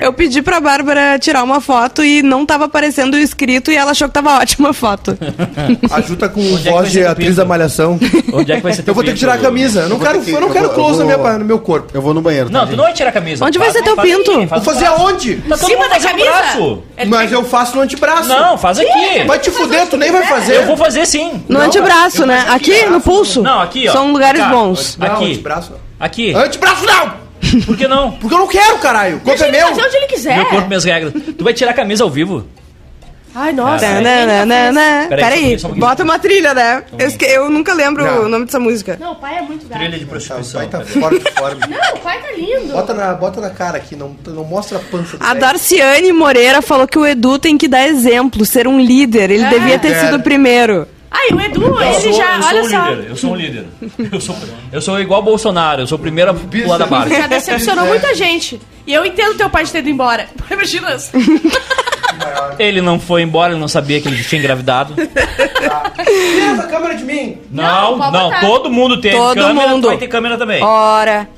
Eu 0.00 0.12
pedi 0.12 0.42
pra 0.42 0.60
Bárbara 0.60 1.18
tirar 1.18 1.42
uma 1.42 1.60
foto 1.60 2.02
e 2.04 2.22
não 2.22 2.44
tava 2.46 2.64
aparecendo 2.64 3.14
o 3.14 3.18
escrito 3.18 3.70
e 3.70 3.76
ela 3.76 3.90
achou 3.92 4.08
que 4.08 4.14
tava 4.14 4.38
ótima 4.38 4.70
a 4.70 4.72
foto. 4.72 5.16
A 5.90 6.00
Ju 6.00 6.16
tá 6.16 6.28
com 6.28 6.40
é 6.40 6.44
que 6.44 6.62
vai 6.64 6.72
voz 6.72 6.92
de 6.92 7.04
atriz 7.04 7.28
pinto? 7.28 7.36
da 7.36 7.44
Malhação. 7.44 7.98
Onde 8.32 8.52
é 8.52 8.56
que 8.56 8.62
vai 8.62 8.72
ser 8.72 8.82
teu 8.82 8.92
Eu 8.92 8.94
vou 8.94 9.04
ter 9.04 9.12
que 9.12 9.18
tirar 9.18 9.34
a 9.34 9.38
camisa. 9.38 9.80
Eu 9.82 9.88
não 9.88 9.98
quero, 9.98 10.20
que- 10.20 10.30
eu 10.30 10.40
não 10.40 10.48
eu 10.48 10.52
quero 10.52 10.66
vou- 10.66 10.74
close 10.74 11.02
vou- 11.02 11.06
minha, 11.06 11.38
no 11.38 11.44
meu 11.44 11.58
corpo. 11.58 11.90
Eu 11.94 12.00
vou 12.02 12.14
no 12.14 12.20
banheiro. 12.22 12.50
tá, 12.50 12.58
Não, 12.58 12.66
tu 12.66 12.76
não 12.76 12.84
vai 12.84 12.92
tirar 12.92 13.10
a 13.10 13.12
camisa. 13.12 13.44
Onde 13.44 13.58
vai 13.58 13.70
ser 13.70 13.82
teu 13.82 13.96
faz 13.96 14.08
pinto? 14.08 14.32
Vou 14.32 14.46
no 14.58 14.62
fazer 14.64 14.86
aonde? 14.86 15.36
Tá 15.36 15.56
todo 15.56 15.68
Cima 15.70 15.88
da 15.88 15.98
camisa? 16.00 16.30
É- 16.96 17.04
Mas 17.04 17.30
eu 17.32 17.44
faço 17.44 17.76
no 17.76 17.82
antebraço. 17.94 18.28
Não, 18.28 18.58
faz 18.58 18.78
aqui. 18.78 19.24
Vai 19.26 19.38
te 19.38 19.50
fuder, 19.50 19.86
tu 19.88 19.96
nem 19.96 20.12
vai 20.12 20.24
fazer. 20.26 20.56
Eu 20.56 20.66
vou 20.66 20.76
fazer 20.76 21.06
sim. 21.06 21.42
No 21.48 21.60
antebraço, 21.60 22.26
né? 22.26 22.44
Aqui, 22.48 22.86
no 22.86 23.00
pulso. 23.00 23.42
Não, 23.42 23.60
aqui, 23.60 23.88
ó. 23.88 23.92
São 23.92 24.12
lugares 24.12 24.40
Cá. 24.40 24.48
bons. 24.48 24.96
Não, 24.98 25.06
Aqui. 25.06 25.32
antebraço. 25.32 25.72
Aqui. 25.98 26.34
Antebraço 26.34 26.84
não! 26.84 27.24
Por 27.66 27.76
que 27.76 27.86
não? 27.86 28.12
Porque 28.12 28.34
eu 28.34 28.38
não 28.38 28.46
quero, 28.48 28.78
caralho. 28.78 29.16
O 29.16 29.20
corpo 29.20 29.38
Deixa 29.38 29.44
é 29.44 29.48
ele 29.48 29.56
meu. 29.58 29.68
fazer 29.68 29.86
onde 29.86 29.96
ele 29.96 30.06
quiser. 30.06 30.36
Meu 30.36 30.46
corpo, 30.46 30.66
minhas 30.66 30.84
regras. 30.84 31.12
Tu 31.36 31.44
vai 31.44 31.52
tirar 31.52 31.70
a 31.70 31.74
camisa 31.74 32.02
ao 32.02 32.10
vivo? 32.10 32.46
Ai, 33.34 33.52
nossa. 33.52 33.84
Tananana. 33.84 35.06
Peraí, 35.08 35.08
só 35.08 35.08
um 35.08 35.08
Peraí, 35.08 35.30
pouquinho, 35.40 35.58
só 35.60 35.68
um 35.68 35.74
bota 35.74 36.02
uma 36.04 36.18
trilha, 36.18 36.54
né? 36.54 36.84
Eu, 36.98 37.06
esque- 37.08 37.24
eu 37.24 37.50
nunca 37.50 37.74
lembro 37.74 38.04
Não. 38.04 38.22
o 38.26 38.28
nome 38.28 38.44
dessa 38.46 38.60
música. 38.60 38.96
Não, 39.00 39.12
o 39.12 39.16
pai 39.16 39.38
é 39.38 39.42
muito 39.42 39.66
gato. 39.66 39.78
Trilha 39.80 39.98
de 39.98 40.04
Tá, 40.04 40.06
o 40.06 40.08
prostituição. 40.10 40.60
pai 40.60 40.68
tá 40.68 40.80
fora 40.84 41.18
de 41.18 41.30
forma. 41.32 41.66
Não, 41.66 41.94
o 41.96 42.00
pai 42.00 42.20
tá 42.22 42.32
lindo. 42.36 42.72
Bota 42.72 42.94
na, 42.94 43.14
bota 43.14 43.40
na 43.40 43.50
cara 43.50 43.76
aqui, 43.78 43.96
não, 43.96 44.14
não 44.26 44.44
mostra 44.44 44.78
a 44.78 44.80
pança 44.80 45.16
do 45.16 45.24
A. 45.24 45.34
Darciane 45.34 46.12
Moreira 46.12 46.62
falou 46.62 46.86
que 46.86 46.98
o 46.98 47.04
Edu 47.04 47.38
tem 47.38 47.58
que 47.58 47.66
dar 47.66 47.86
exemplo, 47.88 48.44
ser 48.46 48.68
um 48.68 48.78
líder. 48.80 49.30
Ele 49.30 49.44
É. 49.44 49.48
devia 49.50 49.78
ter 49.78 49.92
É. 49.92 50.00
sido 50.04 50.16
o 50.16 50.22
primeiro. 50.22 50.86
Ai, 51.10 51.28
o 51.32 51.40
Edu, 51.40 51.62
Eu 51.64 51.80
ele 51.80 52.00
sou, 52.00 52.12
já, 52.12 52.36
eu 52.36 52.42
sou 52.42 52.48
olha 52.50 52.62
um 52.62 52.68
só. 52.70 52.88
líder, 52.88 53.10
eu 53.10 53.16
sou 53.16 53.30
um 53.30 53.36
líder. 53.36 53.64
Eu 54.12 54.20
sou, 54.20 54.36
eu 54.72 54.80
sou 54.82 55.00
igual 55.00 55.20
o 55.20 55.24
Bolsonaro, 55.24 55.82
eu 55.82 55.86
sou 55.86 55.96
o 55.96 56.00
primeiro 56.00 56.30
a 56.32 56.34
pular 56.34 56.76
da 56.78 56.86
barca. 56.86 57.14
Já 57.16 57.26
decepcionou 57.28 57.86
muita 57.86 58.14
gente. 58.14 58.60
E 58.86 58.92
eu 58.92 59.04
entendo 59.04 59.36
teu 59.36 59.48
pai 59.48 59.64
de 59.64 59.70
ter 59.72 59.78
ido 59.78 59.88
embora. 59.90 60.26
Imagina. 60.50 60.96
Ele 62.58 62.80
não 62.80 62.98
foi 63.00 63.22
embora, 63.22 63.52
ele 63.52 63.60
não 63.60 63.68
sabia 63.68 64.00
que 64.00 64.08
ele 64.08 64.22
tinha 64.22 64.38
engravidado. 64.40 64.94
Tira 64.96 66.52
essa 66.52 66.66
câmera 66.68 66.94
de 66.94 67.04
mim. 67.04 67.38
Não, 67.50 67.64
Não, 67.92 67.98
pode 67.98 68.12
não, 68.12 68.24
botar. 68.30 68.40
todo 68.40 68.70
mundo 68.70 69.00
tem 69.00 69.12
Todo 69.12 69.34
câmera, 69.34 69.68
mundo. 69.68 69.88
vai 69.88 69.96
ter 69.96 70.08
câmera 70.08 70.36
também. 70.38 70.62
Ora. 70.62 71.28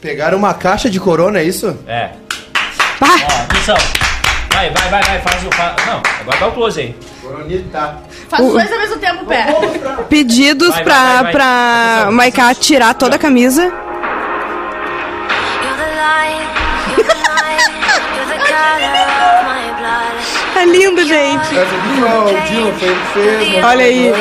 Pegaram 0.00 0.36
uma 0.38 0.52
caixa 0.54 0.90
de 0.90 0.98
corona, 1.00 1.38
é 1.38 1.44
isso? 1.44 1.78
É. 1.86 2.10
Pá. 2.98 3.06
Ó, 3.08 3.42
atenção. 3.42 3.76
Vai, 4.52 4.70
vai, 4.70 4.88
vai, 4.90 5.02
vai, 5.02 5.20
faz 5.20 5.44
o. 5.46 5.50
Fa... 5.52 5.74
Não, 5.86 6.00
agora 6.20 6.38
dá 6.38 6.46
o 6.48 6.52
close 6.52 6.80
aí. 6.80 6.94
Coronita. 7.22 7.96
Faz 8.28 8.44
os 8.44 8.52
dois 8.52 8.70
ao 8.72 8.78
mesmo 8.78 8.96
tempo, 8.98 9.24
pé. 9.24 9.46
Pedidos 10.08 10.68
Vai, 10.74 10.84
pra, 10.84 10.94
vai, 10.94 11.12
vai, 11.14 11.22
vai. 11.22 11.32
pra 11.32 11.92
Atenção. 11.94 12.12
Maiká 12.12 12.54
tirar 12.54 12.94
toda 12.94 13.16
a 13.16 13.18
camisa. 13.18 13.62
You're 13.64 13.72
the 15.76 15.88
light, 15.96 16.46
you're 16.96 17.08
the 17.08 17.14
night, 17.14 17.70
you're 18.14 18.28
the 18.28 18.38
color 18.46 18.84
of 18.84 19.44
my. 19.44 19.63
É 20.56 20.64
lindo, 20.64 21.04
gente. 21.04 21.58
Essa 21.58 21.62
aqui 21.62 22.00
o 22.00 22.58
ele 22.58 22.72
que 22.72 23.12
fez. 23.12 23.64
Olha 23.64 23.84
aí. 23.84 24.12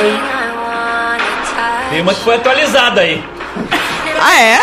Tem 1.89 2.01
uma 2.01 2.13
que 2.13 2.21
foi 2.21 2.35
atualizada 2.35 3.01
aí. 3.01 3.23
Ah, 4.25 4.41
é? 4.41 4.59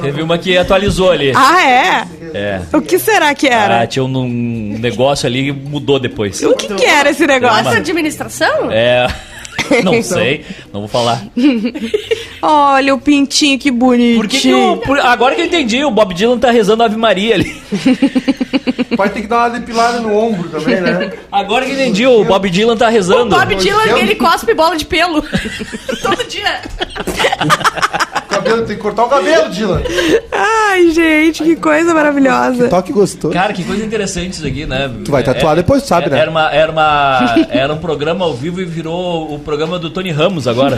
Teve 0.00 0.22
uma 0.22 0.38
que 0.38 0.56
atualizou 0.56 1.10
ali. 1.10 1.32
Ah, 1.34 1.62
é? 1.66 2.04
É. 2.34 2.60
O 2.72 2.80
que 2.80 2.98
será 2.98 3.34
que 3.34 3.48
Ah, 3.48 3.54
era? 3.64 3.86
tinha 3.86 4.04
um, 4.04 4.16
um 4.18 4.76
negócio 4.78 5.26
ali 5.26 5.44
que 5.44 5.52
mudou 5.52 5.98
depois. 5.98 6.40
O 6.42 6.54
que, 6.54 6.72
que 6.74 6.84
era 6.84 7.10
esse 7.10 7.26
negócio? 7.26 7.64
Nossa 7.64 7.78
administração? 7.78 8.70
É. 8.70 9.06
Não 9.84 10.02
sei, 10.02 10.44
não 10.72 10.80
vou 10.80 10.88
falar. 10.88 11.22
Olha 12.42 12.94
o 12.94 13.00
pintinho, 13.00 13.58
que 13.58 13.70
bonitinho. 13.70 14.16
Por 14.20 14.28
que, 14.28 14.40
que 14.40 14.52
o. 14.54 14.76
por- 14.78 14.98
agora 15.00 15.34
que 15.34 15.40
eu 15.42 15.46
entendi, 15.46 15.84
o 15.84 15.90
Bob 15.90 16.14
Dylan 16.14 16.38
tá 16.38 16.50
rezando 16.50 16.82
Ave 16.82 16.96
Maria 16.96 17.34
ali. 17.34 17.56
Pode 18.96 19.12
ter 19.14 19.22
que 19.22 19.26
dar 19.26 19.48
uma 19.48 19.50
depilada 19.58 20.00
no 20.00 20.14
ombro 20.16 20.48
também, 20.48 20.80
né? 20.80 21.12
Agora 21.30 21.64
que 21.64 21.72
eu 21.72 21.74
entendi, 21.74 22.06
o 22.06 22.24
Bob 22.24 22.48
Dylan 22.48 22.76
tá 22.76 22.86
O 22.88 22.90
rezando. 22.90 23.34
Bob 23.36 23.54
Dylan, 23.56 23.98
ele 23.98 24.14
cospe 24.14 24.54
bola 24.54 24.76
de 24.76 24.84
pelo. 24.84 25.22
Todo 26.02 26.24
dia. 26.28 26.60
O 28.24 28.28
cabelo, 28.28 28.66
tem 28.66 28.76
que 28.76 28.82
cortar 28.82 29.04
o 29.04 29.08
cabelo, 29.08 29.50
Dylan. 29.50 29.82
Ai, 30.32 30.90
gente, 30.90 31.42
que 31.42 31.56
coisa 31.56 31.92
maravilhosa. 31.94 32.68
Toque 32.68 32.92
gostoso. 32.92 33.32
Cara, 33.34 33.52
que 33.52 33.64
coisa 33.64 33.84
interessante 33.84 34.34
isso 34.34 34.46
aqui, 34.46 34.66
né? 34.66 34.90
Tu 35.04 35.10
vai 35.10 35.22
tatuar 35.22 35.56
depois, 35.56 35.82
tu 35.82 35.88
sabe, 35.88 36.10
né? 36.10 36.18
Era, 36.18 36.30
uma, 36.30 36.50
era, 36.52 36.72
uma, 36.72 37.46
era 37.50 37.72
um 37.72 37.78
programa 37.78 38.24
ao 38.24 38.34
vivo 38.34 38.60
e 38.60 38.64
virou 38.64 39.32
o 39.34 39.38
programa 39.56 39.78
do 39.78 39.88
Tony 39.88 40.10
Ramos 40.10 40.46
agora. 40.46 40.76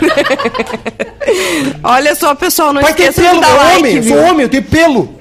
Olha 1.82 2.14
só, 2.14 2.32
pessoal, 2.34 2.72
não 2.72 2.80
Vai 2.80 2.92
esqueça 2.92 3.20
de 3.20 3.28
pelo, 3.28 3.40
dar 3.40 3.54
like, 3.54 3.78
homem, 3.78 4.00
viu? 4.00 4.14
sou 4.16 4.24
homem, 4.24 4.42
eu 4.42 4.48
tenho 4.48 4.62
pelo. 4.62 5.18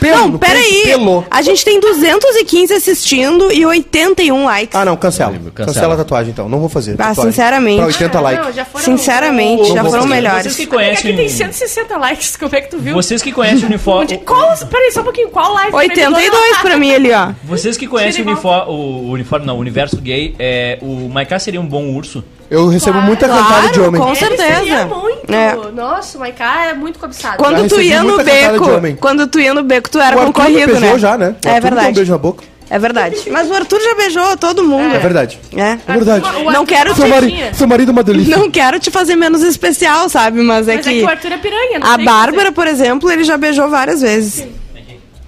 Pelo, 0.00 0.16
Não, 0.16 0.38
peraí. 0.38 0.82
Pelo. 0.84 1.24
A 1.28 1.42
gente 1.42 1.64
tem 1.64 1.80
215 1.80 2.72
assistindo 2.72 3.52
e 3.52 3.66
81 3.66 4.44
likes. 4.44 4.74
Ah, 4.76 4.84
não, 4.84 4.96
cancela. 4.96 5.32
Cancela. 5.32 5.50
Cancela. 5.66 5.94
a 5.94 5.96
tatuagem, 5.96 6.30
então. 6.30 6.48
Não 6.48 6.60
vou 6.60 6.68
fazer. 6.68 6.92
Ah, 6.94 7.08
tatuagem. 7.08 7.32
sinceramente. 7.32 7.78
Pra 7.78 7.86
80 7.86 8.20
likes. 8.20 8.46
Não, 8.46 8.52
já 8.52 8.64
foram... 8.64 8.84
Sinceramente, 8.84 9.68
Não 9.68 9.74
já 9.74 9.84
foram 9.84 10.02
fazer. 10.04 10.08
melhores. 10.14 10.42
Vocês 10.44 10.56
que 10.56 10.62
Aqui 10.62 10.70
conhecem. 10.72 11.16
tem 11.16 11.28
160 11.28 11.96
likes, 11.98 12.36
como 12.36 12.54
é 12.54 12.60
que 12.60 12.70
tu 12.70 12.78
viu? 12.78 12.94
Vocês 12.94 13.20
que 13.20 13.32
conhecem 13.32 13.64
o 13.64 13.66
uniforme. 13.66 14.18
Qual, 14.18 14.56
peraí, 14.70 14.92
só 14.92 15.00
um 15.00 15.04
pouquinho, 15.04 15.30
qual 15.30 15.52
live? 15.52 15.74
82 15.74 16.58
pra 16.58 16.76
mim 16.76 16.94
ali, 16.94 17.10
ó. 17.12 17.32
Vocês 17.42 17.76
que 17.76 17.88
conhecem 17.88 18.24
o 18.24 18.28
uniforme, 18.28 18.70
o 18.72 19.10
uniforme, 19.10 19.46
não, 19.46 19.56
o 19.56 19.58
universo 19.58 19.96
gay, 19.96 20.32
é, 20.38 20.78
o 20.80 21.08
Maiká 21.08 21.40
seria 21.40 21.60
um 21.60 21.66
bom 21.66 21.88
urso. 21.92 22.22
Eu 22.50 22.66
recebo 22.68 22.92
Claro. 22.92 23.06
muita 23.06 23.28
cantada 23.28 23.68
de 23.68 23.74
Claro, 23.74 23.88
homem. 23.88 24.00
com 24.00 24.14
seria 24.14 24.36
certeza. 24.36 24.86
muito. 24.86 25.32
É. 25.34 25.56
Nossa, 25.74 26.16
o 26.16 26.20
Maiká 26.20 26.66
é 26.66 26.74
muito 26.74 26.98
cobiçado. 26.98 27.32
Já 27.32 27.38
Quando 27.44 27.68
tu 27.68 27.80
ia 27.80 28.02
no 28.02 28.16
beco, 28.16 28.96
quando 29.00 29.26
tu 29.26 29.38
ia 29.40 29.52
no 29.52 29.62
beco, 29.62 29.90
tu 29.90 29.98
era 29.98 30.16
O 30.16 30.20
Arthur 30.20 30.32
concorrido, 30.32 30.66
beijou 30.72 30.92
né? 30.92 30.98
já, 30.98 31.18
né? 31.18 31.34
O 31.44 31.48
É 31.48 31.50
Arthur 31.50 31.54
me 31.54 31.60
deu 31.60 31.70
um 31.70 31.74
verdade. 31.74 31.94
beijo 31.94 32.12
na 32.12 32.18
boca. 32.18 32.44
É 32.70 32.78
verdade. 32.78 33.16
Mas 33.30 33.50
o 33.50 33.54
Arthur 33.54 33.80
já 33.80 33.94
beijou 33.94 34.36
todo 34.36 34.62
mundo. 34.62 34.94
É 34.94 34.98
verdade. 34.98 35.38
É. 35.56 35.78
É 35.86 35.92
verdade. 35.94 36.20
O 36.26 36.42
Não 36.44 36.48
Arthur 36.50 36.66
quero 36.66 36.90
é 36.90 36.94
Seu, 36.94 37.06
uma 37.06 37.14
mari 37.14 37.44
seu 37.54 37.66
marido 37.66 37.88
é 37.90 37.92
uma 37.92 38.02
delícia. 38.02 38.36
Não 38.36 38.50
quero 38.50 38.78
te 38.78 38.90
fazer 38.90 39.16
menos 39.16 39.42
especial, 39.42 40.08
sabe? 40.10 40.42
Mas 40.42 40.68
é 40.68 40.76
Mas 40.76 40.86
é 40.86 40.90
que 40.90 40.98
que 40.98 41.04
o 41.04 41.08
Arthur 41.08 41.32
é 41.32 41.38
piranha, 41.38 41.78
não 41.78 41.86
a 41.86 41.90
tem 41.90 41.94
o 41.94 41.98
que 41.98 42.04
Bárbara, 42.04 42.52
por 42.52 42.66
exemplo, 42.66 43.10
ele 43.10 43.24
já 43.24 43.38
beijou 43.38 43.70
várias 43.70 44.02
vezes. 44.02 44.46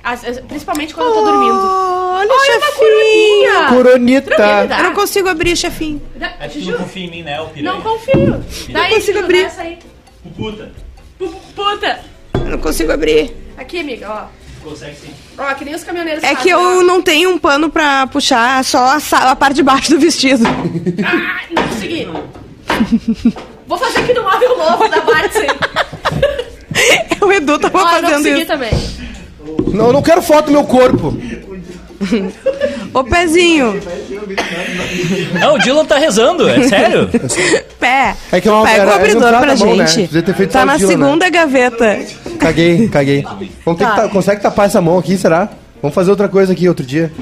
As- 0.02 0.24
as- 0.24 0.40
Principalmente 0.40 0.94
quando 0.94 1.08
eu 1.08 1.12
tô 1.14 1.24
dormindo. 1.24 1.58
Olha, 1.58 2.28
Olha 2.28 2.56
uma 2.58 2.66
chefinho. 2.66 2.74
coroninha. 2.78 3.68
Coronita. 3.68 4.34
Eu 4.78 4.84
não 4.84 4.94
consigo 4.94 5.28
abrir, 5.28 5.56
chefinho. 5.56 6.00
É 6.40 6.48
que 6.48 6.60
tu 6.62 6.70
não 6.70 6.78
confia 6.78 7.04
em 7.04 7.10
mim, 7.10 7.22
né, 7.22 7.40
o 7.40 7.46
piranha? 7.48 7.74
não 7.74 7.82
confio. 7.82 8.44
Daí, 8.70 8.94
consigo 8.94 9.12
Juju, 9.18 9.24
abrir. 9.24 9.50
aí. 9.58 9.78
Puta. 10.36 10.72
Pu- 11.18 11.34
Puta. 11.54 12.00
Eu 12.34 12.40
não 12.50 12.58
consigo 12.58 12.92
abrir. 12.92 13.34
Aqui, 13.58 13.80
amiga, 13.80 14.08
ó. 14.10 14.40
Consegue 14.68 14.94
sim. 14.96 15.10
Ó, 15.38 15.54
que 15.54 15.64
nem 15.64 15.74
os 15.74 15.82
caminhoneiros 15.84 16.22
É 16.22 16.28
fazem, 16.28 16.42
que 16.42 16.50
eu 16.50 16.58
ó. 16.80 16.82
não 16.82 17.00
tenho 17.00 17.30
um 17.30 17.38
pano 17.38 17.70
pra 17.70 18.06
puxar, 18.06 18.62
só 18.64 18.78
a, 18.78 19.30
a 19.30 19.36
parte 19.36 19.56
de 19.56 19.62
baixo 19.62 19.90
do 19.90 19.98
vestido. 19.98 20.44
Ai, 20.46 21.46
não 21.50 21.62
consegui. 21.68 22.06
Vou 23.66 23.78
fazer 23.78 24.00
aqui 24.00 24.12
no 24.12 24.22
móvel 24.22 24.58
novo 24.58 24.88
da 24.88 25.00
Bartsen. 25.00 25.46
o 27.22 27.32
Edu 27.32 27.58
tava 27.58 27.78
Ó, 27.78 27.82
não 27.84 27.90
fazendo 27.90 28.16
consegui 28.16 28.38
isso. 28.38 28.46
também. 28.46 28.70
Não, 29.72 29.86
eu 29.88 29.92
não 29.92 30.02
quero 30.02 30.20
foto 30.22 30.46
do 30.46 30.52
meu 30.52 30.64
corpo. 30.64 31.16
Ô, 32.94 33.04
pezinho, 33.04 33.78
Não, 35.38 35.54
o 35.54 35.58
Dylan 35.58 35.84
tá 35.84 35.98
rezando, 35.98 36.48
é 36.48 36.62
sério? 36.66 37.08
pé. 37.78 38.16
É 38.32 38.40
que 38.40 38.48
eu 38.48 38.52
não- 38.52 38.62
Pega 38.64 38.74
era- 38.82 38.84
o 38.84 38.88
era 38.94 38.96
abridor 38.96 39.22
entrada 39.28 39.46
pra 39.46 39.56
mão, 39.56 39.76
né? 39.76 39.86
gente. 39.86 40.06
Devia 40.06 40.22
ter 40.22 40.34
feito 40.34 40.50
tá 40.50 40.64
na 40.64 40.76
Dylan, 40.76 40.96
né? 40.96 41.04
segunda 41.04 41.28
gaveta. 41.30 41.98
Caguei, 42.38 42.88
caguei. 42.88 43.22
Vamos 43.64 43.78
ter 43.78 43.84
Tá. 43.84 43.90
que 43.90 43.96
ta- 44.02 44.08
consegue 44.08 44.40
tapar 44.42 44.66
essa 44.66 44.80
mão 44.80 44.98
aqui, 44.98 45.16
será? 45.18 45.50
Vamos 45.82 45.94
fazer 45.94 46.10
outra 46.10 46.28
coisa 46.28 46.52
aqui 46.52 46.68
outro 46.68 46.84
dia. 46.86 47.12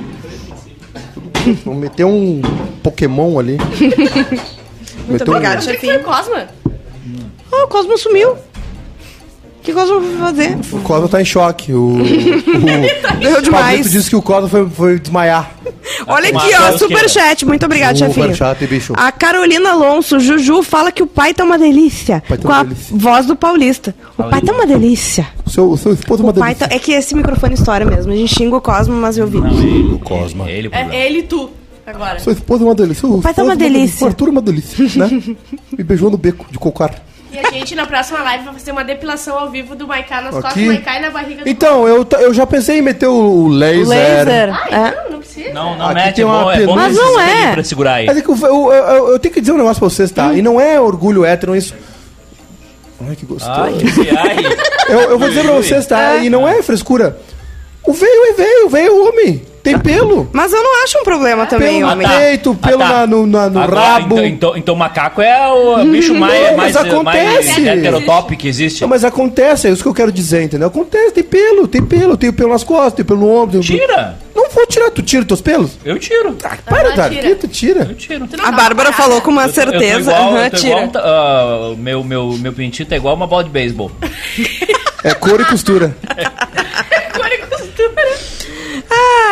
Vamos 1.64 1.80
meter 1.80 2.04
um 2.04 2.40
Pokémon 2.82 3.38
ali. 3.38 3.58
Muito 5.08 5.30
Meteu 5.32 5.34
um- 5.34 5.60
chefinho. 5.60 6.00
o 6.00 6.04
Cosma? 6.04 6.46
Ah, 7.52 7.64
o 7.64 7.68
Cosmo 7.68 7.96
sumiu. 7.98 8.36
O 9.58 9.60
que 9.60 9.72
Cosmo 9.72 10.00
vai 10.00 10.16
fazer? 10.32 10.58
O 10.72 10.80
Cosmo 10.80 11.08
tá 11.08 11.20
em 11.20 11.24
choque. 11.24 11.72
O, 11.72 11.96
o, 11.96 11.98
Deu 13.20 13.38
o 13.38 13.42
demais. 13.42 13.66
Pablito 13.66 13.88
disse 13.90 14.08
que 14.08 14.16
o 14.16 14.22
Cosmo 14.22 14.48
foi, 14.48 14.68
foi 14.70 14.98
desmaiar. 14.98 15.50
Olha 16.06 16.28
aqui, 16.28 16.54
ó, 16.54 16.78
superchat. 16.78 17.44
Muito 17.44 17.66
obrigado, 17.66 17.98
chefinho. 17.98 18.34
superchat, 18.34 18.66
bicho. 18.66 18.92
A 18.96 19.10
Carolina 19.12 19.70
Alonso, 19.72 20.18
Juju, 20.20 20.62
fala 20.62 20.90
que 20.92 21.02
o 21.02 21.06
pai 21.06 21.34
tá 21.34 21.44
uma 21.44 21.58
delícia. 21.58 22.22
Pai 22.26 22.38
tá 22.38 22.42
com 22.42 22.48
uma 22.48 22.60
a 22.60 22.62
delícia. 22.62 22.96
voz 22.96 23.26
do 23.26 23.36
paulista. 23.36 23.94
O 24.16 24.24
pai 24.24 24.40
tá 24.40 24.52
uma 24.52 24.66
delícia. 24.66 25.26
O 25.44 25.50
seu, 25.50 25.76
seu 25.76 25.92
esposo 25.92 26.22
é 26.22 26.26
uma 26.26 26.32
pai 26.32 26.54
delícia. 26.54 26.68
tá... 26.68 26.74
É 26.74 26.78
que 26.78 26.92
esse 26.92 27.14
microfone 27.14 27.54
estoura 27.54 27.84
mesmo. 27.84 28.12
A 28.12 28.16
gente 28.16 28.34
xinga 28.34 28.56
o 28.56 28.60
Cosmo, 28.60 28.94
mas 28.94 29.18
eu 29.18 29.26
vi. 29.26 29.38
O 29.38 29.98
Cosmo. 29.98 30.46
É 30.46 30.52
ele 30.52 30.68
o 30.68 30.74
É, 30.74 31.06
ele 31.06 31.18
e 31.18 31.22
tu, 31.24 31.50
agora. 31.86 32.18
Seu 32.20 32.32
esposo 32.32 32.62
é 32.62 32.66
uma 32.68 32.74
delícia. 32.74 33.06
O 33.08 33.20
pai 33.20 33.34
tá 33.34 33.42
uma 33.42 33.56
delícia. 33.56 34.06
O 34.06 34.08
Arthur 34.08 34.28
é 34.28 34.30
uma 34.30 34.42
delícia, 34.42 34.84
né? 34.96 35.22
Me 35.76 35.84
beijou 35.84 36.10
no 36.10 36.16
beco 36.16 36.46
de 36.50 36.58
cocar. 36.58 37.07
E 37.30 37.38
a 37.38 37.50
gente, 37.50 37.74
na 37.74 37.84
próxima 37.86 38.20
live, 38.22 38.44
vai 38.44 38.54
fazer 38.54 38.72
uma 38.72 38.82
depilação 38.84 39.38
ao 39.38 39.50
vivo 39.50 39.74
do 39.76 39.86
Maiká 39.86 40.22
nas 40.22 40.34
costas 40.34 40.54
do 40.54 40.66
Maiká 40.66 40.98
e 40.98 41.02
na 41.02 41.10
barriga 41.10 41.42
do 41.44 41.48
Então, 41.48 41.86
eu, 41.86 42.06
eu 42.20 42.32
já 42.32 42.46
pensei 42.46 42.78
em 42.78 42.82
meter 42.82 43.06
o, 43.06 43.12
o 43.44 43.48
laser. 43.48 43.84
O 43.86 43.88
laser. 43.88 44.50
Ai, 44.54 44.68
É. 44.72 45.02
não, 45.04 45.10
não 45.12 45.18
precisa. 45.18 45.52
Não, 45.52 45.76
não 45.76 45.86
Aqui 45.86 45.94
mete, 45.94 46.14
tem 46.16 46.22
é 46.24 46.26
uma 46.26 46.42
bom, 46.44 46.50
é 46.50 46.54
bom 46.54 46.74
penugem. 46.74 46.76
Mas 46.76 46.96
não 46.96 47.20
é. 47.20 47.52
pra 47.52 47.64
segurar 47.64 47.94
aí. 47.94 48.06
Mas 48.06 48.16
é 48.16 48.22
que 48.22 48.28
eu, 48.30 48.36
eu, 48.42 48.72
eu- 48.72 49.08
eu 49.10 49.18
tenho 49.18 49.34
que 49.34 49.40
dizer 49.40 49.52
um 49.52 49.58
negócio 49.58 49.78
pra 49.78 49.88
vocês, 49.90 50.10
tá? 50.10 50.32
E 50.32 50.40
não 50.40 50.58
é 50.60 50.80
orgulho 50.80 51.24
hétero 51.24 51.54
isso. 51.54 51.74
Ai, 53.06 53.14
que 53.14 53.26
gostoso. 53.26 53.52
Ai, 53.60 53.72
que- 53.74 54.16
ai. 54.16 54.36
Eu, 54.88 55.00
eu 55.10 55.18
vou 55.18 55.28
dizer 55.28 55.42
pra 55.44 55.52
vocês, 55.52 55.86
tá? 55.86 56.16
E 56.16 56.30
não 56.30 56.48
é 56.48 56.62
frescura. 56.62 57.18
O 57.86 57.92
veio 57.92 58.24
é 58.30 58.32
veio, 58.32 58.68
veio 58.68 58.86
é 58.88 59.08
homem. 59.08 59.42
Tem 59.68 59.78
pelo. 59.78 60.28
Mas 60.32 60.52
eu 60.52 60.62
não 60.62 60.82
acho 60.84 60.98
um 60.98 61.02
problema 61.04 61.46
também, 61.46 61.78
Pelo 61.80 61.90
homem. 61.92 62.06
no 62.06 62.14
peito, 62.14 62.54
pelo 62.54 62.82
Ah, 62.82 62.86
tá. 62.88 62.92
na- 63.00 63.06
no, 63.06 63.26
na- 63.26 63.50
no 63.50 63.60
Agora, 63.60 63.80
rabo. 63.80 64.14
Então, 64.16 64.26
então, 64.26 64.56
então 64.56 64.74
macaco 64.76 65.20
é 65.20 65.46
o 65.52 65.84
bicho 65.84 66.14
mais, 66.14 66.50
Não, 66.50 66.56
mais, 66.56 66.74
mas 66.74 66.76
acontece. 66.76 67.60
mais 67.60 67.66
heterotop 67.78 68.36
que 68.36 68.48
existe. 68.48 68.80
Não, 68.80 68.88
mas 68.88 69.04
acontece, 69.04 69.66
é 69.68 69.70
isso 69.70 69.82
que 69.82 69.88
eu 69.88 69.94
quero 69.94 70.10
dizer, 70.12 70.42
entendeu? 70.42 70.68
Acontece, 70.68 71.12
tem 71.12 71.24
pelo, 71.24 71.68
tem 71.68 71.82
pelo, 71.84 72.16
tem 72.16 72.32
pelo 72.32 72.50
nas 72.52 72.64
costas, 72.64 72.94
tem 72.94 73.04
pelo 73.04 73.20
no 73.20 73.28
ombro. 73.28 73.60
tem 73.60 73.76
pelo- 73.78 73.86
Tira. 73.88 74.18
Não 74.34 74.48
vou 74.50 74.66
tirar, 74.66 74.90
tu 74.90 75.02
tira 75.02 75.24
teus 75.24 75.40
pelos? 75.40 75.72
Eu 75.84 75.98
tiro. 75.98 76.32
Para, 76.64 76.92
Ah, 76.92 76.96
Dar, 76.96 77.10
tira. 77.10 77.34
tu 77.34 77.48
tira. 77.48 77.80
Eu 77.90 77.94
tiro. 77.94 78.28
A 78.42 78.52
Bárbara 78.52 78.92
falou 78.92 79.20
com 79.20 79.30
uma 79.32 79.44
Eu 79.46 79.52
tô- 79.52 79.60
eu 79.60 79.66
tô 79.66 79.70
certeza. 79.72 80.10
igual- 80.12 80.50
tô 80.50 80.56
tira. 80.56 80.84
igual, 80.84 81.04
ah, 81.04 81.74
meu, 81.76 82.04
meu, 82.04 82.32
meu 82.38 82.52
pintito 82.52 82.94
é 82.94 82.96
igual 82.96 83.14
uma 83.16 83.26
bola 83.26 83.44
de 83.44 83.50
beisebol. 83.50 83.90
É 85.04 85.12
cor 85.14 85.40
e 85.40 85.44
costura. 85.44 85.94
É 87.30 87.36
costura. 87.46 88.18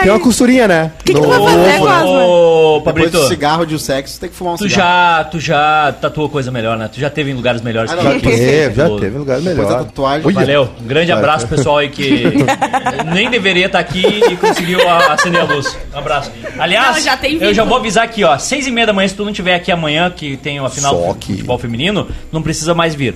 Tem 0.03 0.11
uma 0.11 0.21
costurinha, 0.21 0.69
né? 0.69 0.93
que 1.05 1.13
que 1.15 1.21
tu 1.21 1.27
vai 1.27 1.39
fazer, 1.41 1.81
Ô, 1.81 2.81
Cosma? 2.83 2.93
Depois 2.93 3.11
do 3.11 3.29
cigarro 3.29 3.67
de 3.67 3.75
um 3.75 3.79
sexo, 3.79 4.19
tem 4.21 4.29
que 4.29 4.35
fumar 4.37 4.55
um 4.55 4.57
tu 4.57 4.69
cigarro. 4.69 5.19
já, 5.19 5.25
tu 5.25 5.41
já 5.41 5.95
tatuou 6.01 6.29
coisa 6.29 6.51
melhor, 6.51 6.77
né? 6.79 6.89
Tu 6.93 7.01
já 7.01 7.09
teve 7.11 7.31
em 7.31 7.35
lugares 7.35 7.61
melhores 7.63 7.91
Ah, 7.91 7.97
que 7.97 8.05
não, 8.05 8.17
isso. 8.17 8.21
já 8.25 8.31
Teve, 8.37 8.75
já 8.75 8.89
teve 9.01 9.19
lugar 9.19 9.41
Depois 9.41 9.57
da 9.57 9.65
melhor. 9.65 9.85
tatuagem. 9.85 10.27
Olha. 10.27 10.35
Valeu, 10.35 10.69
um 10.81 10.87
grande 10.87 11.13
abraço 11.13 11.47
pessoal 11.49 11.79
aí 11.79 11.89
que 11.89 12.25
nem 13.13 13.31
deveria 13.31 13.67
estar 13.67 13.79
aqui 13.79 14.05
e 14.31 14.37
conseguiu 14.37 14.79
acender 14.89 15.41
a 15.41 15.45
luz. 15.45 15.77
Um 15.95 15.99
abraço. 15.99 16.31
Aliás, 16.59 16.97
Não, 16.97 17.03
já 17.03 17.17
tem 17.17 17.37
eu 17.43 17.55
já 17.55 17.65
vou 17.65 17.77
avisar 17.79 18.05
aqui, 18.05 18.25
ó, 18.25 18.37
seis 18.39 18.67
e 18.67 18.71
meia 18.71 18.87
da 18.87 18.93
manhã, 18.93 19.09
se 19.09 19.15
tu 19.15 19.23
não 19.25 19.31
estiver 19.31 19.55
aqui 19.55 19.71
amanhã, 19.73 20.11
que 20.11 20.37
tem 20.37 20.59
a 20.59 20.69
final 20.69 20.95
Só 20.95 21.09
do 21.13 21.15
que- 21.19 21.33
futebol 21.33 21.59
feminino, 21.59 22.07
não 22.33 22.43
precisa 22.43 22.75
mais 22.75 22.95
vir. 22.95 23.15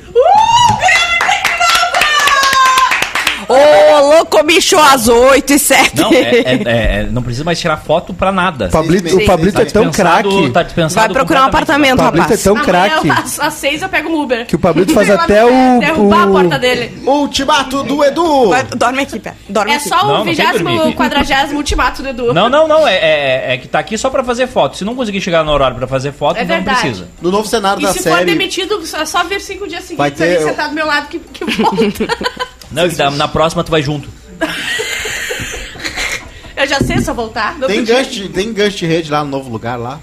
Ô, 3.53 4.09
louco, 4.14 4.42
bicho, 4.44 4.78
às 4.78 5.09
8 5.09 5.53
e 5.53 5.59
7. 5.59 5.96
Não, 6.01 6.12
é- 6.12 6.16
é- 6.16 6.42
é- 6.44 7.01
é- 7.01 7.09
não 7.11 7.22
precisa 7.22 7.44
mais 7.44 7.59
tirar 7.59 7.76
foto 7.78 8.14
pra 8.14 8.30
nada. 8.30 8.68
Pablito, 8.68 9.16
o 9.16 9.24
Pablito 9.26 9.57
Tá 9.57 9.62
é 9.62 9.64
tão 9.66 9.90
craque 9.90 10.51
Tá 10.51 10.64
Vai 10.88 11.09
procurar 11.09 11.42
um 11.42 11.46
apartamento, 11.46 11.96
Pablito 11.96 12.18
é 12.18 12.22
rapaz. 12.22 12.42
tão 12.42 12.53
Amanhã, 12.57 12.64
craque 12.66 13.11
às, 13.11 13.40
às 13.40 13.55
seis, 13.55 13.82
eu 13.82 13.88
pego 13.88 14.09
um 14.09 14.22
Uber. 14.22 14.46
que 14.46 14.57
o 14.57 14.59
Pablito 14.59 14.92
faz 14.92 15.11
até 15.11 15.44
o. 15.44 15.80
Derrubar 15.80 16.28
o- 16.28 16.36
a 16.36 16.40
porta 16.42 16.59
dele. 16.59 17.03
Ultimato 17.07 17.82
do 17.82 18.05
Edu! 18.05 18.48
Vai, 18.51 18.62
dorme 18.64 19.03
aqui, 19.03 19.18
pé. 19.18 19.34
Dorme 19.48 19.72
É 19.72 19.76
aqui. 19.76 19.88
só 19.88 20.07
Não, 20.07 20.20
o 20.20 20.24
vigésimo, 20.24 20.92
quadragésimo 20.94 21.59
ultimato 21.59 22.03
do 22.03 22.09
Edu. 22.09 22.32
Não, 22.34 22.48
não, 22.48 22.68
não. 22.68 22.86
É, 22.86 22.94
é- 22.96 23.55
é 23.55 23.59
que 23.59 23.66
tá 23.68 23.78
aqui 23.78 23.96
só 23.98 24.11
pra 24.11 24.22
fazer 24.22 24.46
foto. 24.46 24.76
Se 24.76 24.84
não 24.84 24.94
conseguir 24.94 25.20
chegar 25.20 25.44
no 25.44 25.51
horário 25.53 25.76
pra 25.76 25.86
fazer 25.86 26.12
foto, 26.12 26.38
É 26.38 26.44
não 26.44 26.62
precisa. 26.62 27.09
No 27.20 27.30
novo 27.30 27.48
cenário 27.48 27.80
E 27.82 27.84
da 27.86 27.92
se 27.92 28.03
for 28.03 28.12
série. 28.12 28.24
demitido, 28.26 28.80
é 28.94 29.05
só 29.05 29.24
vir 29.24 29.40
cinco 29.40 29.66
dias 29.66 29.84
Vai 29.96 30.11
seguidos 30.11 30.18
ter- 30.18 30.36
ali 30.36 30.51
sentado 30.51 30.68
do 30.70 30.74
meu 30.74 30.86
lado 30.86 31.09
que, 31.09 31.18
que 31.18 31.44
volta. 31.44 31.80
Não, 32.72 32.88
que 32.88 32.94
da- 32.96 33.10
na 33.10 33.28
próxima 33.28 33.62
tu 33.64 33.70
vai 33.70 33.82
junto. 33.82 34.08
eu 36.56 36.66
já 36.66 36.80
sei, 36.80 37.00
só 37.00 37.12
voltar. 37.14 37.58
No 37.58 37.66
Tem 37.66 37.80
outro 37.80 37.94
dia. 37.94 38.04
gancho, 38.04 38.10
de- 38.10 38.28
tem 38.28 38.52
gancho 38.52 38.76
de 38.78 38.86
rede 38.86 39.10
lá 39.10 39.24
no 39.24 39.30
novo 39.30 39.50
lugar 39.50 39.76
lá. 39.78 40.00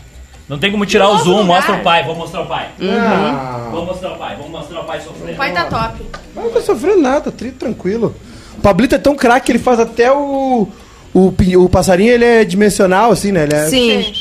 Não 0.49 0.57
tem 0.57 0.72
como 0.72 0.86
tirar 0.86 1.09
o 1.09 1.13
Novo 1.13 1.24
zoom, 1.26 1.32
lugar. 1.41 1.45
mostra 1.45 1.76
o 1.76 1.80
pai, 1.82 2.03
vou 2.05 2.15
mostrar 2.15 2.41
o 2.41 2.45
pai. 2.47 2.70
Ah, 2.82 3.68
Vou 3.70 3.86
mostrar 3.86 4.13
o 4.13 4.18
pai, 4.18 4.36
vou 4.38 4.47
mostrar 4.49 4.80
o 4.80 4.84
pai 4.86 5.01
sofrendo. 5.01 5.34
O 5.34 5.36
pai 5.36 5.53
tá 5.53 5.65
top. 5.65 6.01
não 6.34 6.49
tô 6.49 6.61
sofrendo 6.61 7.01
nada, 7.01 7.32
tri, 7.32 7.51
tranquilo. 7.51 8.15
O 8.57 8.61
Pablito 8.61 8.95
é 8.95 8.97
tão 8.97 9.13
craque 9.15 9.47
que 9.47 9.51
ele 9.51 9.59
faz 9.59 9.80
até 9.80 10.11
o. 10.11 10.68
O, 11.13 11.32
pin- 11.34 11.57
o 11.57 11.68
passarinho 11.68 12.13
ele 12.13 12.24
é 12.26 12.45
dimensional, 12.45 13.11
assim, 13.11 13.32
né? 13.32 13.43
Ele 13.43 13.55
é, 13.55 13.68
Sim. 13.68 14.13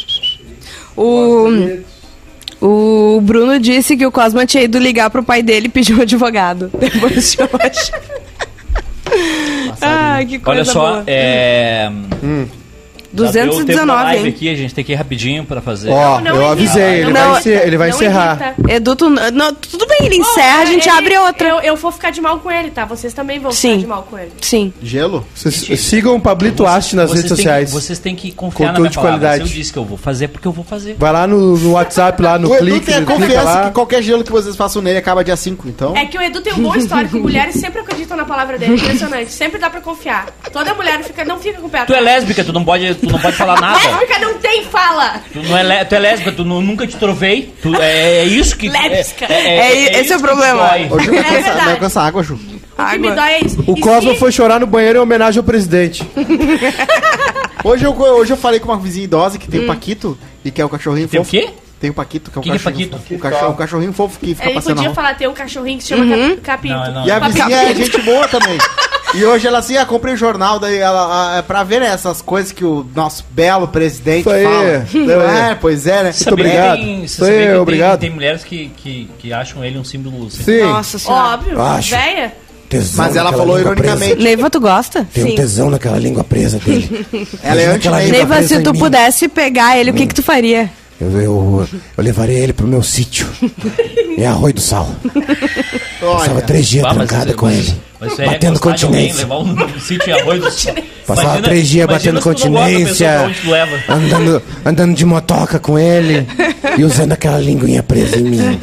O, 0.97 1.49
o 2.61 3.21
Bruno 3.21 3.59
disse 3.61 3.97
que 3.97 4.07
o 4.07 4.11
Cosma 4.11 4.47
tinha 4.47 4.65
ido 4.65 4.79
ligar 4.79 5.11
pro 5.11 5.23
pai 5.23 5.43
dele 5.43 5.67
e 5.67 5.71
pedir 5.71 5.95
um 5.95 6.03
advogado. 6.03 6.71
Depois 6.77 7.33
de 7.33 7.39
hoje. 7.43 7.93
Ai, 9.81 10.27
que 10.27 10.39
coisa 10.39 10.61
Olha 10.61 10.65
só, 10.65 10.91
boa. 10.93 11.05
é. 11.07 11.91
já 11.91 12.66
deu 13.13 13.27
o 13.27 13.33
tempo 13.33 13.47
da 13.47 13.53
219, 13.53 14.05
live 14.05 14.23
hein? 14.25 14.29
aqui, 14.35 14.49
a 14.51 14.55
gente 14.55 14.75
tem 14.75 14.85
que 14.85 14.93
ir 14.93 14.95
rapidinho 14.97 15.45
pra 15.45 15.61
fazer. 15.61 15.91
Ó, 15.91 16.21
Não, 16.21 16.35
eu 16.35 16.41
não 16.43 16.51
avisei, 16.51 16.83
irrita. 16.83 17.01
ele 17.03 17.13
Não, 17.13 17.33
vai, 17.33 17.43
ele 17.47 17.77
vai 17.77 17.89
Não 17.91 17.97
encerrar. 17.97 18.55
irrita. 18.59 18.73
Edu, 18.75 18.97
tu, 18.97 19.11
não, 19.11 19.55
tudo 19.55 19.87
bem, 19.87 19.99
ele 20.07 20.17
encerra, 20.17 20.63
a 20.63 20.65
gente 20.67 20.89
ele- 20.89 20.99
abre 20.99 21.19
outra. 21.19 21.49
Eu, 21.49 21.61
eu 21.61 21.77
vou 21.77 21.91
ficar 21.93 22.11
de 22.11 22.21
mal 22.21 22.39
com 22.41 22.51
ele, 22.51 22.71
tá? 22.71 22.85
Vocês 22.85 23.13
também 23.13 23.39
vão 23.39 23.51
Sim. 23.53 23.69
ficar 23.71 23.81
de 23.81 23.87
mal 23.87 24.03
com 24.11 24.19
ele. 24.19 24.33
Sim. 24.41 24.73
Gelo? 24.83 25.27
Vocês 25.35 25.81
sigam 25.81 26.15
o 26.17 26.21
Pablito 26.21 26.67
Asti 26.67 26.97
nas 26.97 27.11
Vocês 27.11 27.23
redes 27.23 27.29
têm 27.29 27.37
sociais. 27.37 27.69
Que, 27.71 27.75
vocês 27.75 27.99
têm 27.99 28.15
que 28.17 28.33
confiar 28.33 28.69
Conteúdo 28.69 28.73
na 28.75 28.81
minha 28.81 28.91
de 28.91 28.97
palavra. 28.97 29.19
qualidade. 29.19 29.49
Se 29.49 29.55
eu 29.55 29.59
disse 29.61 29.73
que 29.73 29.79
eu 29.79 29.85
vou 29.85 29.99
fazer, 29.99 30.25
é 30.27 30.29
porque 30.29 30.47
eu 30.49 30.53
vou 30.53 30.65
fazer. 30.65 30.97
Vai 30.99 31.13
lá 31.13 31.27
no, 31.27 31.57
no 31.57 31.73
WhatsApp, 31.73 32.21
lá 32.23 32.39
no 32.39 32.51
o 32.51 32.55
Edu 32.55 32.65
clique, 32.65 32.87
tem 32.87 32.95
a 32.95 32.99
clica 32.99 33.13
confiança 33.15 33.45
lá. 33.45 33.65
que 33.67 33.71
qualquer 33.73 34.03
gelo 34.03 34.25
que 34.25 34.33
vocês 34.33 34.57
façam 34.57 34.81
nele 34.83 34.99
acaba 34.99 35.23
dia 35.25 35.37
5, 35.37 35.69
então. 35.69 35.97
É 35.97 36.07
que 36.07 36.17
o 36.19 36.23
Edu 36.23 36.41
tem 36.41 36.53
um 36.55 36.63
bom 36.63 36.75
histórico. 36.77 37.19
Mulheres 37.19 37.57
sempre 37.57 37.81
acreditam 37.81 38.17
na 38.17 38.25
palavra 38.25 38.59
dele. 38.59 38.75
Impressionante. 38.75 39.33
Sempre 39.33 39.59
dá 39.59 39.71
pra 39.71 39.81
confiar. 39.81 40.27
Toda 40.53 40.75
mulher 40.75 41.03
fica, 41.03 41.25
não 41.25 41.39
fica 41.39 41.61
com 41.61 41.67
o 41.67 41.71
pé 41.71 41.85
Tu 41.85 41.93
é 41.93 41.99
atrás. 41.99 42.05
lésbica, 42.05 42.45
tu 42.45 42.53
não 42.53 42.65
pode, 42.65 42.95
tu 42.95 43.06
não 43.11 43.19
pode 43.19 43.37
falar 43.37 43.61
nada. 43.61 43.79
Lésbica 43.79 44.19
não 44.19 44.35
tem 44.39 44.65
fala. 44.65 45.21
Tu, 45.33 45.43
não 45.43 45.57
é, 45.57 45.85
tu 45.85 45.95
é 45.95 45.99
lésbica, 45.99 46.33
tu 46.33 46.45
nu- 46.45 46.61
nunca 46.61 46.87
te 46.87 46.97
trovei. 46.97 47.55
Tu, 47.63 47.75
é, 47.77 48.19
é 48.19 48.25
isso 48.25 48.57
que. 48.57 48.69
Lésbica. 48.69 49.27
É, 49.33 49.73
esse 49.73 49.95
é 49.95 49.99
o 49.99 50.03
isso 50.03 50.15
que 50.17 50.23
problema. 50.23 50.69
dói. 50.69 50.89
Ô, 50.91 50.99
Ju, 50.99 51.13
não 51.13 51.19
é 51.19 51.23
com 51.25 51.35
essa- 51.35 51.55
não 51.65 51.71
é 51.73 51.77
com 51.77 51.85
essa 51.87 52.03
água, 52.03 52.23
Ju. 52.23 52.35
O 52.79 52.85
que 52.91 52.99
me 52.99 53.11
dói 53.11 53.31
é 53.33 53.41
isso. 53.45 53.65
O 53.67 53.77
E 53.77 53.81
Cosmo 53.81 54.13
se- 54.13 54.19
foi 54.19 54.31
chorar 54.33 54.61
no 54.61 54.67
banheiro 54.67 54.99
em 54.99 55.03
homenagem 55.03 55.39
ao 55.39 55.45
presidente. 55.45 56.03
Hoje 57.65 57.85
eu, 57.85 57.93
hoje 57.99 58.33
eu 58.33 58.37
falei 58.37 58.61
com 58.61 58.69
uma 58.71 58.79
vizinha 58.79 59.05
idosa 59.05 59.39
que 59.39 59.49
tem 59.49 59.61
um 59.63 59.67
Paquito 59.67 60.17
e 60.45 60.51
que 60.53 60.61
é 60.61 60.65
o 60.65 60.69
cachorrinho 60.69 61.09
Tem 61.09 61.19
o 61.21 61.25
fofo. 61.25 61.31
quê? 61.37 61.51
Tem 61.81 61.91
o 61.91 61.95
Paquito, 61.95 62.31
que 62.31 62.39
é 62.39 62.41
o 62.41 62.43
Que 62.43 62.51
que 62.51 62.55
é 62.55 62.59
cachorrinho. 62.59 62.89
Paquito? 62.91 63.15
O, 63.15 63.19
cachorro, 63.19 63.51
o 63.53 63.57
cachorrinho 63.57 63.93
fofo 63.93 64.19
que 64.21 64.35
fica 64.35 64.45
Ele 64.47 64.55
passando 64.55 64.69
na 64.71 64.75
podia 64.77 64.89
rua. 64.91 64.95
falar, 64.95 65.15
tem 65.15 65.29
um 65.29 65.33
cachorrinho 65.35 65.79
que 65.79 65.83
se 65.85 65.89
chama 65.91 66.05
Uhum. 66.05 66.29
Cap- 66.37 66.41
Capito. 66.43 66.75
Não, 66.75 66.93
não. 66.93 67.07
E 67.07 67.11
a 67.11 67.19
vizinha 67.19 67.57
é 67.57 67.75
gente 67.75 68.01
boa 68.03 68.29
também. 68.29 68.57
E 69.15 69.25
hoje 69.25 69.47
ela 69.47 69.59
assim, 69.59 69.77
ah, 69.77 69.87
comprei 69.87 70.15
o 70.15 70.17
jornal, 70.17 70.59
daí 70.59 70.77
ela, 70.79 71.39
ah, 71.39 71.43
pra 71.43 71.63
ver 71.63 71.81
né, 71.81 71.87
essas 71.87 72.21
coisas 72.21 72.53
que 72.53 72.65
o 72.65 72.85
nosso 72.95 73.25
belo 73.31 73.69
presidente 73.69 74.21
Isso 74.21 74.31
aí, 74.31 74.45
fala. 74.45 74.63
aí. 74.63 75.51
É, 75.51 75.55
pois 75.55 75.87
é, 75.87 76.03
né? 76.03 76.13
Você 76.13 76.25
sabia 76.25 76.45
obrigado. 76.47 76.77
que 76.79 76.85
Tem, 76.85 77.05
Isso 77.05 77.25
aí, 77.25 77.47
tem- 77.47 77.55
obrigado. 77.57 78.01
Tem, 78.01 78.11
mulheres 78.11 78.45
que, 78.45 78.71
que, 78.77 79.09
que 79.19 79.33
acham 79.33 79.65
ele 79.65 79.79
um 79.79 79.85
símbolo. 79.85 80.31
Sim. 80.31 80.63
Nossa 80.63 80.99
senhora. 80.99 81.35
Óbvio. 81.35 81.61
Acho. 81.63 81.91
Véia. 81.95 82.33
Tesão 82.69 83.05
Mas 83.07 83.17
ela 83.17 83.33
falou 83.33 83.61
ironicamente. 83.61 84.17
Neiva, 84.23 84.51
tu 84.51 84.59
gosta? 84.61 85.07
Tem 85.15 85.25
um 85.25 85.35
tesão 85.37 85.71
naquela 85.71 85.99
língua 85.99 86.25
presa 86.25 86.59
dele. 86.59 87.07
Ela 87.43 87.61
é 87.61 87.67
anti 87.67 87.77
aquela 87.87 88.01
língua 88.03 88.13
Neiva, 88.13 88.43
se 88.43 88.61
tu 88.61 88.73
pudesse 88.75 89.29
pegar 89.29 89.79
ele, 89.79 89.93
o 89.93 89.95
que 89.95 90.07
que 90.07 90.15
tu 90.15 90.23
faria? 90.23 90.69
Eu, 91.01 91.11
eu, 91.21 91.69
eu 91.97 92.05
levarei 92.05 92.37
ele 92.39 92.53
pro 92.53 92.67
meu 92.67 92.83
sítio. 92.83 93.27
Em 94.17 94.25
Arroio 94.25 94.55
do 94.55 94.61
Sal. 94.61 94.89
Passava 96.01 96.41
três 96.43 96.67
dias 96.69 96.85
Ah, 96.87 96.95
mas 96.95 97.09
trancada 97.09 97.35
com 97.35 97.47
mas- 97.47 97.59
ele. 97.69 97.75
mas 98.01 98.19
é 98.19 98.25
Batendo 98.27 98.59
de 98.59 98.67
alguém, 98.69 98.73
continência. 98.73 99.21
Levar 99.23 99.39
um, 99.39 99.53
um 99.77 99.81
sítio 99.81 100.09
em 100.09 100.13
do. 100.41 100.49
Passava 101.07 101.29
Imagina- 101.29 101.49
três 101.49 101.69
dias 101.69 101.87
batendo 101.87 102.21
continência. 102.23 103.31
Andando, 103.89 104.43
andando 104.65 104.95
de 104.95 105.05
motoca 105.05 105.59
com 105.59 105.79
ele. 105.79 106.27
E 106.79 106.85
usando 106.85 107.13
aquela 107.13 107.39
linguinha 107.39 107.83
presa 107.83 108.17
em 108.19 108.23
mim. 108.25 108.59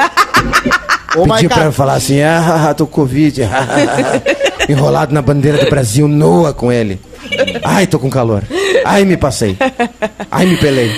Ô, 1.16 1.28
Pedi 1.28 1.48
pra 1.48 1.72
falar 1.72 1.94
assim, 1.94 2.22
ah, 2.24 2.74
tô 2.76 2.88
com 2.88 2.94
Covid. 3.02 3.42
Enrolado 4.68 5.14
na 5.14 5.22
bandeira 5.22 5.64
do 5.64 5.70
Brasil, 5.70 6.08
nua 6.08 6.54
com 6.54 6.72
ele. 6.72 7.00
Ai, 7.64 7.86
tô 7.86 8.00
com 8.00 8.10
calor. 8.10 8.44
Ai, 8.86 9.06
me 9.06 9.18
passei. 9.18 9.56
Ai, 10.32 10.46
me 10.46 10.58
pelei. 10.58 10.92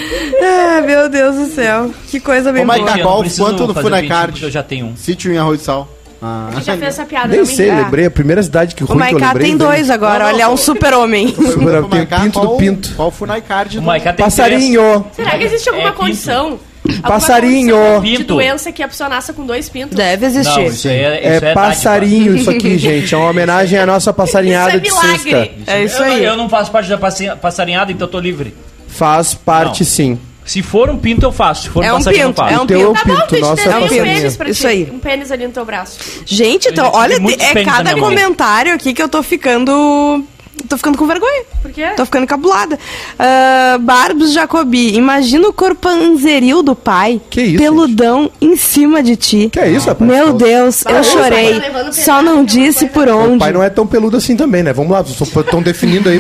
Ah, 0.48 0.82
meu 0.82 1.10
Deus 1.10 1.36
do 1.36 1.46
céu. 1.48 1.92
Que 2.10 2.20
coisa 2.20 2.52
bem 2.52 2.64
Ô, 2.64 2.66
Maica, 2.66 2.86
boa. 2.86 2.98
Não 2.98 3.04
qual- 3.04 3.24
quanto 3.24 3.68
no 3.68 3.74
fazer 3.74 3.82
Funai 3.86 4.02
pintinho 4.02 4.18
Card? 4.20 4.32
porque 4.34 4.46
Eu 4.46 4.52
já 4.52 4.64
tenho 4.64 4.86
um. 4.88 4.96
Sítio 4.96 5.34
em 5.34 5.38
Arroio 5.38 5.58
do 5.58 5.64
Sal. 5.64 5.88
Ah, 6.22 6.50
já 6.64 6.74
fez 6.78 6.84
essa 6.84 7.06
piada? 7.06 7.28
Nem 7.28 7.40
não 7.42 7.46
me 7.48 7.54
sei, 7.56 7.68
engano. 7.68 7.84
lembrei. 7.84 8.06
A 8.06 8.12
primeira 8.12 8.42
cidade 8.42 8.74
que 8.74 8.84
O 8.84 8.88
ruim 8.88 8.98
que 9.00 9.04
eu 9.06 9.12
Maiká 9.20 9.28
lembrei. 9.28 9.48
tem 9.50 9.58
veio. 9.58 9.70
dois 9.70 9.90
agora, 9.90 10.20
Não, 10.20 10.26
não, 10.26 10.32
ele 10.32 10.42
é 10.42 10.48
um 10.48 10.58
super-homem. 10.58 11.36
Agora 11.38 11.80
Ô, 11.86 11.90
tem 11.90 12.00
o 12.02 12.04
Maica, 12.10 12.20
pinto 12.20 12.40
do 12.40 12.48
qual- 12.48 12.58
pinto. 12.58 12.94
Qual 12.96 13.08
o 13.10 13.12
Funai 13.12 13.42
Card 13.42 13.78
O 13.78 13.82
do... 13.82 13.86
Maiká 13.88 14.14
tem 14.14 14.26
Passarinho. 14.26 15.06
Será 15.16 15.38
que 15.38 15.44
existe 15.44 15.70
alguma 15.70 15.88
É, 15.90 15.92
pinto. 15.92 16.02
condição 16.04 16.60
Alguma 16.88 17.02
Passarinho. 17.10 17.76
condição 17.76 18.02
De 18.02 18.18
Pinto. 18.18 18.34
doença 18.36 18.72
que 18.72 18.82
a 18.82 18.88
pessoa 18.88 19.10
nasça 19.10 19.34
com 19.34 19.46
dois 19.46 19.68
pintos. 19.70 19.96
Deve 19.96 20.22
Não, 20.28 20.32
existir. 20.34 20.66
isso 20.68 20.88
aí 20.88 20.96
é, 20.96 21.20
isso 21.20 21.28
É 21.28 21.40
dádiva. 21.42 21.54
passarinho 21.54 22.36
isso 22.36 22.50
aqui, 22.50 22.78
gente. 22.80 23.14
É 23.14 23.18
uma 23.18 23.30
homenagem 23.30 23.78
à 23.78 23.86
nossa 23.86 24.14
passarinhada 24.14 24.70
Isso 24.70 24.78
é 24.78 24.80
de 24.80 24.92
sexta. 24.92 25.28
milagre. 25.30 25.52
É 25.68 25.84
isso 25.84 25.98
eu, 26.02 26.04
aí. 26.06 26.24
Eu 26.24 26.38
não 26.38 26.48
faço 26.50 26.72
parte 26.72 26.88
da 26.90 26.98
passi- 26.98 27.30
passarinhada, 27.42 27.92
então 27.92 28.08
eu 28.08 28.12
tô 28.12 28.20
livre. 28.20 28.56
Faz 28.88 29.34
parte, 29.34 29.82
Não. 29.84 29.88
sim. 29.90 30.20
Se 30.46 30.62
for 30.62 30.90
um 30.90 30.98
pinto, 30.98 31.26
eu 31.26 31.32
faço. 31.32 31.64
Se 31.64 31.70
for 31.70 31.84
É 31.84 31.92
um 31.92 31.96
um 31.96 31.98
passarinho, 31.98 32.22
eu 32.22 32.28
pinto, 32.30 32.42
não 32.42 32.48
faço. 32.50 32.56
é 32.56 32.60
um 32.60 32.64
O 32.64 32.68
teu 32.68 32.80
é 32.80 32.94
Tá 32.94 33.04
bom, 33.04 33.16
pinto, 33.16 33.28
tu 33.28 33.36
te 33.36 33.42
nossa 33.42 33.56
desenha 33.56 33.84
um 33.84 34.06
pênis 34.06 34.38
pra 34.38 34.50
Isso 34.50 34.62
ti. 34.62 34.68
aí. 34.68 34.90
Um 34.94 35.00
pênis 35.00 35.32
ali 35.32 35.48
no 35.48 35.54
teu 35.54 35.66
braço. 35.66 35.98
Gente, 36.26 36.68
então, 36.70 36.86
Eu 36.86 36.92
já 36.92 36.98
olha, 36.98 37.14
é 37.40 37.64
cada 37.66 37.96
comentário 37.98 38.74
aqui 38.74 38.94
que 38.94 39.02
eu 39.02 39.10
tô 39.10 39.24
ficando. 39.24 40.24
Tô 40.70 40.78
ficando 40.78 40.98
com 40.98 41.06
vergonha. 41.08 41.44
Por 41.62 41.72
quê? 41.72 41.88
Tô 41.96 42.06
ficando 42.06 42.26
cabulada. 42.28 42.78
Ah, 43.20 43.78
Barbos 43.80 44.34
Jacobi, 44.34 44.96
imagina 44.96 45.48
o 45.48 45.54
corpanzeril 45.54 46.62
do 46.64 46.76
pai. 46.76 47.22
Que 47.30 47.42
isso, 47.42 47.58
Peludão 47.58 48.30
em 48.42 48.56
cima 48.56 49.02
de 49.04 49.16
ti. 49.16 49.50
Que 49.52 49.60
é 49.60 49.70
isso, 49.70 49.88
rapaz? 49.88 50.10
Meu 50.10 50.34
Deus, 50.34 50.84
eu 50.86 51.04
chorei. 51.04 51.60
levando 51.60 51.94
Só 51.94 52.22
não 52.22 52.30
alguma 52.32 52.46
disse 52.46 52.86
por 52.88 53.08
O 53.08 53.18
onde. 53.18 53.40
pai 53.40 53.52
não 53.52 53.64
é 53.64 53.70
tão 53.70 53.86
peludo 53.86 54.18
assim 54.18 54.36
também, 54.36 54.64
né? 54.64 54.74
Vamos 54.74 54.92
lá, 54.92 55.02
estão 55.02 55.62
definindo 55.62 56.10
aí. 56.10 56.20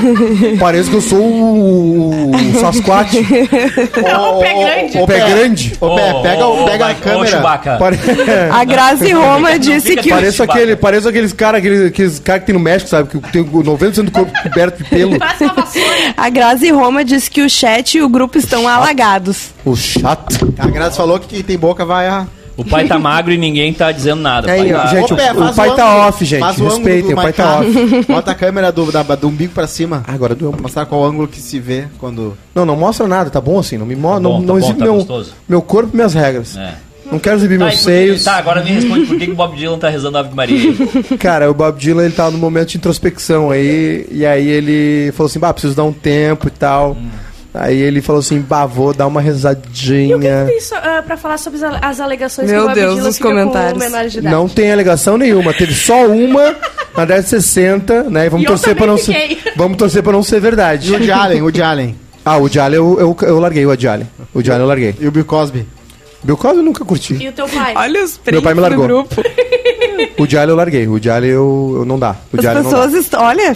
Parece 0.59 0.89
que 0.89 0.95
eu 0.95 1.01
sou 1.01 1.19
o, 1.19 2.31
o 2.31 2.59
Sasquatch. 2.59 3.13
O 4.35 4.39
pé 4.39 4.53
grande. 4.53 4.97
O 4.99 5.07
pé 5.07 5.19
grande. 5.29 5.73
Ô, 5.81 5.95
Pé, 5.95 6.13
pega, 6.21 6.47
o- 6.47 6.65
pega 6.65 6.87
a 6.87 6.93
câmera. 6.95 7.41
Pare... 7.41 7.99
A 8.51 8.63
Grazi 8.63 9.11
Roma 9.11 9.57
disse 9.57 9.95
que. 9.95 10.09
Pareço 10.09 10.43
aquele, 10.43 10.75
pareço 10.75 11.07
aqueles 11.09 11.33
caras 11.33 11.59
aqueles, 11.59 11.87
aqueles 11.87 12.19
cara 12.19 12.39
que 12.39 12.45
tem 12.47 12.53
no 12.53 12.59
México, 12.59 12.89
sabe? 12.89 13.09
Que 13.09 13.31
tem 13.31 13.41
o 13.41 13.45
90% 13.63 14.03
do 14.03 14.11
corpo 14.11 14.31
coberto 14.43 14.83
de 14.83 14.89
pelo. 14.89 15.17
A 16.17 16.29
Grazi 16.29 16.69
Roma 16.71 17.03
disse 17.03 17.29
que 17.29 17.41
o 17.41 17.49
chat 17.49 17.97
e 17.97 18.01
o 18.01 18.09
grupo 18.09 18.37
estão 18.37 18.67
alagados. 18.67 19.51
O 19.63 19.75
chato. 19.75 20.53
A 20.57 20.67
Grazi 20.67 20.97
falou 20.97 21.19
que 21.19 21.27
quem 21.27 21.43
tem 21.43 21.57
boca 21.57 21.85
vai 21.85 22.07
a... 22.07 22.27
O 22.57 22.63
pai 22.63 22.87
tá 22.87 22.97
magro 22.97 23.33
e 23.33 23.37
ninguém 23.37 23.73
tá 23.73 23.91
dizendo 23.91 24.21
nada. 24.21 24.49
Aí, 24.49 24.71
Pai 24.71 24.73
ó. 24.73 24.81
tá- 24.83 24.87
Gente, 24.87 25.11
Ô, 25.13 25.15
Pé, 25.17 25.33
o- 25.33 25.35
o 25.35 25.39
faz 25.43 25.55
pai 25.57 25.75
tá 25.75 26.07
off, 26.07 26.23
gente. 26.23 26.39
faz 26.39 26.57
o 26.57 26.63
Respeitem, 26.63 27.11
o 27.11 27.15
pai 27.17 27.33
tá 27.33 27.59
off. 27.59 28.05
Bota 28.07 28.31
a 28.31 28.35
câmera 28.35 28.71
do, 28.71 28.89
da, 28.93 29.03
do 29.03 29.27
umbigo 29.27 29.51
pra 29.53 29.67
cima. 29.67 30.05
Ah, 30.07 30.13
Agora 30.13 30.33
doeu. 30.33 30.51
Pra 30.53 30.61
mostrar 30.61 30.85
qual 30.85 31.03
ângulo 31.03 31.27
que 31.27 31.41
se 31.41 31.59
vê 31.59 31.87
quando... 31.97 32.37
Não, 32.55 32.65
não 32.65 32.77
mostra 32.77 33.05
nada, 33.09 33.29
tá 33.29 33.41
bom 33.41 33.59
assim. 33.59 33.77
Não 33.77 33.85
me 33.85 33.93
mostra. 33.93 34.21
bom, 34.21 34.35
não 34.35 34.39
tá 34.39 34.47
não 34.47 34.53
bom, 34.53 34.65
exibe 34.65 34.79
tá 34.79 34.85
meu, 34.85 34.93
gostoso. 34.95 35.33
meu 35.49 35.61
corpo 35.61 35.89
e 35.91 35.95
minhas 35.97 36.13
regras. 36.13 36.55
É. 36.55 36.75
Não 37.11 37.19
quero 37.19 37.35
exibir 37.37 37.57
Tá, 37.59 37.65
meus 37.65 37.79
e 37.79 37.83
seios. 37.83 38.23
tá, 38.23 38.35
agora 38.37 38.63
me 38.63 38.71
responde 38.71 39.05
por 39.05 39.17
que, 39.17 39.25
que 39.25 39.31
o 39.31 39.35
Bob 39.35 39.55
Dylan 39.55 39.77
tá 39.77 39.89
rezando 39.89 40.17
Ave 40.17 40.33
Maria. 40.35 40.73
Cara, 41.19 41.49
o 41.49 41.53
Bob 41.53 41.77
Dylan 41.79 42.05
ele 42.05 42.13
tava 42.13 42.31
num 42.31 42.37
momento 42.37 42.69
de 42.69 42.77
introspecção 42.77 43.51
aí, 43.51 44.05
e 44.11 44.25
aí 44.25 44.47
ele 44.47 45.11
falou 45.13 45.27
assim, 45.29 45.39
bah, 45.39 45.53
preciso 45.53 45.75
dar 45.75 45.83
um 45.83 45.93
tempo 45.93 46.47
e 46.47 46.51
tal. 46.51 46.91
Hum. 46.93 47.09
Aí 47.53 47.79
ele 47.79 48.01
falou 48.01 48.19
assim, 48.19 48.41
bah, 48.41 48.65
vou 48.65 48.93
dar 48.93 49.07
uma 49.07 49.21
E 49.21 49.23
o 49.23 49.23
que, 49.23 49.29
rezadinha. 49.31 50.17
que 50.45 50.51
tem 50.51 50.59
so, 50.59 50.75
ah, 50.75 51.01
pra 51.05 51.15
falar 51.15 51.37
sobre 51.37 51.63
as, 51.63 51.77
as 51.81 51.99
alegações 52.01 52.51
Meu 52.51 52.59
que 52.59 52.65
o 52.65 52.67
Bob 52.69 52.75
Deus, 52.79 52.95
Dylan 52.95 53.09
os 53.09 53.19
comentários. 53.19 54.11
de 54.11 54.19
idade? 54.19 54.35
Não 54.35 54.49
tem 54.49 54.71
alegação 54.73 55.17
nenhuma, 55.17 55.53
teve 55.53 55.73
só 55.73 56.05
uma 56.05 56.53
na 56.97 57.05
década 57.05 57.21
de 57.23 57.29
60, 57.29 58.03
né? 58.09 58.25
E 58.25 58.29
vamos 58.29 58.43
E 58.43 58.47
torcer 58.47 58.75
para 58.75 58.87
não 58.87 58.97
ser, 58.97 59.37
vamos 59.55 59.77
torcer 59.77 60.03
para 60.03 60.11
não 60.11 60.21
ser 60.23 60.37
E 60.37 60.39
verdade. 60.41 60.93
o 60.93 60.99
de 60.99 61.11
Allen, 61.11 61.41
o 61.43 61.51
de 61.51 61.61
Allen. 61.61 61.95
Ah, 62.25 62.39
o 62.39 62.49
Jalen 62.49 62.75
eu, 62.77 62.97
eu, 62.99 63.27
eu 63.29 63.39
larguei 63.39 63.63
o 63.67 63.71
Adi 63.71 63.87
Allen. 63.87 64.07
O 64.33 64.41
Jalen 64.43 64.61
eu 64.63 64.67
larguei. 64.67 64.95
E 64.99 65.07
o 65.07 65.11
Bill 65.11 65.23
Cosby. 65.25 65.65
Bill 66.25 66.37
Cosby 66.37 66.57
eu 66.57 66.63
nunca 66.63 66.83
curti. 66.83 67.13
E 67.13 67.27
o 67.29 67.31
teu 67.31 67.47
pai? 67.47 67.73
Olha 67.77 68.03
os 68.03 68.19
Meu 68.31 68.41
pai 68.41 68.53
me 68.53 68.61
prints 68.61 68.75
do 68.77 68.81
largou. 68.81 68.87
grupo. 69.07 69.21
O 70.17 70.27
Jalen 70.27 70.49
eu 70.49 70.55
larguei. 70.55 70.87
O 70.87 71.01
Jalen 71.01 71.29
eu, 71.29 71.73
eu 71.77 71.85
não 71.85 71.97
dá. 71.99 72.15
O 72.33 72.37
As 72.37 72.43
Jalen 72.43 72.63
não 72.63 72.71
dá. 72.71 72.77
pessoas 72.77 72.93
estão. 72.95 73.21
Olha. 73.23 73.55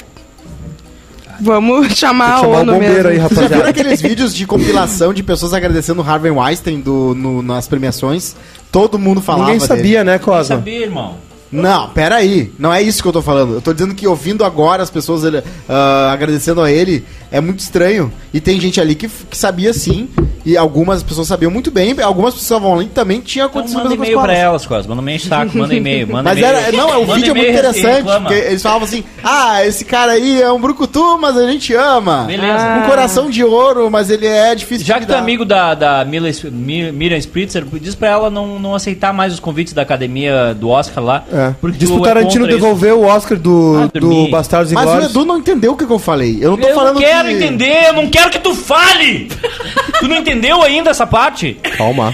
Vamos 1.42 1.96
chamar 1.98 2.36
a 2.36 2.38
Chamar 2.42 2.48
o 2.48 2.60
ONU 2.62 2.74
bombeiro 2.74 2.94
mesmo. 2.96 3.10
aí, 3.10 3.18
Vocês 3.18 3.30
já 3.30 3.36
viram 3.36 3.42
rapaziada. 3.60 3.70
aqueles 3.70 4.02
vídeos 4.02 4.36
de 4.36 4.46
compilação 4.46 5.14
de 5.14 5.24
pessoas 5.24 5.54
agradecendo 5.54 6.02
o 6.02 6.06
Harvey 6.06 6.32
Weinstein 6.32 6.82
do, 6.82 7.16
no- 7.16 7.42
nas 7.42 7.66
premiações? 7.68 8.36
Todo 8.72 9.00
mundo 9.00 9.22
falava 9.22 9.46
Ninguém 9.52 9.66
dele. 9.66 9.68
sabia, 9.80 10.04
né, 10.04 10.20
Cosma? 10.20 10.58
Sabia, 10.58 10.82
irmão. 10.82 11.16
Não, 11.52 11.90
peraí. 11.90 12.52
Não 12.60 12.72
é 12.74 12.82
isso 12.82 13.02
que 13.02 13.08
eu 13.08 13.14
tô 13.14 13.22
falando. 13.22 13.56
Eu 13.56 13.62
tô 13.62 13.74
dizendo 13.74 13.96
que 13.96 14.08
ouvindo 14.08 14.44
agora 14.46 14.84
as 14.84 14.90
pessoas 14.90 15.24
ele, 15.24 15.42
ah, 15.68 16.12
agradecendo 16.14 16.62
a 16.62 16.72
ele 16.72 17.04
é 17.32 17.40
muito 17.42 17.60
estranho. 17.60 18.12
E 18.34 18.40
tem 18.40 18.60
gente 18.60 18.80
ali 18.80 18.96
que, 18.96 19.08
que 19.08 19.38
sabia 19.38 19.74
sim. 19.74 20.08
E 20.46 20.56
algumas 20.56 21.04
pessoas 21.04 21.28
sabiam 21.28 21.52
muito 21.52 21.70
bem. 21.72 21.96
Algumas 22.02 22.34
pessoas 22.34 22.44
estavam 22.60 22.76
ali 22.76 22.86
que 22.86 22.94
também 22.94 23.20
tinha 23.20 23.46
Então 23.46 23.60
acontecido 23.60 23.78
manda 23.78 23.88
a 23.88 23.92
mesma 23.92 24.06
e-mail 24.06 24.22
pra 24.22 24.34
elas, 24.36 24.66
me 25.02 25.16
enche 25.16 25.26
o 25.26 25.30
saco, 25.30 25.58
manda 25.58 25.74
e-mail. 25.76 26.08
Manda 26.08 26.30
Mas 26.30 26.42
era, 26.42 26.72
não, 26.72 27.02
o 27.02 27.08
Manda 27.08 27.16
vídeo 27.16 27.32
é 27.32 27.34
muito 27.36 27.50
interessante, 27.50 28.04
porque 28.04 28.34
eles 28.34 28.62
falavam 28.62 28.84
assim, 28.88 29.04
ah, 29.24 29.66
esse 29.66 29.86
cara 29.86 30.14
aí 30.14 30.42
é 30.42 30.52
um 30.52 30.60
brucutu, 30.62 31.18
mas 31.20 31.36
a 31.38 31.46
gente 31.50 31.74
ama. 31.74 32.24
Beleza. 32.26 32.64
Um 32.84 32.88
coração 32.90 33.30
de 33.30 33.44
ouro, 33.44 33.90
mas 33.92 34.10
ele 34.10 34.26
é 34.28 34.56
difícil 34.56 34.86
Já 34.86 34.96
de 34.96 35.02
que 35.02 35.08
tu 35.08 35.14
é 35.14 35.18
amigo 35.20 35.46
da, 35.46 35.74
da 35.74 36.06
Mila, 36.06 36.30
Mi- 36.52 36.92
Miriam 36.92 37.18
Spritzer, 37.18 37.66
diz 37.80 37.96
pra 37.96 38.08
ela 38.10 38.30
não, 38.30 38.60
não 38.60 38.74
aceitar 38.76 39.14
mais 39.14 39.34
os 39.34 39.40
convites 39.40 39.74
da 39.74 39.82
academia 39.82 40.54
do 40.54 40.70
Oscar 40.70 41.04
lá. 41.04 41.24
É. 41.32 41.39
Porque 41.62 41.78
Diz 41.78 41.90
pro 41.90 42.02
é 42.02 42.08
Tarantino 42.08 42.46
isso. 42.48 42.56
devolver 42.56 42.94
o 42.94 43.04
Oscar 43.04 43.38
do, 43.38 43.90
Ah, 43.94 44.00
do. 44.00 44.28
Bastardos 44.30 44.72
Mas 44.72 44.84
o 44.84 44.88
Inglórios. 44.88 45.12
Edu 45.12 45.26
não 45.26 45.38
entendeu 45.38 45.74
o 45.74 45.78
que, 45.78 45.86
que 45.86 45.92
eu 45.94 46.00
falei. 46.00 46.38
Eu 46.42 46.52
não 46.52 46.58
tô 46.58 46.68
Eu 46.68 46.76
falando 46.76 46.94
não 46.96 47.02
quero 47.02 47.28
que... 47.28 47.34
entender, 47.36 47.86
eu 47.88 47.94
não 47.94 48.08
quero 48.10 48.30
que 48.30 48.40
tu 48.40 48.54
fale! 48.56 49.28
tu 50.00 50.08
não 50.08 50.18
entendeu 50.18 50.62
ainda 50.64 50.90
essa 50.92 51.06
parte? 51.08 51.54
Calma. 51.78 52.14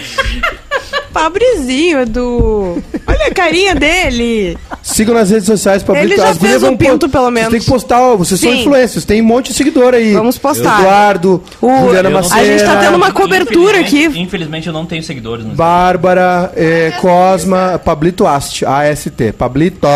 Pobrezinho, 1.15 2.01
Edu. 2.01 2.83
Olha 3.07 3.27
a 3.27 3.33
carinha 3.33 3.73
dele. 3.73 4.57
Sigam 4.83 5.15
nas 5.15 5.29
redes 5.29 5.45
sociais 5.45 5.81
pra 5.81 6.03
Ele 6.03 6.17
já 6.17 6.29
As 6.31 6.37
fez 6.37 6.61
um 6.61 6.75
pinto, 6.75 7.07
pelo 7.07 7.23
Vocês 7.23 7.33
menos. 7.33 7.49
têm 7.51 7.59
que 7.61 7.65
postar, 7.65 8.15
vocês 8.15 8.37
são 8.39 8.51
Sim. 8.51 8.59
influencers, 8.59 9.05
tem 9.05 9.21
um 9.21 9.25
monte 9.25 9.47
de 9.47 9.53
seguidor 9.53 9.93
aí. 9.93 10.11
Vamos 10.13 10.37
postar. 10.37 10.81
Eduardo, 10.81 11.41
O- 11.61 11.69
Juliana 11.85 12.09
Eu 12.09 12.13
Macena, 12.15 12.41
A 12.41 12.45
gente 12.45 12.63
tá 12.65 12.75
tendo 12.81 12.97
uma 12.97 13.11
cobertura 13.13 13.79
Infelizmente- 13.79 14.07
aqui. 14.13 14.19
Infelizmente 14.19 14.67
eu 14.67 14.73
não 14.73 14.85
tenho 14.85 15.01
seguidores 15.03 15.45
no 15.45 15.55
Bárbara, 15.55 16.51
eh, 16.55 16.91
Cosma, 16.99 17.79
Pablito 17.83 18.27
Ast, 18.27 18.65
AST. 18.65 19.31
Pablito 19.37 19.87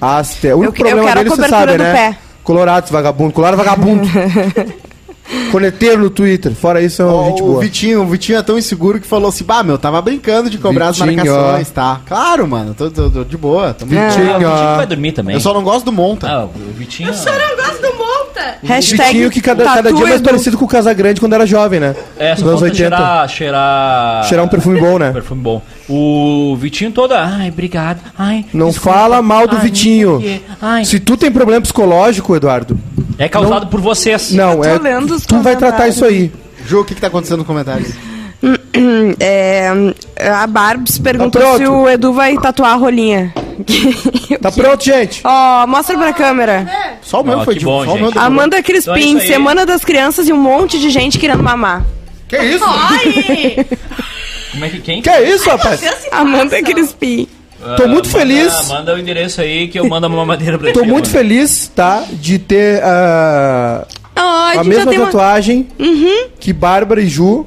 Ast. 0.00 0.46
O 0.52 0.58
único 0.58 0.60
Eu- 0.60 0.64
eu 0.64 0.72
problema 0.72 1.00
quero 1.02 1.10
a 1.10 1.22
dele, 1.24 1.30
você 1.30 1.36
cobertura 1.42 1.60
sabe, 1.60 1.72
do 1.78 1.82
né? 1.84 1.92
pé. 1.92 2.18
Colorado, 2.44 2.90
vagabundo. 2.92 3.32
Colorado, 3.32 3.56
vagabundo. 3.56 4.08
Corneteiro 5.50 6.02
no 6.02 6.10
Twitter. 6.10 6.52
Fora 6.54 6.80
isso, 6.82 7.02
é 7.02 7.04
uma 7.04 7.14
Ó, 7.14 7.24
gente 7.30 7.42
o 7.42 7.46
boa. 7.46 7.60
Vitinho, 7.60 8.02
o 8.02 8.06
Vitinho 8.06 8.38
é 8.38 8.42
tão 8.42 8.58
inseguro 8.58 9.00
que 9.00 9.06
falou 9.06 9.28
assim, 9.28 9.44
bah, 9.44 9.62
meu, 9.62 9.78
tava 9.78 10.00
brincando 10.02 10.48
de 10.50 10.58
cobrar 10.58 10.90
Vitinho, 10.90 11.10
as 11.10 11.16
marcações, 11.16 11.70
tá? 11.70 12.00
Claro, 12.06 12.46
mano, 12.46 12.74
tô, 12.74 12.90
tô- 12.90 13.10
tô 13.10 13.24
de 13.24 13.36
boa. 13.36 13.72
Tô 13.74 13.84
É. 13.84 13.88
Vitinho, 13.88 14.32
Ah, 14.32 14.36
o 14.36 14.38
Vitinho 14.38 14.76
vai 14.76 14.86
dormir 14.86 15.12
também. 15.12 15.34
Eu 15.34 15.40
só 15.40 15.52
não 15.54 15.62
gosto 15.62 15.84
do 15.84 15.92
Monta. 15.92 16.26
Ah, 16.28 16.44
o 16.44 16.50
Vitinho... 16.74 17.08
Eu 17.08 17.14
não 17.14 17.56
gosto 17.56 17.82
do 17.82 17.92
Monta. 17.98 18.07
Hashtag 18.62 19.02
Vitinho 19.12 19.30
que 19.30 19.40
cada, 19.40 19.64
cada 19.64 19.82
tatu, 19.84 19.96
dia 19.96 20.06
é 20.06 20.08
mais 20.10 20.22
parecido 20.22 20.56
com 20.58 20.64
o 20.64 20.68
Casagrande 20.68 21.20
quando 21.20 21.32
era 21.34 21.46
jovem, 21.46 21.80
né? 21.80 21.94
É, 22.18 22.34
só 22.36 22.44
falta 22.44 22.64
80. 22.64 22.76
cheirar, 22.76 23.28
cheirar... 23.28 24.24
Cheirar 24.24 24.46
um 24.46 24.48
perfume 24.48 24.80
bom, 24.80 24.98
né? 24.98 25.10
Perfume 25.12 25.42
bom. 25.42 25.62
O 25.88 26.56
Vitinho 26.60 26.90
todo... 26.90 27.12
Ai, 27.14 27.48
obrigado. 27.48 28.00
Ai, 28.18 28.44
Não 28.52 28.68
desculpa. 28.68 28.98
fala 28.98 29.22
mal 29.22 29.46
do 29.46 29.56
Ai, 29.56 29.62
Vitinho. 29.62 30.20
não. 30.20 30.68
Ai, 30.70 30.84
Se 30.84 30.98
tu 31.00 31.16
tem 31.16 31.30
problema 31.30 31.60
psicológico, 31.60 32.34
Eduardo, 32.36 32.78
é 33.18 33.28
causado 33.28 33.66
por 33.68 33.80
vocês. 33.80 34.32
não, 34.32 34.56
tô 34.58 34.64
é. 34.64 34.78
lendo 34.78 35.14
os 35.14 35.24
Tu 35.26 35.40
vai 35.40 35.56
tratar 35.56 35.88
isso 35.88 36.04
aí. 36.04 36.30
Ju, 36.66 36.80
o 36.80 36.84
que 36.84 36.94
que 36.94 37.00
tá 37.00 37.06
acontecendo 37.06 37.38
nos 37.38 37.46
comentários? 37.46 37.92
É, 39.20 39.68
a 40.32 40.46
Barbs 40.46 40.98
perguntou 40.98 41.40
pronto. 41.42 41.58
se 41.58 41.66
o 41.66 41.88
Edu 41.88 42.12
vai 42.12 42.36
tatuar 42.36 42.72
a 42.72 42.76
rolinha. 42.76 43.32
Tá 44.40 44.52
pronto, 44.52 44.84
gente? 44.84 45.20
Ó, 45.24 45.66
mostra 45.66 45.96
pra 45.98 46.12
câmera. 46.12 46.98
Só 47.02 47.20
o 47.20 47.24
meu 47.24 47.38
Ó, 47.38 47.44
foi 47.44 47.54
que 47.54 47.60
de 47.60 47.66
bom, 47.66 47.84
só 47.84 47.92
o 47.92 47.94
meu 47.96 48.04
gente. 48.06 48.14
demorou. 48.14 48.26
Amanda 48.26 48.58
Então 48.58 48.58
é 48.58 48.62
Crispim, 48.62 49.16
isso 49.16 49.22
aí. 49.22 49.26
Semana 49.26 49.66
das 49.66 49.84
Crianças 49.84 50.28
e 50.28 50.32
um 50.32 50.36
monte 50.40 50.78
de 50.78 50.90
gente 50.90 51.18
querendo 51.18 51.42
mamar. 51.42 51.84
Que 52.28 52.36
isso? 52.38 52.64
Ai! 52.66 53.66
Como 54.52 54.64
é 54.64 54.68
que 54.70 54.80
quem? 54.80 55.02
Que 55.02 55.18
isso, 55.20 55.48
rapaz? 55.48 55.80
Amanda 56.12 56.62
Crispim. 56.62 57.28
Tô 57.76 57.88
muito 57.88 58.06
manda- 58.08 58.18
feliz. 58.18 58.68
Manda 58.68 58.94
o 58.94 58.98
endereço 58.98 59.40
aí 59.40 59.66
que 59.68 59.78
eu 59.80 59.88
mando 59.88 60.06
uma 60.06 60.24
madeira 60.24 60.58
pra 60.58 60.72
Tô 60.72 60.82
ti, 60.82 60.86
muito 60.88 61.06
mano. 61.10 61.18
feliz, 61.18 61.70
tá? 61.74 62.04
De 62.12 62.38
ter 62.38 62.80
ah, 62.84 63.84
Ah, 64.20 64.50
a 64.50 64.54
já 64.56 64.64
mesma 64.64 64.86
tem 64.90 64.98
uma... 64.98 65.06
tatuagem 65.06 65.68
que 66.40 66.52
Bárbara 66.52 67.00
e 67.00 67.06
Ju. 67.08 67.46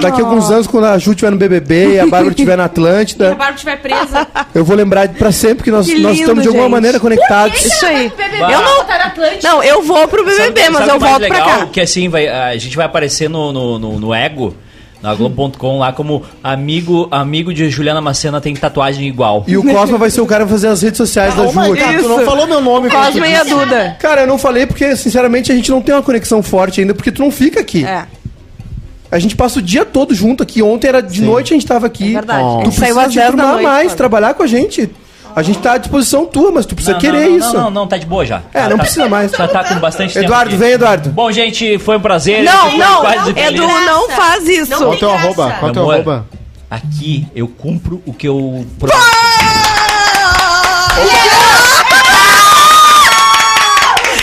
Daqui 0.00 0.20
a 0.20 0.24
alguns 0.24 0.50
anos, 0.50 0.66
quando 0.66 0.84
a 0.84 0.98
Ju 0.98 1.10
estiver 1.10 1.30
no 1.30 1.36
BBB 1.36 1.94
e 1.94 2.00
a 2.00 2.06
Bárbara 2.06 2.30
estiver 2.30 2.56
na 2.56 2.64
Se 2.64 2.68
a 2.68 2.72
Atlântida, 2.72 3.28
Bárbara 3.30 3.52
estiver 3.52 3.76
presa. 3.80 4.26
eu 4.54 4.64
vou 4.64 4.76
lembrar 4.76 5.08
pra 5.10 5.30
sempre 5.32 5.64
que 5.64 5.70
nós, 5.70 5.86
Que 5.86 5.94
nós 5.98 6.12
lindo, 6.12 6.20
estamos 6.22 6.42
de 6.42 6.48
alguma 6.48 6.64
gente. 6.64 6.72
maneira 6.72 7.00
conectados. 7.00 7.64
Isso 7.64 7.86
aí. 7.86 8.12
Eu 8.50 8.60
não... 8.60 8.86
Atlântica. 9.06 9.48
Não, 9.48 9.62
eu 9.62 9.82
vou 9.82 10.06
pro 10.08 10.24
Sabe- 10.30 10.48
BBB, 10.52 10.68
mas 10.70 10.78
sabe 10.78 10.90
eu 10.90 11.00
mais 11.00 11.12
volto 11.12 11.26
pra 11.28 11.40
cá. 11.44 11.66
Que 11.66 11.80
assim, 11.80 12.08
vai, 12.08 12.28
a 12.28 12.56
gente 12.56 12.76
vai 12.76 12.86
aparecer 12.86 13.28
no, 13.30 13.52
no, 13.52 13.78
no, 13.78 13.98
no 13.98 14.14
Ego, 14.14 14.54
na 15.02 15.14
Globo.com, 15.14 15.78
lá 15.78 15.92
como 15.92 16.22
amigo, 16.42 17.06
amigo 17.10 17.52
de 17.52 17.68
Juliana 17.70 18.00
Macena 18.00 18.40
tem 18.40 18.54
tatuagem 18.54 19.06
igual. 19.06 19.44
E 19.46 19.56
o 19.56 19.62
Cosma 19.62 19.98
vai 19.98 20.10
ser 20.10 20.20
o 20.20 20.26
cara 20.26 20.44
pra 20.44 20.52
fazer 20.54 20.68
as 20.68 20.82
redes 20.82 20.96
sociais 20.96 21.34
da 21.34 21.42
Ô, 21.42 21.52
Ju 21.52 21.60
aqui. 21.60 21.76
cara, 21.82 21.98
tu 22.02 22.08
não 22.08 22.24
falou 22.24 22.46
meu 22.46 22.60
nome. 22.60 22.88
tu 22.88 22.96
Cosma 22.96 23.28
e 23.28 23.34
a. 23.34 23.44
Duda. 23.44 23.96
Cara, 24.00 24.22
eu 24.22 24.26
não 24.26 24.38
falei 24.38 24.66
porque, 24.66 24.96
sinceramente, 24.96 25.52
a 25.52 25.54
gente 25.54 25.70
não 25.70 25.80
tem 25.82 25.94
uma 25.94 26.02
conexão 26.02 26.42
forte 26.42 26.80
ainda, 26.80 26.94
porque 26.94 27.12
tu 27.12 27.20
não 27.22 27.30
fica 27.30 27.60
aqui. 27.60 27.84
É, 27.84 28.04
A 29.10 29.18
gente 29.18 29.36
passa 29.36 29.58
o 29.58 29.62
dia 29.62 29.84
todo 29.84 30.14
junto 30.14 30.42
aqui. 30.42 30.62
Ontem 30.62 30.88
era 30.88 31.00
de 31.00 31.22
noite, 31.22 31.52
a 31.52 31.56
gente 31.56 31.66
tava 31.66 31.86
aqui. 31.86 32.10
é 32.10 32.14
verdade. 32.14 32.42
Oh. 32.42 32.58
A 32.58 32.62
Tu 32.62 32.64
gente 32.70 32.80
saiu 32.80 32.94
precisa 32.94 33.06
às 33.06 33.12
te 33.12 33.18
10 33.18 33.26
da 33.26 33.30
turmar 33.36 33.52
noite. 33.52 33.64
mais, 33.64 33.94
trabalhar 33.94 34.34
com 34.34 34.42
a 34.42 34.46
gente. 34.46 34.90
A 35.36 35.42
gente 35.42 35.58
tá 35.58 35.72
à 35.74 35.76
disposição 35.78 36.24
tua, 36.24 36.50
mas 36.50 36.64
tu 36.64 36.74
precisa 36.74 36.94
Não, 36.94 36.98
querer 36.98 37.24
não, 37.24 37.28
não, 37.30 37.36
isso. 37.36 37.52
Não, 37.52 37.62
não, 37.64 37.70
não, 37.70 37.86
tá 37.86 37.98
de 37.98 38.06
boa 38.06 38.24
já. 38.24 38.40
É, 38.54 38.62
Já 38.62 38.68
não 38.70 38.76
tá- 38.78 38.82
precisa 38.84 39.06
mais. 39.06 39.30
Já 39.32 39.46
tá 39.46 39.64
com 39.64 39.74
bastante 39.74 40.14
tempo. 40.14 40.24
Eduardo, 40.24 40.48
aqui. 40.48 40.56
vem, 40.56 40.70
Eduardo. 40.72 41.10
Bom, 41.10 41.30
gente, 41.30 41.78
foi 41.78 41.98
um 41.98 42.00
prazer. 42.00 42.42
Não, 42.42 42.74
não, 42.78 43.00
quase 43.02 43.34
feliz. 43.34 43.60
Edu, 43.60 43.68
não 43.68 44.08
faz 44.12 44.48
isso. 44.48 44.70
Não 44.70 44.78
Qual 44.78 44.96
teu 44.96 45.10
arroba? 45.10 45.50
Qual 45.60 45.70
o 45.70 45.74
teu 45.74 45.90
arroba? 45.90 46.26
Aqui 46.70 47.26
eu 47.36 47.46
cumpro 47.48 48.02
o 48.06 48.14
que 48.14 48.26
eu 48.26 48.66
prometi. 48.78 48.98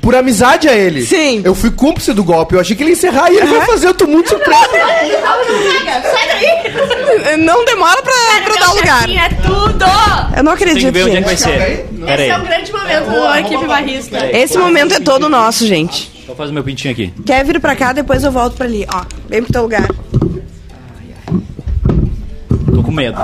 por 0.08 0.16
amizade 0.16 0.70
a 0.70 0.74
ele. 0.74 1.06
Sim. 1.06 1.42
Eu 1.44 1.54
fui 1.54 1.70
cúmplice 1.70 2.14
do 2.14 2.24
golpe. 2.24 2.56
Eu 2.56 2.62
achei 2.62 2.78
que 2.78 2.82
ele 2.82 2.92
ia 2.92 2.94
encerrar 2.94 3.30
e 3.30 3.36
ele 3.36 3.60
fazer. 3.66 3.88
Eu 3.88 3.94
tô 3.94 4.08
muito 4.08 4.30
surpreso. 4.30 4.62
Não 7.40 7.66
demora 7.66 8.02
pra, 8.02 8.14
pra 8.46 8.56
dar 8.56 8.72
o 8.72 8.76
lugar. 8.78 9.10
É 9.10 9.28
tudo! 9.28 9.86
Eu 10.38 10.44
não 10.44 10.56
Tem 10.56 10.66
que 10.66 10.70
acredito, 10.72 10.94
ver 10.94 11.04
onde 11.08 11.18
é 11.18 11.22
que 11.22 11.26
vai 11.26 11.36
gente. 11.36 11.44
ser. 11.44 11.88
Pera 12.06 12.22
Esse 12.22 12.32
é 12.32 12.36
aí. 12.36 12.42
um 12.42 12.46
grande 12.46 12.72
momento 12.72 13.10
do 13.10 13.36
equipe 13.36 13.68
barrista. 13.68 14.30
Esse 14.32 14.58
momento 14.58 14.94
é 14.94 15.00
todo 15.02 15.28
nosso, 15.28 15.68
gente. 15.68 16.10
Vou 16.26 16.38
fazer 16.38 16.54
meu 16.54 16.64
pintinho 16.64 16.94
aqui. 16.94 17.14
Quer 17.26 17.44
vir 17.44 17.60
pra 17.60 17.76
cá, 17.76 17.92
depois 17.92 18.24
eu 18.24 18.32
volto 18.32 18.56
pra 18.56 18.66
ali. 18.66 18.88
Ó, 18.90 19.04
vem 19.28 19.44
pro 19.44 19.52
teu 19.52 19.64
lugar. 19.64 19.90
Tô 22.74 22.82
com 22.82 22.92
medo. 22.94 23.18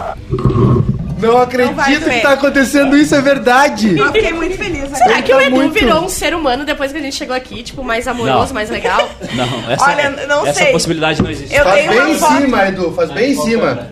Não 1.28 1.38
acredito 1.42 1.76
vai 1.76 1.94
que 1.94 2.00
doer. 2.00 2.22
tá 2.22 2.32
acontecendo 2.34 2.96
isso, 2.98 3.16
é 3.16 3.22
verdade. 3.22 3.98
Eu 3.98 4.12
fiquei 4.12 4.34
muito 4.34 4.58
feliz. 4.58 4.90
né? 4.90 4.98
Será 4.98 5.22
que 5.22 5.32
Tá 5.32 5.38
o 5.38 5.42
Edu 5.42 5.56
muito. 5.56 5.74
virou 5.74 6.04
um 6.04 6.10
ser 6.10 6.34
humano 6.36 6.66
depois 6.66 6.92
que 6.92 6.98
a 6.98 7.02
gente 7.02 7.16
chegou 7.16 7.36
aqui? 7.36 7.64
Tipo, 7.64 7.84
mais 7.84 8.08
amoroso, 8.08 8.48
Não. 8.48 8.54
mais 8.54 8.70
legal? 8.70 9.10
Não, 9.34 9.72
essa, 9.72 9.86
Olha, 9.86 10.10
não 10.28 10.46
essa 10.46 10.60
sei. 10.64 10.72
possibilidade 10.72 11.22
não 11.22 11.30
existe. 11.32 11.56
Eu 11.56 11.64
Faz 11.64 11.76
tenho 11.76 11.90
bem 11.92 12.00
uma 12.02 12.10
em 12.10 12.16
foto. 12.20 12.42
cima, 12.42 12.68
Edu. 12.68 12.92
Faz 12.94 13.12
bem 13.12 13.32
em 13.32 13.36
cima. 13.42 13.90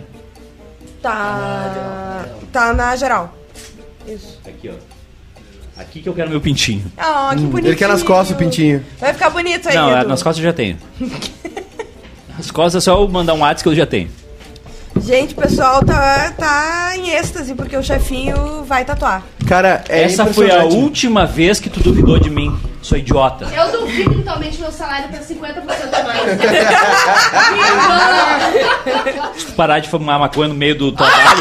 Tá. 1.00 2.24
Tá 2.52 2.72
na 2.72 2.94
geral. 2.96 3.34
Aqui, 4.46 4.70
ó. 4.70 5.80
Aqui 5.80 6.02
que 6.02 6.08
eu 6.08 6.12
quero 6.14 6.28
meu 6.30 6.40
pintinho. 6.40 6.84
Ah, 6.98 7.30
que 7.34 7.42
bonitinho. 7.42 7.70
Ele 7.70 7.76
quer 7.76 7.88
nas 7.88 8.02
costas 8.02 8.36
o 8.36 8.38
pintinho. 8.38 8.84
Vai 8.98 9.12
ficar 9.12 9.30
bonito 9.30 9.68
aí, 9.68 9.74
Não, 9.74 9.96
é, 9.96 10.00
Edu. 10.00 10.08
nas 10.10 10.22
costas 10.22 10.44
eu 10.44 10.50
já 10.50 10.54
tenho. 10.54 10.76
As 12.38 12.50
costas 12.50 12.82
é 12.82 12.84
só 12.84 13.00
eu 13.00 13.08
mandar 13.08 13.34
um 13.34 13.40
WhatsApp 13.40 13.62
que 13.62 13.68
eu 13.68 13.74
já 13.74 13.86
tenho. 13.86 14.10
Gente, 15.04 15.32
o 15.32 15.36
pessoal 15.36 15.84
tá, 15.84 16.32
tá 16.38 16.92
em 16.96 17.10
êxtase 17.10 17.54
porque 17.54 17.76
o 17.76 17.82
chefinho 17.82 18.62
vai 18.64 18.84
tatuar. 18.84 19.22
Cara, 19.48 19.82
é 19.88 20.04
Essa 20.04 20.26
foi 20.26 20.48
a 20.50 20.62
última 20.64 21.26
vez 21.26 21.58
que 21.58 21.68
tu 21.68 21.80
duvidou 21.80 22.18
de 22.18 22.30
mim. 22.30 22.56
Sou 22.80 22.96
idiota. 22.96 23.46
Eu 23.54 23.70
duvido 23.80 24.14
totalmente 24.14 24.58
meu 24.60 24.70
salário 24.72 25.08
pra 25.08 25.18
50% 25.20 25.92
a 25.92 26.02
mais. 26.04 26.22
Se 29.38 29.46
tu 29.46 29.52
parar 29.52 29.78
de 29.80 29.88
fumar 29.88 30.18
maconha 30.18 30.48
no 30.48 30.54
meio 30.54 30.76
do 30.76 30.92
trabalho. 30.92 31.40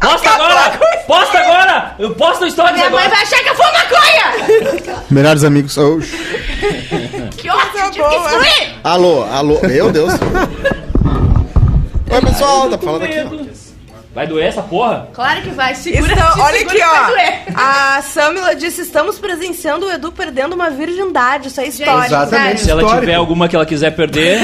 Posta 0.00 0.30
agora! 0.30 0.78
Posta 1.06 1.38
agora! 1.38 1.94
Eu 1.98 2.14
posto 2.14 2.44
no 2.44 2.50
stories 2.50 2.74
Minha 2.76 2.90
mãe 2.90 3.04
agora! 3.06 3.16
vai 3.16 3.22
achar 3.24 3.42
que 3.42 3.48
eu 3.48 3.54
fumo 3.54 3.72
maconha! 3.72 5.02
Melhores 5.10 5.42
amigos. 5.44 5.76
Oh, 5.76 5.98
Que 7.36 7.50
ótimo, 7.50 7.90
tive 7.90 8.08
que 8.08 8.14
excluir! 8.14 8.74
alô, 8.84 9.24
alô. 9.24 9.58
Meu 9.62 9.90
Deus. 9.90 10.12
Oi, 12.10 12.20
pessoal. 12.22 12.70
Tá 12.70 12.78
falando 12.78 13.02
aqui. 13.04 13.18
Vai 14.14 14.26
doer 14.26 14.46
essa 14.46 14.62
porra? 14.62 15.08
Claro 15.12 15.42
que 15.42 15.50
vai, 15.50 15.74
segura 15.74 16.12
Então, 16.12 16.32
se 16.32 16.40
olha 16.40 16.58
segura 16.58 16.74
aqui, 16.74 16.82
que 16.82 17.12
vai 17.12 17.44
ó. 17.54 17.98
A 17.98 18.02
Samila 18.02 18.56
disse: 18.56 18.80
estamos 18.82 19.18
presenciando 19.18 19.86
o 19.86 19.92
Edu 19.92 20.10
perdendo 20.10 20.54
uma 20.54 20.70
virgindade. 20.70 21.48
Isso 21.48 21.60
é 21.60 21.66
histórico. 21.68 22.06
Exatamente. 22.06 22.62
Se 22.62 22.70
ela 22.70 22.80
Histórico. 22.82 23.02
tiver 23.06 23.14
alguma 23.14 23.46
que 23.48 23.54
ela 23.54 23.66
quiser 23.66 23.90
perder. 23.94 24.40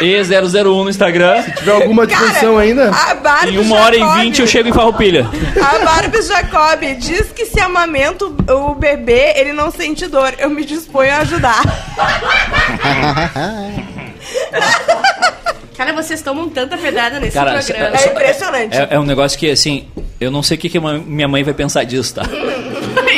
E001 0.00 0.64
no 0.84 0.90
Instagram. 0.90 1.42
Se 1.42 1.50
tiver 1.52 1.72
alguma 1.72 2.06
disfunção 2.06 2.58
ainda. 2.58 2.90
A 2.94 3.14
Barbie 3.14 3.56
Em 3.56 3.58
uma 3.58 3.80
hora 3.80 3.96
e 3.96 4.00
Jacob- 4.00 4.20
vinte 4.20 4.40
eu 4.42 4.46
chego 4.46 4.68
em 4.68 4.72
Farroupilha. 4.72 5.26
A 5.58 5.78
Barbie 5.84 6.22
Jacob 6.22 6.80
diz 6.98 7.32
que 7.34 7.46
se 7.46 7.58
amamenta 7.58 8.26
o 8.26 8.36
o 8.48 8.74
bebê, 8.76 9.32
ele 9.36 9.52
não 9.52 9.72
sente 9.72 10.06
dor. 10.06 10.32
Eu 10.38 10.48
me 10.50 10.64
disponho 10.64 11.12
a 11.14 11.18
ajudar. 11.18 11.62
Cara, 15.76 15.92
vocês 15.92 16.22
tomam 16.22 16.48
tanta 16.48 16.76
pedrada 16.78 17.20
nesse 17.20 17.34
Cara, 17.34 17.60
programa. 17.62 17.96
É 17.96 18.06
impressionante. 18.06 18.76
É, 18.76 18.88
é 18.92 18.98
um 18.98 19.04
negócio 19.04 19.38
que, 19.38 19.50
assim, 19.50 19.88
eu 20.20 20.30
não 20.30 20.42
sei 20.42 20.56
o 20.56 20.60
que, 20.60 20.68
que 20.68 20.80
minha 20.80 21.28
mãe 21.28 21.44
vai 21.44 21.52
pensar 21.54 21.84
disso, 21.84 22.14
tá? 22.14 22.22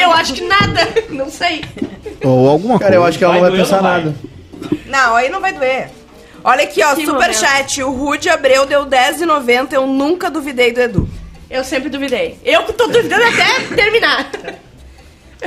Eu 0.01 0.13
acho 0.13 0.33
que 0.33 0.43
nada, 0.43 0.89
não 1.11 1.31
sei. 1.31 1.63
Ou 2.23 2.49
alguma 2.49 2.79
Cara, 2.79 2.93
coisa. 2.93 2.97
eu 2.97 3.05
acho 3.05 3.19
que 3.19 3.25
ela 3.25 3.35
não 3.35 3.41
Vai 3.43 3.51
pensar 3.53 3.77
não 3.77 3.83
vai? 3.83 4.05
nada. 4.05 4.17
Não, 4.87 5.17
aí 5.17 5.29
não 5.29 5.41
vai 5.41 5.53
doer. 5.53 5.91
Olha 6.43 6.65
aqui, 6.65 6.83
ó, 6.83 6.95
superchat. 6.95 7.83
O 7.83 7.91
Rude 7.91 8.29
Abreu 8.29 8.65
deu 8.65 8.87
10,90. 8.87 9.73
Eu 9.73 9.87
nunca 9.87 10.31
duvidei 10.31 10.73
do 10.73 10.81
Edu. 10.81 11.09
Eu 11.51 11.65
sempre 11.65 11.89
duvidei. 11.89 12.39
Eu 12.45 12.63
que 12.65 12.73
tô 12.73 12.87
duvidando 12.87 13.23
até 13.25 13.75
terminar. 13.75 14.31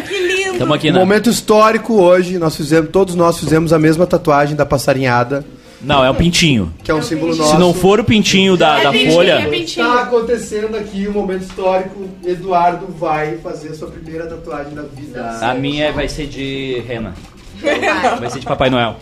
Que 0.07 0.17
lindo. 0.19 0.59
Tamo 0.59 0.73
aqui, 0.73 0.91
né? 0.91 0.99
momento 0.99 1.29
histórico 1.29 2.01
hoje, 2.01 2.37
nós 2.37 2.55
fizemos, 2.55 2.91
todos 2.91 3.13
nós 3.15 3.37
fizemos 3.39 3.73
a 3.73 3.79
mesma 3.79 4.07
tatuagem 4.07 4.55
da 4.55 4.65
passarinhada, 4.65 5.45
Não, 5.83 6.03
é 6.05 6.11
um 6.11 6.15
pintinho. 6.15 6.71
que 6.83 6.91
é 6.91 6.93
um 6.93 7.01
símbolo 7.01 7.35
nosso. 7.35 7.51
Se 7.51 7.57
não 7.57 7.73
for 7.73 7.99
o 7.99 8.03
pintinho 8.03 8.55
da, 8.55 8.81
da 8.83 8.91
pintinho, 8.91 9.13
folha. 9.13 9.31
é 9.33 9.45
pintinho. 9.49 9.87
Está 9.87 10.01
acontecendo 10.03 10.77
aqui 10.77 11.07
um 11.07 11.11
momento 11.11 11.41
histórico. 11.41 12.07
Eduardo 12.23 12.87
vai 12.87 13.37
fazer 13.37 13.69
a 13.69 13.73
sua 13.75 13.89
primeira 13.89 14.27
tatuagem 14.27 14.73
da 14.75 14.83
vida. 14.83 15.39
A 15.41 15.53
minha 15.55 15.91
vai 15.91 16.07
ser 16.07 16.27
de 16.27 16.83
rena. 16.87 17.15
Vai 18.19 18.29
ser 18.29 18.39
de 18.39 18.45
Papai 18.45 18.69
Noel. 18.69 18.95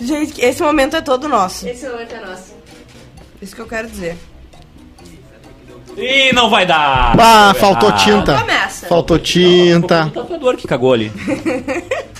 Gente, 0.00 0.40
esse 0.44 0.62
momento 0.62 0.96
é 0.96 1.00
todo 1.00 1.28
nosso. 1.28 1.66
Esse 1.68 1.88
momento 1.88 2.14
é 2.14 2.20
nosso. 2.26 2.52
Isso 3.40 3.54
que 3.54 3.60
eu 3.60 3.66
quero 3.66 3.88
dizer. 3.88 4.16
Ih, 5.96 6.32
não 6.32 6.48
vai 6.48 6.64
dar! 6.64 7.14
Ah, 7.18 7.54
faltou 7.54 7.92
tinta. 7.92 8.38
Começa. 8.38 8.86
Faltou 8.86 9.16
O 9.16 9.20
tinta. 9.20 10.10
tatuador 10.12 10.56
que 10.56 10.66
cagou 10.66 10.92
ali. 10.94 11.12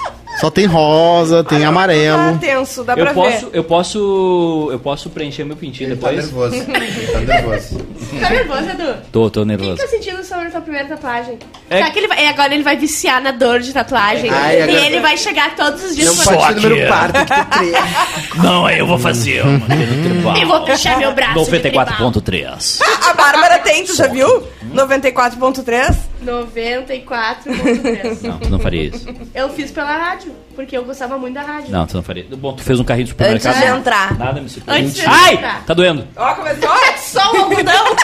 Só 0.42 0.50
tem 0.50 0.66
rosa, 0.66 1.44
tem 1.44 1.60
Tá 1.60 1.68
amarelo. 1.68 2.36
tenso, 2.38 2.82
dá 2.82 2.94
pra 2.94 3.10
Eu 3.10 3.14
posso, 3.14 3.46
ver. 3.50 3.56
eu 3.58 3.62
posso. 3.64 4.68
Eu 4.72 4.78
posso 4.80 5.08
preencher 5.08 5.44
meu 5.44 5.56
pintinho 5.56 5.90
Ele 5.90 5.96
tá 5.96 6.08
depois. 6.10 6.24
nervoso. 6.26 6.54
Ele 6.56 7.06
tá 7.06 7.20
nervoso. 7.20 7.78
Tá 8.20 8.28
nervoso, 8.28 8.68
Edu? 8.70 8.94
Tô, 9.10 9.30
tô 9.30 9.40
O 9.40 9.42
que 9.44 9.48
nervoso. 9.48 9.76
tá 9.76 9.86
sentindo 9.86 10.22
sobre 10.22 10.48
a 10.48 10.50
tua 10.50 10.60
primeira 10.60 10.86
tatuagem? 10.88 11.38
É- 11.70 11.76
Será 11.78 11.90
que 11.90 11.98
ele 11.98 12.08
vai, 12.08 12.24
e 12.24 12.28
agora 12.28 12.52
ele 12.54 12.62
vai 12.62 12.76
viciar 12.76 13.22
na 13.22 13.30
dor 13.30 13.60
de 13.60 13.72
tatuagem? 13.72 14.28
Ai, 14.30 14.58
e 14.58 14.62
agora- 14.62 14.80
ele 14.86 15.00
vai 15.00 15.16
chegar 15.16 15.54
todos 15.56 15.82
os 15.82 15.94
dias 15.96 16.14
Não 16.16 16.24
com 16.24 16.36
pode 16.36 16.56
número 16.56 16.76
que- 16.76 16.86
par, 16.88 17.10
tem 17.12 17.24
que 17.24 17.58
ter. 17.72 18.38
Não, 18.42 18.66
aí 18.66 18.78
eu 18.80 18.86
vou 18.86 18.98
fazer 18.98 19.42
uma 19.46 19.64
aqui 19.64 19.76
no 19.76 20.02
tribal. 20.10 20.36
E 20.36 20.44
vou 20.44 20.60
puxar 20.64 20.98
meu 20.98 21.14
braço 21.14 21.44
de 21.50 21.58
tribal. 21.60 21.86
94.3. 22.12 22.80
A 23.08 23.14
Bárbara 23.14 23.58
tem, 23.60 23.84
tu 23.84 23.94
já 23.96 24.08
viu? 24.08 24.42
94.3. 24.74 25.96
94.3. 26.22 28.22
Não, 28.22 28.38
tu 28.38 28.48
não 28.50 28.58
faria 28.58 28.82
isso. 28.84 29.06
Eu 29.34 29.48
fiz 29.50 29.70
pela 29.70 29.96
rádio, 29.96 30.34
porque 30.54 30.76
eu 30.76 30.84
gostava 30.84 31.18
muito 31.18 31.34
da 31.34 31.42
rádio. 31.42 31.70
Não, 31.70 31.86
tu 31.86 31.94
não 31.94 32.02
faria. 32.02 32.24
Bom, 32.36 32.52
tu 32.54 32.62
fez 32.62 32.78
um 32.80 32.84
carrinho 32.84 33.06
de 33.06 33.12
Antes 33.12 33.42
supermercado. 33.42 33.72
de 33.74 33.78
entrar. 33.80 34.18
Nada 34.18 34.40
me 34.40 34.48
surpreende. 34.48 34.86
Antes 34.86 34.96
de 35.00 35.06
Ai! 35.06 35.34
entrar. 35.34 35.64
Tá 35.64 35.74
doendo. 35.74 36.06
Ó, 36.16 36.34
começou. 36.34 36.70
Só 36.98 37.32
o 37.32 37.36
algodão. 37.42 37.96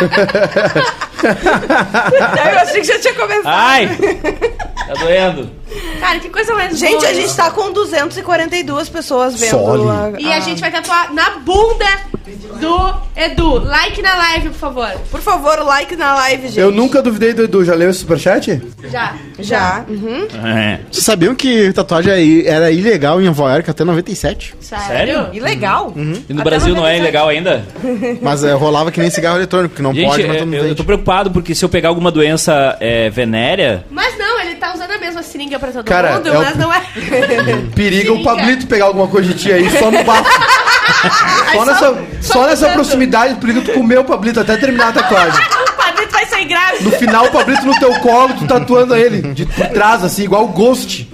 Eu 1.22 2.58
achei 2.60 2.80
que 2.80 2.86
já 2.86 2.98
tinha 2.98 3.14
começado. 3.14 3.46
Ai! 3.46 3.88
Tá 4.86 4.94
doendo. 4.94 5.50
Cara, 6.00 6.18
que 6.18 6.28
coisa 6.28 6.54
mais 6.54 6.78
Gente, 6.78 6.98
boa 6.98 7.08
a 7.08 7.12
gente 7.14 7.34
tá 7.36 7.50
com 7.50 7.72
242 7.72 8.88
pessoas 8.88 9.38
vendo. 9.38 9.88
A- 9.90 10.12
E 10.18 10.32
a 10.32 10.40
gente 10.40 10.60
vai 10.60 10.70
tatuar 10.70 11.12
na 11.12 11.38
bunda 11.40 11.86
do 12.60 12.94
Edu. 13.16 13.64
Like 13.64 14.00
na 14.02 14.14
live, 14.16 14.48
por 14.50 14.58
favor. 14.58 14.88
Por 15.10 15.20
favor, 15.20 15.58
like 15.64 15.94
na 15.96 16.14
live, 16.14 16.48
gente. 16.48 16.58
Eu 16.60 16.70
nunca 16.70 17.02
duvidei 17.02 17.32
do 17.32 17.42
Edu. 17.44 17.64
Já 17.64 17.74
leu 17.74 17.90
esse 17.90 18.00
superchat? 18.00 18.60
Já. 18.90 19.14
Já. 19.38 19.84
Uhum. 19.88 20.26
É. 20.46 20.80
Vocês 20.90 21.04
sabiam 21.04 21.34
que 21.34 21.72
tatuagem 21.72 22.44
era 22.46 22.70
ilegal 22.70 23.20
em 23.20 23.24
Nova 23.26 23.52
York 23.52 23.70
até 23.70 23.84
97? 23.84 24.54
Sério? 24.60 24.86
Sério? 24.86 25.26
E 25.32 25.40
legal. 25.40 25.92
E 25.96 26.32
no 26.32 26.40
Até 26.40 26.50
Brasil 26.50 26.74
não 26.74 26.86
é 26.86 26.98
97. 26.98 27.00
ilegal 27.02 27.28
ainda? 27.28 27.64
Mas 28.22 28.44
é, 28.44 28.52
rolava 28.52 28.90
que 28.90 29.00
nem 29.00 29.10
cigarro 29.10 29.36
eletrônico, 29.38 29.74
que 29.74 29.82
não 29.82 29.94
Gente, 29.94 30.06
pode, 30.08 30.22
mas 30.26 30.36
é, 30.36 30.38
todo 30.38 30.48
mundo 30.48 30.64
eu, 30.66 30.74
tô 30.74 30.84
preocupado 30.84 31.30
porque 31.30 31.54
se 31.54 31.64
eu 31.64 31.68
pegar 31.68 31.88
alguma 31.88 32.10
doença 32.10 32.76
é, 32.80 33.08
venérea. 33.10 33.84
Mas 33.90 34.16
tá 34.60 34.74
usando 34.74 34.90
a 34.92 34.98
mesma 34.98 35.22
seringa 35.22 35.58
pra 35.58 35.72
todo 35.72 35.84
Cara, 35.84 36.12
mundo, 36.14 36.28
é 36.28 36.38
o- 36.38 36.42
mas 36.42 36.56
não 36.56 36.72
é. 36.72 36.80
Periga 37.74 38.12
o 38.12 38.22
Pablito 38.22 38.66
pegar 38.66 38.84
alguma 38.84 39.08
coisa 39.08 39.32
de 39.32 39.38
ti 39.40 39.52
aí 39.52 39.68
só 39.78 39.90
no 39.90 40.04
bafo. 40.04 40.30
Só 41.52 41.64
nessa, 41.64 42.04
só 42.20 42.40
nessa 42.46 42.52
usando. 42.66 42.72
proximidade, 42.74 43.34
periga 43.36 43.62
tu 43.62 43.72
comer 43.72 43.98
o 43.98 44.04
Pablito 44.04 44.38
até 44.40 44.56
terminar 44.56 44.88
a 44.88 44.92
tatuagem. 44.92 45.40
O 45.80 45.82
Pablito 45.92 46.12
vai 46.12 46.26
sair 46.26 46.44
grávido. 46.44 46.84
No 46.84 46.92
final, 46.92 47.26
o 47.26 47.30
Pablito 47.32 47.64
no 47.66 47.78
teu 47.78 47.98
colo, 48.00 48.34
tu 48.34 48.46
tatuando 48.46 48.94
ele 48.94 49.32
de 49.34 49.44
por 49.46 49.66
trás, 49.68 50.04
assim, 50.04 50.22
igual 50.24 50.44
o 50.44 50.48
Ghost. 50.48 51.08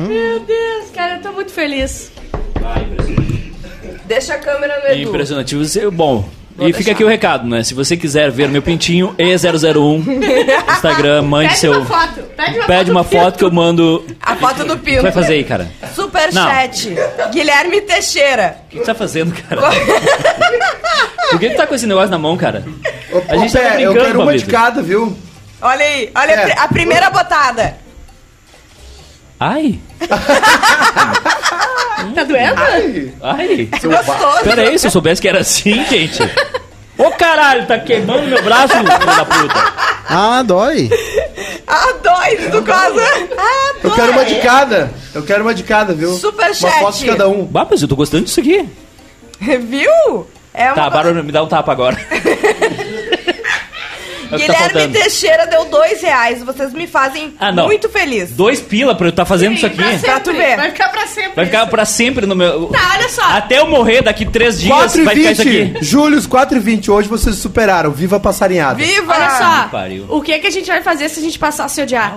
Meu 0.00 0.40
Deus, 0.40 0.90
cara, 0.94 1.16
eu 1.16 1.22
tô 1.22 1.32
muito 1.32 1.52
feliz. 1.52 2.10
Deixa 4.06 4.34
a 4.34 4.38
câmera 4.38 4.80
no 4.80 4.88
Edu. 4.94 5.08
Impressionante. 5.10 5.54
Você- 5.56 5.90
Bom, 5.90 6.28
Vou 6.56 6.68
e 6.68 6.72
fica 6.72 6.84
deixar. 6.84 6.92
aqui 6.92 7.04
o 7.04 7.08
recado, 7.08 7.48
né? 7.48 7.62
Se 7.62 7.72
você 7.74 7.96
quiser 7.96 8.30
ver 8.30 8.48
meu 8.48 8.60
pintinho, 8.62 9.14
E001, 9.18 10.04
Instagram, 10.74 11.22
mande 11.22 11.48
Pede 11.48 11.60
seu. 11.60 11.72
uma 11.72 11.84
foto. 11.86 12.22
Pede 12.36 12.58
uma 12.58 12.66
Pede 12.66 12.78
foto. 12.84 12.90
uma 12.90 13.04
foto 13.04 13.38
que 13.38 13.44
eu 13.44 13.50
mando. 13.50 14.06
A 14.20 14.36
foto 14.36 14.64
do 14.64 14.74
O 14.74 14.78
que 14.78 14.84
Pinto. 14.90 15.02
vai 15.02 15.12
fazer 15.12 15.34
aí, 15.34 15.44
cara? 15.44 15.70
Superchat. 15.94 16.94
Guilherme 17.32 17.80
Teixeira. 17.80 18.56
O 18.66 18.68
que 18.70 18.80
tu 18.80 18.84
tá 18.84 18.94
fazendo, 18.94 19.32
cara? 19.34 19.62
Por 21.30 21.40
que 21.40 21.50
tu 21.50 21.56
tá 21.56 21.66
com 21.66 21.74
esse 21.74 21.86
negócio 21.86 22.10
na 22.10 22.18
mão, 22.18 22.36
cara? 22.36 22.64
A 23.28 23.36
gente 23.36 23.52
tava 23.52 23.64
Pé, 23.70 23.82
eu 23.82 23.92
brincando, 23.92 24.06
quero 24.06 24.22
uma 24.22 24.36
de 24.36 24.44
cada, 24.44 24.82
viu? 24.82 25.16
Olha 25.60 25.84
aí, 25.84 26.10
olha 26.14 26.34
a 26.34 26.48
É. 26.48 26.54
a 26.58 26.68
primeira 26.68 27.08
botada. 27.10 27.76
Ai, 29.42 29.78
Tá 32.14 32.24
doendo? 32.24 32.60
ai. 33.22 33.68
Gostoso. 33.72 34.44
Pera 34.44 34.62
aí, 34.62 34.78
se 34.78 34.86
eu 34.86 34.90
soubesse 34.90 35.20
que 35.22 35.28
era 35.28 35.40
assim, 35.40 35.84
gente. 35.86 36.22
Ô 36.98 37.10
caralho, 37.12 37.66
tá 37.66 37.78
queimando 37.78 38.26
meu 38.28 38.42
braço, 38.42 38.74
filho 38.74 38.84
da 38.84 39.24
puta. 39.24 39.72
Ah, 40.08 40.42
dói. 40.42 40.90
Ah, 41.66 41.92
dois 42.02 42.50
do 42.50 42.62
Cosma. 42.62 43.02
Ah, 43.38 43.72
Eu 43.82 43.90
dois. 43.90 43.94
quero 43.94 44.12
uma 44.12 44.24
de 44.24 44.34
cada. 44.40 44.90
Eu 45.14 45.22
quero 45.22 45.42
uma 45.42 45.54
de 45.54 45.62
cada, 45.62 45.94
viu? 45.94 46.12
Superchat. 46.14 46.64
Uma 46.64 46.72
foto 46.80 46.98
de 46.98 47.06
cada 47.06 47.28
um. 47.28 47.44
Bah, 47.46 47.66
mas 47.70 47.80
eu 47.82 47.88
tô 47.88 47.96
gostando 47.96 48.24
disso 48.24 48.40
aqui. 48.40 48.68
Viu? 49.40 50.26
É 50.54 50.66
uma 50.66 50.74
Tá, 50.74 50.90
Bárbara, 50.90 51.22
me 51.22 51.32
dá 51.32 51.42
um 51.42 51.48
tapa 51.48 51.72
agora. 51.72 51.96
É 54.32 54.38
que 54.38 54.46
tá 54.46 54.68
Guilherme. 54.68 54.92
Teixeira 54.94 55.46
deu 55.46 55.64
dois 55.66 56.00
reais. 56.02 56.42
Vocês 56.42 56.72
me 56.72 56.86
fazem 56.86 57.34
Ah, 57.38 57.52
não. 57.52 57.66
muito 57.66 57.88
feliz. 57.88 58.30
Dois 58.32 58.60
pila 58.60 58.94
pra 58.94 59.06
eu 59.06 59.10
estar 59.10 59.24
fazendo 59.24 59.54
isso 59.54 59.66
aqui. 59.66 59.76
Pra, 59.76 59.90
sempre. 59.92 60.06
Pra 60.10 60.20
tu 60.20 60.32
ver. 60.32 60.56
Vai 60.56 60.70
ficar 60.70 60.88
pra 60.88 61.06
sempre. 61.06 61.32
Vai 61.36 61.44
ficar 61.46 61.60
isso. 61.62 61.70
pra 61.70 61.84
sempre 61.84 62.26
no 62.26 62.34
meu. 62.34 62.66
Tá, 62.68 62.92
olha 62.98 63.08
só. 63.08 63.22
Até 63.22 63.58
eu 63.60 63.68
morrer 63.68 64.02
daqui 64.02 64.24
três 64.26 64.58
dias 64.60 64.74
4 64.74 65.04
vai 65.04 65.14
e 65.14 65.18
ficar 65.18 65.32
isso 65.32 65.42
20. 65.44 65.72
aqui. 65.76 65.84
Július, 65.84 66.26
4 66.26 66.56
e 66.56 66.60
20. 66.60 66.90
Hoje 66.90 67.08
vocês 67.08 67.36
superaram. 67.36 67.90
Viva 67.90 68.16
a 68.16 68.20
passarinhada. 68.20 68.74
Viva! 68.74 69.12
Olha 69.14 69.30
só. 69.30 69.68
pariu. 69.68 70.06
O 70.08 70.20
que, 70.22 70.38
que 70.38 70.46
a 70.46 70.50
gente 70.50 70.66
vai 70.66 70.82
fazer 70.82 71.08
se 71.08 71.20
a 71.20 71.22
gente 71.22 71.38
passar 71.38 71.64
a 71.64 71.68
se 71.68 71.82
odiar? 71.82 72.16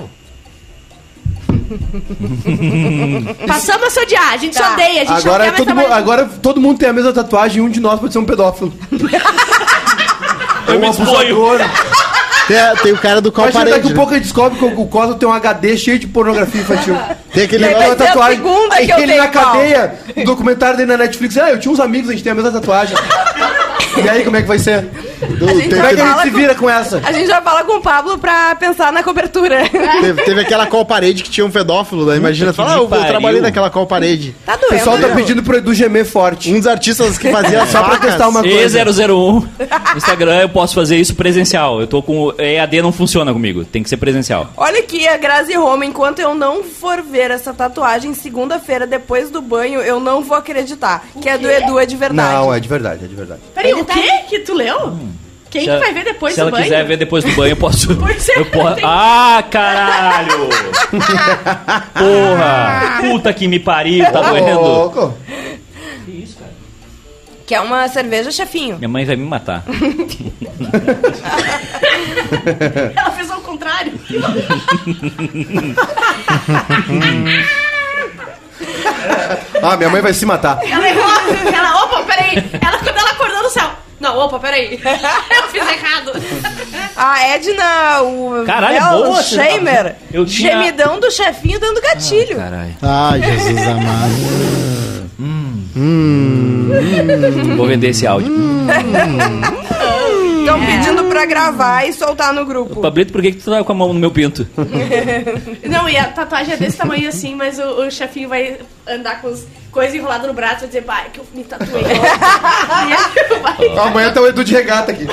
Passamos 3.47 3.87
a 3.87 3.89
se 3.89 3.99
odiar. 3.99 4.33
A 4.33 4.37
gente 4.37 4.55
se 4.55 4.61
Tá. 4.61 4.73
odeia. 4.73 5.01
A 5.01 5.05
gente 5.05 5.11
Agora, 5.27 5.51
todo 5.51 5.73
mais 5.75 5.87
mundo, 5.87 5.93
agora 5.93 6.25
todo 6.41 6.61
mundo 6.61 6.77
tem 6.79 6.89
a 6.89 6.93
mesma 6.93 7.11
tatuagem 7.13 7.57
e 7.57 7.61
um 7.61 7.69
de 7.69 7.79
nós 7.79 7.99
pode 7.99 8.13
ser 8.13 8.19
um 8.19 8.25
pedófilo. 8.25 8.73
Eu 10.67 10.77
um 10.77 10.79
me 10.79 10.89
exponho. 10.89 11.45
abusador. 11.45 11.59
Tem, 12.47 12.57
tem 12.83 12.91
o 12.93 12.97
cara 12.97 13.19
do 13.19 13.31
qual 13.31 13.49
Imagina, 13.49 13.65
daqui 13.65 13.71
parede. 13.71 13.87
a 13.87 13.89
né? 13.89 13.95
pouco 13.95 14.11
a 14.11 14.15
gente 14.15 14.23
descobre 14.23 14.59
que 14.59 14.65
o 14.65 14.79
o 14.79 14.87
Cosmo 14.87 15.15
tem 15.15 15.27
um 15.27 15.33
HD 15.33 15.77
cheio 15.77 15.97
de 15.97 16.07
pornografia 16.07 16.61
infantil. 16.61 16.95
Tem 17.33 17.45
aquele 17.45 17.65
negócio. 17.65 17.95
vai 17.95 18.07
ser 18.11 18.19
a 18.19 18.27
segunda 18.29 18.75
Aí 18.75 18.85
que 18.85 18.91
ele 18.93 19.07
tenho 19.07 19.23
na 19.23 19.27
cadeia, 19.29 19.95
no 20.15 20.23
documentário 20.25 20.77
dele 20.77 20.91
na 20.91 20.97
Netflix, 20.97 21.37
ah, 21.37 21.51
eu 21.51 21.59
tinha 21.59 21.71
uns 21.71 21.79
amigos, 21.79 22.09
a 22.09 22.13
gente 22.13 22.23
tem 22.23 22.31
a 22.31 22.35
mesma 22.35 22.51
tatuagem. 22.51 22.95
e 24.03 24.09
aí, 24.09 24.23
como 24.23 24.37
é 24.37 24.41
que 24.41 24.47
vai 24.47 24.59
ser? 24.59 24.87
Do- 25.37 25.47
gente 25.47 25.69
tem 25.69 25.69
Como 25.69 25.85
é 25.85 25.93
que 25.95 26.01
a 26.01 26.05
gente 26.07 26.21
se 26.21 26.31
com- 26.31 26.37
vira 26.37 26.55
com 26.55 26.69
essa? 26.69 27.01
A 27.03 27.11
gente 27.11 27.27
já 27.27 27.41
fala 27.41 27.63
com 27.63 27.77
o 27.77 27.81
Pablo 27.81 28.17
pra 28.17 28.55
pensar 28.55 28.91
na 28.91 29.03
cobertura. 29.03 29.69
Teve, 29.69 30.23
teve 30.23 30.41
aquela 30.41 30.65
qual 30.67 30.85
parede 30.85 31.23
que 31.23 31.29
tinha 31.29 31.45
um 31.45 31.51
pedófilo, 31.51 32.05
daí 32.05 32.17
imagina, 32.17 32.53
fala, 32.53 32.73
ah, 32.73 32.77
eu, 32.77 32.83
eu 32.89 33.05
trabalhei 33.05 33.41
naquela 33.41 33.69
qual 33.69 33.85
parede. 33.85 34.35
Tá 34.45 34.55
O 34.55 34.57
doendo. 34.57 34.73
pessoal 34.75 34.97
tá 34.97 35.07
viu? 35.07 35.15
pedindo 35.15 35.43
pro 35.43 35.57
Edu 35.57 35.73
gemer 35.73 36.05
forte. 36.05 36.51
Um 36.53 36.57
dos 36.57 36.67
artistas 36.67 37.17
que 37.17 37.31
fazia 37.31 37.65
Só 37.67 37.83
pra 37.83 37.97
testar 37.97 38.27
uma 38.29 38.41
coisa. 38.41 38.79
E001. 38.85 39.47
No 39.91 39.97
Instagram 39.97 40.41
eu 40.41 40.49
posso 40.49 40.75
fazer 40.75 40.97
isso 40.97 41.15
presencial. 41.15 41.79
Eu 41.81 41.87
tô 41.87 42.01
com. 42.01 42.33
EAD 42.37 42.81
não 42.81 42.91
funciona 42.91 43.31
comigo. 43.33 43.63
Tem 43.65 43.81
que 43.83 43.89
ser 43.89 43.97
presencial. 43.97 44.49
Olha 44.57 44.79
aqui 44.79 45.07
a 45.07 45.17
Grazi 45.17 45.53
Roma, 45.55 45.85
enquanto 45.85 46.19
eu 46.19 46.33
não 46.33 46.63
for 46.63 47.01
ver 47.01 47.31
essa 47.31 47.53
tatuagem 47.53 48.13
segunda-feira 48.13 48.85
depois 48.87 49.29
do 49.29 49.41
banho, 49.41 49.79
eu 49.81 49.99
não 49.99 50.21
vou 50.21 50.37
acreditar. 50.37 51.03
Que 51.21 51.29
é 51.29 51.37
do 51.37 51.49
Edu, 51.49 51.79
é 51.79 51.85
de 51.85 51.95
verdade. 51.95 52.33
Não, 52.33 52.53
é 52.53 52.59
de 52.59 52.67
verdade, 52.67 53.05
é 53.05 53.07
de 53.07 53.15
verdade. 53.15 53.41
Peraí, 53.53 53.73
o 53.73 53.85
quê 53.85 54.01
que 54.29 54.39
tu 54.39 54.53
leu? 54.53 54.97
Quem 55.55 55.61
Se 55.63 55.67
que 55.67 55.71
ela- 55.71 55.79
vai 55.85 55.93
ver 55.93 56.03
depois 56.03 56.33
Se 56.33 56.39
do 56.39 56.41
ela 56.41 56.51
banho? 56.51 56.63
quiser 56.63 56.85
ver 56.85 56.97
depois 56.97 57.23
do 57.23 57.31
banho, 57.31 57.51
eu 57.53 57.55
posso. 57.55 57.95
Pois 57.95 58.27
é, 58.27 58.39
eu 58.39 58.45
posso. 58.47 58.81
Ah, 58.83 59.41
caralho! 59.49 60.49
Porra! 61.95 62.97
Puta 62.99 63.33
que 63.33 63.47
me 63.47 63.57
pariu, 63.57 64.03
tá 64.11 64.21
doendo. 64.21 64.59
Louco. 64.59 65.17
Que 67.47 67.55
é 67.55 67.61
uma 67.61 67.87
cerveja, 67.87 68.31
chefinho. 68.31 68.75
Minha 68.77 68.89
mãe 68.89 69.05
vai 69.05 69.15
me 69.15 69.23
matar. 69.25 69.63
Ela 72.97 73.11
fez 73.11 73.31
ao 73.31 73.39
contrário. 73.39 73.93
Ah, 79.61 79.75
minha 79.77 79.89
mãe 79.89 80.01
vai 80.01 80.13
se 80.13 80.25
matar. 80.25 80.59
Ela 80.69 80.89
errou. 80.89 81.05
Ela, 81.53 81.83
opa, 81.83 82.03
peraí. 82.03 82.37
Ela, 82.61 82.77
quando 82.79 82.97
ela 82.97 83.11
acordou 83.11 83.43
no 83.43 83.49
céu. 83.49 83.69
Não, 84.05 84.17
opa, 84.19 84.37
peraí. 84.39 84.79
Eu 84.85 85.47
fiz 85.49 85.61
errado. 85.67 86.11
A 86.95 87.27
Edna, 87.29 88.01
o 88.03 88.43
Caralho, 88.45 88.77
é 88.77 88.79
Bel 88.79 88.89
boa 89.03 89.19
essa 89.19 89.35
Shamer, 89.35 89.95
Eu 90.13 90.25
tinha- 90.27 90.51
gemidão 90.51 90.99
do 90.99 91.09
chefinho 91.09 91.59
dando 91.59 91.81
gatilho. 91.81 92.37
Caralho. 92.37 92.75
Ai, 92.83 93.21
Jesus 93.21 93.67
amado. 93.67 95.15
Vou 97.57 97.65
vender 97.67 97.89
esse 97.89 98.05
áudio. 98.05 98.31
Estão 100.39 100.59
pedindo 100.63 101.03
pra 101.05 101.25
gravar 101.25 101.87
e 101.87 101.93
soltar 101.93 102.31
no 102.33 102.45
grupo. 102.45 102.79
Pablito, 102.81 103.11
por 103.11 103.21
que, 103.23 103.31
que 103.31 103.41
tu 103.41 103.49
tá 103.49 103.63
com 103.63 103.71
a 103.71 103.75
mão 103.75 103.91
no 103.93 103.99
meu 103.99 104.11
pinto? 104.11 104.47
Não, 105.67 105.89
e 105.89 105.97
a 105.97 106.05
tatuagem 106.09 106.53
é 106.53 106.57
desse 106.57 106.77
tamanho 106.77 107.09
assim, 107.09 107.33
mas 107.35 107.57
o, 107.57 107.63
o 107.87 107.91
chefinho 107.91 108.29
vai 108.29 108.57
andar 108.87 109.19
com 109.21 109.29
as 109.29 109.47
coisas 109.75 109.93
enroladas 109.93 110.25
no 110.25 110.33
braço 110.33 110.63
e 110.63 110.67
dizer, 110.67 110.83
pai, 110.83 111.07
que 111.11 111.19
eu 111.19 111.25
me 111.33 111.43
tatuei. 111.43 111.83
Amanhã 113.77 114.09
tá 114.13 114.21
o 114.21 114.27
Edu 114.27 114.41
de 114.41 114.53
regata 114.53 114.93
aqui. 114.93 115.05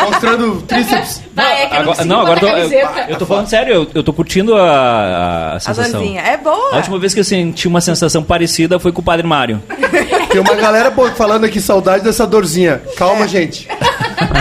Mostrando 0.00 0.60
tríceps. 0.60 1.22
Vai, 1.32 1.62
é 1.62 1.66
que 1.68 1.74
eu 1.76 1.82
não 1.84 1.92
Agora, 1.92 2.04
não, 2.04 2.20
agora 2.20 2.40
eu 2.40 2.68
tô, 2.68 2.74
eu, 2.76 3.08
eu 3.08 3.16
tô 3.16 3.24
falando 3.24 3.48
sério, 3.48 3.74
eu, 3.74 3.90
eu 3.94 4.02
tô 4.04 4.12
curtindo 4.12 4.54
a, 4.54 4.68
a 4.68 5.54
A 5.54 5.60
sensação. 5.60 6.00
Zanzinha. 6.00 6.20
É 6.20 6.36
boa. 6.36 6.74
A 6.74 6.76
última 6.76 6.98
vez 6.98 7.14
que 7.14 7.20
eu 7.20 7.24
senti 7.24 7.66
uma 7.66 7.80
sensação 7.80 8.22
parecida 8.22 8.78
foi 8.78 8.92
com 8.92 9.00
o 9.00 9.04
Padre 9.04 9.26
Mário. 9.26 9.62
Tem 10.28 10.40
uma 10.42 10.54
galera 10.54 10.92
falando 11.16 11.44
aqui, 11.44 11.58
saudade 11.58 12.04
dessa 12.04 12.26
dorzinha. 12.26 12.82
Calma, 12.98 13.26
gente. 13.26 13.66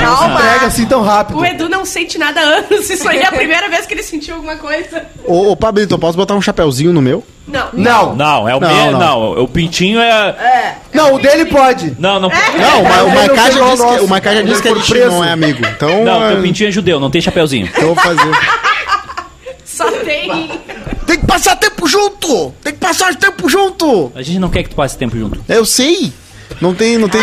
Não 0.02 0.18
se 0.18 0.26
entrega 0.26 0.66
assim 0.66 0.86
tão 0.86 1.02
rápido. 1.02 1.40
O 1.40 1.46
Edu 1.46 1.70
não 1.70 1.86
sente 1.86 2.18
nada 2.18 2.42
há 2.42 2.44
anos. 2.44 2.90
Isso 2.90 3.08
aí 3.08 3.20
é 3.20 3.28
a 3.28 3.32
primeira 3.32 3.70
vez 3.70 3.86
que 3.86 3.94
ele 3.94 4.04
sentiu 4.04 4.36
alguma 4.36 4.58
coisa. 4.58 5.06
Ô, 5.26 5.52
ô 5.52 5.56
Pablito, 5.56 5.94
eu 5.94 6.00
posso 6.00 6.18
botar 6.18 6.36
um 6.36 6.42
chapeuzinho 6.42 6.92
no 6.92 7.02
meu? 7.02 7.24
Não. 7.48 7.68
Não. 7.74 8.16
Não, 8.16 8.50
é 8.50 8.56
o 8.56 8.60
Não, 8.60 8.70
meu. 8.74 8.92
não. 8.94 9.00
Não. 9.00 9.44
o 9.44 9.48
pintinho 9.48 10.00
é. 10.00 10.78
Não, 10.94 11.16
o 11.16 11.20
dele 11.20 11.46
pode. 11.46 11.96
Não, 12.00 12.20
não. 12.20 12.30
Não, 12.30 12.82
o, 12.82 12.84
Ma- 12.84 13.04
o 13.04 13.08
ele 13.08 13.16
não 13.16 13.16
Maiká 13.16 13.52
já 13.52 13.70
disse 13.70 13.86
que, 13.88 14.00
o 14.04 14.08
Maiká 14.08 14.34
já 14.36 14.42
disse 14.42 14.62
que 14.62 14.68
a 14.70 14.74
gente 14.76 14.90
preso. 14.90 15.08
não 15.12 15.24
é 15.24 15.32
amigo. 15.32 15.66
Então, 15.66 16.04
Não, 16.06 16.24
é, 16.26 16.34
teu 16.34 16.42
pintinho 16.42 16.70
é 16.70 16.72
judeu, 16.72 17.00
não 17.00 17.12
tem 17.12 17.20
chapeuzinho. 17.22 17.66
então 17.68 17.82
eu 17.90 17.96
vou 17.96 18.04
fazer. 18.04 18.32
Só 19.66 19.90
tem. 19.92 20.52
Tem 21.08 21.20
que 21.20 21.26
passar 21.26 21.56
tempo 21.56 21.88
junto! 21.88 22.52
Tem 22.64 22.74
que 22.74 22.80
passar 22.80 23.14
tempo 23.16 23.50
junto! 23.50 24.12
A 24.16 24.22
gente 24.22 24.40
não 24.40 24.50
quer 24.50 24.64
que 24.64 24.70
tu 24.70 24.76
passe 24.76 24.98
tempo 24.98 25.18
junto. 25.18 25.44
Eu 25.50 25.66
sei! 25.66 26.14
Não 26.62 26.74
tem, 26.74 26.98
não 26.98 27.10
tem, 27.10 27.22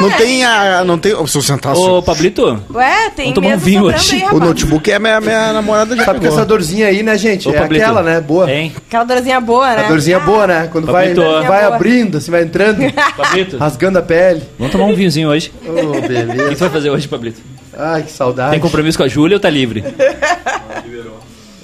não 0.00 0.10
tem 0.10 0.44
a, 0.44 0.84
não 0.84 0.98
tem, 0.98 1.12
se 1.26 1.38
eu 1.38 1.42
sentar 1.42 1.76
Ô, 1.76 2.02
Pablito, 2.02 2.60
Ué, 2.74 3.10
tem 3.10 3.26
Vamos 3.32 3.34
tomar 3.34 3.54
um 3.54 3.58
vinho 3.58 3.84
hoje. 3.84 4.16
aí, 4.24 4.34
o 4.34 4.40
notebook 4.40 4.90
é 4.90 4.94
a 4.96 4.98
minha, 4.98 5.20
minha 5.20 5.52
namorada 5.52 5.94
já 5.94 6.04
Sabe 6.04 6.18
que 6.20 6.26
essa 6.26 6.44
dorzinha 6.44 6.86
aí, 6.88 7.02
né, 7.02 7.16
gente? 7.16 7.48
Ô, 7.48 7.52
é 7.54 7.58
Pablito. 7.60 7.84
aquela, 7.84 8.02
né? 8.02 8.20
Boa. 8.20 8.50
hein? 8.50 8.72
Aquela 8.88 9.04
dorzinha 9.04 9.40
boa, 9.40 9.74
né? 9.76 9.84
A 9.84 9.88
dorzinha 9.88 10.18
boa, 10.20 10.46
né? 10.46 10.68
Quando 10.72 10.86
vai, 10.86 11.14
Pablito. 11.14 11.22
vai 11.46 11.62
Boa. 11.64 11.76
abrindo, 11.76 12.18
assim, 12.18 12.30
vai 12.30 12.42
entrando, 12.42 12.78
Pablito, 13.16 13.56
rasgando 13.58 13.98
a 13.98 14.02
pele. 14.02 14.42
vamos 14.58 14.72
tomar 14.72 14.86
um 14.86 14.94
vinhozinho 14.94 15.28
hoje. 15.28 15.52
Oh, 15.64 15.70
O 15.70 15.92
que 16.02 16.08
beleza. 16.08 16.54
tu 16.56 16.58
vai 16.58 16.70
fazer 16.70 16.90
hoje, 16.90 17.06
Pablito? 17.06 17.40
Ai, 17.78 18.02
que 18.02 18.10
saudade. 18.10 18.50
Tem 18.50 18.60
compromisso 18.60 18.98
com 18.98 19.04
a 19.04 19.08
Júlia 19.08 19.36
ou 19.36 19.40
tá 19.40 19.48
livre? 19.48 19.84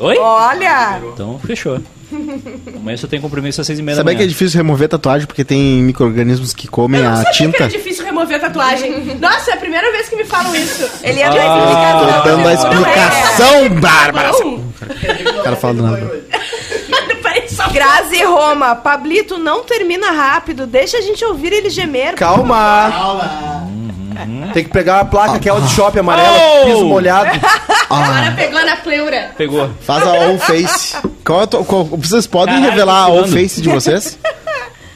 Oi? 0.01 0.17
Olha! 0.17 1.01
Então, 1.13 1.41
fechou. 1.45 1.81
Amanhã 2.77 2.97
só 2.97 3.07
tem 3.07 3.21
compromisso 3.21 3.61
às 3.61 3.67
seis 3.67 3.79
e 3.79 3.83
meia 3.83 3.97
da 3.97 4.05
manhã. 4.05 4.17
que 4.19 4.23
é 4.25 4.27
difícil 4.27 4.57
remover 4.59 4.89
tatuagem 4.89 5.27
porque 5.27 5.45
tem 5.45 5.61
micro-organismos 5.83 6.55
que 6.55 6.67
comem 6.69 7.01
Eu 7.01 7.05
não 7.07 7.13
a 7.13 7.17
sabia 7.17 7.31
que 7.33 7.37
tinta? 7.39 7.57
era 7.65 7.69
difícil 7.73 8.05
remover 8.05 8.37
a 8.37 8.41
tatuagem. 8.41 9.15
Nossa, 9.21 9.51
é 9.51 9.55
a 9.55 9.57
primeira 9.59 9.91
vez 9.93 10.09
que 10.09 10.17
me 10.17 10.25
falam 10.25 10.55
isso. 10.57 10.89
Ele 11.03 11.19
ia 11.19 11.27
Ah, 11.29 11.31
dar 11.31 11.37
explicação. 11.37 12.23
Tô 12.23 12.29
dando 12.29 12.49
a 12.49 12.55
explicação, 12.55 13.69
Bárbara! 13.81 14.31
Não. 14.33 15.39
O 15.41 15.43
cara 15.45 15.57
fala 15.57 15.75
do 15.75 15.83
nada. 15.83 16.21
Grazi 17.73 18.23
Roma, 18.23 18.75
Pablito 18.77 19.37
não 19.37 19.63
termina 19.65 20.11
rápido, 20.13 20.67
deixa 20.67 20.97
a 20.99 21.01
gente 21.01 21.25
ouvir 21.25 21.53
ele 21.53 21.69
gemer. 21.71 22.15
Calma. 22.15 23.68
Tem 24.53 24.65
que 24.65 24.71
pegar 24.71 25.01
a 25.01 25.05
placa, 25.05 25.35
aquela 25.37 25.61
de 25.61 25.71
shopping 25.73 26.01
amarela, 26.01 26.37
Oh! 26.63 26.65
piso 26.67 26.85
molhado. 26.87 27.31
Agora 27.91 28.33
pegou 28.37 28.65
na 28.65 28.77
pleura. 28.77 29.31
Pegou. 29.37 29.71
Faz 29.81 30.03
a 30.07 30.11
all 30.11 30.39
face. 30.39 30.97
Qual 31.25 31.41
é 31.41 31.45
a 31.45 31.47
tua- 31.47 31.65
qual- 31.65 31.85
vocês 31.85 32.27
podem 32.27 32.55
Caralho, 32.55 32.71
revelar 32.73 32.95
a 33.03 33.05
all 33.05 33.27
face 33.27 33.61
de 33.61 33.69
vocês? 33.69 34.19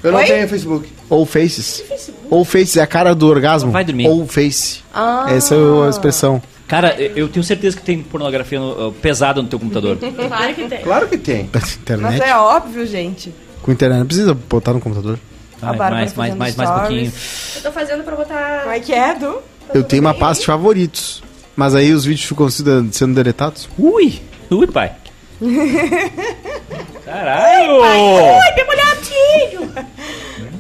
Eu 0.03 0.11
não 0.13 0.19
Oi? 0.19 0.27
tenho 0.27 0.49
Facebook. 0.49 0.93
All 1.09 1.25
faces. 1.27 1.83
All 2.31 2.45
faces 2.45 2.77
é 2.77 2.83
a 2.83 2.87
cara 2.87 3.15
do 3.15 3.29
orgasmo. 3.29 3.71
Vai 3.71 3.85
dormir. 3.85 4.07
All 4.09 4.27
face. 4.27 4.81
Ah. 4.93 5.27
Essa 5.31 5.55
é 5.55 5.87
a 5.87 5.89
expressão. 5.91 6.43
Cara, 6.67 6.97
eu 7.01 7.29
tenho 7.29 7.45
certeza 7.45 7.77
que 7.77 7.83
tem 7.83 8.03
pornografia 8.03 8.59
no- 8.59 8.89
uh, 8.89 8.93
pesada 8.93 9.41
no 9.43 9.49
teu 9.49 9.59
computador. 9.59 9.97
Claro 9.99 10.55
que 10.55 10.69
tem. 10.69 10.79
Claro 10.81 11.07
que 11.09 11.19
tem. 11.19 11.51
Mas 11.53 11.77
Internet. 11.77 12.23
é 12.23 12.35
óbvio, 12.35 12.87
gente. 12.87 13.33
Com 13.63 13.71
internet 13.71 13.99
não 14.01 14.07
precisa 14.07 14.35
botar 14.35 14.73
no 14.73 14.81
computador. 14.81 15.19
Vai, 15.63 15.77
Bárbara 15.77 15.95
mais, 15.95 16.15
mais, 16.15 16.29
fazendo 16.29 16.39
mais, 16.39 16.57
mais 16.57 16.71
um 16.71 16.75
pouquinho. 16.75 17.13
Eu 17.55 17.63
tô 17.63 17.73
fazendo 17.73 18.03
pra 18.05 18.17
botar. 18.17 18.61
Como 18.63 18.75
é 18.75 18.81
que 18.81 18.93
é, 18.93 19.15
Du? 19.15 19.39
Eu 19.73 19.85
tenho 19.85 20.03
uma 20.03 20.13
pasta 20.13 20.41
de 20.41 20.47
favoritos. 20.47 21.23
Mas 21.55 21.75
aí 21.75 21.93
os 21.93 22.05
vídeos 22.05 22.27
ficam 22.27 22.51
sendo 22.51 22.93
sendo 22.93 23.15
deletados. 23.15 23.69
Ui! 23.79 24.21
Ui, 24.51 24.67
pai. 24.67 24.93
Caralho! 27.05 27.75
Oi, 27.75 28.55
meu 28.57 28.67
molhadinho! 28.67 29.73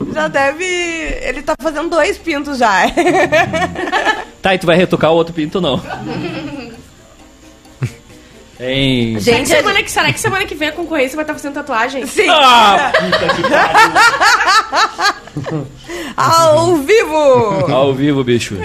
Já 0.14 0.28
deve. 0.28 0.64
Ele 0.64 1.42
tá 1.42 1.54
fazendo 1.60 1.88
dois 1.88 2.18
pintos 2.18 2.58
já. 2.58 2.82
Tá, 4.42 4.54
e 4.54 4.58
tu 4.58 4.66
vai 4.66 4.76
retocar 4.76 5.10
o 5.10 5.14
outro 5.14 5.32
pinto 5.32 5.56
ou 5.56 5.62
não? 5.62 5.82
Hein? 8.62 9.18
Será 9.20 9.38
que, 9.38 9.44
Gente, 9.44 9.48
semana 9.48 9.82
que, 9.82 9.90
será 9.90 10.12
que 10.12 10.20
semana 10.20 10.44
que 10.46 10.54
vem 10.54 10.68
a 10.68 10.72
concorrência 10.72 11.16
vai 11.16 11.24
estar 11.24 11.34
fazendo 11.34 11.54
tatuagem? 11.54 12.06
Sim. 12.06 12.28
Ah, 12.28 12.92
puta 12.94 13.34
que 13.34 13.42
pariu. 13.42 13.72
Ao 16.16 16.76
vivo! 16.76 17.72
Ao 17.72 17.92
vivo, 17.94 18.22
bicho. 18.22 18.56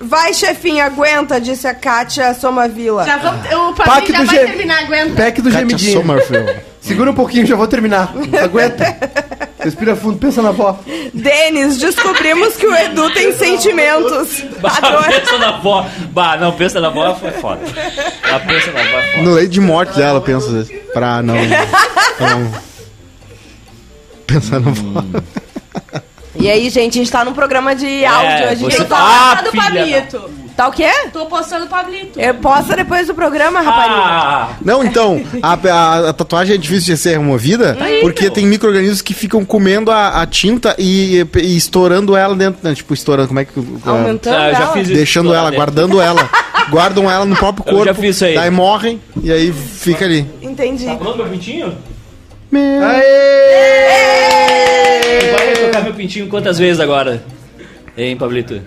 Vai, 0.00 0.32
chefinha, 0.32 0.84
aguenta, 0.86 1.40
disse 1.40 1.66
a 1.66 1.74
Kátia 1.74 2.32
Somavila. 2.32 3.04
Já 3.04 3.16
vamos. 3.18 3.44
O 3.52 3.72
Pac 3.74 4.10
já 4.10 4.24
vai 4.24 4.38
terminar, 4.38 4.84
aguenta. 4.84 5.22
Pack 5.22 5.42
do 5.42 5.50
Katia 5.50 5.68
gemidinho. 5.68 6.00
Sommerfeld. 6.00 6.60
Segura 6.88 7.10
um 7.10 7.14
pouquinho, 7.14 7.46
já 7.46 7.54
vou 7.54 7.66
terminar. 7.68 8.12
Aguenta. 8.42 8.96
Respira 9.60 9.94
fundo, 9.96 10.18
pensa 10.18 10.40
na 10.40 10.48
avó. 10.50 10.78
Denis, 11.12 11.78
descobrimos 11.78 12.56
que 12.56 12.66
o 12.66 12.74
Edu 12.74 13.10
tem 13.12 13.32
sentimentos. 13.36 14.42
Bah, 14.60 14.70
pensa 15.06 15.36
na 15.38 15.48
avó. 15.48 15.86
Bah, 16.10 16.36
não, 16.36 16.52
pensa 16.52 16.80
na 16.80 16.86
avó 16.88 17.14
foi 17.16 17.30
foda. 17.32 17.60
Ah, 18.22 18.38
pensa 18.40 18.70
na 18.72 18.80
avó 18.80 18.98
é 18.98 19.12
foda. 19.12 19.22
No 19.24 19.34
leito 19.34 19.50
de 19.50 19.60
morte 19.60 19.96
dela, 19.96 20.20
vezes, 20.20 20.70
Pra 20.92 21.22
não. 21.22 21.34
pra 22.16 22.34
não 22.36 22.52
pensar 24.26 24.60
no 24.60 24.70
Hum. 24.70 25.22
E 26.36 26.48
aí, 26.48 26.70
gente, 26.70 26.98
a 26.98 27.02
gente 27.02 27.10
tá 27.10 27.24
num 27.24 27.32
programa 27.32 27.74
de 27.74 28.04
áudio. 28.04 28.48
a 28.48 28.54
gente 28.54 28.72
você- 28.72 28.84
Tô 28.84 28.84
tá... 28.84 28.96
Ah, 29.32 29.36
postando 29.42 29.48
o 29.48 29.50
filha 29.50 29.64
Pablito. 29.64 30.30
Tá 30.58 30.68
o 30.68 30.72
quê? 30.72 30.90
Tô 31.12 31.26
postando 31.26 31.66
o 31.66 31.68
Pablito. 31.68 32.18
Eu 32.20 32.34
posto 32.34 32.74
depois 32.74 33.06
do 33.06 33.14
programa, 33.14 33.60
rapaz. 33.60 33.90
Ah, 33.92 34.48
Não, 34.60 34.82
então, 34.84 35.22
a, 35.40 35.52
a- 35.54 36.08
a 36.10 36.12
tatuagem 36.12 36.56
é 36.56 36.58
difícil 36.58 36.94
de 36.94 37.00
ser 37.00 37.10
removida 37.12 37.76
porque 38.02 38.28
tem 38.28 38.44
micro-organismos 38.44 39.00
que 39.00 39.14
ficam 39.14 39.44
comendo 39.44 39.92
a, 39.92 40.20
a 40.20 40.26
tinta 40.26 40.74
e, 40.76 41.24
e 41.36 41.56
estourando 41.56 42.16
ela 42.16 42.34
dentro, 42.34 42.58
né? 42.68 42.74
Tipo, 42.74 42.92
estourando, 42.92 43.28
como 43.28 43.38
é 43.38 43.44
que... 43.44 43.52
Aumentando 43.86 44.36
Ah, 44.36 44.48
eu 44.48 44.54
já 44.54 44.60
ela. 44.64 44.72
fiz 44.72 44.86
isso. 44.88 44.96
deixando 44.96 45.28
ela, 45.32 45.44
Dentro. 45.44 45.56
guardando 45.56 46.00
ela. 46.00 46.28
Guardam 46.70 47.08
ela 47.10 47.24
no 47.24 47.36
próprio 47.36 47.64
Eu 47.66 47.72
corpo. 47.76 47.86
já 47.86 47.94
fiz 47.94 48.16
isso 48.16 48.24
aí. 48.24 48.34
Daí 48.34 48.50
morrem 48.50 49.00
e 49.22 49.30
aí 49.32 49.52
fica 49.52 50.04
ali. 50.04 50.28
Entendi. 50.42 50.86
Pronto, 50.98 51.16
meu 51.18 51.26
pintinho? 51.28 51.72
Aê! 53.88 55.20
Tu 55.20 55.36
vai 55.36 55.48
retocar 55.48 55.84
meu 55.84 55.94
pintinho 55.94 56.26
quantas 56.28 56.58
vezes 56.58 56.80
agora? 56.80 57.22
Hein, 57.96 58.16
Pablito? 58.16 58.60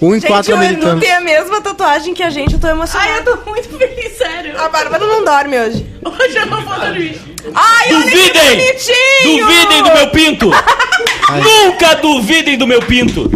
Um 0.00 0.14
em 0.14 0.20
Gente, 0.20 0.28
quatro 0.28 0.52
o 0.52 0.54
Edu 0.62 0.64
americanos. 0.64 1.00
tem 1.04 1.12
a 1.12 1.20
mesma 1.20 1.60
tatuagem 1.60 2.14
que 2.14 2.22
a 2.22 2.30
gente, 2.30 2.52
eu 2.54 2.60
tô 2.60 2.68
emocionada. 2.68 3.10
Ai, 3.10 3.18
eu 3.18 3.24
tô 3.36 3.50
muito 3.50 3.68
feliz, 3.76 4.16
sério. 4.16 4.56
A 4.60 4.68
Bárbara 4.68 5.04
não 5.04 5.24
dorme 5.24 5.58
hoje. 5.58 5.86
Hoje 6.04 6.36
eu 6.36 6.46
não 6.46 6.62
vou 6.64 6.78
dormir. 6.78 7.20
Ai, 7.52 7.94
olha 7.94 8.02
que 8.04 8.10
Duvidem! 8.10 8.56
bonitinho! 8.56 9.38
Duvidem 9.46 9.82
do 9.82 9.92
meu 9.92 10.10
pinto! 10.10 10.50
Nunca 11.42 11.94
duvidem 11.96 12.56
do 12.56 12.66
meu 12.66 12.80
pinto! 12.80 13.28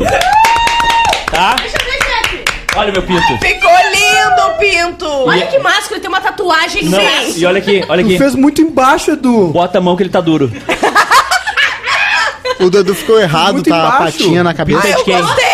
Tá? 1.32 1.56
Deixa 1.56 1.76
eu 1.78 1.84
ver, 1.84 1.98
chefe. 2.04 2.44
Olha 2.76 2.90
o 2.90 2.92
meu 2.92 3.02
pinto. 3.02 3.38
Ficou 3.38 3.70
lindo 3.90 4.42
o 4.46 4.58
pinto! 4.58 5.06
Olha 5.28 5.46
que 5.46 5.58
máscara, 5.58 5.94
ele 5.94 6.00
tem 6.00 6.08
uma 6.08 6.20
tatuagem 6.20 6.84
no 6.84 6.90
Não, 6.92 6.98
braço. 6.98 7.38
e 7.38 7.44
olha 7.46 7.58
aqui, 7.58 7.84
olha 7.88 8.02
Tu 8.04 8.08
aqui. 8.08 8.18
fez 8.18 8.34
muito 8.36 8.60
embaixo, 8.62 9.10
Edu. 9.10 9.48
Bota 9.48 9.78
a 9.78 9.80
mão 9.80 9.96
que 9.96 10.04
ele 10.04 10.10
tá 10.10 10.20
duro. 10.20 10.50
O 12.60 12.70
Dudu 12.70 12.94
ficou 12.94 13.18
errado, 13.20 13.54
Muito 13.54 13.68
tá? 13.68 13.74
A 13.74 13.96
embaixo. 13.96 14.18
patinha 14.18 14.44
na 14.44 14.54
cabeça. 14.54 14.82
Quem? 14.82 15.16
Você 15.16 15.22
Gostei! 15.22 15.44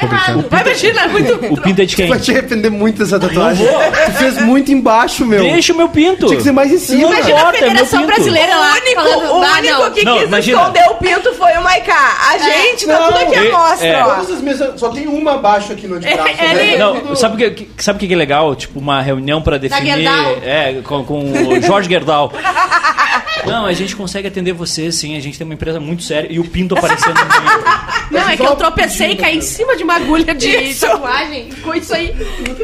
Ficou 0.00 0.18
errado. 0.18 0.44
Vai, 0.50 0.60
imagina, 0.62 1.00
é 1.02 1.08
muito... 1.08 1.34
O 1.52 1.60
pinto 1.60 1.82
é 1.82 1.84
de 1.84 1.96
quem? 1.96 2.08
Vai 2.08 2.18
te 2.18 2.30
arrepender 2.30 2.70
muito 2.70 2.98
dessa 2.98 3.18
tatuagem. 3.20 3.66
Tu 3.66 4.12
fez 4.12 4.42
muito 4.42 4.72
embaixo, 4.72 5.24
meu. 5.24 5.42
Deixa 5.42 5.72
o 5.72 5.76
meu 5.76 5.88
pinto. 5.88 6.26
Tinha 6.26 6.36
que 6.38 6.42
ser 6.42 6.52
mais 6.52 6.72
em 6.72 6.78
cima. 6.78 7.02
Não 7.02 7.12
Imagina 7.12 7.36
a 7.36 7.38
importa, 7.40 7.56
é 7.58 7.60
meu 7.60 7.68
Federação 7.70 8.00
pinto. 8.00 8.14
Brasileira 8.14 8.56
O 8.56 8.60
lá 8.60 8.72
único, 8.74 8.94
falando... 9.02 9.30
o 9.30 9.42
"Ah, 9.42 9.58
único 9.58 9.78
não." 9.80 9.90
que 9.90 10.04
Não, 10.04 10.14
quis 10.18 10.26
imagina. 10.28 10.58
esconder 10.60 10.84
o 10.90 10.94
pinto 10.94 11.32
foi 11.34 11.52
o 11.52 11.62
Maiká. 11.62 12.16
A 12.30 12.38
gente 12.38 12.86
tá 12.86 12.92
Não, 12.98 13.06
tudo 13.12 13.18
aqui 13.18 13.36
à 13.36 13.44
é- 13.44 13.50
mostra, 13.50 13.86
é. 13.88 14.02
ó. 14.04 14.14
Todas 14.14 14.30
as 14.30 14.40
mesas, 14.40 14.80
só 14.80 14.88
tem 14.90 15.06
uma 15.06 15.34
abaixo 15.34 15.72
aqui 15.72 15.86
no 15.86 15.98
de 16.00 16.06
braço. 16.12 16.28
É, 16.28 16.54
né? 16.54 16.66
ele- 16.68 16.78
Não, 16.78 17.16
sabe 17.16 17.46
o 17.46 17.54
que, 17.54 17.68
sabe 17.78 18.04
o 18.04 18.08
que 18.08 18.12
é 18.12 18.16
legal? 18.16 18.54
Tipo, 18.54 18.78
uma 18.78 19.00
reunião 19.02 19.40
pra 19.42 19.58
definir. 19.58 20.06
É, 20.44 20.80
com, 20.84 21.04
com 21.04 21.20
o 21.20 21.62
Jorge 21.62 21.88
Gerdau. 21.88 22.32
Não, 23.46 23.66
a 23.66 23.72
gente 23.72 23.94
consegue 23.96 24.28
atender 24.28 24.52
você, 24.52 24.90
sim. 24.92 25.16
A 25.16 25.20
gente 25.20 25.38
tem 25.38 25.44
uma 25.44 25.54
empresa 25.54 25.78
muito 25.80 26.02
séria 26.02 26.28
e 26.30 26.38
o 26.38 26.44
pinto 26.44 26.76
aparecendo 26.76 27.14
no 27.14 27.26
meio. 27.26 27.64
Não, 28.10 28.28
é 28.28 28.36
que 28.36 28.44
eu 28.46 28.54
tropecei 28.56 29.12
e 29.12 29.16
caí 29.16 29.38
em 29.38 29.40
cima 29.40 29.76
de 29.76 29.82
uma 29.82 29.96
agulha 29.96 30.34
de 30.34 30.74
tatuagem. 30.74 31.50
Ficou 31.50 31.74
isso 31.74 31.94
aí. 31.94 32.14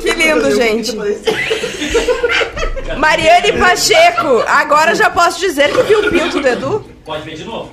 Que 0.01 0.13
lindo, 0.13 0.55
gente. 0.55 0.93
Mariane 2.97 3.53
Pacheco, 3.53 4.43
agora 4.47 4.95
já 4.95 5.11
posso 5.11 5.41
dizer 5.41 5.73
que 5.73 5.83
viu 5.83 6.01
o 6.01 6.11
pinto 6.11 6.41
do 6.41 6.47
Edu? 6.49 6.85
Pode 7.05 7.25
ver 7.25 7.35
de 7.35 7.45
novo. 7.45 7.71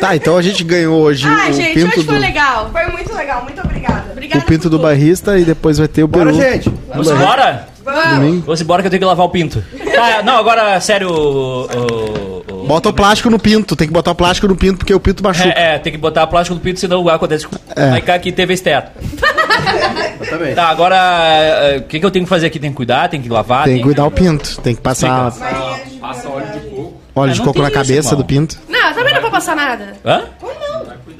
Tá, 0.00 0.14
então 0.14 0.36
a 0.36 0.42
gente 0.42 0.62
ganhou 0.62 1.00
hoje 1.02 1.26
Ai, 1.28 1.50
o 1.50 1.54
gente, 1.54 1.74
pinto 1.74 1.86
hoje 1.96 2.06
foi 2.06 2.14
do. 2.14 2.20
legal. 2.20 2.70
Foi 2.70 2.86
muito 2.86 3.12
legal, 3.14 3.42
muito 3.42 3.60
obrigada. 3.60 4.12
Obrigada 4.12 4.44
O 4.44 4.46
pinto 4.46 4.70
do 4.70 4.78
barrista 4.78 5.36
e 5.38 5.44
depois 5.44 5.78
vai 5.78 5.88
ter 5.88 6.04
o 6.04 6.08
Bora, 6.08 6.26
peru. 6.32 6.36
gente. 6.36 6.72
Vamos 6.88 7.10
embora? 7.10 7.68
Domingo. 7.84 8.42
Vamos 8.46 8.60
embora 8.60 8.82
que 8.82 8.86
eu 8.86 8.90
tenho 8.90 9.00
que 9.00 9.06
lavar 9.06 9.26
o 9.26 9.30
pinto. 9.30 9.62
Tá, 9.94 10.22
não, 10.24 10.36
agora, 10.38 10.80
sério. 10.80 11.08
O, 11.08 11.66
o- 11.66 12.44
o- 12.50 12.66
Bota 12.66 12.88
o 12.88 12.92
plástico 12.92 13.30
no 13.30 13.38
pinto, 13.38 13.76
tem 13.76 13.86
que 13.86 13.92
botar 13.92 14.10
o 14.10 14.14
plástico 14.14 14.48
no 14.48 14.56
pinto 14.56 14.78
porque 14.78 14.92
o 14.92 14.98
pinto 14.98 15.22
machuca. 15.22 15.48
É, 15.50 15.74
é, 15.74 15.78
tem 15.78 15.92
que 15.92 15.98
botar 15.98 16.26
plástico 16.26 16.54
no 16.56 16.60
pinto, 16.60 16.80
senão 16.80 17.08
acontece 17.08 17.46
com 17.46 17.54
É. 17.76 17.86
o 17.86 17.90
Maiká 17.90 18.18
que 18.18 18.32
teve 18.32 18.54
esteto. 18.54 18.90
Também. 20.28 20.54
Tá, 20.54 20.68
agora, 20.68 20.96
eh, 20.96 21.76
o 21.78 21.82
que, 21.82 22.00
que 22.00 22.04
eu 22.06 22.10
tenho 22.10 22.24
que 22.24 22.28
fazer 22.28 22.46
aqui? 22.46 22.58
Tem 22.58 22.70
que 22.70 22.76
cuidar, 22.76 23.08
tem 23.08 23.20
que 23.22 23.28
lavar? 23.28 23.64
Tem 23.64 23.76
que 23.76 23.82
cuidar 23.84 24.04
o 24.06 24.10
pinto, 24.10 24.60
tem 24.62 24.74
que 24.74 24.80
passar 24.80 25.30
Passa 26.00 26.28
óleo 26.28 26.46
de 26.52 26.60
coco. 26.70 26.94
óleo 27.14 27.30
Ah, 27.30 27.34
de 27.34 27.40
coco 27.40 27.52
tem 27.52 27.62
na 27.62 27.68
isso, 27.68 27.74
cabeça 27.78 28.08
irmão. 28.08 28.16
do 28.16 28.24
pinto. 28.24 28.58
Não, 28.68 28.94
também 28.94 29.14
não 29.14 29.20
vou 29.22 29.30
passar 29.30 29.54
nada. 29.54 29.94
Hã? 30.04 30.22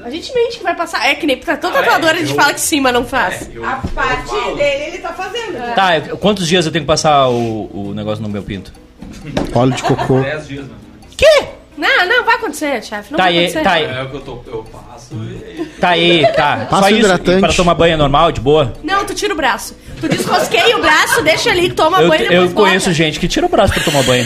A 0.05 0.09
gente 0.11 0.31
mente 0.33 0.57
que 0.59 0.63
vai 0.63 0.75
passar. 0.75 1.03
É 1.09 1.15
que 1.15 1.25
nem 1.25 1.35
pra 1.37 1.57
toda 1.57 1.79
tatuadora 1.79 2.13
a 2.17 2.19
gente 2.19 2.33
fala 2.35 2.53
que 2.53 2.61
sim, 2.61 2.79
mas 2.79 2.93
não 2.93 3.03
faz. 3.03 3.49
A 3.65 3.75
parte 3.93 4.31
dele 4.55 4.85
ele 4.87 4.97
tá 4.99 5.09
fazendo. 5.13 5.73
Tá, 5.75 5.97
eu- 5.97 6.15
quantos 6.17 6.47
dias 6.47 6.65
eu 6.65 6.71
tenho 6.71 6.83
que 6.83 6.87
passar 6.87 7.27
o, 7.27 7.69
o 7.73 7.93
negócio 7.95 8.21
no 8.21 8.29
meu 8.29 8.43
pinto? 8.43 8.71
Óleo 9.53 9.73
de 9.73 9.81
cocô. 9.83 10.21
10 10.21 10.47
dias, 10.47 10.61
mano. 10.61 10.75
Que? 11.17 11.43
Não, 11.77 12.05
não 12.07 12.23
vai 12.23 12.35
acontecer, 12.35 12.81
chefe. 12.83 13.11
Não 13.11 13.17
Tá 13.17 13.23
vai 13.25 13.33
aí, 13.37 13.45
acontecer. 13.45 13.63
tá 13.63 13.71
aí, 13.73 13.83
É 13.83 14.03
o 14.03 14.09
que 14.09 14.15
eu, 14.15 14.21
tô, 14.21 14.41
eu 14.47 14.63
passo 14.71 15.13
e... 15.15 15.65
tá 15.79 15.89
aí, 15.89 16.25
tá. 16.33 16.67
Passa 16.69 16.83
Só 16.83 16.89
isso, 16.89 16.99
hidratante. 16.99 17.37
e 17.37 17.41
para 17.41 17.53
tomar 17.53 17.73
banho 17.73 17.93
é 17.95 17.97
normal, 17.97 18.31
de 18.31 18.39
boa? 18.39 18.73
Não, 18.83 19.03
tu 19.05 19.13
tira 19.13 19.33
o 19.33 19.35
braço. 19.37 19.75
Tu 19.99 20.07
descosqueia 20.07 20.77
o 20.77 20.81
braço, 20.81 21.21
deixa 21.23 21.49
ali, 21.49 21.69
toma 21.73 22.01
Eu, 22.01 22.07
banho 22.07 22.31
e 22.31 22.35
eu 22.35 22.49
conheço 22.51 22.85
bota. 22.85 22.93
gente 22.93 23.19
que 23.19 23.27
tira 23.27 23.45
o 23.45 23.49
braço 23.49 23.73
pra 23.73 23.83
tomar 23.83 24.03
banho. 24.03 24.25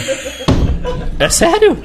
É 1.18 1.28
sério? 1.28 1.76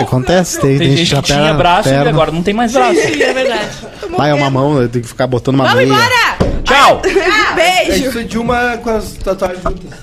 Acontece, 0.00 0.60
tem, 0.60 0.78
Tem 0.78 0.90
gente 0.96 1.04
já 1.04 1.16
que 1.18 1.24
tinha 1.24 1.38
perna- 1.38 1.54
braço 1.54 1.88
e 1.88 1.92
perna. 1.92 2.10
agora 2.10 2.30
não 2.30 2.42
tem 2.42 2.54
mais 2.54 2.72
braço. 2.72 2.94
Sim, 3.00 3.22
é 3.22 3.32
verdade. 3.32 3.68
Vai, 4.16 4.30
é 4.30 4.34
uma 4.34 4.50
mão, 4.50 4.88
tem 4.88 5.02
que 5.02 5.08
ficar 5.08 5.26
botando 5.26 5.54
uma 5.56 5.64
Vamos 5.64 5.78
meia. 5.78 5.92
embora! 5.92 6.62
Tchau! 6.64 7.02
É 7.04 7.54
Beijo. 7.86 8.08
isso 8.08 8.24
de 8.24 8.38
uma 8.38 8.76
com 8.78 8.90
as 8.90 9.12
tatuagens 9.14 9.62
juntas. 9.62 9.98